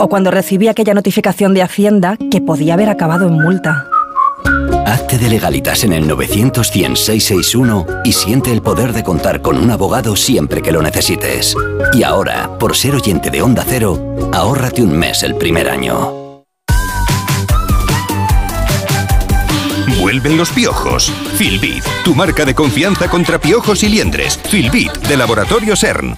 o 0.01 0.09
cuando 0.09 0.31
recibí 0.31 0.67
aquella 0.67 0.95
notificación 0.95 1.53
de 1.53 1.61
Hacienda 1.61 2.17
que 2.31 2.41
podía 2.41 2.73
haber 2.73 2.89
acabado 2.89 3.27
en 3.27 3.35
multa. 3.35 3.87
Hazte 4.85 5.19
de 5.19 5.29
legalitas 5.29 5.83
en 5.83 5.93
el 5.93 6.07
900 6.07 6.71
y 8.03 8.11
siente 8.11 8.51
el 8.51 8.61
poder 8.61 8.93
de 8.93 9.03
contar 9.03 9.41
con 9.41 9.57
un 9.57 9.69
abogado 9.69 10.15
siempre 10.15 10.61
que 10.61 10.71
lo 10.71 10.81
necesites. 10.81 11.55
Y 11.93 12.03
ahora, 12.03 12.57
por 12.57 12.75
ser 12.75 12.95
oyente 12.95 13.29
de 13.29 13.41
Onda 13.43 13.63
Cero, 13.67 14.17
ahórrate 14.33 14.81
un 14.81 14.97
mes 14.97 15.21
el 15.21 15.35
primer 15.35 15.69
año. 15.69 16.13
Vuelven 19.99 20.35
los 20.35 20.49
piojos. 20.49 21.11
Filbit, 21.35 21.83
tu 22.03 22.15
marca 22.15 22.43
de 22.43 22.55
confianza 22.55 23.07
contra 23.07 23.39
piojos 23.39 23.83
y 23.83 23.89
liendres. 23.89 24.39
Filbit, 24.49 24.91
de 25.07 25.15
Laboratorio 25.15 25.75
CERN. 25.75 26.17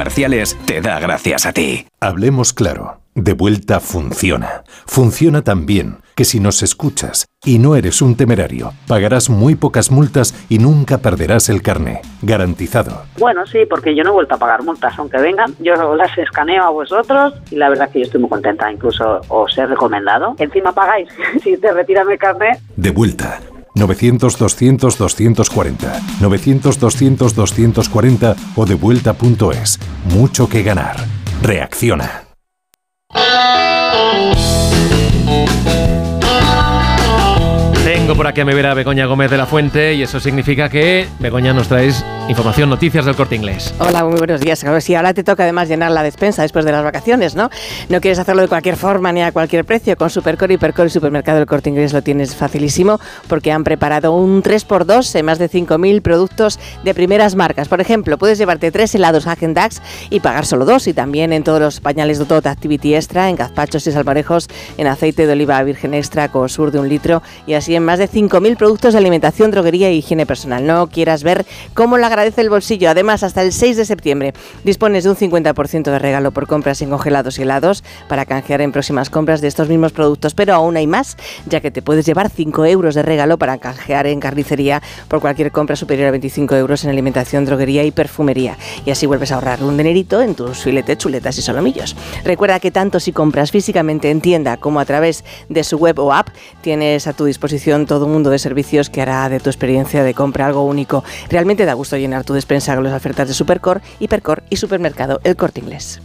comerciales 0.01 0.57
te 0.65 0.81
da 0.81 0.99
gracias 0.99 1.45
a 1.45 1.53
ti. 1.53 1.85
Hablemos 1.99 2.53
claro. 2.53 2.97
De 3.13 3.33
vuelta 3.33 3.79
funciona. 3.79 4.63
Funciona 4.87 5.43
tan 5.43 5.67
bien 5.67 5.97
que 6.15 6.25
si 6.25 6.39
nos 6.39 6.63
escuchas 6.63 7.27
y 7.45 7.59
no 7.59 7.75
eres 7.75 8.01
un 8.01 8.17
temerario, 8.17 8.73
pagarás 8.87 9.29
muy 9.29 9.53
pocas 9.53 9.91
multas 9.91 10.33
y 10.49 10.57
nunca 10.57 10.97
perderás 10.97 11.49
el 11.49 11.61
carné. 11.61 12.01
Garantizado. 12.23 13.03
Bueno, 13.19 13.45
sí, 13.45 13.59
porque 13.69 13.95
yo 13.95 14.03
no 14.03 14.09
he 14.09 14.13
vuelto 14.13 14.35
a 14.35 14.39
pagar 14.39 14.63
multas, 14.63 14.97
aunque 14.97 15.19
vengan. 15.19 15.53
Yo 15.59 15.93
las 15.93 16.17
escaneo 16.17 16.63
a 16.63 16.69
vosotros 16.71 17.35
y 17.51 17.57
la 17.57 17.69
verdad 17.69 17.85
es 17.87 17.93
que 17.93 17.99
yo 17.99 18.05
estoy 18.05 18.21
muy 18.21 18.29
contenta. 18.29 18.71
Incluso 18.71 19.21
os 19.27 19.55
he 19.55 19.67
recomendado. 19.67 20.33
Encima 20.39 20.71
pagáis 20.71 21.09
si 21.43 21.57
te 21.57 21.71
retiran 21.71 22.09
el 22.09 22.17
carné. 22.17 22.57
De 22.75 22.89
vuelta 22.89 23.39
900-200-240, 23.75 25.99
900-200-240 26.19 28.35
o 28.55 28.65
devuelta.es. 28.65 29.79
Mucho 30.05 30.47
que 30.47 30.63
ganar. 30.63 30.95
Reacciona. 31.41 32.23
Por 38.15 38.27
aquí 38.27 38.41
a 38.41 38.45
mi 38.45 38.53
vera 38.53 38.73
Begoña 38.73 39.05
Gómez 39.05 39.31
de 39.31 39.37
la 39.37 39.45
Fuente 39.45 39.93
y 39.93 40.03
eso 40.03 40.19
significa 40.19 40.69
que, 40.69 41.07
Begoña, 41.19 41.53
nos 41.53 41.69
traes 41.69 42.05
información, 42.27 42.69
noticias 42.69 43.05
del 43.05 43.15
corte 43.15 43.35
inglés. 43.35 43.73
Hola, 43.79 44.03
muy 44.03 44.17
buenos 44.17 44.41
días. 44.41 44.63
A 44.63 44.71
ver 44.71 44.81
si 44.81 44.93
ahora 44.95 45.13
te 45.13 45.23
toca 45.23 45.43
además 45.43 45.69
llenar 45.69 45.91
la 45.91 46.03
despensa 46.03 46.41
después 46.41 46.65
de 46.65 46.71
las 46.71 46.83
vacaciones, 46.83 47.35
¿no? 47.35 47.49
No 47.89 48.01
quieres 48.01 48.19
hacerlo 48.19 48.41
de 48.41 48.47
cualquier 48.49 48.75
forma 48.75 49.11
ni 49.11 49.21
a 49.23 49.31
cualquier 49.31 49.65
precio. 49.65 49.95
Con 49.95 50.09
Supercore, 50.09 50.53
Hipercore 50.53 50.87
y 50.87 50.89
Supermercado 50.91 51.37
del 51.37 51.47
Corte 51.47 51.69
Inglés 51.69 51.93
lo 51.93 52.01
tienes 52.01 52.35
facilísimo 52.35 52.99
porque 53.27 53.51
han 53.51 53.63
preparado 53.63 54.13
un 54.13 54.43
3x2 54.43 55.15
en 55.15 55.25
más 55.25 55.39
de 55.39 55.49
5.000 55.49 56.01
productos 56.01 56.59
de 56.83 56.93
primeras 56.93 57.35
marcas. 57.35 57.69
Por 57.69 57.81
ejemplo, 57.81 58.17
puedes 58.17 58.37
llevarte 58.37 58.71
tres 58.71 58.93
helados 58.93 59.25
Hagen 59.25 59.53
Dazs 59.53 59.81
y 60.09 60.19
pagar 60.19 60.45
solo 60.45 60.65
dos. 60.65 60.87
Y 60.87 60.93
también 60.93 61.33
en 61.33 61.43
todos 61.43 61.61
los 61.61 61.79
pañales 61.79 62.19
de 62.19 62.25
Tot 62.25 62.45
Activity 62.45 62.93
Extra, 62.93 63.29
en 63.29 63.37
gazpachos 63.37 63.87
y 63.87 63.91
salvarejos, 63.91 64.49
en 64.77 64.87
aceite 64.87 65.25
de 65.27 65.33
oliva 65.33 65.63
virgen 65.63 65.93
extra, 65.93 66.27
Cosur 66.27 66.71
de 66.71 66.79
un 66.79 66.89
litro 66.89 67.23
y 67.47 67.53
así 67.53 67.73
en 67.73 67.83
más 67.83 68.00
5.000 68.09 68.57
productos 68.57 68.93
de 68.93 68.99
alimentación, 68.99 69.51
droguería 69.51 69.89
e 69.89 69.95
higiene 69.95 70.25
personal. 70.25 70.65
No 70.65 70.87
quieras 70.87 71.23
ver 71.23 71.45
cómo 71.73 71.97
le 71.97 72.05
agradece 72.05 72.41
el 72.41 72.49
bolsillo. 72.49 72.89
Además, 72.89 73.23
hasta 73.23 73.41
el 73.41 73.51
6 73.51 73.77
de 73.77 73.85
septiembre 73.85 74.33
dispones 74.63 75.03
de 75.03 75.09
un 75.09 75.15
50% 75.15 75.83
de 75.83 75.99
regalo 75.99 76.31
por 76.31 76.47
compras 76.47 76.81
en 76.81 76.89
congelados 76.89 77.39
y 77.39 77.43
helados 77.43 77.83
para 78.07 78.25
canjear 78.25 78.61
en 78.61 78.71
próximas 78.71 79.09
compras 79.09 79.41
de 79.41 79.47
estos 79.47 79.69
mismos 79.69 79.91
productos. 79.91 80.33
Pero 80.33 80.53
aún 80.53 80.77
hay 80.77 80.87
más, 80.87 81.17
ya 81.45 81.59
que 81.59 81.71
te 81.71 81.81
puedes 81.81 82.05
llevar 82.05 82.29
5 82.29 82.65
euros 82.65 82.95
de 82.95 83.03
regalo 83.03 83.37
para 83.37 83.57
canjear 83.57 84.07
en 84.07 84.19
carnicería 84.19 84.81
por 85.07 85.21
cualquier 85.21 85.51
compra 85.51 85.75
superior 85.75 86.07
a 86.07 86.11
25 86.11 86.55
euros 86.55 86.83
en 86.83 86.89
alimentación, 86.89 87.45
droguería 87.45 87.83
y 87.83 87.91
perfumería. 87.91 88.57
Y 88.85 88.91
así 88.91 89.05
vuelves 89.05 89.31
a 89.31 89.35
ahorrar 89.35 89.63
un 89.63 89.77
dinerito 89.77 90.21
en 90.21 90.35
tus 90.35 90.59
filetes, 90.59 90.97
chuletas 90.97 91.37
y 91.37 91.41
solomillos. 91.41 91.95
Recuerda 92.23 92.59
que 92.59 92.71
tanto 92.71 92.99
si 92.99 93.11
compras 93.11 93.51
físicamente 93.51 94.09
en 94.09 94.21
tienda 94.21 94.57
como 94.57 94.79
a 94.79 94.85
través 94.85 95.23
de 95.49 95.63
su 95.63 95.77
web 95.77 95.99
o 95.99 96.13
app, 96.13 96.29
tienes 96.61 97.07
a 97.07 97.13
tu 97.13 97.25
disposición 97.25 97.85
todo 97.91 98.05
un 98.05 98.13
mundo 98.13 98.29
de 98.29 98.39
servicios 98.39 98.89
que 98.89 99.01
hará 99.01 99.27
de 99.27 99.41
tu 99.41 99.49
experiencia 99.49 100.01
de 100.01 100.13
compra 100.13 100.45
algo 100.45 100.63
único. 100.63 101.03
Realmente 101.27 101.65
da 101.65 101.73
gusto 101.73 101.97
llenar 101.97 102.23
tu 102.23 102.33
despensa 102.33 102.73
con 102.73 102.85
las 102.85 102.93
ofertas 102.93 103.27
de 103.27 103.33
Supercor, 103.33 103.81
Hipercor 103.99 104.43
y 104.49 104.55
Supermercado 104.55 105.19
El 105.25 105.35
Corte 105.35 105.59
Inglés. 105.59 105.99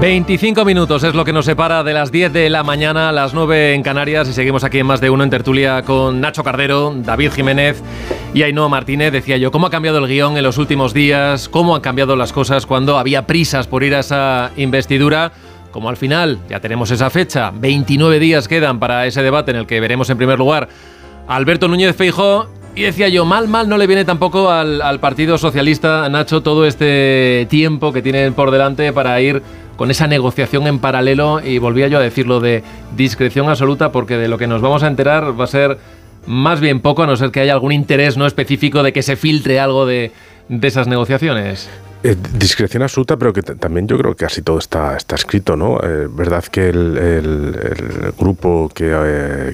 25 0.00 0.64
minutos 0.64 1.02
es 1.02 1.12
lo 1.16 1.24
que 1.24 1.32
nos 1.32 1.44
separa 1.44 1.82
de 1.82 1.92
las 1.92 2.12
10 2.12 2.32
de 2.32 2.48
la 2.50 2.62
mañana 2.62 3.08
a 3.08 3.12
las 3.12 3.34
9 3.34 3.74
en 3.74 3.82
Canarias 3.82 4.28
y 4.28 4.32
seguimos 4.32 4.62
aquí 4.62 4.78
en 4.78 4.86
más 4.86 5.00
de 5.00 5.10
uno 5.10 5.24
en 5.24 5.30
tertulia 5.30 5.82
con 5.82 6.20
Nacho 6.20 6.44
Cardero, 6.44 6.94
David 6.96 7.32
Jiménez 7.32 7.82
y 8.32 8.44
Ainhoa 8.44 8.68
Martínez. 8.68 9.10
Decía 9.10 9.38
yo, 9.38 9.50
¿cómo 9.50 9.66
ha 9.66 9.70
cambiado 9.70 9.98
el 9.98 10.06
guion 10.06 10.36
en 10.36 10.44
los 10.44 10.56
últimos 10.56 10.94
días? 10.94 11.48
¿Cómo 11.48 11.74
han 11.74 11.82
cambiado 11.82 12.14
las 12.14 12.32
cosas 12.32 12.64
cuando 12.64 12.96
había 12.96 13.26
prisas 13.26 13.66
por 13.66 13.82
ir 13.82 13.96
a 13.96 13.98
esa 13.98 14.52
investidura? 14.56 15.32
Como 15.72 15.88
al 15.88 15.96
final 15.96 16.38
ya 16.48 16.60
tenemos 16.60 16.92
esa 16.92 17.10
fecha, 17.10 17.50
29 17.52 18.20
días 18.20 18.46
quedan 18.46 18.78
para 18.78 19.04
ese 19.04 19.20
debate 19.24 19.50
en 19.50 19.56
el 19.56 19.66
que 19.66 19.80
veremos 19.80 20.08
en 20.10 20.16
primer 20.16 20.38
lugar 20.38 20.68
a 21.26 21.34
Alberto 21.34 21.66
Núñez 21.66 21.96
Feijóo 21.96 22.46
y 22.76 22.82
decía 22.82 23.08
yo, 23.08 23.24
mal, 23.24 23.48
mal 23.48 23.68
no 23.68 23.76
le 23.76 23.88
viene 23.88 24.04
tampoco 24.04 24.48
al, 24.48 24.80
al, 24.80 25.00
Partido 25.00 25.36
Socialista, 25.38 26.08
Nacho, 26.08 26.40
todo 26.40 26.64
este 26.64 27.48
tiempo 27.50 27.92
que 27.92 28.02
tienen 28.02 28.34
por 28.34 28.52
delante 28.52 28.92
para 28.92 29.20
ir 29.20 29.42
con 29.78 29.92
esa 29.92 30.08
negociación 30.08 30.66
en 30.66 30.80
paralelo 30.80 31.40
y 31.40 31.58
volvía 31.58 31.86
yo 31.86 31.98
a 31.98 32.02
decirlo 32.02 32.40
de 32.40 32.64
discreción 32.96 33.48
absoluta 33.48 33.92
porque 33.92 34.16
de 34.16 34.26
lo 34.26 34.36
que 34.36 34.48
nos 34.48 34.60
vamos 34.60 34.82
a 34.82 34.88
enterar 34.88 35.40
va 35.40 35.44
a 35.44 35.46
ser 35.46 35.78
más 36.26 36.60
bien 36.60 36.80
poco 36.80 37.04
a 37.04 37.06
no 37.06 37.16
ser 37.16 37.30
que 37.30 37.38
haya 37.38 37.52
algún 37.52 37.70
interés 37.70 38.16
no 38.16 38.26
específico 38.26 38.82
de 38.82 38.92
que 38.92 39.02
se 39.02 39.14
filtre 39.14 39.60
algo 39.60 39.86
de, 39.86 40.10
de 40.48 40.66
esas 40.66 40.88
negociaciones. 40.88 41.70
Eh, 42.04 42.14
discreción 42.34 42.84
absoluta, 42.84 43.16
pero 43.16 43.32
que 43.32 43.42
también 43.42 43.88
yo 43.88 43.98
creo 43.98 44.14
que 44.14 44.24
casi 44.24 44.40
todo 44.40 44.58
está, 44.60 44.96
está 44.96 45.16
escrito, 45.16 45.56
¿no? 45.56 45.80
Eh, 45.82 46.06
verdad 46.08 46.44
que 46.44 46.68
el, 46.68 48.14
grupo 48.16 48.70
que, 48.72 48.92
eh, 48.94 49.52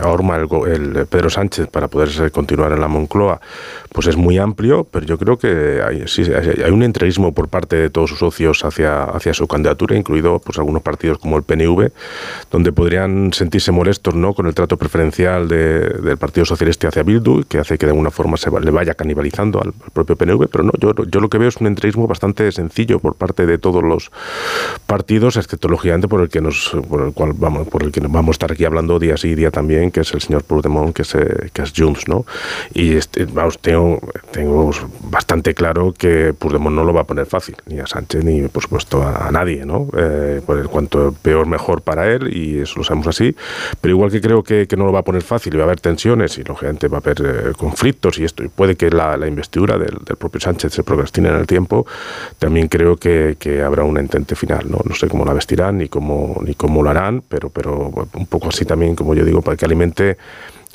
ahorma 0.00 0.36
el, 0.36 1.06
Pedro 1.10 1.28
Sánchez 1.28 1.66
para 1.66 1.88
poder 1.88 2.30
continuar 2.30 2.70
en 2.70 2.80
la 2.80 2.86
Moncloa, 2.86 3.40
pues 3.92 4.06
es 4.06 4.16
muy 4.16 4.38
amplio, 4.38 4.86
pero 4.88 5.04
yo 5.04 5.18
creo 5.18 5.38
que 5.38 5.82
hay, 5.84 6.06
sí, 6.06 6.22
hay 6.22 6.70
un 6.70 6.84
entreguismo 6.84 7.34
por 7.34 7.48
parte 7.48 7.74
de 7.74 7.90
todos 7.90 8.10
sus 8.10 8.20
socios 8.20 8.64
hacia, 8.64 9.02
hacia 9.02 9.34
su 9.34 9.48
candidatura, 9.48 9.96
incluido 9.96 10.38
pues 10.38 10.58
algunos 10.58 10.82
partidos 10.82 11.18
como 11.18 11.36
el 11.36 11.42
PNV, 11.42 11.90
donde 12.52 12.70
podrían 12.70 13.32
sentirse 13.32 13.72
molestos, 13.72 14.14
¿no? 14.14 14.34
Con 14.34 14.46
el 14.46 14.54
trato 14.54 14.76
preferencial 14.76 15.48
de, 15.48 15.80
del 15.80 16.16
Partido 16.16 16.44
Socialista 16.46 16.86
hacia 16.86 17.02
Bildu, 17.02 17.42
que 17.48 17.58
hace 17.58 17.76
que 17.76 17.86
de 17.86 17.90
alguna 17.90 18.12
forma 18.12 18.36
se 18.36 18.52
le 18.52 18.70
vaya 18.70 18.94
canibalizando 18.94 19.60
al, 19.60 19.74
al 19.84 19.90
propio 19.92 20.14
PNV, 20.14 20.46
pero 20.46 20.62
no, 20.62 20.72
yo, 20.78 20.94
yo 21.10 21.20
lo 21.20 21.28
que 21.28 21.38
veo 21.38 21.48
es 21.48 21.56
un 21.56 21.71
entrismo 21.72 22.06
bastante 22.06 22.50
sencillo 22.52 22.98
por 22.98 23.14
parte 23.14 23.46
de 23.46 23.58
todos 23.58 23.82
los 23.82 24.10
partidos, 24.86 25.36
excepto 25.36 25.68
lógicamente 25.68 26.08
por 26.08 26.20
el 26.20 26.28
que 26.28 26.40
nos, 26.40 26.76
por 26.88 27.02
el 27.02 27.12
cual 27.12 27.32
vamos, 27.34 27.68
por 27.68 27.82
el 27.82 27.90
que 27.92 28.00
vamos 28.00 28.28
a 28.28 28.36
estar 28.36 28.52
aquí 28.52 28.64
hablando 28.64 28.98
día 28.98 29.16
sí 29.16 29.34
día 29.34 29.50
también, 29.50 29.90
que 29.90 30.00
es 30.00 30.12
el 30.14 30.20
señor 30.20 30.44
Puigdemont, 30.44 30.94
que 30.94 31.02
es, 31.02 31.14
eh, 31.14 31.50
que 31.52 31.62
es 31.62 31.72
Junts, 31.76 32.08
¿no? 32.08 32.24
Y 32.74 32.94
este, 32.94 33.24
vamos, 33.24 33.58
tengo, 33.58 34.00
tengo 34.30 34.70
bastante 35.10 35.54
claro 35.54 35.94
que 35.96 36.34
Puigdemont 36.38 36.74
no 36.76 36.84
lo 36.84 36.92
va 36.92 37.02
a 37.02 37.04
poner 37.04 37.26
fácil, 37.26 37.56
ni 37.66 37.78
a 37.78 37.86
Sánchez 37.86 38.24
ni 38.24 38.48
por 38.48 38.62
supuesto 38.62 39.02
a, 39.02 39.28
a 39.28 39.30
nadie, 39.30 39.64
¿no? 39.64 39.88
Eh, 39.96 40.40
por 40.44 40.62
cuanto 40.68 41.14
peor 41.22 41.46
mejor 41.46 41.82
para 41.82 42.12
él 42.12 42.34
y 42.34 42.60
eso 42.60 42.74
lo 42.78 42.84
sabemos 42.84 43.08
así, 43.08 43.34
pero 43.80 43.94
igual 43.94 44.10
que 44.10 44.20
creo 44.20 44.42
que, 44.42 44.66
que 44.66 44.76
no 44.76 44.84
lo 44.84 44.92
va 44.92 45.00
a 45.00 45.04
poner 45.04 45.22
fácil 45.22 45.54
y 45.54 45.56
va 45.56 45.64
a 45.64 45.66
haber 45.66 45.80
tensiones 45.80 46.38
y 46.38 46.44
lógicamente 46.44 46.88
va 46.88 46.98
a 46.98 47.00
haber 47.00 47.22
eh, 47.24 47.52
conflictos 47.56 48.18
y 48.18 48.24
esto 48.24 48.44
y 48.44 48.48
puede 48.48 48.76
que 48.76 48.90
la, 48.90 49.16
la 49.16 49.26
investidura 49.26 49.78
del, 49.78 49.98
del 50.04 50.16
propio 50.16 50.40
Sánchez 50.40 50.72
se 50.72 50.82
procrastine 50.82 51.28
en 51.28 51.36
el 51.36 51.46
tiempo 51.46 51.61
tiempo, 51.62 51.86
también 52.38 52.68
creo 52.68 52.96
que, 52.96 53.36
que, 53.38 53.62
habrá 53.62 53.84
un 53.84 53.98
entente 53.98 54.34
final. 54.34 54.70
¿no? 54.70 54.78
no 54.84 54.94
sé 54.94 55.08
cómo 55.08 55.24
la 55.24 55.32
vestirán 55.32 55.78
ni 55.78 55.88
cómo, 55.88 56.40
ni 56.44 56.54
cómo 56.54 56.82
lo 56.82 56.90
harán, 56.90 57.22
pero, 57.28 57.50
pero 57.50 57.90
un 58.14 58.26
poco 58.26 58.48
así 58.48 58.64
también, 58.64 58.96
como 58.96 59.14
yo 59.14 59.24
digo, 59.24 59.42
para 59.42 59.56
que 59.56 59.64
alimente 59.64 60.16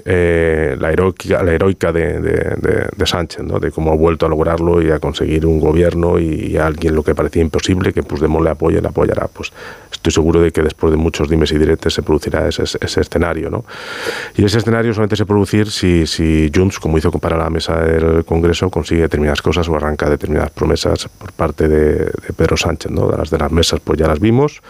eh, 0.10 0.78
la 0.80 0.94
heroica, 0.94 1.44
la 1.44 1.52
heroica 1.52 1.92
de, 1.92 2.22
de, 2.22 2.88
de, 2.96 3.06
Sánchez, 3.06 3.44
¿no? 3.44 3.60
de 3.60 3.72
cómo 3.72 3.92
ha 3.92 3.96
vuelto 3.96 4.26
a 4.26 4.30
lograrlo 4.30 4.82
y 4.82 4.90
a 4.90 5.00
conseguir 5.00 5.46
un 5.46 5.60
gobierno 5.60 6.18
y, 6.18 6.46
y 6.52 6.58
a 6.58 6.66
alguien 6.66 6.96
lo 6.96 7.04
que 7.04 7.14
parecía 7.14 7.42
imposible, 7.42 7.92
que 7.92 8.04
Puigdemont 8.04 8.46
le 8.46 8.52
apoye, 8.52 8.82
le 8.82 8.88
apoyará. 8.88 9.28
Pues 9.28 9.52
estoy 9.92 10.14
seguro 10.14 10.40
de 10.40 10.52
que 10.52 10.62
después 10.62 10.92
de 10.92 10.98
muchos 10.98 11.30
dimes 11.30 11.52
y 11.52 11.58
diretes 11.58 11.94
se 11.94 12.04
producirá 12.04 12.48
ese, 12.48 12.64
ese 12.64 13.02
escenario. 13.02 13.50
¿no? 13.50 13.66
Y 14.38 14.46
ese 14.46 14.60
escenario 14.60 14.94
solamente 14.94 15.18
se 15.18 15.26
producir 15.26 15.70
si, 15.70 16.08
si 16.08 16.50
Junts, 16.56 16.80
como 16.80 16.98
hizo 16.98 17.12
para 17.12 17.36
la 17.36 17.50
mesa 17.50 17.76
del 17.82 18.24
Congreso, 18.24 18.70
consigue 18.70 19.02
determinadas 19.02 19.42
cosas 19.42 19.68
o 19.68 19.76
arranca 19.76 20.10
determinadas 20.10 20.52
promesas 20.52 21.10
por 21.10 21.34
parte 21.34 21.68
de, 21.68 21.96
de 21.96 22.34
Pedro 22.36 22.56
Sánchez. 22.56 22.92
¿no? 22.92 23.10
De 23.10 23.18
las 23.18 23.30
de 23.30 23.38
las 23.38 23.52
mesas 23.52 23.82
pues 23.84 24.00
ya 24.00 24.08
las 24.08 24.22
vimos 24.22 24.62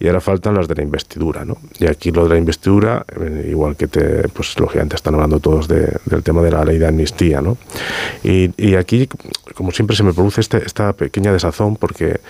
y 0.00 0.08
ahora 0.08 0.20
faltan 0.20 0.54
las 0.54 0.66
de 0.66 0.74
la 0.74 0.82
investidura. 0.82 1.44
¿no? 1.44 1.58
Y 1.78 1.86
aquí 1.86 2.10
lo 2.10 2.24
de 2.24 2.30
la 2.30 2.38
investidura, 2.38 3.06
eh, 3.20 3.46
igual 3.50 3.76
que 3.76 3.86
te, 3.86 4.28
pues 4.28 4.54
lógicamente 4.72 4.96
están 4.96 5.14
hablando 5.14 5.38
todos 5.38 5.68
de, 5.68 5.98
del 6.06 6.22
tema 6.22 6.40
de 6.40 6.50
la 6.50 6.64
ley 6.64 6.78
de 6.78 6.86
amnistía. 6.86 7.42
¿no? 7.42 7.58
Y, 8.24 8.50
y 8.56 8.76
aquí, 8.76 9.06
como 9.54 9.70
siempre, 9.70 9.94
se 9.94 10.02
me 10.02 10.14
produce 10.14 10.40
este, 10.40 10.64
esta 10.64 10.94
pequeña 10.94 11.30
desazón 11.30 11.76
porque 11.76 12.20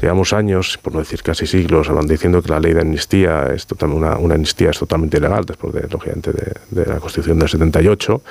llevamos 0.00 0.32
años, 0.32 0.78
por 0.80 0.92
no 0.92 1.00
decir 1.00 1.22
casi 1.24 1.46
siglos, 1.46 1.88
hablando 1.88 2.12
diciendo 2.12 2.40
que 2.40 2.50
la 2.50 2.60
ley 2.60 2.72
de 2.72 2.82
amnistía 2.82 3.48
es 3.52 3.66
total, 3.66 3.90
una, 3.90 4.16
una 4.16 4.36
amnistía 4.36 4.70
es 4.70 4.78
totalmente 4.78 5.16
ilegal, 5.16 5.44
después 5.44 5.74
de, 5.74 5.88
lógicamente, 5.88 6.32
de, 6.32 6.52
de 6.70 6.86
la 6.86 7.00
Constitución 7.00 7.40
del 7.40 7.48
78 7.48 8.22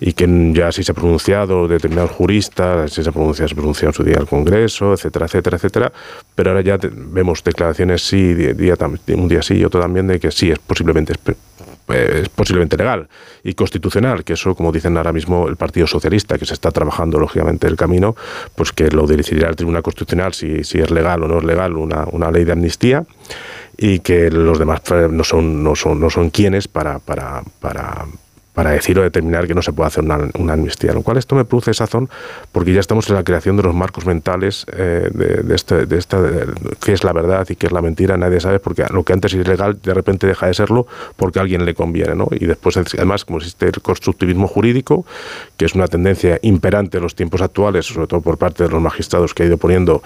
y 0.00 0.12
que 0.12 0.52
ya 0.52 0.72
sí 0.72 0.82
se 0.82 0.92
ha 0.92 0.94
pronunciado 0.94 1.68
determinados 1.68 2.10
juristas, 2.10 2.92
sí 2.92 3.02
se 3.02 3.08
ha 3.08 3.12
pronunciado, 3.12 3.48
se 3.48 3.54
ha 3.54 3.56
pronunciado 3.56 3.90
en 3.90 3.94
su 3.94 4.04
día 4.04 4.16
el 4.18 4.26
Congreso, 4.26 4.92
etcétera, 4.92 5.26
etcétera, 5.26 5.56
etcétera, 5.56 5.92
pero 6.34 6.50
ahora 6.50 6.62
ya 6.62 6.78
vemos 6.82 7.42
declaraciones 7.42 8.02
sí, 8.02 8.34
día, 8.34 8.52
día, 8.52 8.74
un 9.14 9.28
día 9.28 9.42
sí 9.42 9.54
y 9.54 9.64
otro 9.64 9.80
también 9.80 10.06
de 10.08 10.18
que 10.20 10.30
sí, 10.30 10.50
es 10.50 10.58
posiblemente 10.58 11.14
posiblemente 12.34 12.76
legal 12.76 13.08
y 13.44 13.54
constitucional, 13.54 14.24
que 14.24 14.32
eso, 14.32 14.54
como 14.54 14.72
dicen 14.72 14.96
ahora 14.96 15.12
mismo 15.12 15.48
el 15.48 15.56
Partido 15.56 15.86
Socialista, 15.86 16.38
que 16.38 16.44
se 16.44 16.54
está 16.54 16.70
trabajando 16.70 17.18
lógicamente 17.18 17.66
el 17.66 17.76
camino, 17.76 18.16
pues 18.54 18.72
que 18.72 18.88
lo 18.88 19.06
decidirá 19.06 19.48
el 19.48 19.56
Tribunal 19.56 19.82
Constitucional 19.82 20.34
si, 20.34 20.64
si 20.64 20.78
es 20.78 20.90
legal 20.90 21.22
o 21.22 21.28
no 21.28 21.38
es 21.38 21.44
legal 21.44 21.76
una, 21.76 22.06
una 22.10 22.30
ley 22.30 22.44
de 22.44 22.52
amnistía 22.52 23.04
y 23.76 24.00
que 24.00 24.30
los 24.30 24.58
demás 24.58 24.80
no 25.10 25.24
son, 25.24 25.62
no 25.62 25.76
son, 25.76 26.00
no 26.00 26.10
son 26.10 26.30
quienes 26.30 26.66
para, 26.68 26.98
para, 26.98 27.42
para, 27.60 28.06
para 28.56 28.70
decir 28.70 28.98
o 28.98 29.02
determinar 29.02 29.46
que 29.46 29.54
no 29.54 29.60
se 29.60 29.70
puede 29.74 29.88
hacer 29.88 30.02
una, 30.02 30.30
una, 30.38 30.54
amnistía. 30.54 30.94
Lo 30.94 31.02
cual 31.02 31.18
esto 31.18 31.34
me 31.34 31.44
produce 31.44 31.74
sazón 31.74 32.08
porque 32.52 32.72
ya 32.72 32.80
estamos 32.80 33.06
en 33.10 33.16
la 33.16 33.22
creación 33.22 33.58
de 33.58 33.62
los 33.62 33.74
marcos 33.74 34.06
mentales 34.06 34.64
eh, 34.72 35.10
de, 35.12 35.54
este, 35.54 35.84
de 35.84 35.98
esta, 35.98 36.18
qué 36.82 36.94
es 36.94 37.04
la 37.04 37.12
verdad 37.12 37.46
y 37.50 37.56
qué 37.56 37.66
es 37.66 37.72
la 37.72 37.82
mentira, 37.82 38.16
nadie 38.16 38.40
sabe, 38.40 38.58
porque 38.58 38.86
lo 38.90 39.04
que 39.04 39.12
antes 39.12 39.34
es 39.34 39.40
ilegal 39.44 39.78
de 39.82 39.92
repente 39.92 40.26
deja 40.26 40.46
de 40.46 40.54
serlo 40.54 40.86
porque 41.16 41.38
a 41.38 41.42
alguien 41.42 41.66
le 41.66 41.74
conviene. 41.74 42.14
¿no? 42.14 42.28
Y 42.30 42.46
después, 42.46 42.78
además, 42.78 43.26
como 43.26 43.40
existe 43.40 43.66
el 43.66 43.82
constructivismo 43.82 44.48
jurídico, 44.48 45.04
que 45.58 45.66
es 45.66 45.74
una 45.74 45.86
tendencia 45.86 46.38
imperante 46.40 46.96
en 46.96 47.02
los 47.02 47.14
tiempos 47.14 47.42
actuales, 47.42 47.84
sobre 47.84 48.06
todo 48.06 48.22
por 48.22 48.38
parte 48.38 48.64
de 48.64 48.70
los 48.70 48.80
magistrados 48.80 49.34
que 49.34 49.42
ha 49.42 49.46
ido 49.46 49.58
poniendo 49.58 50.02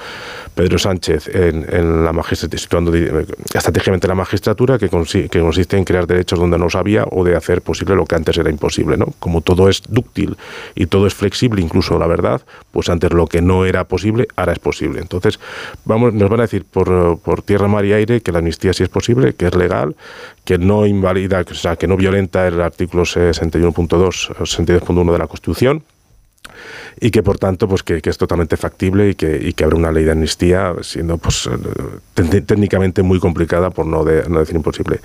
Pedro 0.57 0.77
Sánchez 0.77 1.29
en, 1.33 2.05
la 2.05 2.13
magistratura, 2.13 2.59
situando 2.59 2.93
estratégicamente 2.95 4.09
la 4.09 4.17
magistratura, 4.17 4.77
que, 4.77 4.89
consi 4.89 5.29
que 5.29 5.39
consiste 5.39 5.77
en 5.77 5.85
crear 5.85 6.09
derechos 6.09 6.41
donde 6.41 6.59
no 6.59 6.69
sabía 6.69 7.05
o 7.09 7.23
de 7.23 7.37
hacer 7.37 7.63
posible 7.63 7.95
lo 7.95 8.07
que 8.07 8.17
antes 8.17 8.40
era 8.41 8.51
imposible, 8.51 8.97
¿no? 8.97 9.07
Como 9.19 9.41
todo 9.41 9.69
es 9.69 9.83
dúctil 9.89 10.37
y 10.75 10.87
todo 10.87 11.07
es 11.07 11.15
flexible, 11.15 11.61
incluso 11.61 11.99
la 11.99 12.07
verdad, 12.07 12.43
pues 12.71 12.89
antes 12.89 13.13
lo 13.13 13.27
que 13.27 13.43
no 13.43 13.65
era 13.65 13.85
posible, 13.85 14.29
ahora 14.37 14.53
es 14.53 14.59
posible. 14.59 15.01
Entonces, 15.01 15.39
vamos, 15.85 16.15
nos 16.15 16.29
van 16.29 16.41
a 16.41 16.45
decir 16.45 16.65
por, 16.65 17.19
por 17.21 17.43
tierra, 17.43 17.69
mar 17.69 17.85
y 17.85 17.93
aire 17.93 18.21
que 18.21 18.33
la 18.33 18.39
amnistía 18.39 18.73
sí 18.73 18.83
es 18.83 18.89
posible, 18.89 19.35
que 19.35 19.47
es 19.47 19.55
legal, 19.55 19.97
que 20.45 20.59
no 20.59 20.87
invalida, 20.87 21.45
o 21.49 21.55
sea, 21.55 21.77
que 21.77 21.87
no 21.87 21.97
violenta 21.97 22.47
el 22.47 22.61
artículo 22.61 23.05
61.2, 23.05 24.35
62.1 24.37 25.13
de 25.13 25.19
la 25.19 25.27
Constitución, 25.27 25.85
y 27.01 27.11
que 27.11 27.23
por 27.23 27.39
tanto 27.39 27.69
pues 27.69 27.83
que, 27.83 28.03
que 28.03 28.11
es 28.11 28.19
totalmente 28.19 28.57
factible 28.57 29.11
y 29.11 29.15
que, 29.15 29.41
y 29.43 29.53
que 29.53 29.65
habrá 29.65 29.77
una 29.77 29.93
ley 29.93 30.05
de 30.05 30.13
amnistía 30.13 30.75
siendo 30.83 31.19
pues 31.19 31.49
técnicamente 32.15 33.03
muy 33.03 33.19
complicada 33.19 33.71
por 33.71 33.87
no, 33.87 34.05
de, 34.05 34.29
no 34.29 34.41
decir 34.41 34.57
imposible 34.57 35.01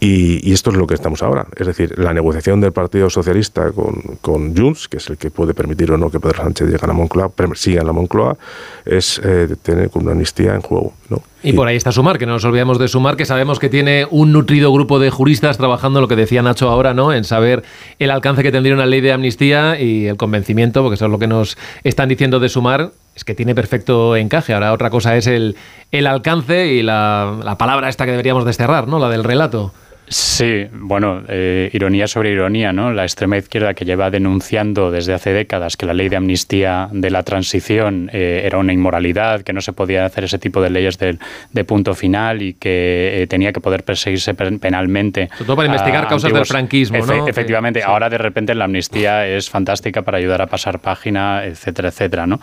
y, 0.00 0.48
y, 0.48 0.52
esto 0.52 0.70
es 0.70 0.76
lo 0.76 0.86
que 0.86 0.94
estamos 0.94 1.22
ahora 1.22 1.46
es 1.56 1.66
decir 1.66 1.98
la 1.98 2.12
negociación 2.12 2.60
del 2.60 2.72
Partido 2.72 3.10
Socialista 3.10 3.70
con, 3.72 4.18
con 4.20 4.56
Junts 4.56 4.88
que 4.88 4.98
es 4.98 5.08
el 5.08 5.16
que 5.16 5.30
puede 5.30 5.54
permitir 5.54 5.90
o 5.92 5.98
no 5.98 6.10
que 6.10 6.20
Pedro 6.20 6.42
Sánchez 6.42 6.68
llegue 6.68 6.84
a 6.84 6.88
la 6.88 6.92
Moncloa 6.92 7.30
siga 7.54 7.80
en 7.80 7.86
la 7.86 7.92
Moncloa 7.92 8.36
es 8.84 9.20
eh, 9.24 9.56
tener 9.62 9.90
una 9.94 10.12
amnistía 10.12 10.54
en 10.54 10.60
juego 10.60 10.94
¿no? 11.08 11.22
Y 11.44 11.52
por 11.52 11.68
ahí 11.68 11.76
está 11.76 11.92
Sumar, 11.92 12.18
que 12.18 12.24
no 12.24 12.32
nos 12.32 12.44
olvidemos 12.46 12.78
de 12.78 12.88
Sumar, 12.88 13.16
que 13.16 13.26
sabemos 13.26 13.58
que 13.58 13.68
tiene 13.68 14.06
un 14.10 14.32
nutrido 14.32 14.72
grupo 14.72 14.98
de 14.98 15.10
juristas 15.10 15.58
trabajando 15.58 16.00
lo 16.00 16.08
que 16.08 16.16
decía 16.16 16.40
Nacho 16.40 16.70
ahora, 16.70 16.94
¿no? 16.94 17.12
En 17.12 17.24
saber 17.24 17.62
el 17.98 18.10
alcance 18.10 18.42
que 18.42 18.50
tendría 18.50 18.74
una 18.74 18.86
ley 18.86 19.02
de 19.02 19.12
amnistía 19.12 19.78
y 19.78 20.06
el 20.06 20.16
convencimiento, 20.16 20.82
porque 20.82 20.94
eso 20.94 21.04
es 21.04 21.10
lo 21.10 21.18
que 21.18 21.26
nos 21.26 21.58
están 21.84 22.08
diciendo 22.08 22.40
de 22.40 22.48
Sumar, 22.48 22.92
es 23.14 23.24
que 23.24 23.34
tiene 23.34 23.54
perfecto 23.54 24.16
encaje. 24.16 24.54
Ahora 24.54 24.72
otra 24.72 24.88
cosa 24.88 25.16
es 25.16 25.26
el, 25.26 25.56
el 25.92 26.06
alcance 26.06 26.68
y 26.68 26.82
la, 26.82 27.38
la 27.44 27.58
palabra 27.58 27.90
esta 27.90 28.06
que 28.06 28.12
deberíamos 28.12 28.46
desterrar, 28.46 28.88
¿no? 28.88 28.98
La 28.98 29.10
del 29.10 29.22
relato. 29.22 29.74
Sí, 30.06 30.66
bueno, 30.70 31.22
eh, 31.28 31.70
ironía 31.72 32.06
sobre 32.06 32.30
ironía, 32.30 32.72
¿no? 32.72 32.92
La 32.92 33.04
extrema 33.04 33.38
izquierda 33.38 33.72
que 33.72 33.86
lleva 33.86 34.10
denunciando 34.10 34.90
desde 34.90 35.14
hace 35.14 35.32
décadas 35.32 35.78
que 35.78 35.86
la 35.86 35.94
ley 35.94 36.10
de 36.10 36.16
amnistía 36.16 36.88
de 36.92 37.10
la 37.10 37.22
transición 37.22 38.10
eh, 38.12 38.42
era 38.44 38.58
una 38.58 38.74
inmoralidad, 38.74 39.40
que 39.40 39.54
no 39.54 39.62
se 39.62 39.72
podía 39.72 40.04
hacer 40.04 40.24
ese 40.24 40.38
tipo 40.38 40.60
de 40.60 40.70
leyes 40.70 40.98
de, 40.98 41.64
punto 41.64 41.94
final 41.94 42.42
y 42.42 42.52
que 42.52 43.22
eh, 43.22 43.26
tenía 43.26 43.52
que 43.52 43.60
poder 43.60 43.84
perseguirse 43.84 44.34
penalmente. 44.34 45.28
Sobre 45.32 45.44
todo 45.46 45.56
para 45.56 45.68
investigar 45.68 46.06
causas 46.06 46.32
del 46.32 46.44
franquismo, 46.44 46.98
¿no? 46.98 47.26
efectivamente, 47.26 47.82
ahora 47.82 48.10
de 48.10 48.18
repente 48.18 48.54
la 48.54 48.66
amnistía 48.66 49.26
es 49.26 49.48
fantástica 49.48 50.02
para 50.02 50.18
ayudar 50.18 50.42
a 50.42 50.46
pasar 50.46 50.80
página, 50.80 51.44
etcétera, 51.44 51.88
etcétera, 51.88 52.26
¿no? 52.26 52.40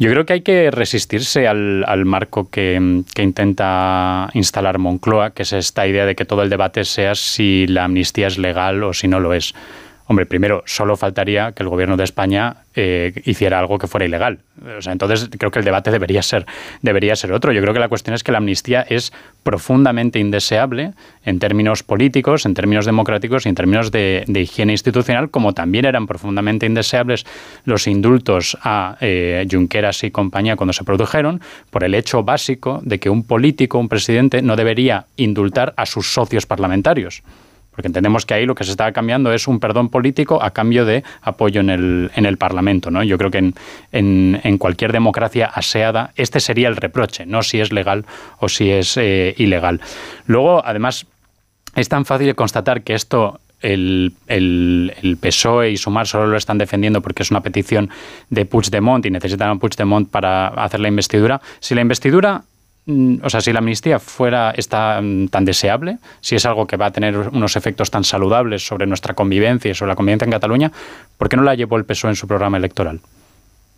Yo 0.00 0.10
creo 0.10 0.26
que 0.26 0.32
hay 0.32 0.40
que 0.42 0.70
resistirse 0.70 1.46
al, 1.46 2.04
marco 2.04 2.50
que, 2.50 3.02
que 3.14 3.22
intenta 3.22 4.28
instalar 4.34 4.78
Moncloa, 4.78 5.30
que 5.30 5.42
es 5.42 5.52
esta 5.52 5.86
idea 5.86 6.06
de 6.06 6.14
que 6.14 6.24
todo 6.24 6.42
el 6.42 6.50
debate 6.50 6.84
sea 6.88 7.14
si 7.14 7.66
la 7.66 7.84
amnistía 7.84 8.26
es 8.26 8.38
legal 8.38 8.82
o 8.82 8.92
si 8.92 9.08
no 9.08 9.20
lo 9.20 9.34
es. 9.34 9.54
Hombre, 10.10 10.24
primero, 10.24 10.62
solo 10.64 10.96
faltaría 10.96 11.52
que 11.52 11.62
el 11.62 11.68
gobierno 11.68 11.98
de 11.98 12.04
España 12.04 12.64
eh, 12.74 13.12
hiciera 13.26 13.58
algo 13.58 13.78
que 13.78 13.86
fuera 13.86 14.06
ilegal. 14.06 14.38
O 14.78 14.80
sea, 14.80 14.94
entonces 14.94 15.28
creo 15.38 15.50
que 15.50 15.58
el 15.58 15.66
debate 15.66 15.90
debería 15.90 16.22
ser, 16.22 16.46
debería 16.80 17.14
ser 17.14 17.30
otro. 17.30 17.52
Yo 17.52 17.60
creo 17.60 17.74
que 17.74 17.78
la 17.78 17.90
cuestión 17.90 18.14
es 18.14 18.24
que 18.24 18.32
la 18.32 18.38
amnistía 18.38 18.80
es 18.88 19.12
profundamente 19.42 20.18
indeseable 20.18 20.94
en 21.26 21.38
términos 21.38 21.82
políticos, 21.82 22.46
en 22.46 22.54
términos 22.54 22.86
democráticos 22.86 23.44
y 23.44 23.50
en 23.50 23.54
términos 23.54 23.90
de, 23.92 24.24
higiene 24.26 24.72
institucional, 24.72 25.28
como 25.28 25.52
también 25.52 25.84
eran 25.84 26.06
profundamente 26.06 26.64
indeseables 26.64 27.26
los 27.66 27.86
indultos 27.86 28.56
a 28.62 28.96
eh, 29.02 29.46
Junqueras 29.50 30.04
y 30.04 30.10
compañía 30.10 30.56
cuando 30.56 30.72
se 30.72 30.84
produjeron, 30.84 31.42
por 31.68 31.84
el 31.84 31.94
hecho 31.94 32.22
básico 32.22 32.80
de 32.82 32.98
que 32.98 33.10
un 33.10 33.24
político, 33.24 33.78
un 33.78 33.90
presidente, 33.90 34.40
no 34.40 34.56
debería 34.56 35.04
indultar 35.18 35.74
a 35.76 35.84
sus 35.84 36.14
socios 36.14 36.46
parlamentarios 36.46 37.22
porque 37.78 37.86
entendemos 37.86 38.26
que 38.26 38.34
ahí 38.34 38.44
lo 38.44 38.56
que 38.56 38.64
se 38.64 38.72
está 38.72 38.90
cambiando 38.90 39.32
es 39.32 39.46
un 39.46 39.60
perdón 39.60 39.88
político 39.88 40.42
a 40.42 40.50
cambio 40.50 40.84
de 40.84 41.04
apoyo 41.22 41.60
en 41.60 41.70
el, 41.70 42.10
en 42.16 42.26
el 42.26 42.36
Parlamento. 42.36 42.90
¿no? 42.90 43.04
Yo 43.04 43.16
creo 43.18 43.30
que 43.30 43.38
en, 43.38 43.54
en, 44.42 44.58
cualquier 44.58 44.90
democracia 44.90 45.46
aseada 45.46 46.10
este 46.16 46.40
sería 46.40 46.66
el 46.66 46.74
reproche, 46.74 47.24
no 47.24 47.44
si 47.44 47.60
es 47.60 47.70
legal 47.70 48.04
o 48.40 48.48
si 48.48 48.68
es 48.72 48.96
eh, 48.96 49.32
ilegal. 49.38 49.80
Luego, 50.26 50.60
además, 50.66 51.06
es 51.76 51.88
tan 51.88 52.04
fácil 52.04 52.34
constatar 52.34 52.82
que 52.82 52.94
esto 52.94 53.38
el, 53.60 54.12
el, 54.26 55.16
PSOE 55.20 55.70
y 55.70 55.76
Sumar 55.76 56.08
solo 56.08 56.26
lo 56.26 56.36
están 56.36 56.58
defendiendo 56.58 57.00
porque 57.00 57.22
es 57.22 57.30
una 57.30 57.42
petición 57.42 57.90
de 58.28 58.44
Puigdemont 58.44 59.06
y 59.06 59.10
necesitan 59.12 59.50
a 59.50 59.54
Puigdemont 59.54 60.10
para 60.10 60.48
hacer 60.48 60.80
la 60.80 60.88
investidura. 60.88 61.40
Si 61.60 61.76
la 61.76 61.82
investidura 61.82 62.42
o 63.22 63.28
sea, 63.28 63.42
si 63.42 63.52
la 63.52 63.58
amnistía 63.58 63.98
fuera 63.98 64.54
mm, 64.54 65.26
tan 65.26 65.44
deseable, 65.44 65.98
si 66.20 66.36
es 66.36 66.46
algo 66.46 66.66
que 66.66 66.78
va 66.78 66.86
a 66.86 66.90
tener 66.90 67.16
unos 67.16 67.56
efectos 67.56 67.90
tan 67.90 68.02
saludables 68.02 68.66
sobre 68.66 68.86
nuestra 68.86 69.14
convivencia 69.14 69.70
y 69.70 69.74
sobre 69.74 69.90
la 69.90 69.96
convivencia 69.96 70.24
en 70.24 70.30
Cataluña, 70.30 70.72
¿por 71.18 71.28
qué 71.28 71.36
no 71.36 71.42
la 71.42 71.54
llevó 71.54 71.76
el 71.76 71.84
PSOE 71.84 72.10
en 72.10 72.16
su 72.16 72.26
programa 72.26 72.56
electoral? 72.56 73.00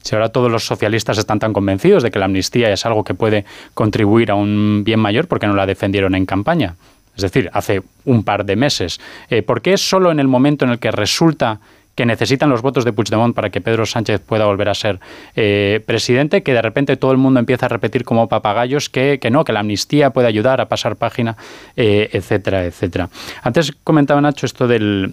Si 0.03 0.15
ahora 0.15 0.29
todos 0.31 0.51
los 0.51 0.65
socialistas 0.65 1.19
están 1.19 1.41
tan 1.41 1.53
convencidos 1.53 2.03
de 2.03 2.11
que 2.11 2.19
la 2.19 2.27
amnistía 2.27 2.73
es 2.73 2.87
algo 2.87 3.03
que 3.03 3.15
puede 3.15 3.45
contribuir 3.75 4.31
a 4.31 4.35
un 4.35 4.83
bien 4.85 5.01
mayor, 5.01 5.27
¿por 5.27 5.41
qué 5.41 5.47
no 5.47 5.55
la 5.55 5.67
defendieron 5.67 6.15
en 6.15 6.25
campaña? 6.25 6.77
Es 7.17 7.23
decir, 7.23 7.51
hace 7.53 7.83
un 8.05 8.23
par 8.23 8.45
de 8.47 8.57
meses. 8.57 9.01
Eh, 9.29 9.43
¿Por 9.43 9.61
qué 9.61 9.75
es 9.75 9.87
solo 9.87 10.11
en 10.11 10.21
el 10.21 10.29
momento 10.29 10.65
en 10.65 10.71
el 10.71 10.79
que 10.79 10.91
resulta 10.91 11.61
que 11.95 12.07
necesitan 12.07 12.49
los 12.51 12.63
votos 12.63 12.85
de 12.85 12.93
Puigdemont 12.93 13.35
para 13.35 13.51
que 13.51 13.61
Pedro 13.61 13.87
Sánchez 13.87 14.21
pueda 14.21 14.47
volver 14.47 14.69
a 14.69 14.75
ser 14.75 15.01
eh, 15.37 15.83
presidente, 15.85 16.43
que 16.43 16.55
de 16.55 16.63
repente 16.63 16.97
todo 16.97 17.13
el 17.13 17.19
mundo 17.19 17.41
empieza 17.41 17.67
a 17.67 17.69
repetir 17.69 18.05
como 18.05 18.29
papagayos 18.29 18.89
que, 18.89 19.19
que 19.21 19.31
no, 19.31 19.45
que 19.45 19.53
la 19.53 19.61
amnistía 19.61 20.11
puede 20.11 20.29
ayudar 20.29 20.61
a 20.61 20.69
pasar 20.69 20.97
página, 20.97 21.37
eh, 21.77 22.09
etcétera, 22.13 22.65
etcétera. 22.65 23.09
Antes 23.43 23.73
comentaba 23.85 24.21
Nacho 24.21 24.47
esto 24.47 24.67
del, 24.67 25.13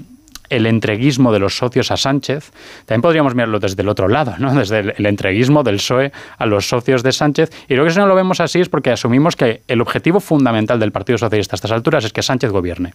el 0.49 0.65
entreguismo 0.65 1.31
de 1.31 1.39
los 1.39 1.57
socios 1.57 1.91
a 1.91 1.97
Sánchez, 1.97 2.51
también 2.85 3.01
podríamos 3.01 3.35
mirarlo 3.35 3.59
desde 3.59 3.81
el 3.81 3.89
otro 3.89 4.07
lado, 4.07 4.35
¿no? 4.39 4.53
desde 4.53 4.79
el, 4.79 5.05
entreguismo 5.05 5.63
del 5.63 5.75
PSOE 5.75 6.11
a 6.37 6.45
los 6.45 6.67
socios 6.67 7.03
de 7.03 7.11
Sánchez. 7.11 7.51
Y 7.65 7.73
creo 7.73 7.85
que 7.85 7.91
si 7.91 7.99
no 7.99 8.07
lo 8.07 8.15
vemos 8.15 8.39
así 8.39 8.59
es 8.59 8.69
porque 8.69 8.91
asumimos 8.91 9.35
que 9.35 9.61
el 9.67 9.81
objetivo 9.81 10.19
fundamental 10.19 10.79
del 10.79 10.91
Partido 10.91 11.17
Socialista 11.17 11.55
a 11.55 11.57
estas 11.57 11.71
alturas 11.71 12.05
es 12.05 12.13
que 12.13 12.23
Sánchez 12.23 12.51
gobierne. 12.51 12.93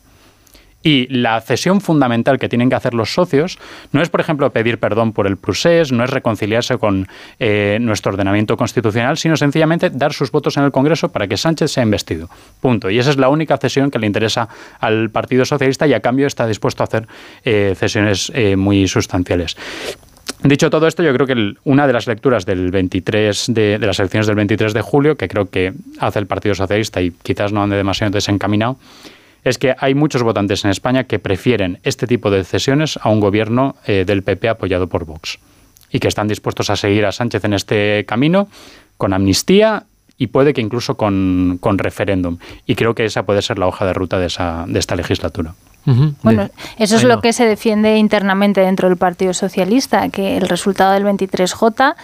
Y 0.83 1.07
la 1.09 1.41
cesión 1.41 1.81
fundamental 1.81 2.39
que 2.39 2.49
tienen 2.49 2.69
que 2.69 2.75
hacer 2.75 2.95
los 2.95 3.13
socios 3.15 3.59
no 3.93 4.03
es, 4.03 4.09
por 4.09 4.21
ejemplo, 4.21 4.51
pedir 4.51 4.79
perdón 4.79 5.13
por 5.13 5.27
el 5.27 5.37
procés, 5.37 5.93
no 5.93 6.05
es 6.05 6.11
reconciliarse 6.11 6.79
con 6.79 7.09
eh, 7.39 7.79
nuestro 7.81 8.13
ordenamiento 8.13 8.57
constitucional, 8.57 9.17
sino 9.17 9.37
sencillamente 9.37 9.91
dar 9.91 10.13
sus 10.13 10.31
votos 10.31 10.57
en 10.57 10.65
el 10.65 10.73
Congreso 10.73 11.11
para 11.11 11.29
que 11.29 11.37
Sánchez 11.37 11.71
sea 11.71 11.83
investido. 11.83 12.29
Punto. 12.61 12.91
Y 12.91 12.99
esa 12.99 13.11
es 13.11 13.17
la 13.17 13.29
única 13.29 13.57
cesión 13.59 13.91
que 13.91 13.99
le 13.99 14.07
interesa 14.07 14.49
al 14.81 15.11
Partido 15.11 15.45
Socialista 15.45 15.87
y 15.87 15.95
a 15.95 16.01
cambio 16.01 16.27
está 16.27 16.47
dispuesto 16.47 16.83
a 16.83 16.85
hacer 16.85 17.07
eh, 17.45 17.75
cesiones 17.77 18.33
eh, 18.35 18.57
muy 18.57 18.89
sustanciales. 18.89 19.57
Dicho 20.43 20.71
todo 20.71 20.89
esto, 20.89 21.05
yo 21.05 21.15
creo 21.15 21.27
que 21.27 21.55
una 21.63 21.87
de 21.87 21.93
las 21.93 22.09
lecturas 22.09 22.45
del 22.45 22.73
23 22.73 23.47
de, 23.49 23.79
de, 23.79 23.87
las 23.87 24.01
elecciones 24.01 24.27
del 24.27 24.35
23 24.35 24.73
de 24.75 24.81
julio, 24.81 25.17
que 25.17 25.29
creo 25.29 25.49
que 25.49 25.73
hace 26.01 26.19
el 26.19 26.27
Partido 26.27 26.57
Socialista 26.57 27.01
y 27.01 27.13
quizás 27.13 27.53
no 27.53 27.63
ande 27.63 27.77
demasiado 27.77 28.11
desencaminado, 28.11 28.77
es 29.45 29.59
que 29.59 29.75
hay 29.79 29.95
muchos 29.95 30.23
votantes 30.23 30.65
en 30.65 30.71
España 30.71 31.05
que 31.05 31.19
prefieren 31.19 31.81
este 31.83 32.07
tipo 32.07 32.31
de 32.31 32.45
cesiones 32.45 32.99
a 33.03 33.09
un 33.09 33.21
gobierno 33.21 33.77
eh, 33.87 34.05
del 34.07 34.23
PP 34.23 34.49
apoyado 34.49 34.89
por 34.89 35.05
Vox 35.05 35.39
y 35.91 35.99
que 35.99 36.09
están 36.09 36.29
dispuestos 36.29 36.71
a 36.71 36.77
seguir 36.77 37.05
a 37.05 37.13
Sánchez 37.13 37.45
en 37.45 37.53
este 37.55 38.05
camino 38.07 38.49
con 38.97 39.13
amnistía 39.13 39.85
y 40.17 40.29
puede 40.29 40.55
que 40.55 40.61
incluso 40.61 40.97
con, 40.97 41.59
con 41.61 41.79
referéndum. 41.79 42.39
Y 42.67 42.77
creo 42.77 42.95
que 42.95 43.05
esa 43.05 43.25
puede 43.25 43.43
ser 43.43 43.59
la 43.59 43.67
hoja 43.67 43.85
de 43.85 43.93
ruta 43.93 44.19
de, 44.19 44.27
esa, 44.27 44.65
de 44.69 44.79
esta 44.79 44.95
legislatura. 44.95 45.55
Bueno, 45.85 46.49
eso 46.79 46.97
es 46.97 47.03
lo 47.03 47.21
que 47.21 47.33
se 47.33 47.45
defiende 47.45 47.97
internamente 47.97 48.61
dentro 48.61 48.89
del 48.89 48.97
Partido 48.97 49.35
Socialista, 49.35 50.09
que 50.11 50.37
el 50.37 50.49
resultado 50.49 50.93
del 50.93 51.05
23J, 51.05 51.95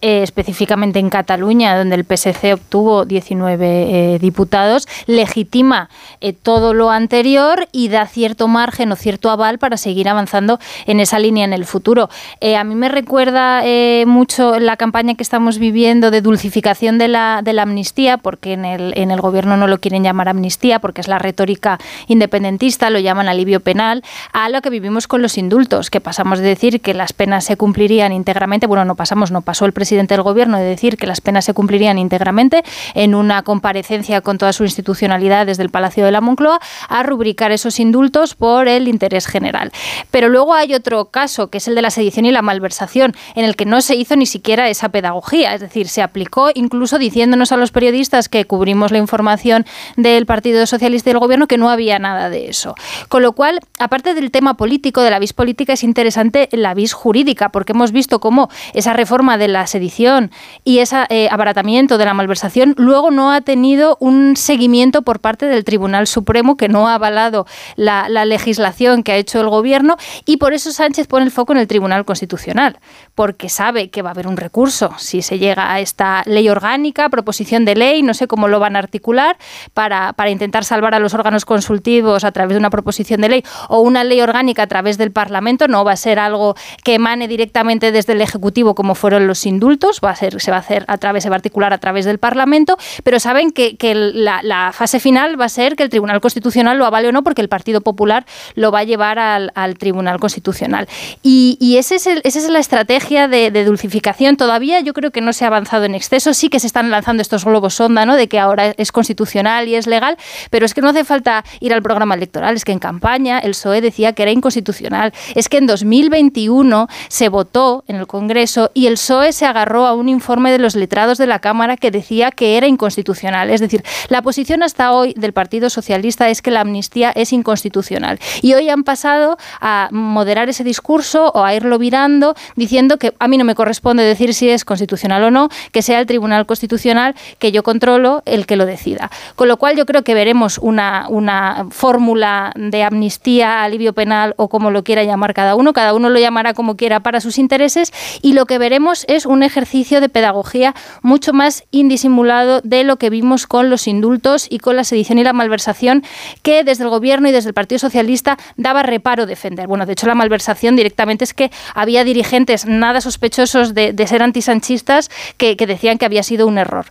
eh, 0.00 0.22
específicamente 0.22 1.00
en 1.00 1.10
Cataluña, 1.10 1.76
donde 1.76 1.96
el 1.96 2.04
PSC 2.04 2.54
obtuvo 2.54 3.04
19 3.04 4.14
eh, 4.14 4.18
diputados, 4.20 4.86
legitima 5.06 5.88
eh, 6.20 6.32
todo 6.32 6.74
lo 6.74 6.90
anterior 6.90 7.66
y 7.72 7.88
da 7.88 8.06
cierto 8.06 8.46
margen 8.46 8.92
o 8.92 8.96
cierto 8.96 9.30
aval 9.30 9.58
para 9.58 9.76
seguir 9.76 10.08
avanzando 10.08 10.60
en 10.86 11.00
esa 11.00 11.18
línea 11.18 11.44
en 11.44 11.52
el 11.52 11.64
futuro. 11.64 12.08
a 12.56 12.64
mí 12.64 12.74
me 12.74 12.88
recuerda 12.88 13.62
mucho 14.06 14.60
la 14.60 14.76
campaña 14.76 15.14
que 15.14 15.22
estamos 15.22 15.58
viviendo 15.58 16.10
de 16.10 16.20
dulcificación 16.20 16.98
de 16.98 17.08
la, 17.08 17.40
de 17.42 17.52
la 17.52 17.62
amnistía, 17.62 18.18
porque 18.18 18.52
en 18.52 18.64
el, 18.64 18.92
en 18.96 19.10
el 19.10 19.20
gobierno 19.20 19.56
no 19.56 19.66
lo 19.66 19.78
quieren 19.80 20.04
llamar 20.04 20.28
amnistía, 20.28 20.78
porque 20.78 21.00
es 21.00 21.08
la 21.08 21.18
retórica 21.18 21.78
independentista, 22.06 22.90
lo 22.90 22.98
llaman 22.98 23.23
alivio 23.28 23.60
penal, 23.60 24.02
a 24.32 24.48
lo 24.48 24.62
que 24.62 24.70
vivimos 24.70 25.06
con 25.06 25.22
los 25.22 25.38
indultos, 25.38 25.90
que 25.90 26.00
pasamos 26.00 26.38
de 26.38 26.48
decir 26.48 26.80
que 26.80 26.94
las 26.94 27.12
penas 27.12 27.44
se 27.44 27.56
cumplirían 27.56 28.12
íntegramente, 28.12 28.66
bueno, 28.66 28.84
no 28.84 28.94
pasamos, 28.94 29.30
no 29.30 29.42
pasó 29.42 29.66
el 29.66 29.72
presidente 29.72 30.14
del 30.14 30.22
gobierno 30.22 30.58
de 30.58 30.64
decir 30.64 30.96
que 30.96 31.06
las 31.06 31.20
penas 31.20 31.44
se 31.44 31.54
cumplirían 31.54 31.98
íntegramente 31.98 32.62
en 32.94 33.14
una 33.14 33.42
comparecencia 33.42 34.20
con 34.20 34.38
toda 34.38 34.52
su 34.52 34.64
institucionalidad 34.64 35.46
desde 35.46 35.62
el 35.62 35.70
Palacio 35.70 36.04
de 36.04 36.12
la 36.12 36.20
Moncloa, 36.20 36.60
a 36.88 37.02
rubricar 37.02 37.52
esos 37.52 37.80
indultos 37.80 38.34
por 38.34 38.68
el 38.68 38.88
interés 38.88 39.26
general. 39.26 39.72
Pero 40.10 40.28
luego 40.28 40.54
hay 40.54 40.74
otro 40.74 41.06
caso, 41.06 41.48
que 41.48 41.58
es 41.58 41.68
el 41.68 41.74
de 41.74 41.82
la 41.82 41.90
sedición 41.90 42.26
y 42.26 42.30
la 42.30 42.42
malversación, 42.42 43.14
en 43.34 43.44
el 43.44 43.56
que 43.56 43.64
no 43.64 43.80
se 43.80 43.94
hizo 43.94 44.16
ni 44.16 44.26
siquiera 44.26 44.68
esa 44.68 44.88
pedagogía, 44.88 45.54
es 45.54 45.60
decir, 45.60 45.88
se 45.88 46.02
aplicó 46.02 46.50
incluso 46.54 46.98
diciéndonos 46.98 47.52
a 47.52 47.56
los 47.56 47.72
periodistas 47.72 48.28
que 48.28 48.44
cubrimos 48.44 48.92
la 48.92 48.98
información 48.98 49.66
del 49.96 50.26
Partido 50.26 50.66
Socialista 50.66 51.10
y 51.10 51.12
del 51.12 51.20
Gobierno 51.20 51.46
que 51.46 51.58
no 51.58 51.70
había 51.70 51.98
nada 51.98 52.30
de 52.30 52.48
eso. 52.48 52.74
Con 53.14 53.22
lo 53.22 53.30
cual, 53.30 53.60
aparte 53.78 54.12
del 54.14 54.32
tema 54.32 54.54
político, 54.54 55.00
de 55.00 55.08
la 55.08 55.20
vis 55.20 55.32
política, 55.32 55.74
es 55.74 55.84
interesante 55.84 56.48
la 56.50 56.74
vis 56.74 56.92
jurídica, 56.92 57.50
porque 57.50 57.70
hemos 57.70 57.92
visto 57.92 58.18
cómo 58.18 58.48
esa 58.72 58.92
reforma 58.92 59.38
de 59.38 59.46
la 59.46 59.68
sedición 59.68 60.32
y 60.64 60.80
ese 60.80 61.04
eh, 61.10 61.28
abaratamiento 61.30 61.96
de 61.96 62.06
la 62.06 62.12
malversación 62.12 62.74
luego 62.76 63.12
no 63.12 63.30
ha 63.30 63.40
tenido 63.40 63.96
un 64.00 64.36
seguimiento 64.36 65.02
por 65.02 65.20
parte 65.20 65.46
del 65.46 65.62
Tribunal 65.62 66.08
Supremo, 66.08 66.56
que 66.56 66.68
no 66.68 66.88
ha 66.88 66.94
avalado 66.94 67.46
la, 67.76 68.08
la 68.08 68.24
legislación 68.24 69.04
que 69.04 69.12
ha 69.12 69.16
hecho 69.16 69.40
el 69.40 69.48
Gobierno, 69.48 69.96
y 70.26 70.38
por 70.38 70.52
eso 70.52 70.72
Sánchez 70.72 71.06
pone 71.06 71.24
el 71.24 71.30
foco 71.30 71.52
en 71.52 71.60
el 71.60 71.68
Tribunal 71.68 72.04
Constitucional, 72.04 72.80
porque 73.14 73.48
sabe 73.48 73.90
que 73.90 74.02
va 74.02 74.08
a 74.08 74.12
haber 74.14 74.26
un 74.26 74.36
recurso 74.36 74.90
si 74.98 75.22
se 75.22 75.38
llega 75.38 75.72
a 75.72 75.78
esta 75.78 76.24
ley 76.26 76.48
orgánica, 76.48 77.08
proposición 77.10 77.64
de 77.64 77.76
ley, 77.76 78.02
no 78.02 78.12
sé 78.12 78.26
cómo 78.26 78.48
lo 78.48 78.58
van 78.58 78.74
a 78.74 78.80
articular, 78.80 79.36
para, 79.72 80.14
para 80.14 80.30
intentar 80.30 80.64
salvar 80.64 80.96
a 80.96 80.98
los 80.98 81.14
órganos 81.14 81.44
consultivos 81.44 82.24
a 82.24 82.32
través 82.32 82.54
de 82.54 82.58
una 82.58 82.70
proposición 82.70 83.03
de 83.04 83.28
ley 83.28 83.44
o 83.68 83.80
una 83.80 84.04
ley 84.04 84.20
orgánica 84.20 84.62
a 84.62 84.66
través 84.66 84.98
del 84.98 85.12
Parlamento, 85.12 85.68
no 85.68 85.84
va 85.84 85.92
a 85.92 85.96
ser 85.96 86.18
algo 86.18 86.56
que 86.82 86.94
emane 86.94 87.28
directamente 87.28 87.92
desde 87.92 88.14
el 88.14 88.20
Ejecutivo 88.20 88.74
como 88.74 88.94
fueron 88.94 89.26
los 89.26 89.46
indultos, 89.46 90.00
va 90.04 90.10
a 90.10 90.16
ser, 90.16 90.40
se 90.40 90.50
va 90.50 90.58
a 90.58 90.60
hacer 90.60 90.84
a 90.88 90.98
través, 90.98 91.22
se 91.22 91.28
va 91.28 91.36
a 91.36 91.38
articular 91.38 91.72
a 91.72 91.78
través 91.78 92.04
del 92.04 92.18
Parlamento, 92.18 92.76
pero 93.02 93.20
saben 93.20 93.52
que, 93.52 93.76
la, 93.94 94.72
fase 94.72 94.98
final 94.98 95.40
va 95.40 95.44
a 95.44 95.48
ser 95.48 95.76
que 95.76 95.82
el 95.82 95.90
Tribunal 95.90 96.20
Constitucional 96.20 96.78
lo 96.78 96.86
avale 96.86 97.08
o 97.08 97.12
no, 97.12 97.22
porque 97.22 97.42
el 97.42 97.48
Partido 97.48 97.80
Popular 97.80 98.24
lo 98.54 98.72
va 98.72 98.80
a 98.80 98.84
llevar 98.84 99.18
al, 99.18 99.52
Tribunal 99.78 100.20
Constitucional. 100.20 100.88
Y, 101.22 101.56
y 101.60 101.76
ese 101.78 101.96
es 101.96 102.06
esa 102.06 102.38
es 102.38 102.48
la 102.48 102.58
estrategia 102.58 103.28
de, 103.28 103.50
de, 103.50 103.64
dulcificación. 103.64 104.36
Todavía 104.36 104.80
yo 104.80 104.92
creo 104.92 105.10
que 105.10 105.20
no 105.20 105.32
se 105.32 105.44
ha 105.44 105.48
avanzado 105.48 105.84
en 105.84 105.94
exceso, 105.94 106.34
sí 106.34 106.48
que 106.48 106.60
se 106.60 106.66
están 106.66 106.90
lanzando 106.90 107.22
estos 107.22 107.44
globos 107.44 107.74
sonda, 107.74 108.06
¿no? 108.06 108.16
De 108.16 108.28
que 108.28 108.38
ahora 108.38 108.74
es 108.76 108.92
constitucional 108.92 109.68
y 109.68 109.74
es 109.74 109.86
legal, 109.86 110.16
pero 110.50 110.66
es 110.66 110.74
que 110.74 110.80
no 110.80 110.88
hace 110.90 111.04
falta 111.04 111.44
ir 111.60 111.72
al 111.74 111.82
programa 111.82 112.14
electoral, 112.14 112.54
es 112.54 112.64
que 112.64 112.72
en 112.72 112.78
campaña 112.78 112.93
el 113.42 113.50
PSOE 113.50 113.80
decía 113.80 114.12
que 114.12 114.22
era 114.22 114.32
inconstitucional, 114.32 115.12
es 115.34 115.48
que 115.48 115.58
en 115.58 115.66
2021 115.66 116.88
se 117.08 117.28
votó 117.28 117.84
en 117.86 117.96
el 117.96 118.06
Congreso 118.06 118.70
y 118.74 118.86
el 118.86 118.94
PSOE 118.94 119.32
se 119.32 119.46
agarró 119.46 119.86
a 119.86 119.94
un 119.94 120.08
informe 120.08 120.52
de 120.52 120.58
los 120.58 120.74
letrados 120.74 121.18
de 121.18 121.26
la 121.26 121.38
Cámara 121.38 121.76
que 121.76 121.90
decía 121.90 122.30
que 122.30 122.56
era 122.56 122.66
inconstitucional. 122.66 123.50
Es 123.50 123.60
decir, 123.60 123.82
la 124.08 124.22
posición 124.22 124.62
hasta 124.62 124.92
hoy 124.92 125.14
del 125.16 125.32
Partido 125.32 125.70
Socialista 125.70 126.28
es 126.28 126.42
que 126.42 126.50
la 126.50 126.60
amnistía 126.60 127.10
es 127.14 127.32
inconstitucional. 127.32 128.18
Y 128.42 128.54
hoy 128.54 128.68
han 128.68 128.84
pasado 128.84 129.36
a 129.60 129.88
moderar 129.90 130.48
ese 130.48 130.64
discurso 130.64 131.30
o 131.34 131.44
a 131.44 131.54
irlo 131.54 131.78
virando 131.78 132.34
diciendo 132.56 132.98
que 132.98 133.14
a 133.18 133.28
mí 133.28 133.38
no 133.38 133.44
me 133.44 133.54
corresponde 133.54 134.02
decir 134.02 134.34
si 134.34 134.48
es 134.48 134.64
constitucional 134.64 135.24
o 135.24 135.30
no, 135.30 135.48
que 135.72 135.82
sea 135.82 136.00
el 136.00 136.06
Tribunal 136.06 136.46
Constitucional 136.46 137.14
que 137.38 137.52
yo 137.52 137.62
controlo 137.62 138.22
el 138.24 138.46
que 138.46 138.56
lo 138.56 138.66
decida. 138.66 139.10
Con 139.36 139.48
lo 139.48 139.56
cual 139.56 139.76
yo 139.76 139.86
creo 139.86 140.02
que 140.02 140.14
veremos 140.14 140.58
una, 140.58 141.06
una 141.08 141.66
fórmula 141.70 142.52
de 142.54 142.83
amnistía, 142.84 143.62
alivio 143.62 143.92
penal 143.92 144.34
o 144.36 144.48
como 144.48 144.70
lo 144.70 144.84
quiera 144.84 145.04
llamar 145.04 145.34
cada 145.34 145.54
uno. 145.54 145.72
Cada 145.72 145.94
uno 145.94 146.10
lo 146.10 146.18
llamará 146.18 146.54
como 146.54 146.76
quiera 146.76 147.00
para 147.00 147.20
sus 147.20 147.38
intereses 147.38 147.92
y 148.22 148.32
lo 148.32 148.46
que 148.46 148.58
veremos 148.58 149.04
es 149.08 149.26
un 149.26 149.42
ejercicio 149.42 150.00
de 150.00 150.08
pedagogía 150.08 150.74
mucho 151.02 151.32
más 151.32 151.64
indisimulado 151.70 152.60
de 152.62 152.84
lo 152.84 152.96
que 152.96 153.10
vimos 153.10 153.46
con 153.46 153.70
los 153.70 153.86
indultos 153.86 154.46
y 154.50 154.58
con 154.58 154.76
la 154.76 154.84
sedición 154.84 155.18
y 155.18 155.24
la 155.24 155.32
malversación 155.32 156.02
que 156.42 156.64
desde 156.64 156.84
el 156.84 156.90
Gobierno 156.90 157.28
y 157.28 157.32
desde 157.32 157.48
el 157.48 157.54
Partido 157.54 157.78
Socialista 157.78 158.36
daba 158.56 158.82
reparo 158.82 159.26
defender. 159.26 159.66
Bueno, 159.66 159.86
de 159.86 159.92
hecho 159.92 160.06
la 160.06 160.14
malversación 160.14 160.76
directamente 160.76 161.24
es 161.24 161.34
que 161.34 161.50
había 161.74 162.04
dirigentes 162.04 162.66
nada 162.66 163.00
sospechosos 163.00 163.74
de, 163.74 164.04
ser 164.06 164.22
antisanchistas 164.22 165.10
que, 165.38 165.56
decían 165.56 165.98
que 165.98 166.04
había 166.04 166.22
sido 166.22 166.46
un 166.46 166.58
error. 166.58 166.86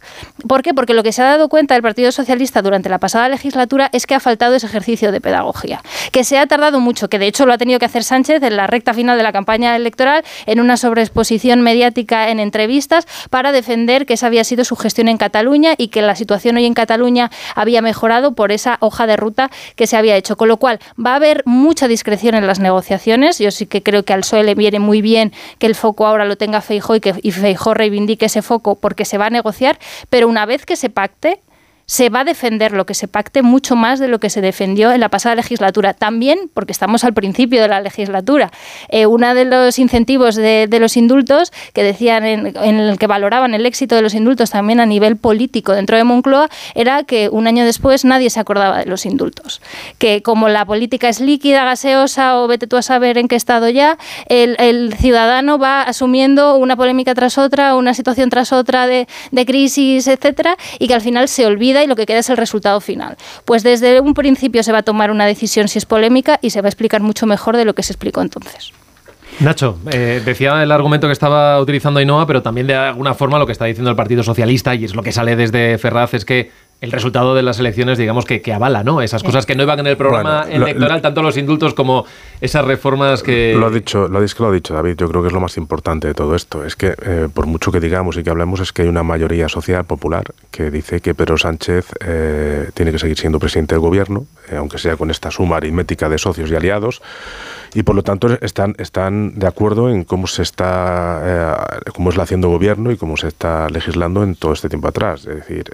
¿Por 0.48 0.64
qué? 0.64 0.74
Porque 0.74 0.94
lo 0.94 1.04
que 1.04 1.12
se 1.12 1.22
ha 1.22 1.26
dado 1.26 1.48
cuenta 1.48 1.76
el 1.76 1.82
Partido 1.82 2.12
Socialista 2.12 2.62
durante 2.62 2.90
la 2.90 3.00
pasada 3.00 3.30
legislatura 3.30 3.90
es 3.94 4.08
que 4.08 4.16
ha 4.16 4.20
faltado 4.20 4.56
ese 4.56 4.66
ejercicio 4.66 5.12
de 5.12 5.22
pedagogía, 5.22 5.83
que 6.12 6.24
se 6.24 6.38
ha 6.38 6.48
tardado 6.48 6.80
mucho, 6.80 7.10
que 7.10 7.20
de 7.20 7.28
hecho 7.28 7.46
lo 7.46 7.54
ha 7.54 7.58
tenido 7.58 7.80
que 7.80 7.86
hacer 7.86 8.04
Sánchez 8.04 8.42
en 8.44 8.58
la 8.58 8.68
recta 8.68 8.94
final 8.94 9.18
de 9.18 9.24
la 9.24 9.32
campaña 9.32 9.76
electoral, 9.76 10.24
en 10.46 10.60
una 10.60 10.78
sobreexposición 10.78 11.62
mediática 11.62 12.30
en 12.30 12.40
entrevistas, 12.40 13.08
para 13.30 13.52
defender 13.52 14.06
que 14.06 14.14
esa 14.14 14.28
había 14.28 14.44
sido 14.44 14.64
su 14.64 14.76
gestión 14.76 15.08
en 15.08 15.18
Cataluña 15.18 15.76
y 15.78 15.90
que 15.90 16.02
la 16.02 16.16
situación 16.16 16.58
hoy 16.58 16.66
en 16.66 16.74
Cataluña 16.74 17.32
había 17.56 17.82
mejorado 17.82 18.34
por 18.34 18.52
esa 18.52 18.78
hoja 18.80 19.08
de 19.08 19.18
ruta 19.18 19.50
que 19.76 19.88
se 19.88 19.98
había 19.98 20.16
hecho. 20.16 20.38
Con 20.38 20.48
lo 20.48 20.58
cual, 20.58 20.80
va 21.04 21.14
a 21.14 21.16
haber 21.16 21.44
mucha 21.46 21.88
discreción 21.88 22.36
en 22.36 22.48
las 22.48 22.60
negociaciones. 22.60 23.40
Yo 23.40 23.52
sí 23.52 23.66
que 23.66 23.84
creo 23.84 24.04
que 24.04 24.14
al 24.14 24.22
PSOE 24.22 24.44
le 24.44 24.56
viene 24.56 24.80
muy 24.80 25.02
bien 25.02 25.34
que 25.60 25.68
el 25.68 25.76
foco 25.76 26.08
ahora 26.08 26.26
lo 26.26 26.38
tenga 26.38 26.62
Feijó 26.62 26.96
y 26.96 27.00
que 27.00 27.14
Feijó 27.14 27.74
reivindique 27.74 28.26
ese 28.26 28.42
foco 28.42 28.76
porque 28.76 29.06
se 29.06 29.18
va 29.18 29.28
a 29.28 29.30
negociar, 29.30 29.80
pero 30.10 30.28
una 30.28 30.46
vez 30.46 30.66
que 30.66 30.76
se 30.76 30.90
pacte, 30.90 31.40
se 31.94 32.10
va 32.10 32.22
a 32.22 32.24
defender 32.24 32.72
lo 32.72 32.88
que 32.88 32.96
se 32.96 33.08
pacte 33.08 33.44
mucho 33.44 33.76
más 33.76 34.00
de 34.00 34.08
lo 34.08 34.20
que 34.20 34.32
se 34.32 34.42
defendió 34.42 34.92
en 34.92 35.00
la 35.00 35.10
pasada 35.10 35.36
legislatura. 35.36 35.94
También 35.94 36.50
porque 36.52 36.72
estamos 36.72 37.04
al 37.04 37.14
principio 37.14 37.62
de 37.62 37.68
la 37.68 37.82
legislatura. 37.82 38.52
Eh, 38.90 39.06
uno 39.06 39.36
de 39.36 39.46
los 39.46 39.78
incentivos 39.78 40.34
de, 40.34 40.68
los 40.80 40.98
indultos 40.98 41.54
que 41.72 41.84
decían 41.84 42.26
en, 42.26 42.56
el 42.58 42.98
que 42.98 43.06
valoraban 43.06 43.54
el 43.54 43.68
éxito 43.68 43.94
de 43.94 44.02
los 44.02 44.16
indultos 44.16 44.50
también 44.50 44.80
a 44.80 44.88
nivel 44.88 45.18
político 45.18 45.74
dentro 45.74 45.96
de 45.96 46.04
Moncloa 46.04 46.50
era 46.74 47.04
que 47.04 47.30
un 47.30 47.46
año 47.46 47.64
después 47.64 48.06
nadie 48.06 48.32
se 48.32 48.40
acordaba 48.40 48.80
de 48.80 48.86
los 48.88 49.06
indultos. 49.06 49.62
Que 50.00 50.24
como 50.24 50.50
la 50.50 50.66
política 50.66 51.10
es 51.10 51.20
líquida, 51.20 51.64
gaseosa 51.64 52.40
o 52.40 52.48
vete 52.48 52.66
tú 52.66 52.76
a 52.76 52.82
saber 52.82 53.20
en 53.20 53.28
qué 53.28 53.36
estado 53.36 53.70
ya, 53.70 54.00
el, 54.30 54.96
ciudadano 54.96 55.60
va 55.60 55.84
asumiendo 55.84 56.56
una 56.56 56.76
polémica 56.76 57.14
tras 57.14 57.38
otra, 57.38 57.76
una 57.76 57.94
situación 57.94 58.32
tras 58.32 58.52
otra 58.52 58.88
de, 58.88 59.08
de 59.30 59.46
crisis, 59.46 60.08
etcétera, 60.08 60.58
y 60.80 60.88
que 60.88 60.96
al 60.96 61.02
final 61.02 61.28
se 61.28 61.46
olvida 61.46 61.83
y 61.84 61.88
lo 61.88 61.96
que 61.96 62.06
queda 62.06 62.20
es 62.20 62.30
el 62.30 62.38
resultado 62.38 62.82
final. 62.82 63.18
Pues 63.46 63.64
desde 63.64 64.00
un 64.00 64.14
principio 64.14 64.64
se 64.64 64.72
va 64.72 64.80
a 64.80 64.84
tomar 64.84 65.12
una 65.12 65.26
decisión 65.26 65.68
si 65.68 65.78
es 65.78 65.86
polémica 65.86 66.40
y 66.42 66.50
se 66.50 66.62
va 66.62 66.68
a 66.68 66.70
explicar 66.70 67.02
mucho 67.02 67.26
mejor 67.26 67.58
de 67.58 67.66
lo 67.66 67.76
que 67.76 67.84
se 67.84 67.94
explicó 67.94 68.22
entonces. 68.22 68.74
Nacho, 69.40 69.80
eh, 69.92 70.22
decía 70.24 70.62
el 70.62 70.72
argumento 70.72 71.08
que 71.08 71.14
estaba 71.14 71.60
utilizando 71.60 72.00
Ainhoa, 72.00 72.28
pero 72.28 72.42
también 72.42 72.68
de 72.68 72.76
alguna 72.76 73.14
forma 73.14 73.40
lo 73.40 73.46
que 73.46 73.52
está 73.52 73.66
diciendo 73.66 73.90
el 73.90 73.96
Partido 73.96 74.24
Socialista, 74.24 74.76
y 74.76 74.86
es 74.86 74.96
lo 74.96 75.02
que 75.02 75.12
sale 75.12 75.36
desde 75.36 75.78
Ferraz, 75.80 76.14
es 76.14 76.24
que 76.24 76.52
el 76.82 76.92
resultado 76.92 77.34
de 77.34 77.44
las 77.44 77.60
elecciones, 77.60 77.98
digamos, 77.98 78.26
que, 78.26 78.42
que 78.42 78.52
avala, 78.52 78.84
¿no? 78.84 79.02
Esas 79.02 79.24
cosas 79.24 79.46
que 79.46 79.56
no 79.56 79.64
iban 79.64 79.80
en 79.80 79.88
el 79.88 79.96
programa 79.96 80.46
electoral, 80.50 81.02
tanto 81.02 81.22
los 81.22 81.38
indultos 81.38 81.74
como 81.74 82.06
esas 82.42 82.66
reformas 82.66 83.24
que... 83.24 83.56
Lo 83.58 83.68
ha 83.68 83.70
dicho, 83.70 84.10
lo, 84.10 84.22
es 84.22 84.36
que 84.36 84.44
lo 84.44 84.50
ha 84.50 84.52
dicho 84.52 84.74
David, 84.74 84.96
yo 84.98 85.08
creo 85.08 85.22
que 85.22 85.28
es 85.28 85.34
lo 85.34 85.40
más 85.40 85.56
importante 85.56 86.08
de 86.08 86.14
todo 86.14 86.36
esto. 86.36 86.66
Es 86.66 86.76
que, 86.76 86.96
eh, 87.02 87.30
por 87.34 87.46
mucho 87.46 87.72
que 87.72 87.80
digamos 87.80 88.18
y 88.18 88.24
que 88.24 88.30
hablemos, 88.30 88.60
es 88.60 88.74
que 88.74 88.82
hay 88.82 88.90
una 88.90 89.04
mayoría 89.04 89.48
social 89.48 89.86
popular 89.86 90.26
que 90.52 90.72
dice 90.72 91.00
que 91.00 91.16
Pedro 91.16 91.38
Sánchez 91.38 91.86
eh, 92.06 92.70
tiene 92.74 92.92
que 92.92 93.00
seguir 93.00 93.18
siendo 93.18 93.40
presidente 93.40 93.76
del 93.76 93.82
gobierno, 93.82 94.26
eh, 94.52 94.58
aunque 94.58 94.78
sea 94.78 94.98
con 94.98 95.10
esta 95.10 95.32
suma 95.32 95.58
aritmética 95.58 96.10
de 96.10 96.18
socios 96.18 96.52
y 96.52 96.56
aliados, 96.56 97.02
y 97.74 97.84
por 97.84 97.96
lo 97.96 98.04
tanto 98.04 98.28
están, 98.42 98.76
están 98.78 99.38
de 99.40 99.48
acuerdo 99.48 99.90
en 99.90 100.04
cómo 100.04 100.28
se 100.28 100.44
está, 100.44 101.82
cómo 101.94 102.10
es 102.10 102.18
la 102.18 102.24
haciendo 102.24 102.50
gobierno 102.50 102.92
y 102.92 102.98
cómo 102.98 103.18
se 103.18 103.28
está 103.28 103.70
legislando 103.70 104.24
en 104.24 104.36
todo 104.36 104.54
este 104.54 104.70
tiempo 104.70 104.88
atrás. 104.88 105.26
Es 105.26 105.36
decir, 105.36 105.66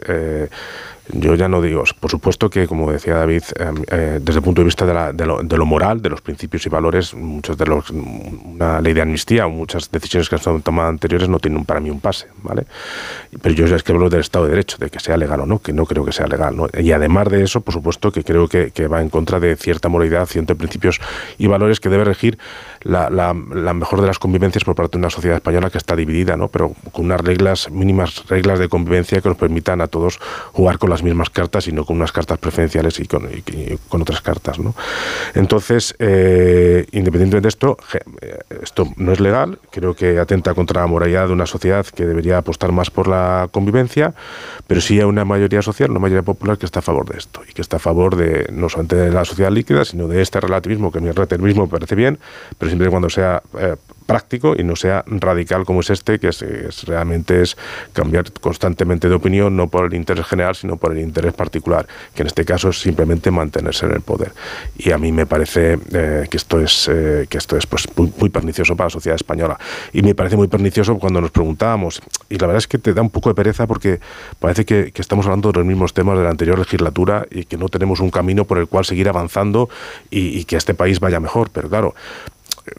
yo 1.11 1.35
ya 1.35 1.47
no 1.47 1.61
digo, 1.61 1.83
por 1.99 2.11
supuesto 2.11 2.49
que, 2.49 2.67
como 2.67 2.91
decía 2.91 3.15
David, 3.15 3.43
em, 3.55 3.83
eh, 3.91 4.19
desde 4.21 4.39
el 4.39 4.43
punto 4.43 4.61
de 4.61 4.65
vista 4.65 4.85
de, 4.85 5.25
lo, 5.25 5.65
moral, 5.65 6.01
de 6.01 6.09
los 6.09 6.21
principios 6.21 6.65
y 6.65 6.69
valores, 6.69 7.13
muchos 7.13 7.57
de 7.57 7.65
los, 7.65 7.89
una 7.89 8.79
ley 8.81 8.93
de 8.93 9.01
amnistía 9.01 9.47
o 9.47 9.49
muchas 9.49 9.91
decisiones 9.91 10.29
que 10.29 10.35
han 10.35 10.61
tomado 10.61 10.89
anteriores 10.89 11.27
no 11.27 11.39
tienen 11.39 11.65
para 11.65 11.79
mí 11.79 11.89
un 11.89 11.99
pase, 11.99 12.27
¿vale? 12.43 12.65
Pero 13.41 13.55
yo 13.55 13.65
ya 13.65 13.75
es 13.75 13.83
que 13.83 13.91
hablo 13.91 14.09
del 14.09 14.21
Estado 14.21 14.45
de 14.45 14.51
Derecho, 14.51 14.77
de 14.77 14.89
que 14.89 14.99
sea 14.99 15.17
legal 15.17 15.41
o 15.41 15.45
no, 15.45 15.59
que 15.59 15.73
no 15.73 15.85
creo 15.85 16.05
que 16.05 16.11
sea 16.11 16.27
legal. 16.27 16.55
Y 16.77 16.91
además 16.91 17.29
de 17.29 17.43
eso, 17.43 17.61
por 17.61 17.73
supuesto, 17.73 18.11
que 18.11 18.23
creo 18.23 18.47
que, 18.47 18.71
que 18.71 18.87
va 18.87 19.01
en 19.01 19.09
contra 19.09 19.39
de 19.39 19.55
cierta 19.55 19.89
moralidad, 19.89 20.27
ciertos 20.27 20.57
principios 20.57 20.99
y 21.37 21.47
valores 21.47 21.79
que 21.79 21.89
debe 21.89 22.03
regir 22.03 22.37
la, 22.81 23.33
mejor 23.33 24.01
de 24.01 24.07
las 24.07 24.19
convivencias 24.19 24.63
por 24.63 24.75
parte 24.75 24.97
de 24.97 24.99
una 24.99 25.09
sociedad 25.09 25.37
española 25.37 25.69
que 25.69 25.77
está 25.77 25.95
dividida, 25.95 26.37
¿no? 26.37 26.47
Pero 26.47 26.73
con 26.91 27.05
unas 27.05 27.21
reglas, 27.21 27.69
mínimas 27.71 28.27
reglas 28.27 28.59
de 28.59 28.69
convivencia 28.69 29.21
que 29.21 29.29
nos 29.29 29.37
permitan 29.37 29.81
a 29.81 29.87
todos 29.87 30.19
jugar 30.53 30.77
con 30.77 30.89
las 30.89 31.03
mismas 31.03 31.29
cartas 31.29 31.67
y 31.67 31.71
no 31.71 31.85
con 31.85 31.97
unas 31.97 32.11
cartas 32.11 32.37
preferenciales 32.37 32.99
y 32.99 33.05
con, 33.05 33.29
otras 34.01 34.21
cartas. 34.21 34.59
¿no? 34.59 34.75
Entonces, 35.33 35.95
eh, 35.99 36.85
independientemente 36.91 37.45
de 37.45 37.49
esto, 37.49 37.77
eh, 38.21 38.39
esto 38.61 38.85
no 38.97 39.11
es 39.11 39.19
legal, 39.19 39.59
creo 39.71 39.93
que 39.93 40.19
atenta 40.19 40.53
contra 40.53 40.81
la 40.81 40.87
moralidad 40.87 41.27
de 41.27 41.33
una 41.33 41.45
sociedad 41.45 41.85
que 41.85 42.05
debería 42.05 42.37
apostar 42.37 42.71
más 42.71 42.89
por 42.89 43.07
la 43.07 43.49
convivencia, 43.51 44.13
pero 44.67 44.81
sí 44.81 44.99
hay 44.99 45.05
una 45.05 45.25
mayoría 45.25 45.61
social, 45.61 45.91
una 45.91 45.99
mayoría 45.99 46.23
popular 46.23 46.57
que 46.57 46.65
está 46.65 46.79
a 46.79 46.81
favor 46.81 47.09
de 47.09 47.17
esto 47.17 47.41
y 47.49 47.53
que 47.53 47.61
está 47.61 47.77
a 47.77 47.79
favor 47.79 48.15
de 48.15 48.47
no 48.51 48.69
solamente 48.69 48.95
de 48.95 49.11
la 49.11 49.25
sociedad 49.25 49.51
líquida, 49.51 49.85
sino 49.85 50.07
de 50.07 50.21
este 50.21 50.39
relativismo, 50.39 50.91
que 50.91 50.99
mi 50.99 51.11
relativismo 51.11 51.63
me 51.63 51.69
parece 51.69 51.95
bien, 51.95 52.19
pero 52.57 52.68
siempre 52.69 52.89
cuando 52.89 53.09
sea 53.09 53.41
eh, 53.57 53.75
práctico 54.09 54.55
y 54.57 54.63
no 54.63 54.75
sea 54.75 55.03
radical 55.05 55.65
como 55.65 55.81
es 55.81 55.91
este, 55.91 56.17
que 56.17 56.29
es, 56.29 56.83
realmente 56.85 57.43
es 57.43 57.55
cambiar 57.93 58.31
constantemente 58.41 59.07
de 59.07 59.13
opinión, 59.13 59.55
no 59.55 59.67
por 59.67 59.85
el 59.85 59.93
interés 59.93 60.25
general, 60.25 60.55
sino 60.55 60.77
por 60.77 60.93
el 60.93 60.97
interés 60.97 61.31
particular, 61.33 61.85
que 62.15 62.23
en 62.23 62.27
este 62.27 62.43
caso 62.43 62.69
es 62.69 62.81
simplemente 62.81 63.29
mantenerse 63.29 63.85
en 63.85 63.91
el 63.91 64.01
poder. 64.01 64.31
Y 64.79 64.89
a 64.93 64.97
mí 64.97 65.11
me 65.11 65.27
parece 65.27 65.77
eh, 65.93 66.25
que 66.27 66.37
esto 66.37 66.59
es, 66.59 66.89
eh, 66.91 67.27
que 67.29 67.37
esto 67.37 67.55
es 67.55 67.67
pues, 67.67 67.87
muy, 67.95 68.29
pernicioso 68.29 68.75
para 68.75 68.87
la 68.87 68.89
sociedad 68.89 69.15
española. 69.15 69.59
Y 69.93 70.01
me 70.01 70.15
parece 70.15 70.35
muy 70.37 70.47
pernicioso 70.47 70.97
cuando 70.97 71.21
nos 71.21 71.29
preguntábamos, 71.29 72.01
y 72.29 72.39
la 72.39 72.47
verdad 72.47 72.57
es 72.57 72.67
que 72.67 72.79
te 72.79 72.95
da 72.95 73.03
un 73.03 73.11
poco 73.11 73.29
de 73.29 73.35
pereza 73.35 73.67
porque 73.67 73.99
parece 74.39 74.65
que, 74.65 74.91
estamos 74.95 75.27
hablando 75.27 75.51
de 75.51 75.59
los 75.59 75.67
mismos 75.67 75.93
temas 75.93 76.17
de 76.17 76.23
la 76.23 76.31
anterior 76.31 76.57
legislatura 76.57 77.27
y 77.29 77.45
que 77.45 77.57
no 77.57 77.69
tenemos 77.69 77.99
un 77.99 78.09
camino 78.09 78.45
por 78.45 78.57
el 78.57 78.67
cual 78.67 78.85
seguir 78.85 79.07
avanzando 79.07 79.69
y, 80.09 80.39
y 80.39 80.45
que 80.45 80.55
este 80.55 80.73
país 80.73 80.99
vaya 80.99 81.19
mejor. 81.19 81.51
Pero 81.51 81.69
claro, 81.69 81.93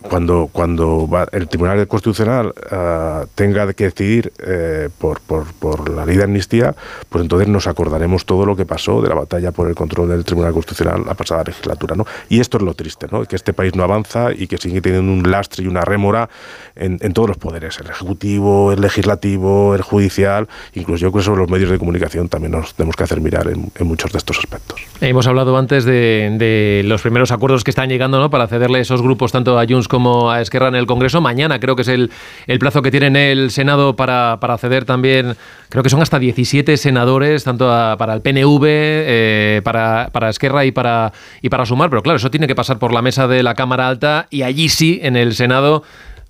cuando, 0.03 0.49
cuando 0.53 1.09
el 1.33 1.49
Tribunal 1.49 1.87
Constitucional 1.87 2.49
uh, 2.49 3.27
tenga 3.35 3.73
que 3.73 3.85
decidir 3.85 4.33
eh, 4.39 4.89
por, 4.99 5.21
por, 5.21 5.53
por, 5.55 5.89
la 5.89 6.05
ley 6.07 6.17
de 6.17 6.25
amnistía, 6.25 6.75
pues 7.09 7.23
entonces 7.23 7.49
nos 7.49 7.67
acordaremos 7.67 8.25
todo 8.25 8.45
lo 8.47 8.57
que 8.57 8.67
pasó 8.67 9.03
de 9.03 9.09
la 9.09 9.15
batalla 9.15 9.53
por 9.53 9.69
el 9.69 9.75
control 9.75 10.09
del 10.09 10.25
Tribunal 10.25 10.53
Constitucional 10.53 11.05
la 11.07 11.15
pasada 11.15 11.45
legislatura. 11.45 11.95
¿no? 11.95 12.07
Y 12.29 12.41
esto 12.41 12.59
es 12.59 12.63
lo 12.63 12.75
triste, 12.75 13.07
¿no? 13.11 13.25
que 13.25 13.37
este 13.37 13.53
país 13.53 13.75
no 13.75 13.83
avanza 13.83 14.33
y 14.33 14.47
que 14.47 14.59
sigue 14.59 14.81
teniendo 14.81 15.13
un 15.13 15.31
lastre 15.31 15.65
y 15.65 15.67
una 15.67 15.83
rémora 15.83 16.29
en, 16.77 16.99
en 17.01 17.13
todos 17.13 17.29
los 17.29 17.39
poderes, 17.39 17.79
el 17.81 17.89
Ejecutivo, 17.89 18.73
el 18.73 18.81
Legislativo, 18.81 19.75
el 19.75 19.83
Judicial, 19.83 20.49
incluso 20.75 21.03
yo 21.03 21.13
creo 21.13 21.21
que 21.21 21.27
sobre 21.27 21.41
los 21.41 21.51
medios 21.51 21.71
de 21.71 21.79
comunicación 21.79 22.29
también 22.29 22.53
nos 22.53 22.75
tenemos 22.75 22.97
que 22.97 23.05
hacer 23.05 23.21
mirar 23.21 23.49
en, 23.49 23.71
en 23.75 23.87
muchos 23.87 24.13
de 24.13 24.19
estos 24.19 24.39
aspectos. 24.39 24.81
Hemos 25.01 25.27
hablado 25.27 25.57
antes 25.57 25.85
de, 25.85 26.35
de, 26.39 26.83
los 26.85 27.03
primeros 27.03 27.31
acuerdos 27.33 27.65
que 27.65 27.71
están 27.71 27.89
llegando 27.89 28.19
¿no? 28.19 28.31
para 28.31 28.47
cederle 28.47 28.81
esos 28.81 29.03
grupos 29.03 29.33
tanto 29.33 29.59
a 29.59 29.65
Como 29.89 30.31
a 30.31 30.41
Esquerra 30.41 30.69
en 30.69 30.75
el 30.75 30.87
Congreso. 30.87 31.21
Mañana 31.21 31.61
creo 31.61 31.77
que 31.77 31.83
es 31.83 31.89
el, 31.89 32.11
el 32.47 32.59
plazo 32.59 32.83
que 32.83 32.91
tiene 32.91 33.07
en 33.07 33.17
el 33.17 33.51
Senado 33.51 33.97
para, 33.97 34.39
para 34.41 34.59
ceder 34.59 34.85
también, 34.85 35.37
creo 35.69 35.83
que 35.83 35.91
son 35.91 36.03
hasta 36.03 36.19
17 36.19 36.77
senadores, 36.77 37.45
tanto 37.45 37.67
para 37.67 38.15
el 38.15 38.23
PNV, 38.23 38.65
eh, 38.65 39.61
para, 39.65 40.11
para 40.13 40.29
Esquerra 40.29 40.65
y 40.65 40.73
para, 40.73 41.13
y 41.43 41.49
para 41.49 41.67
Sumar. 41.67 41.91
Pero 41.91 42.03
claro, 42.03 42.17
eso 42.17 42.31
tiene 42.31 42.47
que 42.47 42.55
pasar 42.55 42.79
por 42.79 42.93
la 42.93 43.03
mesa 43.03 43.29
de 43.29 43.43
la 43.43 43.55
Cámara 43.55 43.89
Alta 43.89 44.27
y 44.31 44.43
allí 44.43 44.69
sí, 44.69 45.01
en 45.03 45.17
el 45.17 45.35
Senado 45.35 45.83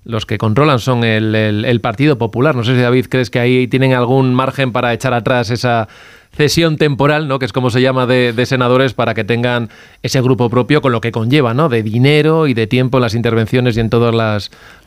los 0.03 0.25
que 0.25 0.37
controlan 0.37 0.79
son 0.79 1.03
el, 1.03 1.35
el, 1.35 1.65
el, 1.65 1.81
Partido 1.81 2.17
Popular. 2.17 2.55
No 2.55 2.63
sé 2.63 2.75
si 2.75 2.81
David 2.81 3.05
crees 3.09 3.29
que 3.29 3.39
ahí 3.39 3.67
tienen 3.67 3.93
algún 3.93 4.33
margen 4.33 4.71
para 4.71 4.93
echar 4.93 5.13
atrás 5.13 5.51
esa 5.51 5.87
cesión 6.33 6.77
temporal, 6.77 7.27
¿no? 7.27 7.39
que 7.39 7.45
es 7.45 7.53
como 7.53 7.69
se 7.69 7.81
llama, 7.81 8.05
de, 8.05 8.33
de, 8.33 8.45
senadores 8.45 8.93
para 8.93 9.13
que 9.13 9.23
tengan 9.23 9.69
ese 10.01 10.21
grupo 10.21 10.49
propio 10.49 10.81
con 10.81 10.91
lo 10.91 11.01
que 11.01 11.11
conlleva, 11.11 11.53
¿no? 11.53 11.69
de 11.69 11.83
dinero 11.83 12.47
y 12.47 12.53
de 12.53 12.67
tiempo 12.67 12.97
en 12.97 13.01
las 13.01 13.15
intervenciones 13.15 13.77
y 13.77 13.79
en 13.79 13.89
todos 13.89 14.15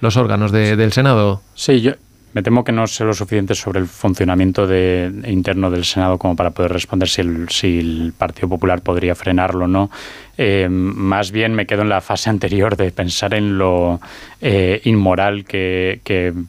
los 0.00 0.16
órganos 0.16 0.52
de, 0.52 0.76
del 0.76 0.92
Senado. 0.92 1.42
Sí, 1.54 1.80
yo, 1.80 1.92
me 2.34 2.42
temo 2.42 2.64
que 2.64 2.72
no 2.72 2.86
sé 2.88 3.04
lo 3.04 3.14
suficiente 3.14 3.54
sobre 3.54 3.78
el 3.78 3.86
funcionamiento 3.86 4.66
de, 4.66 5.10
interno 5.26 5.70
del 5.70 5.84
Senado 5.84 6.18
como 6.18 6.34
para 6.34 6.50
poder 6.50 6.72
responder 6.72 7.08
si 7.08 7.20
el, 7.20 8.12
Partido 8.18 8.48
Popular 8.48 8.82
podría 8.82 9.14
frenarlo 9.14 9.64
o 9.64 9.68
no. 9.68 9.90
Eh, 10.36 10.66
más 10.68 11.30
bien 11.30 11.54
me 11.54 11.64
quedo 11.64 11.82
en 11.82 11.88
la 11.88 12.00
fase 12.00 12.28
anterior 12.28 12.76
de 12.76 12.90
pensar 12.90 13.34
en 13.34 13.56
lo 13.56 14.00
eh, 14.40 14.80
inmoral 14.84 15.44
que, 15.44 16.00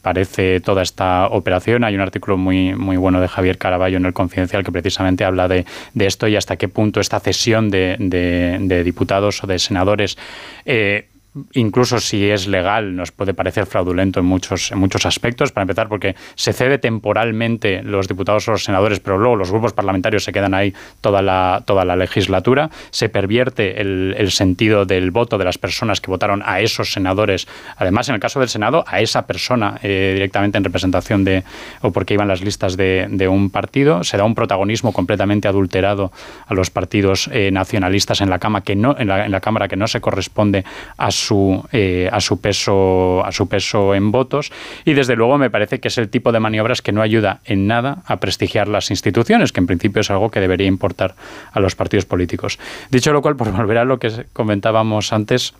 parece 0.02 0.60
toda 0.60 0.82
esta 0.82 1.28
operación. 1.28 1.84
Hay 1.84 1.94
un 1.94 2.02
artículo 2.02 2.36
muy, 2.36 2.74
bueno 2.74 3.22
de 3.22 3.28
Javier 3.28 3.60
Caraballo 3.60 3.98
en 3.98 4.06
el 4.06 4.14
Confidencial 4.14 4.64
que 4.64 4.72
precisamente 4.72 5.24
habla 5.24 5.48
de, 5.48 5.66
esto 5.99 6.28
y 6.28 6.36
hasta 6.36 6.57
qué 6.57 6.68
punto 6.68 6.99
esta 6.99 7.20
cesión 7.20 7.70
de 7.70 8.82
diputados 8.84 9.44
o 9.44 9.48
de 9.48 9.60
senadores 9.60 10.18
eh, 10.66 11.10
incluso 11.53 11.99
si 11.99 12.30
es 12.30 12.48
legal, 12.48 12.95
nos 12.95 13.12
puede 13.12 13.34
parecer 13.34 13.66
fraudulento 13.66 14.20
en 14.20 14.26
muchos, 14.26 14.72
en 14.72 14.80
muchos 14.80 15.06
aspectos. 15.06 15.52
Para 15.52 15.64
empezar, 15.64 15.90
porque 15.90 16.16
se 16.36 16.53
cede 16.53 16.78
temporalmente 16.78 17.84
los 17.84 18.07
diputados 18.07 18.48
o 18.48 18.52
los 18.52 18.64
senadores, 18.64 18.99
pero 18.99 19.18
luego 19.18 19.36
los 19.36 19.52
grupos 19.52 19.74
parlamentarios 19.74 20.24
se 20.24 20.32
quedan 20.32 20.53
ahí 20.53 20.74
toda 21.02 21.22
la, 21.22 21.64
toda 21.66 21.86
la 21.86 21.95
legislatura. 21.95 22.70
Se 22.91 23.10
pervierte 23.10 23.82
el, 23.82 24.16
el 24.18 24.32
sentido 24.32 24.86
del 24.86 25.12
voto 25.12 25.38
de 25.38 25.45
las 25.45 25.57
personas 25.57 26.02
que 26.02 26.10
votaron 26.10 26.41
a 26.45 26.62
esos 26.62 26.94
senadores. 26.94 27.48
Además, 27.78 28.07
en 28.10 28.16
el 28.16 28.22
caso 28.22 28.40
del 28.40 28.49
Senado, 28.49 28.86
a 28.88 29.02
esa 29.02 29.28
persona 29.28 29.80
eh, 29.84 30.12
directamente 30.14 30.57
en 30.57 30.64
representación 30.64 31.24
de, 31.24 31.44
o 31.82 31.91
porque 31.91 32.14
iban 32.14 32.28
las 32.28 32.41
listas 32.41 32.78
de, 32.78 33.07
de, 33.10 33.28
un 33.28 33.49
partido. 33.49 34.03
Se 34.03 34.18
da 34.18 34.24
un 34.24 34.36
protagonismo 34.36 34.94
completamente 34.94 35.48
adulterado 35.48 36.12
a 36.48 36.53
los 36.53 36.70
partidos 36.70 37.30
eh, 37.32 37.49
nacionalistas 37.52 38.22
en 38.22 38.30
la, 38.30 38.40
cama 38.40 38.62
que 38.62 38.76
no, 38.76 38.95
en, 38.98 39.07
la, 39.07 39.26
en 39.26 39.32
la 39.32 39.41
Cámara 39.41 39.68
que 39.68 39.76
no 39.76 39.88
se 39.88 39.99
corresponde 39.99 40.64
a 40.98 41.12
su 41.12 41.24
su, 41.26 41.64
eh, 41.72 42.10
a, 42.11 42.19
su 42.19 42.39
peso, 42.39 43.26
a 43.26 43.31
su 43.31 43.47
peso 43.47 43.95
en 43.95 44.11
votos 44.11 44.52
y 44.85 44.93
desde 44.93 45.15
luego 45.15 45.38
me 45.38 45.49
parece 45.49 45.80
que 45.80 45.88
es 45.88 45.97
el 45.97 46.10
tipo 46.10 46.31
de 46.31 46.39
maniobras 46.39 46.81
que 46.81 46.91
no 46.91 47.02
ayuda 47.02 47.41
en 47.45 47.68
nada 47.68 48.03
a 48.06 48.18
prestigiar 48.18 48.68
las 48.68 48.89
instituciones, 48.89 49.52
que 49.52 49.60
en 49.60 49.68
principio 49.68 50.02
es 50.02 50.11
algo 50.11 50.30
que 50.30 50.39
debería 50.39 50.68
importar 50.68 51.15
a 51.52 51.60
los 51.60 51.76
partidos 51.76 52.06
políticos. 52.06 52.60
Dicho 52.91 53.11
lo 53.11 53.22
cual, 53.22 53.35
por 53.35 53.52
volver 53.52 53.77
a 53.77 53.85
lo 53.85 53.99
que 53.99 54.26
comentábamos 54.34 55.14
antes, 55.14 55.53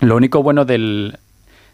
lo 0.00 0.16
único 0.16 0.42
bueno 0.42 0.64
del, 0.64 1.18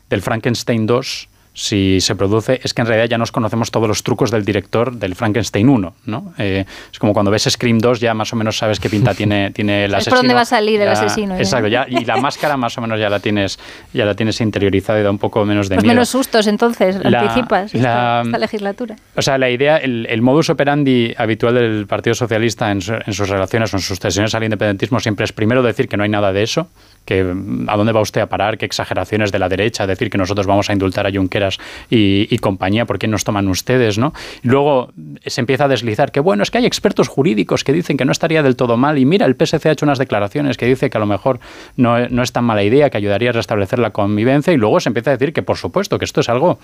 del 0.09 0.23
Frankenstein 0.23 0.87
2 0.87 1.28
si 1.59 2.01
se 2.01 2.15
produce, 2.15 2.61
es 2.63 2.73
que 2.73 2.83
en 2.83 2.87
realidad 2.87 3.09
ya 3.09 3.19
nos 3.19 3.33
conocemos 3.33 3.73
todos 3.73 3.89
los 3.89 4.05
trucos 4.05 4.31
del 4.31 4.45
director 4.45 4.95
del 4.95 5.17
Frankenstein 5.17 5.69
1, 5.69 5.95
¿no? 6.07 6.33
Eh, 6.39 6.65
es 6.93 6.99
como 7.01 7.13
cuando 7.13 7.33
ves 7.33 7.49
Scream 7.51 7.81
2 7.81 7.99
ya 7.99 8.15
más 8.15 8.33
o 8.33 8.37
menos 8.37 8.57
sabes 8.57 8.79
qué 8.79 8.89
pinta 8.89 9.13
tiene, 9.13 9.51
tiene 9.55 9.87
el 9.87 9.95
asesino. 9.95 10.15
Es 10.15 10.19
por 10.19 10.19
dónde 10.19 10.35
va 10.35 10.43
a 10.43 10.45
salir 10.45 10.79
ya, 10.79 10.85
el 10.85 10.91
asesino. 10.91 11.37
Exacto, 11.37 11.67
ya, 11.67 11.85
y 11.89 12.05
la 12.05 12.17
máscara 12.21 12.57
más 12.57 12.79
o 12.79 12.81
menos 12.81 13.01
ya 13.01 13.11
la 13.11 13.19
tienes 13.19 13.59
ya 13.93 14.05
la 14.05 14.15
tienes 14.15 14.41
interiorizada 14.41 15.01
y 15.01 15.03
da 15.03 15.11
un 15.11 15.19
poco 15.19 15.45
menos 15.45 15.69
de 15.69 15.75
pues 15.75 15.83
miedo. 15.83 15.95
menos 15.95 16.09
sustos 16.11 16.47
entonces, 16.47 17.03
la, 17.03 17.23
anticipas 17.23 17.75
la, 17.75 17.81
esta, 17.81 18.23
esta, 18.23 18.39
legislatura. 18.39 18.95
O 19.17 19.23
sea, 19.23 19.37
la 19.37 19.51
idea, 19.51 19.79
el, 19.79 20.07
el, 20.09 20.23
modus 20.23 20.51
operandi 20.51 21.13
habitual 21.19 21.55
del 21.55 21.89
Partido 21.89 22.15
Socialista 22.15 22.71
en, 22.71 22.83
su, 22.83 22.95
en 22.95 23.13
sus 23.13 23.29
relaciones 23.29 23.75
o 23.75 23.79
en 23.79 23.83
sus 23.83 23.99
cesiones 23.99 24.33
al 24.33 24.45
independentismo 24.45 25.01
siempre 25.01 25.25
es 25.25 25.33
primero 25.33 25.65
decir 25.65 25.89
que 25.89 25.97
no 25.97 26.05
hay 26.05 26.09
nada 26.09 26.33
de 26.33 26.45
eso, 26.45 26.69
que 27.05 27.23
a 27.67 27.77
dónde 27.77 27.93
va 27.93 28.01
usted 28.01 28.21
a 28.21 28.29
parar, 28.29 28.59
qué 28.59 28.67
exageraciones 28.67 29.33
de 29.33 29.41
la 29.41 29.49
derecha, 29.49 29.89
decir 29.89 30.09
que 30.09 30.19
nosotros 30.19 30.47
vamos 30.47 30.71
a 30.71 30.73
indultar 30.73 31.05
a 31.05 31.11
Junqueras 31.11 31.48
y, 31.91 32.37
compañía, 32.39 32.85
¿por 32.85 32.99
qué 32.99 33.09
nos 33.09 33.25
toman 33.25 33.49
ustedes? 33.49 33.99
¿no? 33.99 34.13
Luego 34.43 34.91
se 35.25 35.41
empieza 35.41 35.65
a 35.65 35.69
deslizar 35.69 36.13
que, 36.13 36.21
bueno, 36.21 36.43
es 36.43 36.51
que 36.51 36.59
hay 36.59 36.67
expertos 36.67 37.09
jurídicos 37.09 37.65
que 37.65 37.73
dicen 37.73 37.97
que 37.97 38.05
no 38.05 38.13
estaría 38.13 38.43
del 38.43 38.57
todo 38.57 38.77
mal 38.77 38.99
y 38.99 39.05
mira, 39.05 39.27
el 39.27 39.35
PSC 39.35 39.67
ha 39.67 39.73
hecho 39.73 39.87
unas 39.87 39.99
declaraciones 39.99 40.57
que 40.57 40.67
dice 40.67 40.91
que 40.91 40.99
a 40.99 41.01
lo 41.01 41.07
mejor 41.07 41.41
no, 41.77 42.09
no 42.09 42.23
es 42.23 42.33
tan 42.33 42.45
mala 42.45 42.63
idea, 42.63 42.91
que 42.91 42.97
ayudaría 42.97 43.31
a 43.31 43.33
restablecer 43.33 43.79
la 43.79 43.91
convivencia 43.91 44.53
y 44.53 44.57
luego 44.57 44.81
se 44.81 44.89
empieza 44.89 45.11
a 45.11 45.17
decir 45.17 45.33
que, 45.33 45.43
por 45.43 45.57
supuesto, 45.57 45.99
que 45.99 46.05
esto 46.05 46.21
es 46.21 46.29
algo 46.29 46.59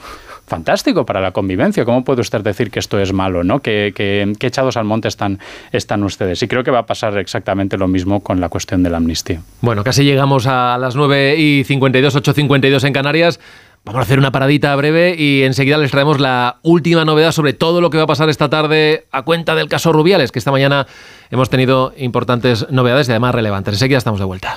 fantástico 0.47 1.06
para 1.06 1.20
la 1.20 1.32
convivencia. 1.32 1.85
¿Cómo 1.85 2.05
puede 2.05 2.20
usted 2.20 2.40
decir 2.43 2.70
que 2.70 2.78
esto 2.78 2.98
es 2.98 3.12
malo? 3.12 3.44
¿no? 3.44 3.61
Que 3.61 3.93
echados 4.40 4.77
al 4.77 4.85
monte 4.85 5.09
están, 5.09 5.39
están 5.73 6.02
ustedes. 6.05 6.43
Y 6.43 6.48
creo 6.48 6.62
que 6.62 6.70
va 6.70 6.81
a 6.81 6.86
pasar 6.86 7.19
exactamente 7.19 7.77
lo 7.77 7.89
mismo 7.89 8.20
con 8.20 8.40
la 8.40 8.48
cuestión 8.48 8.82
de 8.82 8.90
la 8.90 8.98
amnistía. 8.98 9.40
Bueno, 9.61 9.85
casi 9.85 10.05
llegamos 10.05 10.47
a 10.47 10.78
las 10.78 10.94
9 10.94 11.36
y 11.36 11.65
52, 11.65 12.16
8.52 12.16 12.85
en 12.86 12.93
Canarias. 12.93 13.40
Vamos 13.85 13.98
a 14.01 14.02
hacer 14.05 14.19
una 14.19 14.32
paradita 14.32 14.74
breve 14.77 15.15
y 15.19 15.43
enseguida 15.43 15.77
les 15.77 15.90
traemos 15.90 16.19
la 16.19 16.59
última 16.62 17.05
novedad 17.05 17.32
sobre 17.32 17.52
todo 17.52 17.82
lo 17.82 17.90
que 17.90 17.98
va 17.98 18.05
a 18.05 18.06
pasar 18.06 18.31
esta 18.31 18.48
tarde 18.48 19.06
a 19.12 19.23
cuenta 19.23 19.55
del 19.55 19.69
caso 19.69 19.93
Rubiales, 19.93 20.32
que 20.32 20.39
esta 20.39 20.51
mañana 20.51 20.86
hemos 21.31 21.51
tenido 21.51 21.93
importantes 21.98 22.66
novedades 22.70 23.09
y 23.09 23.11
además 23.11 23.35
relevantes. 23.35 23.74
Enseguida 23.74 23.98
estamos 23.98 24.20
de 24.20 24.24
vuelta. 24.24 24.56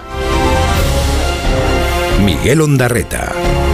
Miguel 2.24 2.62
Ondarreta, 2.62 3.34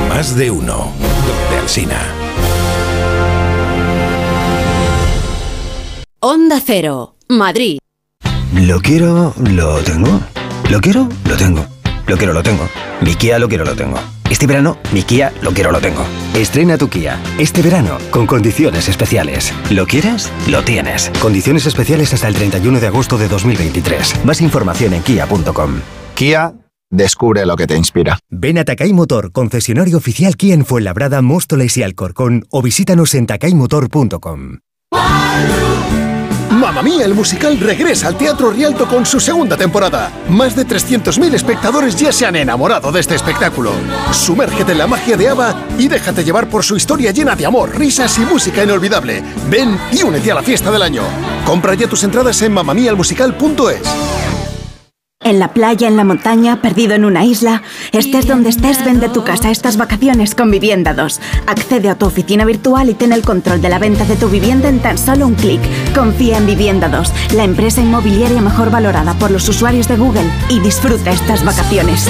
más 0.09 0.35
de 0.35 0.49
uno, 0.49 0.91
donde 0.99 1.61
Alsina. 1.61 2.01
Onda 6.19 6.59
Cero, 6.65 7.15
Madrid. 7.29 7.77
Lo 8.55 8.79
quiero, 8.79 9.35
lo 9.51 9.77
tengo. 9.81 10.19
Lo 10.71 10.81
quiero, 10.81 11.07
lo 11.29 11.35
tengo. 11.37 11.63
Lo 12.07 12.17
quiero, 12.17 12.33
lo 12.33 12.41
tengo. 12.41 12.67
Mi 13.01 13.13
Kia 13.13 13.37
lo 13.37 13.47
quiero, 13.47 13.65
lo 13.65 13.75
tengo. 13.75 13.99
Este 14.33 14.47
verano, 14.47 14.77
mi 14.91 15.03
Kia 15.03 15.31
lo 15.43 15.51
quiero, 15.51 15.71
lo 15.71 15.79
tengo. 15.79 16.03
Estrena 16.33 16.75
tu 16.75 16.89
Kia. 16.89 17.21
Este 17.37 17.61
verano, 17.61 17.99
con 18.09 18.25
condiciones 18.25 18.89
especiales. 18.89 19.53
¿Lo 19.69 19.85
quieres? 19.85 20.31
Lo 20.49 20.63
tienes. 20.63 21.11
Condiciones 21.21 21.67
especiales 21.67 22.11
hasta 22.15 22.29
el 22.29 22.33
31 22.33 22.79
de 22.79 22.87
agosto 22.87 23.19
de 23.19 23.27
2023. 23.27 24.25
Más 24.25 24.41
información 24.41 24.95
en 24.95 25.03
kia.com. 25.03 25.75
Kia, 26.15 26.51
descubre 26.89 27.45
lo 27.45 27.55
que 27.55 27.67
te 27.67 27.77
inspira. 27.77 28.17
Ven 28.31 28.57
a 28.57 28.65
Takay 28.65 28.91
Motor, 28.91 29.31
concesionario 29.31 29.97
oficial 29.97 30.35
Kia 30.35 30.55
en 30.55 30.65
Fuenlabrada, 30.65 31.21
Móstoles 31.21 31.77
y 31.77 31.83
Alcorcón, 31.83 32.47
o 32.49 32.63
visítanos 32.63 33.13
en 33.13 33.27
takaymotor.com. 33.27 34.57
Mamma 36.53 36.83
Mía, 36.83 37.05
el 37.05 37.15
musical 37.15 37.59
regresa 37.59 38.07
al 38.07 38.17
Teatro 38.17 38.51
Rialto 38.51 38.87
con 38.87 39.05
su 39.05 39.19
segunda 39.19 39.57
temporada. 39.57 40.11
Más 40.29 40.55
de 40.55 40.67
300.000 40.67 41.33
espectadores 41.33 41.95
ya 41.95 42.11
se 42.11 42.25
han 42.25 42.35
enamorado 42.35 42.91
de 42.91 42.99
este 42.99 43.15
espectáculo. 43.15 43.71
Sumérgete 44.11 44.73
en 44.73 44.77
la 44.77 44.87
magia 44.87 45.17
de 45.17 45.29
Ava 45.29 45.55
y 45.79 45.87
déjate 45.87 46.23
llevar 46.23 46.47
por 46.47 46.63
su 46.63 46.75
historia 46.75 47.11
llena 47.11 47.35
de 47.35 47.47
amor, 47.47 47.75
risas 47.75 48.17
y 48.19 48.21
música 48.21 48.63
inolvidable. 48.63 49.23
Ven 49.49 49.79
y 49.91 50.03
únete 50.03 50.31
a 50.31 50.35
la 50.35 50.43
fiesta 50.43 50.69
del 50.69 50.83
año. 50.83 51.03
Compra 51.45 51.73
ya 51.73 51.87
tus 51.87 52.03
entradas 52.03 52.39
en 52.43 52.53
mamamialmusical.es. 52.53 54.32
En 55.23 55.39
la 55.39 55.53
playa, 55.53 55.87
en 55.87 55.95
la 55.95 56.03
montaña, 56.03 56.61
perdido 56.61 56.95
en 56.95 57.05
una 57.05 57.23
isla, 57.23 57.63
estés 57.93 58.27
donde 58.27 58.49
estés, 58.49 58.83
vende 58.83 59.07
tu 59.07 59.23
casa 59.23 59.51
estas 59.51 59.77
vacaciones 59.77 60.35
con 60.35 60.51
Vivienda 60.51 60.93
2. 60.93 61.21
Accede 61.47 61.89
a 61.89 61.95
tu 61.95 62.05
oficina 62.05 62.43
virtual 62.43 62.89
y 62.89 62.93
ten 62.93 63.13
el 63.13 63.23
control 63.23 63.61
de 63.61 63.69
la 63.69 63.79
venta 63.79 64.03
de 64.03 64.17
tu 64.17 64.27
vivienda 64.27 64.67
en 64.67 64.79
tan 64.79 64.97
solo 64.97 65.25
un 65.25 65.35
clic. 65.35 65.61
Confía 65.95 66.37
en 66.37 66.45
Vivienda 66.45 66.89
2, 66.89 67.13
la 67.35 67.45
empresa 67.45 67.81
inmobiliaria 67.81 68.41
mejor 68.41 68.69
valorada 68.69 69.13
por 69.13 69.31
los 69.31 69.47
usuarios 69.47 69.87
de 69.87 69.95
Google 69.95 70.29
y 70.49 70.59
disfruta 70.59 71.11
estas 71.11 71.45
vacaciones. 71.45 72.09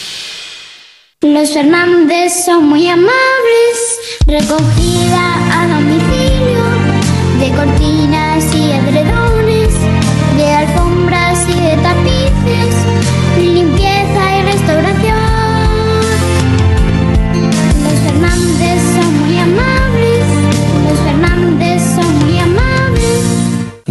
Los 1.23 1.53
Fernández 1.53 2.45
son 2.45 2.67
muy 2.67 2.87
amables, 2.89 3.11
recogida 4.25 5.35
a 5.53 5.67
domicilio 5.67 6.63
de 7.39 7.51
cortinas 7.55 8.55
y 8.55 8.71
edredones, 8.71 9.71
de 10.35 10.47
alfombras 10.47 11.00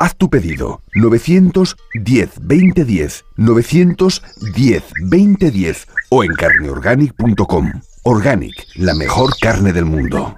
Haz 0.00 0.16
tu 0.16 0.30
pedido 0.30 0.80
910 0.94 2.30
2010 2.40 3.24
910 3.36 4.82
2010 5.10 5.88
o 6.08 6.24
en 6.24 6.32
carneorganic.com. 6.32 7.70
Organic, 8.04 8.54
la 8.76 8.94
mejor 8.94 9.38
carne 9.38 9.74
del 9.74 9.84
mundo. 9.84 10.34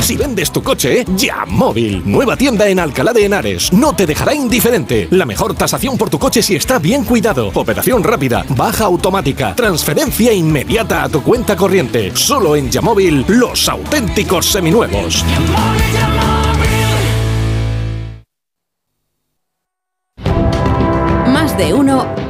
Si 0.00 0.16
vendes 0.16 0.50
tu 0.50 0.62
coche, 0.62 1.04
ya 1.14 1.44
móvil. 1.44 2.02
Nueva 2.06 2.38
tienda 2.38 2.68
en 2.68 2.80
Alcalá 2.80 3.12
de 3.12 3.26
Henares. 3.26 3.70
No 3.70 3.94
te 3.94 4.06
dejará 4.06 4.34
indiferente. 4.34 5.06
La 5.10 5.26
mejor 5.26 5.54
tasación 5.54 5.98
por 5.98 6.08
tu 6.08 6.18
coche 6.18 6.40
si 6.40 6.56
está 6.56 6.78
bien 6.78 7.04
cuidado. 7.04 7.50
Operación 7.52 8.02
rápida, 8.02 8.46
baja 8.56 8.84
automática, 8.84 9.54
transferencia 9.54 10.32
inmediata 10.32 11.02
a 11.02 11.10
tu 11.10 11.22
cuenta 11.22 11.54
corriente. 11.54 12.12
Solo 12.14 12.56
en 12.56 12.70
Yamóvil, 12.70 13.26
los 13.28 13.68
auténticos 13.68 14.46
seminuevos. 14.46 15.22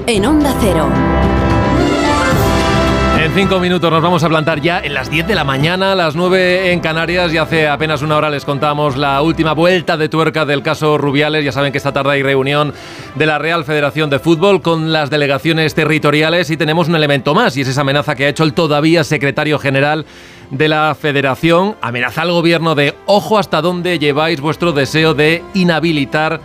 En 0.06 0.24
Onda 0.24 0.54
Cero. 0.60 0.88
En 3.18 3.32
cinco 3.32 3.58
minutos 3.58 3.90
nos 3.90 4.02
vamos 4.02 4.22
a 4.22 4.28
plantar 4.28 4.60
ya 4.60 4.78
en 4.78 4.94
las 4.94 5.10
10 5.10 5.26
de 5.26 5.34
la 5.34 5.42
mañana, 5.42 5.96
las 5.96 6.14
9 6.14 6.70
en 6.70 6.78
Canarias 6.78 7.32
y 7.32 7.38
hace 7.38 7.66
apenas 7.66 8.02
una 8.02 8.16
hora 8.16 8.30
les 8.30 8.44
contamos 8.44 8.96
la 8.96 9.20
última 9.20 9.52
vuelta 9.52 9.96
de 9.96 10.08
tuerca 10.08 10.44
del 10.44 10.62
caso 10.62 10.96
Rubiales. 10.96 11.44
Ya 11.44 11.50
saben 11.50 11.72
que 11.72 11.78
esta 11.78 11.92
tarde 11.92 12.12
hay 12.12 12.22
reunión 12.22 12.72
de 13.16 13.26
la 13.26 13.38
Real 13.38 13.64
Federación 13.64 14.10
de 14.10 14.20
Fútbol 14.20 14.62
con 14.62 14.92
las 14.92 15.10
delegaciones 15.10 15.74
territoriales 15.74 16.50
y 16.50 16.56
tenemos 16.56 16.88
un 16.88 16.94
elemento 16.94 17.34
más 17.34 17.56
y 17.56 17.62
es 17.62 17.68
esa 17.68 17.80
amenaza 17.80 18.14
que 18.14 18.26
ha 18.26 18.28
hecho 18.28 18.44
el 18.44 18.54
todavía 18.54 19.02
secretario 19.02 19.58
general 19.58 20.06
de 20.50 20.68
la 20.68 20.94
Federación. 20.94 21.74
Amenaza 21.80 22.22
al 22.22 22.30
gobierno 22.30 22.76
de 22.76 22.94
ojo 23.06 23.38
hasta 23.38 23.60
dónde 23.60 23.98
lleváis 23.98 24.40
vuestro 24.40 24.70
deseo 24.70 25.14
de 25.14 25.42
inhabilitar 25.54 26.40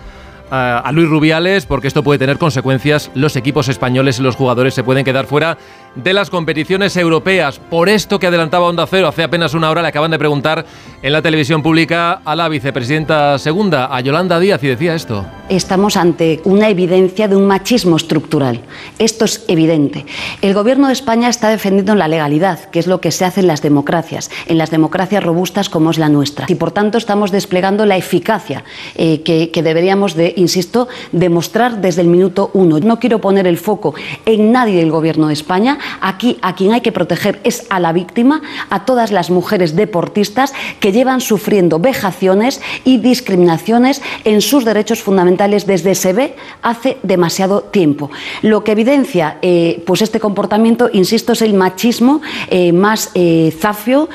a 0.51 0.91
Luis 0.91 1.09
Rubiales 1.09 1.65
porque 1.65 1.87
esto 1.87 2.03
puede 2.03 2.19
tener 2.19 2.37
consecuencias. 2.37 3.09
Los 3.15 3.35
equipos 3.35 3.69
españoles 3.69 4.19
y 4.19 4.21
los 4.21 4.35
jugadores 4.35 4.73
se 4.73 4.83
pueden 4.83 5.05
quedar 5.05 5.25
fuera 5.25 5.57
de 5.95 6.13
las 6.13 6.29
competiciones 6.29 6.95
europeas. 6.97 7.59
Por 7.59 7.89
esto 7.89 8.19
que 8.19 8.27
adelantaba 8.27 8.67
Onda 8.67 8.87
Cero 8.87 9.07
hace 9.07 9.23
apenas 9.23 9.53
una 9.53 9.69
hora 9.69 9.81
le 9.81 9.89
acaban 9.89 10.11
de 10.11 10.19
preguntar 10.19 10.65
en 11.01 11.13
la 11.13 11.21
televisión 11.21 11.61
pública 11.63 12.21
a 12.23 12.35
la 12.35 12.47
vicepresidenta 12.47 13.37
segunda, 13.39 13.93
a 13.95 13.99
Yolanda 14.01 14.39
Díaz, 14.39 14.63
y 14.63 14.67
decía 14.67 14.95
esto. 14.95 15.25
Estamos 15.49 15.97
ante 15.97 16.39
una 16.45 16.69
evidencia 16.69 17.27
de 17.27 17.35
un 17.35 17.47
machismo 17.47 17.97
estructural. 17.97 18.61
Esto 18.99 19.25
es 19.25 19.43
evidente. 19.47 20.05
El 20.41 20.53
gobierno 20.53 20.87
de 20.87 20.93
España 20.93 21.29
está 21.29 21.49
defendiendo 21.49 21.95
la 21.95 22.07
legalidad, 22.07 22.69
que 22.69 22.79
es 22.79 22.87
lo 22.87 23.01
que 23.01 23.11
se 23.11 23.25
hace 23.25 23.41
en 23.41 23.47
las 23.47 23.61
democracias, 23.61 24.29
en 24.47 24.57
las 24.57 24.71
democracias 24.71 25.23
robustas 25.23 25.69
como 25.69 25.91
es 25.91 25.97
la 25.97 26.09
nuestra. 26.09 26.45
Y 26.47 26.55
por 26.55 26.71
tanto 26.71 26.97
estamos 26.97 27.31
desplegando 27.31 27.85
la 27.85 27.97
eficacia 27.97 28.63
eh, 28.95 29.21
que, 29.23 29.49
que 29.51 29.63
deberíamos 29.63 30.15
de, 30.15 30.33
insisto, 30.41 30.87
demostrar 31.11 31.79
desde 31.81 32.01
el 32.01 32.07
minuto 32.07 32.51
uno. 32.53 32.79
No 32.79 32.99
quiero 32.99 33.19
poner 33.19 33.47
el 33.47 33.57
foco 33.57 33.93
en 34.25 34.51
nadie 34.51 34.77
del 34.77 34.91
gobierno 34.91 35.27
de 35.27 35.33
España. 35.33 35.77
Aquí 36.01 36.37
a 36.41 36.55
quien 36.55 36.73
hay 36.73 36.81
que 36.81 36.91
proteger 36.91 37.39
es 37.43 37.65
a 37.69 37.79
la 37.79 37.93
víctima, 37.93 38.41
a 38.69 38.85
todas 38.85 39.11
las 39.11 39.29
mujeres 39.29 39.75
deportistas 39.75 40.53
que 40.79 40.91
llevan 40.91 41.21
sufriendo 41.21 41.79
vejaciones 41.79 42.61
y 42.83 42.97
discriminaciones 42.97 44.01
en 44.25 44.41
sus 44.41 44.65
derechos 44.65 45.01
fundamentales 45.01 45.65
desde 45.65 45.95
se 45.95 46.13
ve 46.13 46.35
hace 46.61 46.97
demasiado 47.03 47.61
tiempo. 47.61 48.11
Lo 48.41 48.63
que 48.63 48.71
evidencia 48.71 49.37
eh, 49.41 49.83
pues 49.85 50.01
este 50.01 50.19
comportamiento, 50.19 50.89
insisto, 50.91 51.33
es 51.33 51.41
el 51.41 51.53
machismo 51.53 52.21
eh, 52.49 52.71
más 52.71 53.11
eh, 53.13 53.53
zafio, 53.57 54.09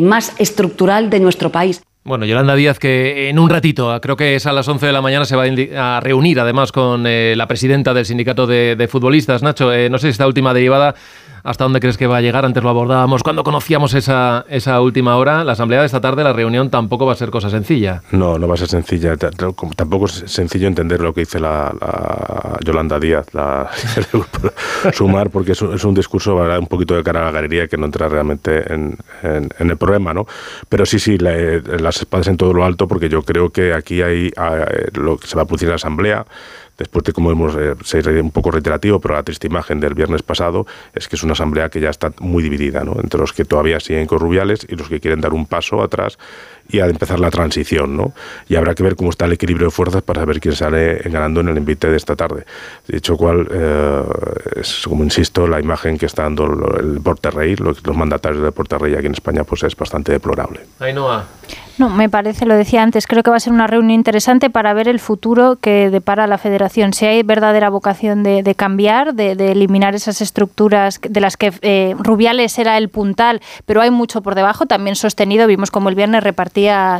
más 0.00 0.32
estructural 0.38 1.10
de 1.10 1.20
nuestro 1.20 1.50
país. 1.50 1.80
Bueno, 2.08 2.24
Yolanda 2.24 2.54
Díaz, 2.54 2.78
que 2.78 3.28
en 3.28 3.38
un 3.38 3.50
ratito, 3.50 4.00
creo 4.00 4.16
que 4.16 4.34
es 4.34 4.46
a 4.46 4.52
las 4.54 4.66
11 4.66 4.86
de 4.86 4.92
la 4.94 5.02
mañana, 5.02 5.26
se 5.26 5.36
va 5.36 5.44
a 5.44 6.00
reunir 6.00 6.40
además 6.40 6.72
con 6.72 7.04
eh, 7.06 7.34
la 7.36 7.46
presidenta 7.46 7.92
del 7.92 8.06
sindicato 8.06 8.46
de, 8.46 8.76
de 8.76 8.88
futbolistas. 8.88 9.42
Nacho, 9.42 9.70
eh, 9.74 9.90
no 9.90 9.98
sé 9.98 10.06
si 10.06 10.12
esta 10.12 10.26
última 10.26 10.54
derivada, 10.54 10.94
¿hasta 11.42 11.64
dónde 11.64 11.80
crees 11.80 11.96
que 11.96 12.06
va 12.06 12.18
a 12.18 12.20
llegar? 12.20 12.44
Antes 12.44 12.62
lo 12.62 12.68
abordábamos 12.70 13.22
cuando 13.22 13.44
conocíamos 13.44 13.94
esa, 13.94 14.44
esa 14.48 14.80
última 14.80 15.16
hora. 15.16 15.44
La 15.44 15.52
asamblea 15.52 15.80
de 15.80 15.86
esta 15.86 16.00
tarde, 16.00 16.24
la 16.24 16.32
reunión, 16.32 16.70
tampoco 16.70 17.06
va 17.06 17.12
a 17.12 17.16
ser 17.16 17.30
cosa 17.30 17.50
sencilla. 17.50 18.02
No, 18.12 18.38
no 18.38 18.48
va 18.48 18.54
a 18.54 18.56
ser 18.58 18.68
sencilla. 18.68 19.16
Tampoco 19.16 20.06
es 20.06 20.24
sencillo 20.26 20.66
entender 20.66 21.00
lo 21.00 21.12
que 21.14 21.20
dice 21.20 21.40
la, 21.40 21.74
la 21.80 22.58
Yolanda 22.64 22.98
Díaz, 22.98 23.32
la 23.34 23.68
Sumar, 24.92 25.30
porque 25.30 25.52
es 25.52 25.62
un, 25.62 25.74
es 25.74 25.84
un 25.84 25.94
discurso 25.94 26.36
¿verdad? 26.36 26.58
un 26.58 26.66
poquito 26.66 26.94
de 26.94 27.02
cara 27.02 27.22
a 27.22 27.24
la 27.26 27.30
galería 27.30 27.68
que 27.68 27.76
no 27.76 27.86
entra 27.86 28.08
realmente 28.08 28.72
en, 28.72 28.96
en- 29.22 29.48
en 29.58 29.70
el 29.70 29.76
problema, 29.76 30.14
¿no? 30.14 30.26
Pero 30.68 30.86
sí, 30.86 30.98
sí, 30.98 31.18
la- 31.18 31.36
eh, 31.36 31.62
las 31.80 31.98
espadas 31.98 32.28
en 32.28 32.36
todo 32.36 32.52
lo 32.52 32.64
alto, 32.64 32.88
porque 32.88 33.08
yo 33.08 33.22
creo 33.22 33.50
que 33.50 33.72
aquí 33.74 34.02
hay 34.02 34.26
eh, 34.28 34.88
lo 34.94 35.16
que 35.18 35.26
se 35.26 35.36
va 35.36 35.42
a 35.42 35.44
producir 35.46 35.66
en 35.66 35.70
la 35.70 35.76
asamblea. 35.76 36.26
Después 36.78 37.04
de, 37.04 37.12
como 37.12 37.32
hemos 37.32 37.56
eh, 37.56 38.20
un 38.22 38.30
poco 38.30 38.52
reiterativo, 38.52 39.00
pero 39.00 39.14
la 39.14 39.24
triste 39.24 39.48
imagen 39.48 39.80
del 39.80 39.94
viernes 39.94 40.22
pasado 40.22 40.66
es 40.94 41.08
que 41.08 41.16
es 41.16 41.24
una 41.24 41.32
asamblea 41.32 41.68
que 41.68 41.80
ya 41.80 41.90
está 41.90 42.12
muy 42.20 42.42
dividida, 42.42 42.84
¿no? 42.84 42.96
Entre 43.02 43.18
los 43.18 43.32
que 43.32 43.44
todavía 43.44 43.80
siguen 43.80 44.06
con 44.06 44.20
Rubiales 44.20 44.66
y 44.68 44.76
los 44.76 44.88
que 44.88 45.00
quieren 45.00 45.20
dar 45.20 45.34
un 45.34 45.46
paso 45.46 45.82
atrás 45.82 46.18
y 46.68 46.80
a 46.80 46.86
empezar 46.86 47.18
la 47.18 47.30
transición, 47.30 47.96
¿no? 47.96 48.12
Y 48.48 48.56
habrá 48.56 48.74
que 48.74 48.82
ver 48.82 48.94
cómo 48.94 49.10
está 49.10 49.24
el 49.24 49.32
equilibrio 49.32 49.68
de 49.68 49.70
fuerzas 49.70 50.02
para 50.02 50.20
saber 50.20 50.40
quién 50.40 50.54
sale 50.54 50.96
ganando 51.06 51.40
en 51.40 51.48
el 51.48 51.58
invite 51.58 51.88
de 51.88 51.96
esta 51.96 52.14
tarde. 52.14 52.44
Dicho 52.86 53.16
cual, 53.16 53.48
eh, 53.50 54.02
es 54.56 54.82
como 54.86 55.04
insisto, 55.04 55.46
la 55.46 55.60
imagen 55.60 55.96
que 55.96 56.06
está 56.06 56.24
dando 56.24 56.44
el 56.78 56.94
Deporte-Rey, 56.94 57.56
los, 57.56 57.86
los 57.86 57.96
mandatarios 57.96 58.42
del 58.42 58.50
Deporte-Rey 58.50 58.94
aquí 58.94 59.06
en 59.06 59.12
España, 59.12 59.44
pues 59.44 59.62
es 59.62 59.74
bastante 59.74 60.12
deplorable. 60.12 60.60
Ainhoa. 60.80 61.24
No, 61.78 61.88
me 61.88 62.08
parece, 62.08 62.44
lo 62.44 62.56
decía 62.56 62.82
antes, 62.82 63.06
creo 63.06 63.22
que 63.22 63.30
va 63.30 63.36
a 63.36 63.40
ser 63.40 63.52
una 63.52 63.68
reunión 63.68 63.92
interesante 63.92 64.50
para 64.50 64.74
ver 64.74 64.88
el 64.88 64.98
futuro 64.98 65.58
que 65.60 65.90
depara 65.90 66.26
la 66.26 66.36
federación. 66.36 66.92
Si 66.92 67.06
hay 67.06 67.22
verdadera 67.22 67.70
vocación 67.70 68.24
de, 68.24 68.42
de 68.42 68.54
cambiar, 68.56 69.14
de, 69.14 69.36
de 69.36 69.52
eliminar 69.52 69.94
esas 69.94 70.20
estructuras 70.20 70.98
de 71.00 71.20
las 71.20 71.36
que 71.36 71.52
eh, 71.62 71.94
Rubiales 72.00 72.58
era 72.58 72.76
el 72.78 72.88
puntal, 72.88 73.40
pero 73.64 73.80
hay 73.80 73.92
mucho 73.92 74.22
por 74.22 74.34
debajo, 74.34 74.66
también 74.66 74.96
sostenido. 74.96 75.46
Vimos 75.46 75.70
como 75.70 75.88
el 75.88 75.94
viernes 75.94 76.24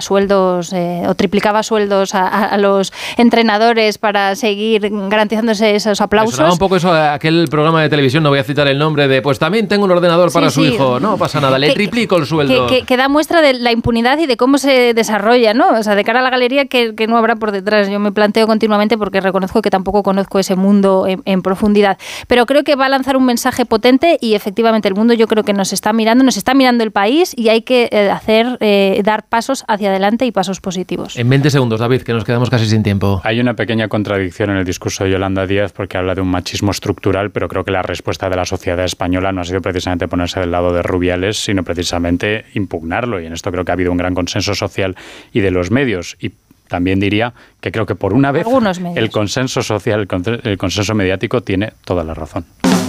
sueldos 0.01 0.72
eh, 0.72 1.02
o 1.06 1.14
triplicaba 1.14 1.62
sueldos 1.62 2.14
a, 2.14 2.26
a- 2.28 2.59
los 2.59 2.93
entrenadores 3.16 3.98
para 3.98 4.35
seguir 4.35 4.89
garantizándose 5.09 5.74
esos 5.76 6.01
Me 6.01 6.05
aplausos. 6.05 6.35
sonaba 6.36 6.52
un 6.52 6.59
poco 6.59 6.76
eso 6.76 6.93
a 6.93 7.14
aquel 7.14 7.47
programa 7.51 7.82
de 7.82 7.89
televisión, 7.89 8.22
no 8.22 8.30
voy 8.30 8.39
a 8.39 8.44
citar 8.44 8.66
el 8.68 8.78
nombre, 8.78 9.06
de 9.09 9.22
pues 9.22 9.39
también 9.39 9.68
tengo 9.68 9.85
un 9.85 9.90
ordenador 9.90 10.32
para 10.32 10.48
Sí, 10.51 10.55
su 10.55 10.64
hijo. 10.64 11.01
No 11.01 11.16
pasa 11.16 11.40
nada, 11.40 11.59
le 11.59 11.68
Que- 11.68 11.74
triplico 11.74 12.16
el 12.16 12.26
sueldo. 12.26 12.66
que, 12.66 12.78
que- 12.80 12.86
que 12.86 12.97
da 12.97 13.09
muestra 13.09 13.43
de 13.43 13.55
la 13.55 13.72
impunidad 13.72 14.18
y 14.18 14.26
de 14.26 14.36
cómo 14.36 14.59
se 14.59 14.94
desarrolla, 14.94 15.55
¿no? 15.55 15.70
O 15.78 15.82
sea, 15.82 15.94
de 15.94 16.05
cara 16.05 16.20
a 16.20 16.22
la 16.22 16.30
galería, 16.30 16.66
que, 16.66 16.94
no 17.09 17.16
habrá 17.16 17.36
por 17.36 17.52
detrás? 17.52 17.89
Yo 17.89 18.01
me 18.01 18.12
planteo 18.12 18.47
continuamente 18.47 18.97
porque 18.98 19.20
reconozco 19.20 19.62
que 19.62 19.70
tampoco 19.70 20.02
conozco 20.02 20.39
ese 20.39 20.56
mundo 20.56 21.06
en, 21.06 21.43
profundidad. 21.43 21.98
Pero 22.26 22.47
creo 22.47 22.64
que 22.64 22.74
va 22.74 22.86
a 22.86 22.89
lanzar 22.89 23.16
un 23.16 23.24
mensaje 23.24 23.64
potente 23.64 24.18
y 24.20 24.35
efectivamente 24.35 24.89
el 24.89 24.94
mundo 24.94 25.14
yo 25.14 25.26
creo 25.28 25.44
que 25.44 25.52
nos 25.52 25.72
está 25.72 25.93
mirando, 25.93 26.24
nos 26.24 26.36
está 26.36 26.52
mirando 26.55 26.82
el 26.85 26.90
país 26.90 27.32
y 27.36 27.48
hay 27.48 27.62
que 27.62 27.89
eh, 27.93 28.10
hacer, 28.10 28.56
eh, 28.60 29.01
dar 29.05 29.24
pasos 29.48 29.64
hacia 29.66 29.88
adelante 29.88 30.26
y 30.26 30.32
pasos 30.32 30.60
positivos. 30.60 31.16
En 31.16 31.28
20 31.28 31.48
segundos, 31.48 31.80
David, 31.80 32.02
que 32.02 32.12
nos 32.12 32.24
quedamos 32.24 32.50
casi 32.50 32.66
sin 32.66 32.82
tiempo. 32.82 33.22
Hay 33.24 33.40
una 33.40 33.54
pequeña 33.54 33.88
contradicción 33.88 34.50
en 34.50 34.58
el 34.58 34.64
discurso 34.64 35.04
de 35.04 35.10
Yolanda 35.10 35.46
Díaz 35.46 35.72
porque 35.72 35.96
habla 35.96 36.14
de 36.14 36.20
un 36.20 36.28
machismo 36.28 36.70
estructural, 36.70 37.30
pero 37.30 37.48
creo 37.48 37.64
que 37.64 37.70
la 37.70 37.80
respuesta 37.82 38.28
de 38.28 38.36
la 38.36 38.44
sociedad 38.44 38.84
española 38.84 39.32
no 39.32 39.40
ha 39.40 39.44
sido 39.44 39.62
precisamente 39.62 40.06
ponerse 40.06 40.40
del 40.40 40.50
lado 40.50 40.72
de 40.72 40.82
Rubiales, 40.82 41.42
sino 41.42 41.64
precisamente 41.64 42.44
impugnarlo. 42.54 43.20
Y 43.20 43.26
en 43.26 43.32
esto 43.32 43.50
creo 43.50 43.64
que 43.64 43.72
ha 43.72 43.74
habido 43.74 43.90
un 43.90 43.96
gran 43.96 44.14
consenso 44.14 44.54
social 44.54 44.96
y 45.32 45.40
de 45.40 45.50
los 45.50 45.70
medios. 45.70 46.18
Y 46.20 46.32
también 46.68 47.00
diría 47.00 47.32
que 47.60 47.72
creo 47.72 47.86
que 47.86 47.94
por 47.94 48.12
una 48.12 48.30
vez 48.30 48.46
el 48.94 49.10
consenso 49.10 49.62
social, 49.62 50.06
el 50.44 50.58
consenso 50.58 50.94
mediático 50.94 51.40
tiene 51.42 51.72
toda 51.86 52.04
la 52.04 52.12
razón. 52.12 52.44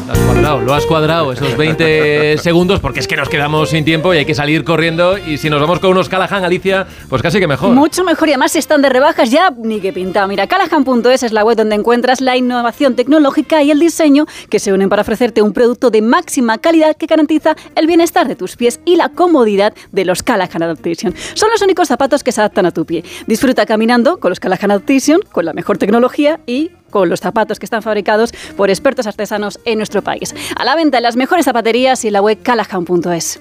Lo 0.10 0.16
has 0.16 0.26
cuadrado, 0.26 0.60
lo 0.62 0.74
has 0.74 0.86
cuadrado 0.88 1.32
esos 1.34 1.56
20 1.56 2.38
segundos 2.42 2.80
porque 2.80 3.00
es 3.00 3.08
que 3.08 3.16
nos 3.16 3.30
quedamos 3.30 3.70
sin 3.70 3.86
tiempo 3.86 4.12
y 4.12 4.18
hay 4.18 4.26
que 4.26 4.34
salir 4.34 4.64
corriendo 4.64 5.20
y 5.20 5.38
si 5.38 5.52
nos 5.52 5.62
vamos 5.62 5.78
con 5.78 5.92
unos 5.92 6.10
Callahan, 6.10 6.44
Alicia, 6.44 6.88
pues 7.10 7.22
casi 7.22 7.40
que 7.40 7.46
mejor. 7.46 7.76
Mucho 7.76 8.04
mejor 8.04 8.28
y 8.28 8.32
además 8.32 8.54
si 8.54 8.58
están 8.58 8.82
de 8.82 8.90
rebajas 8.90 9.30
ya 9.30 9.54
ni 9.56 9.80
que 9.80 9.94
pintado. 9.94 10.28
Mira, 10.28 10.48
callahan.es 10.48 11.22
es 11.22 11.32
la 11.32 11.44
web 11.44 11.58
donde 11.58 11.76
encuentras 11.76 12.22
la 12.22 12.36
innovación 12.36 12.96
tecnológica 12.96 13.62
y 13.62 13.70
el 13.70 13.80
diseño 13.80 14.26
que 14.50 14.58
se 14.58 14.74
unen 14.74 14.90
para 14.90 15.04
ofrecerte 15.04 15.44
un 15.44 15.54
producto 15.54 15.92
de 15.92 16.02
máxima 16.02 16.58
calidad 16.58 16.98
que 16.98 17.06
garantiza 17.06 17.56
el 17.76 17.86
bienestar 17.86 18.28
de 18.28 18.36
tus 18.36 18.56
pies 18.56 18.80
y 18.86 18.96
la 18.96 19.10
comodidad 19.10 19.76
de 19.92 20.06
los 20.06 20.24
Callahan 20.24 20.64
Adaptation. 20.64 21.14
Son 21.36 21.52
los 21.52 21.62
únicos 21.62 21.88
zapatos 21.88 22.24
que 22.24 22.32
se 22.32 22.42
adaptan 22.42 22.66
a 22.66 22.72
tu 22.72 22.84
pie. 22.84 23.04
Disfruta 23.28 23.68
caminando 23.68 24.20
con 24.20 24.30
los 24.32 24.40
Callahan 24.40 24.72
Adaptation, 24.72 25.20
con 25.32 25.46
la 25.46 25.54
mejor 25.54 25.78
tecnología 25.78 26.40
y 26.48 26.72
con 26.90 27.10
los 27.10 27.20
zapatos 27.20 27.60
que 27.60 27.66
están 27.66 27.82
fabricados 27.82 28.32
por 28.58 28.70
expertos 28.70 29.08
artesanos 29.08 29.60
en 29.66 29.78
nuestro 29.78 30.02
país. 30.02 30.36
A 30.56 30.66
la 30.66 30.76
venta 30.76 30.98
en 30.98 31.04
las 31.04 31.16
mejores 31.16 31.46
zapaterías 31.46 32.04
y 32.04 32.08
en 32.08 32.14
la 32.14 32.22
web 32.22 32.40
callahan.es. 32.42 33.40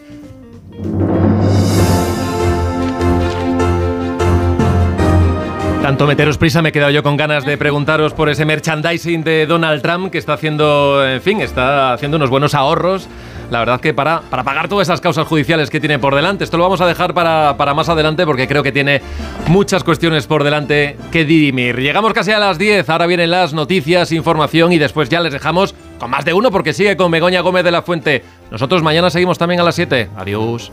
Tanto 5.82 6.06
meteros 6.06 6.36
prisa, 6.36 6.60
me 6.60 6.68
he 6.68 6.72
quedado 6.72 6.90
yo 6.90 7.02
con 7.02 7.16
ganas 7.16 7.46
de 7.46 7.56
preguntaros 7.56 8.12
por 8.12 8.28
ese 8.28 8.44
merchandising 8.44 9.24
de 9.24 9.46
Donald 9.46 9.80
Trump 9.80 10.10
que 10.12 10.18
está 10.18 10.34
haciendo, 10.34 11.02
en 11.06 11.22
fin, 11.22 11.40
está 11.40 11.94
haciendo 11.94 12.18
unos 12.18 12.28
buenos 12.28 12.54
ahorros 12.54 13.08
la 13.50 13.60
verdad 13.60 13.80
que 13.80 13.94
para, 13.94 14.20
para 14.22 14.44
pagar 14.44 14.68
todas 14.68 14.88
esas 14.88 15.00
causas 15.00 15.26
judiciales 15.26 15.70
que 15.70 15.80
tiene 15.80 15.98
por 15.98 16.14
delante. 16.14 16.44
Esto 16.44 16.56
lo 16.56 16.64
vamos 16.64 16.80
a 16.80 16.86
dejar 16.86 17.14
para, 17.14 17.56
para 17.56 17.74
más 17.74 17.88
adelante 17.88 18.24
porque 18.26 18.46
creo 18.46 18.62
que 18.62 18.72
tiene 18.72 19.00
muchas 19.46 19.84
cuestiones 19.84 20.26
por 20.26 20.44
delante 20.44 20.96
que 21.10 21.24
dirimir. 21.24 21.76
Llegamos 21.78 22.12
casi 22.12 22.32
a 22.32 22.38
las 22.38 22.58
10, 22.58 22.88
ahora 22.88 23.06
vienen 23.06 23.30
las 23.30 23.52
noticias, 23.54 24.12
información 24.12 24.72
y 24.72 24.78
después 24.78 25.08
ya 25.08 25.20
les 25.20 25.32
dejamos 25.32 25.74
con 25.98 26.10
más 26.10 26.24
de 26.24 26.32
uno 26.32 26.50
porque 26.50 26.72
sigue 26.72 26.96
con 26.96 27.10
Begoña 27.10 27.40
Gómez 27.40 27.64
de 27.64 27.70
la 27.70 27.82
Fuente. 27.82 28.22
Nosotros 28.50 28.82
mañana 28.82 29.10
seguimos 29.10 29.38
también 29.38 29.60
a 29.60 29.64
las 29.64 29.74
7. 29.74 30.10
Adiós. 30.16 30.72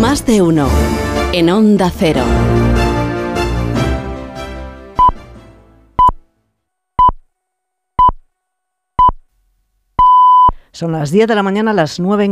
Más 0.00 0.26
de 0.26 0.42
uno 0.42 0.68
en 1.32 1.50
Onda 1.50 1.90
Cero. 1.90 2.22
Son 10.74 10.90
las 10.90 11.12
10 11.12 11.28
de 11.28 11.36
la 11.36 11.44
mañana, 11.44 11.72
las 11.72 12.00
9 12.00 12.20
en 12.20 12.22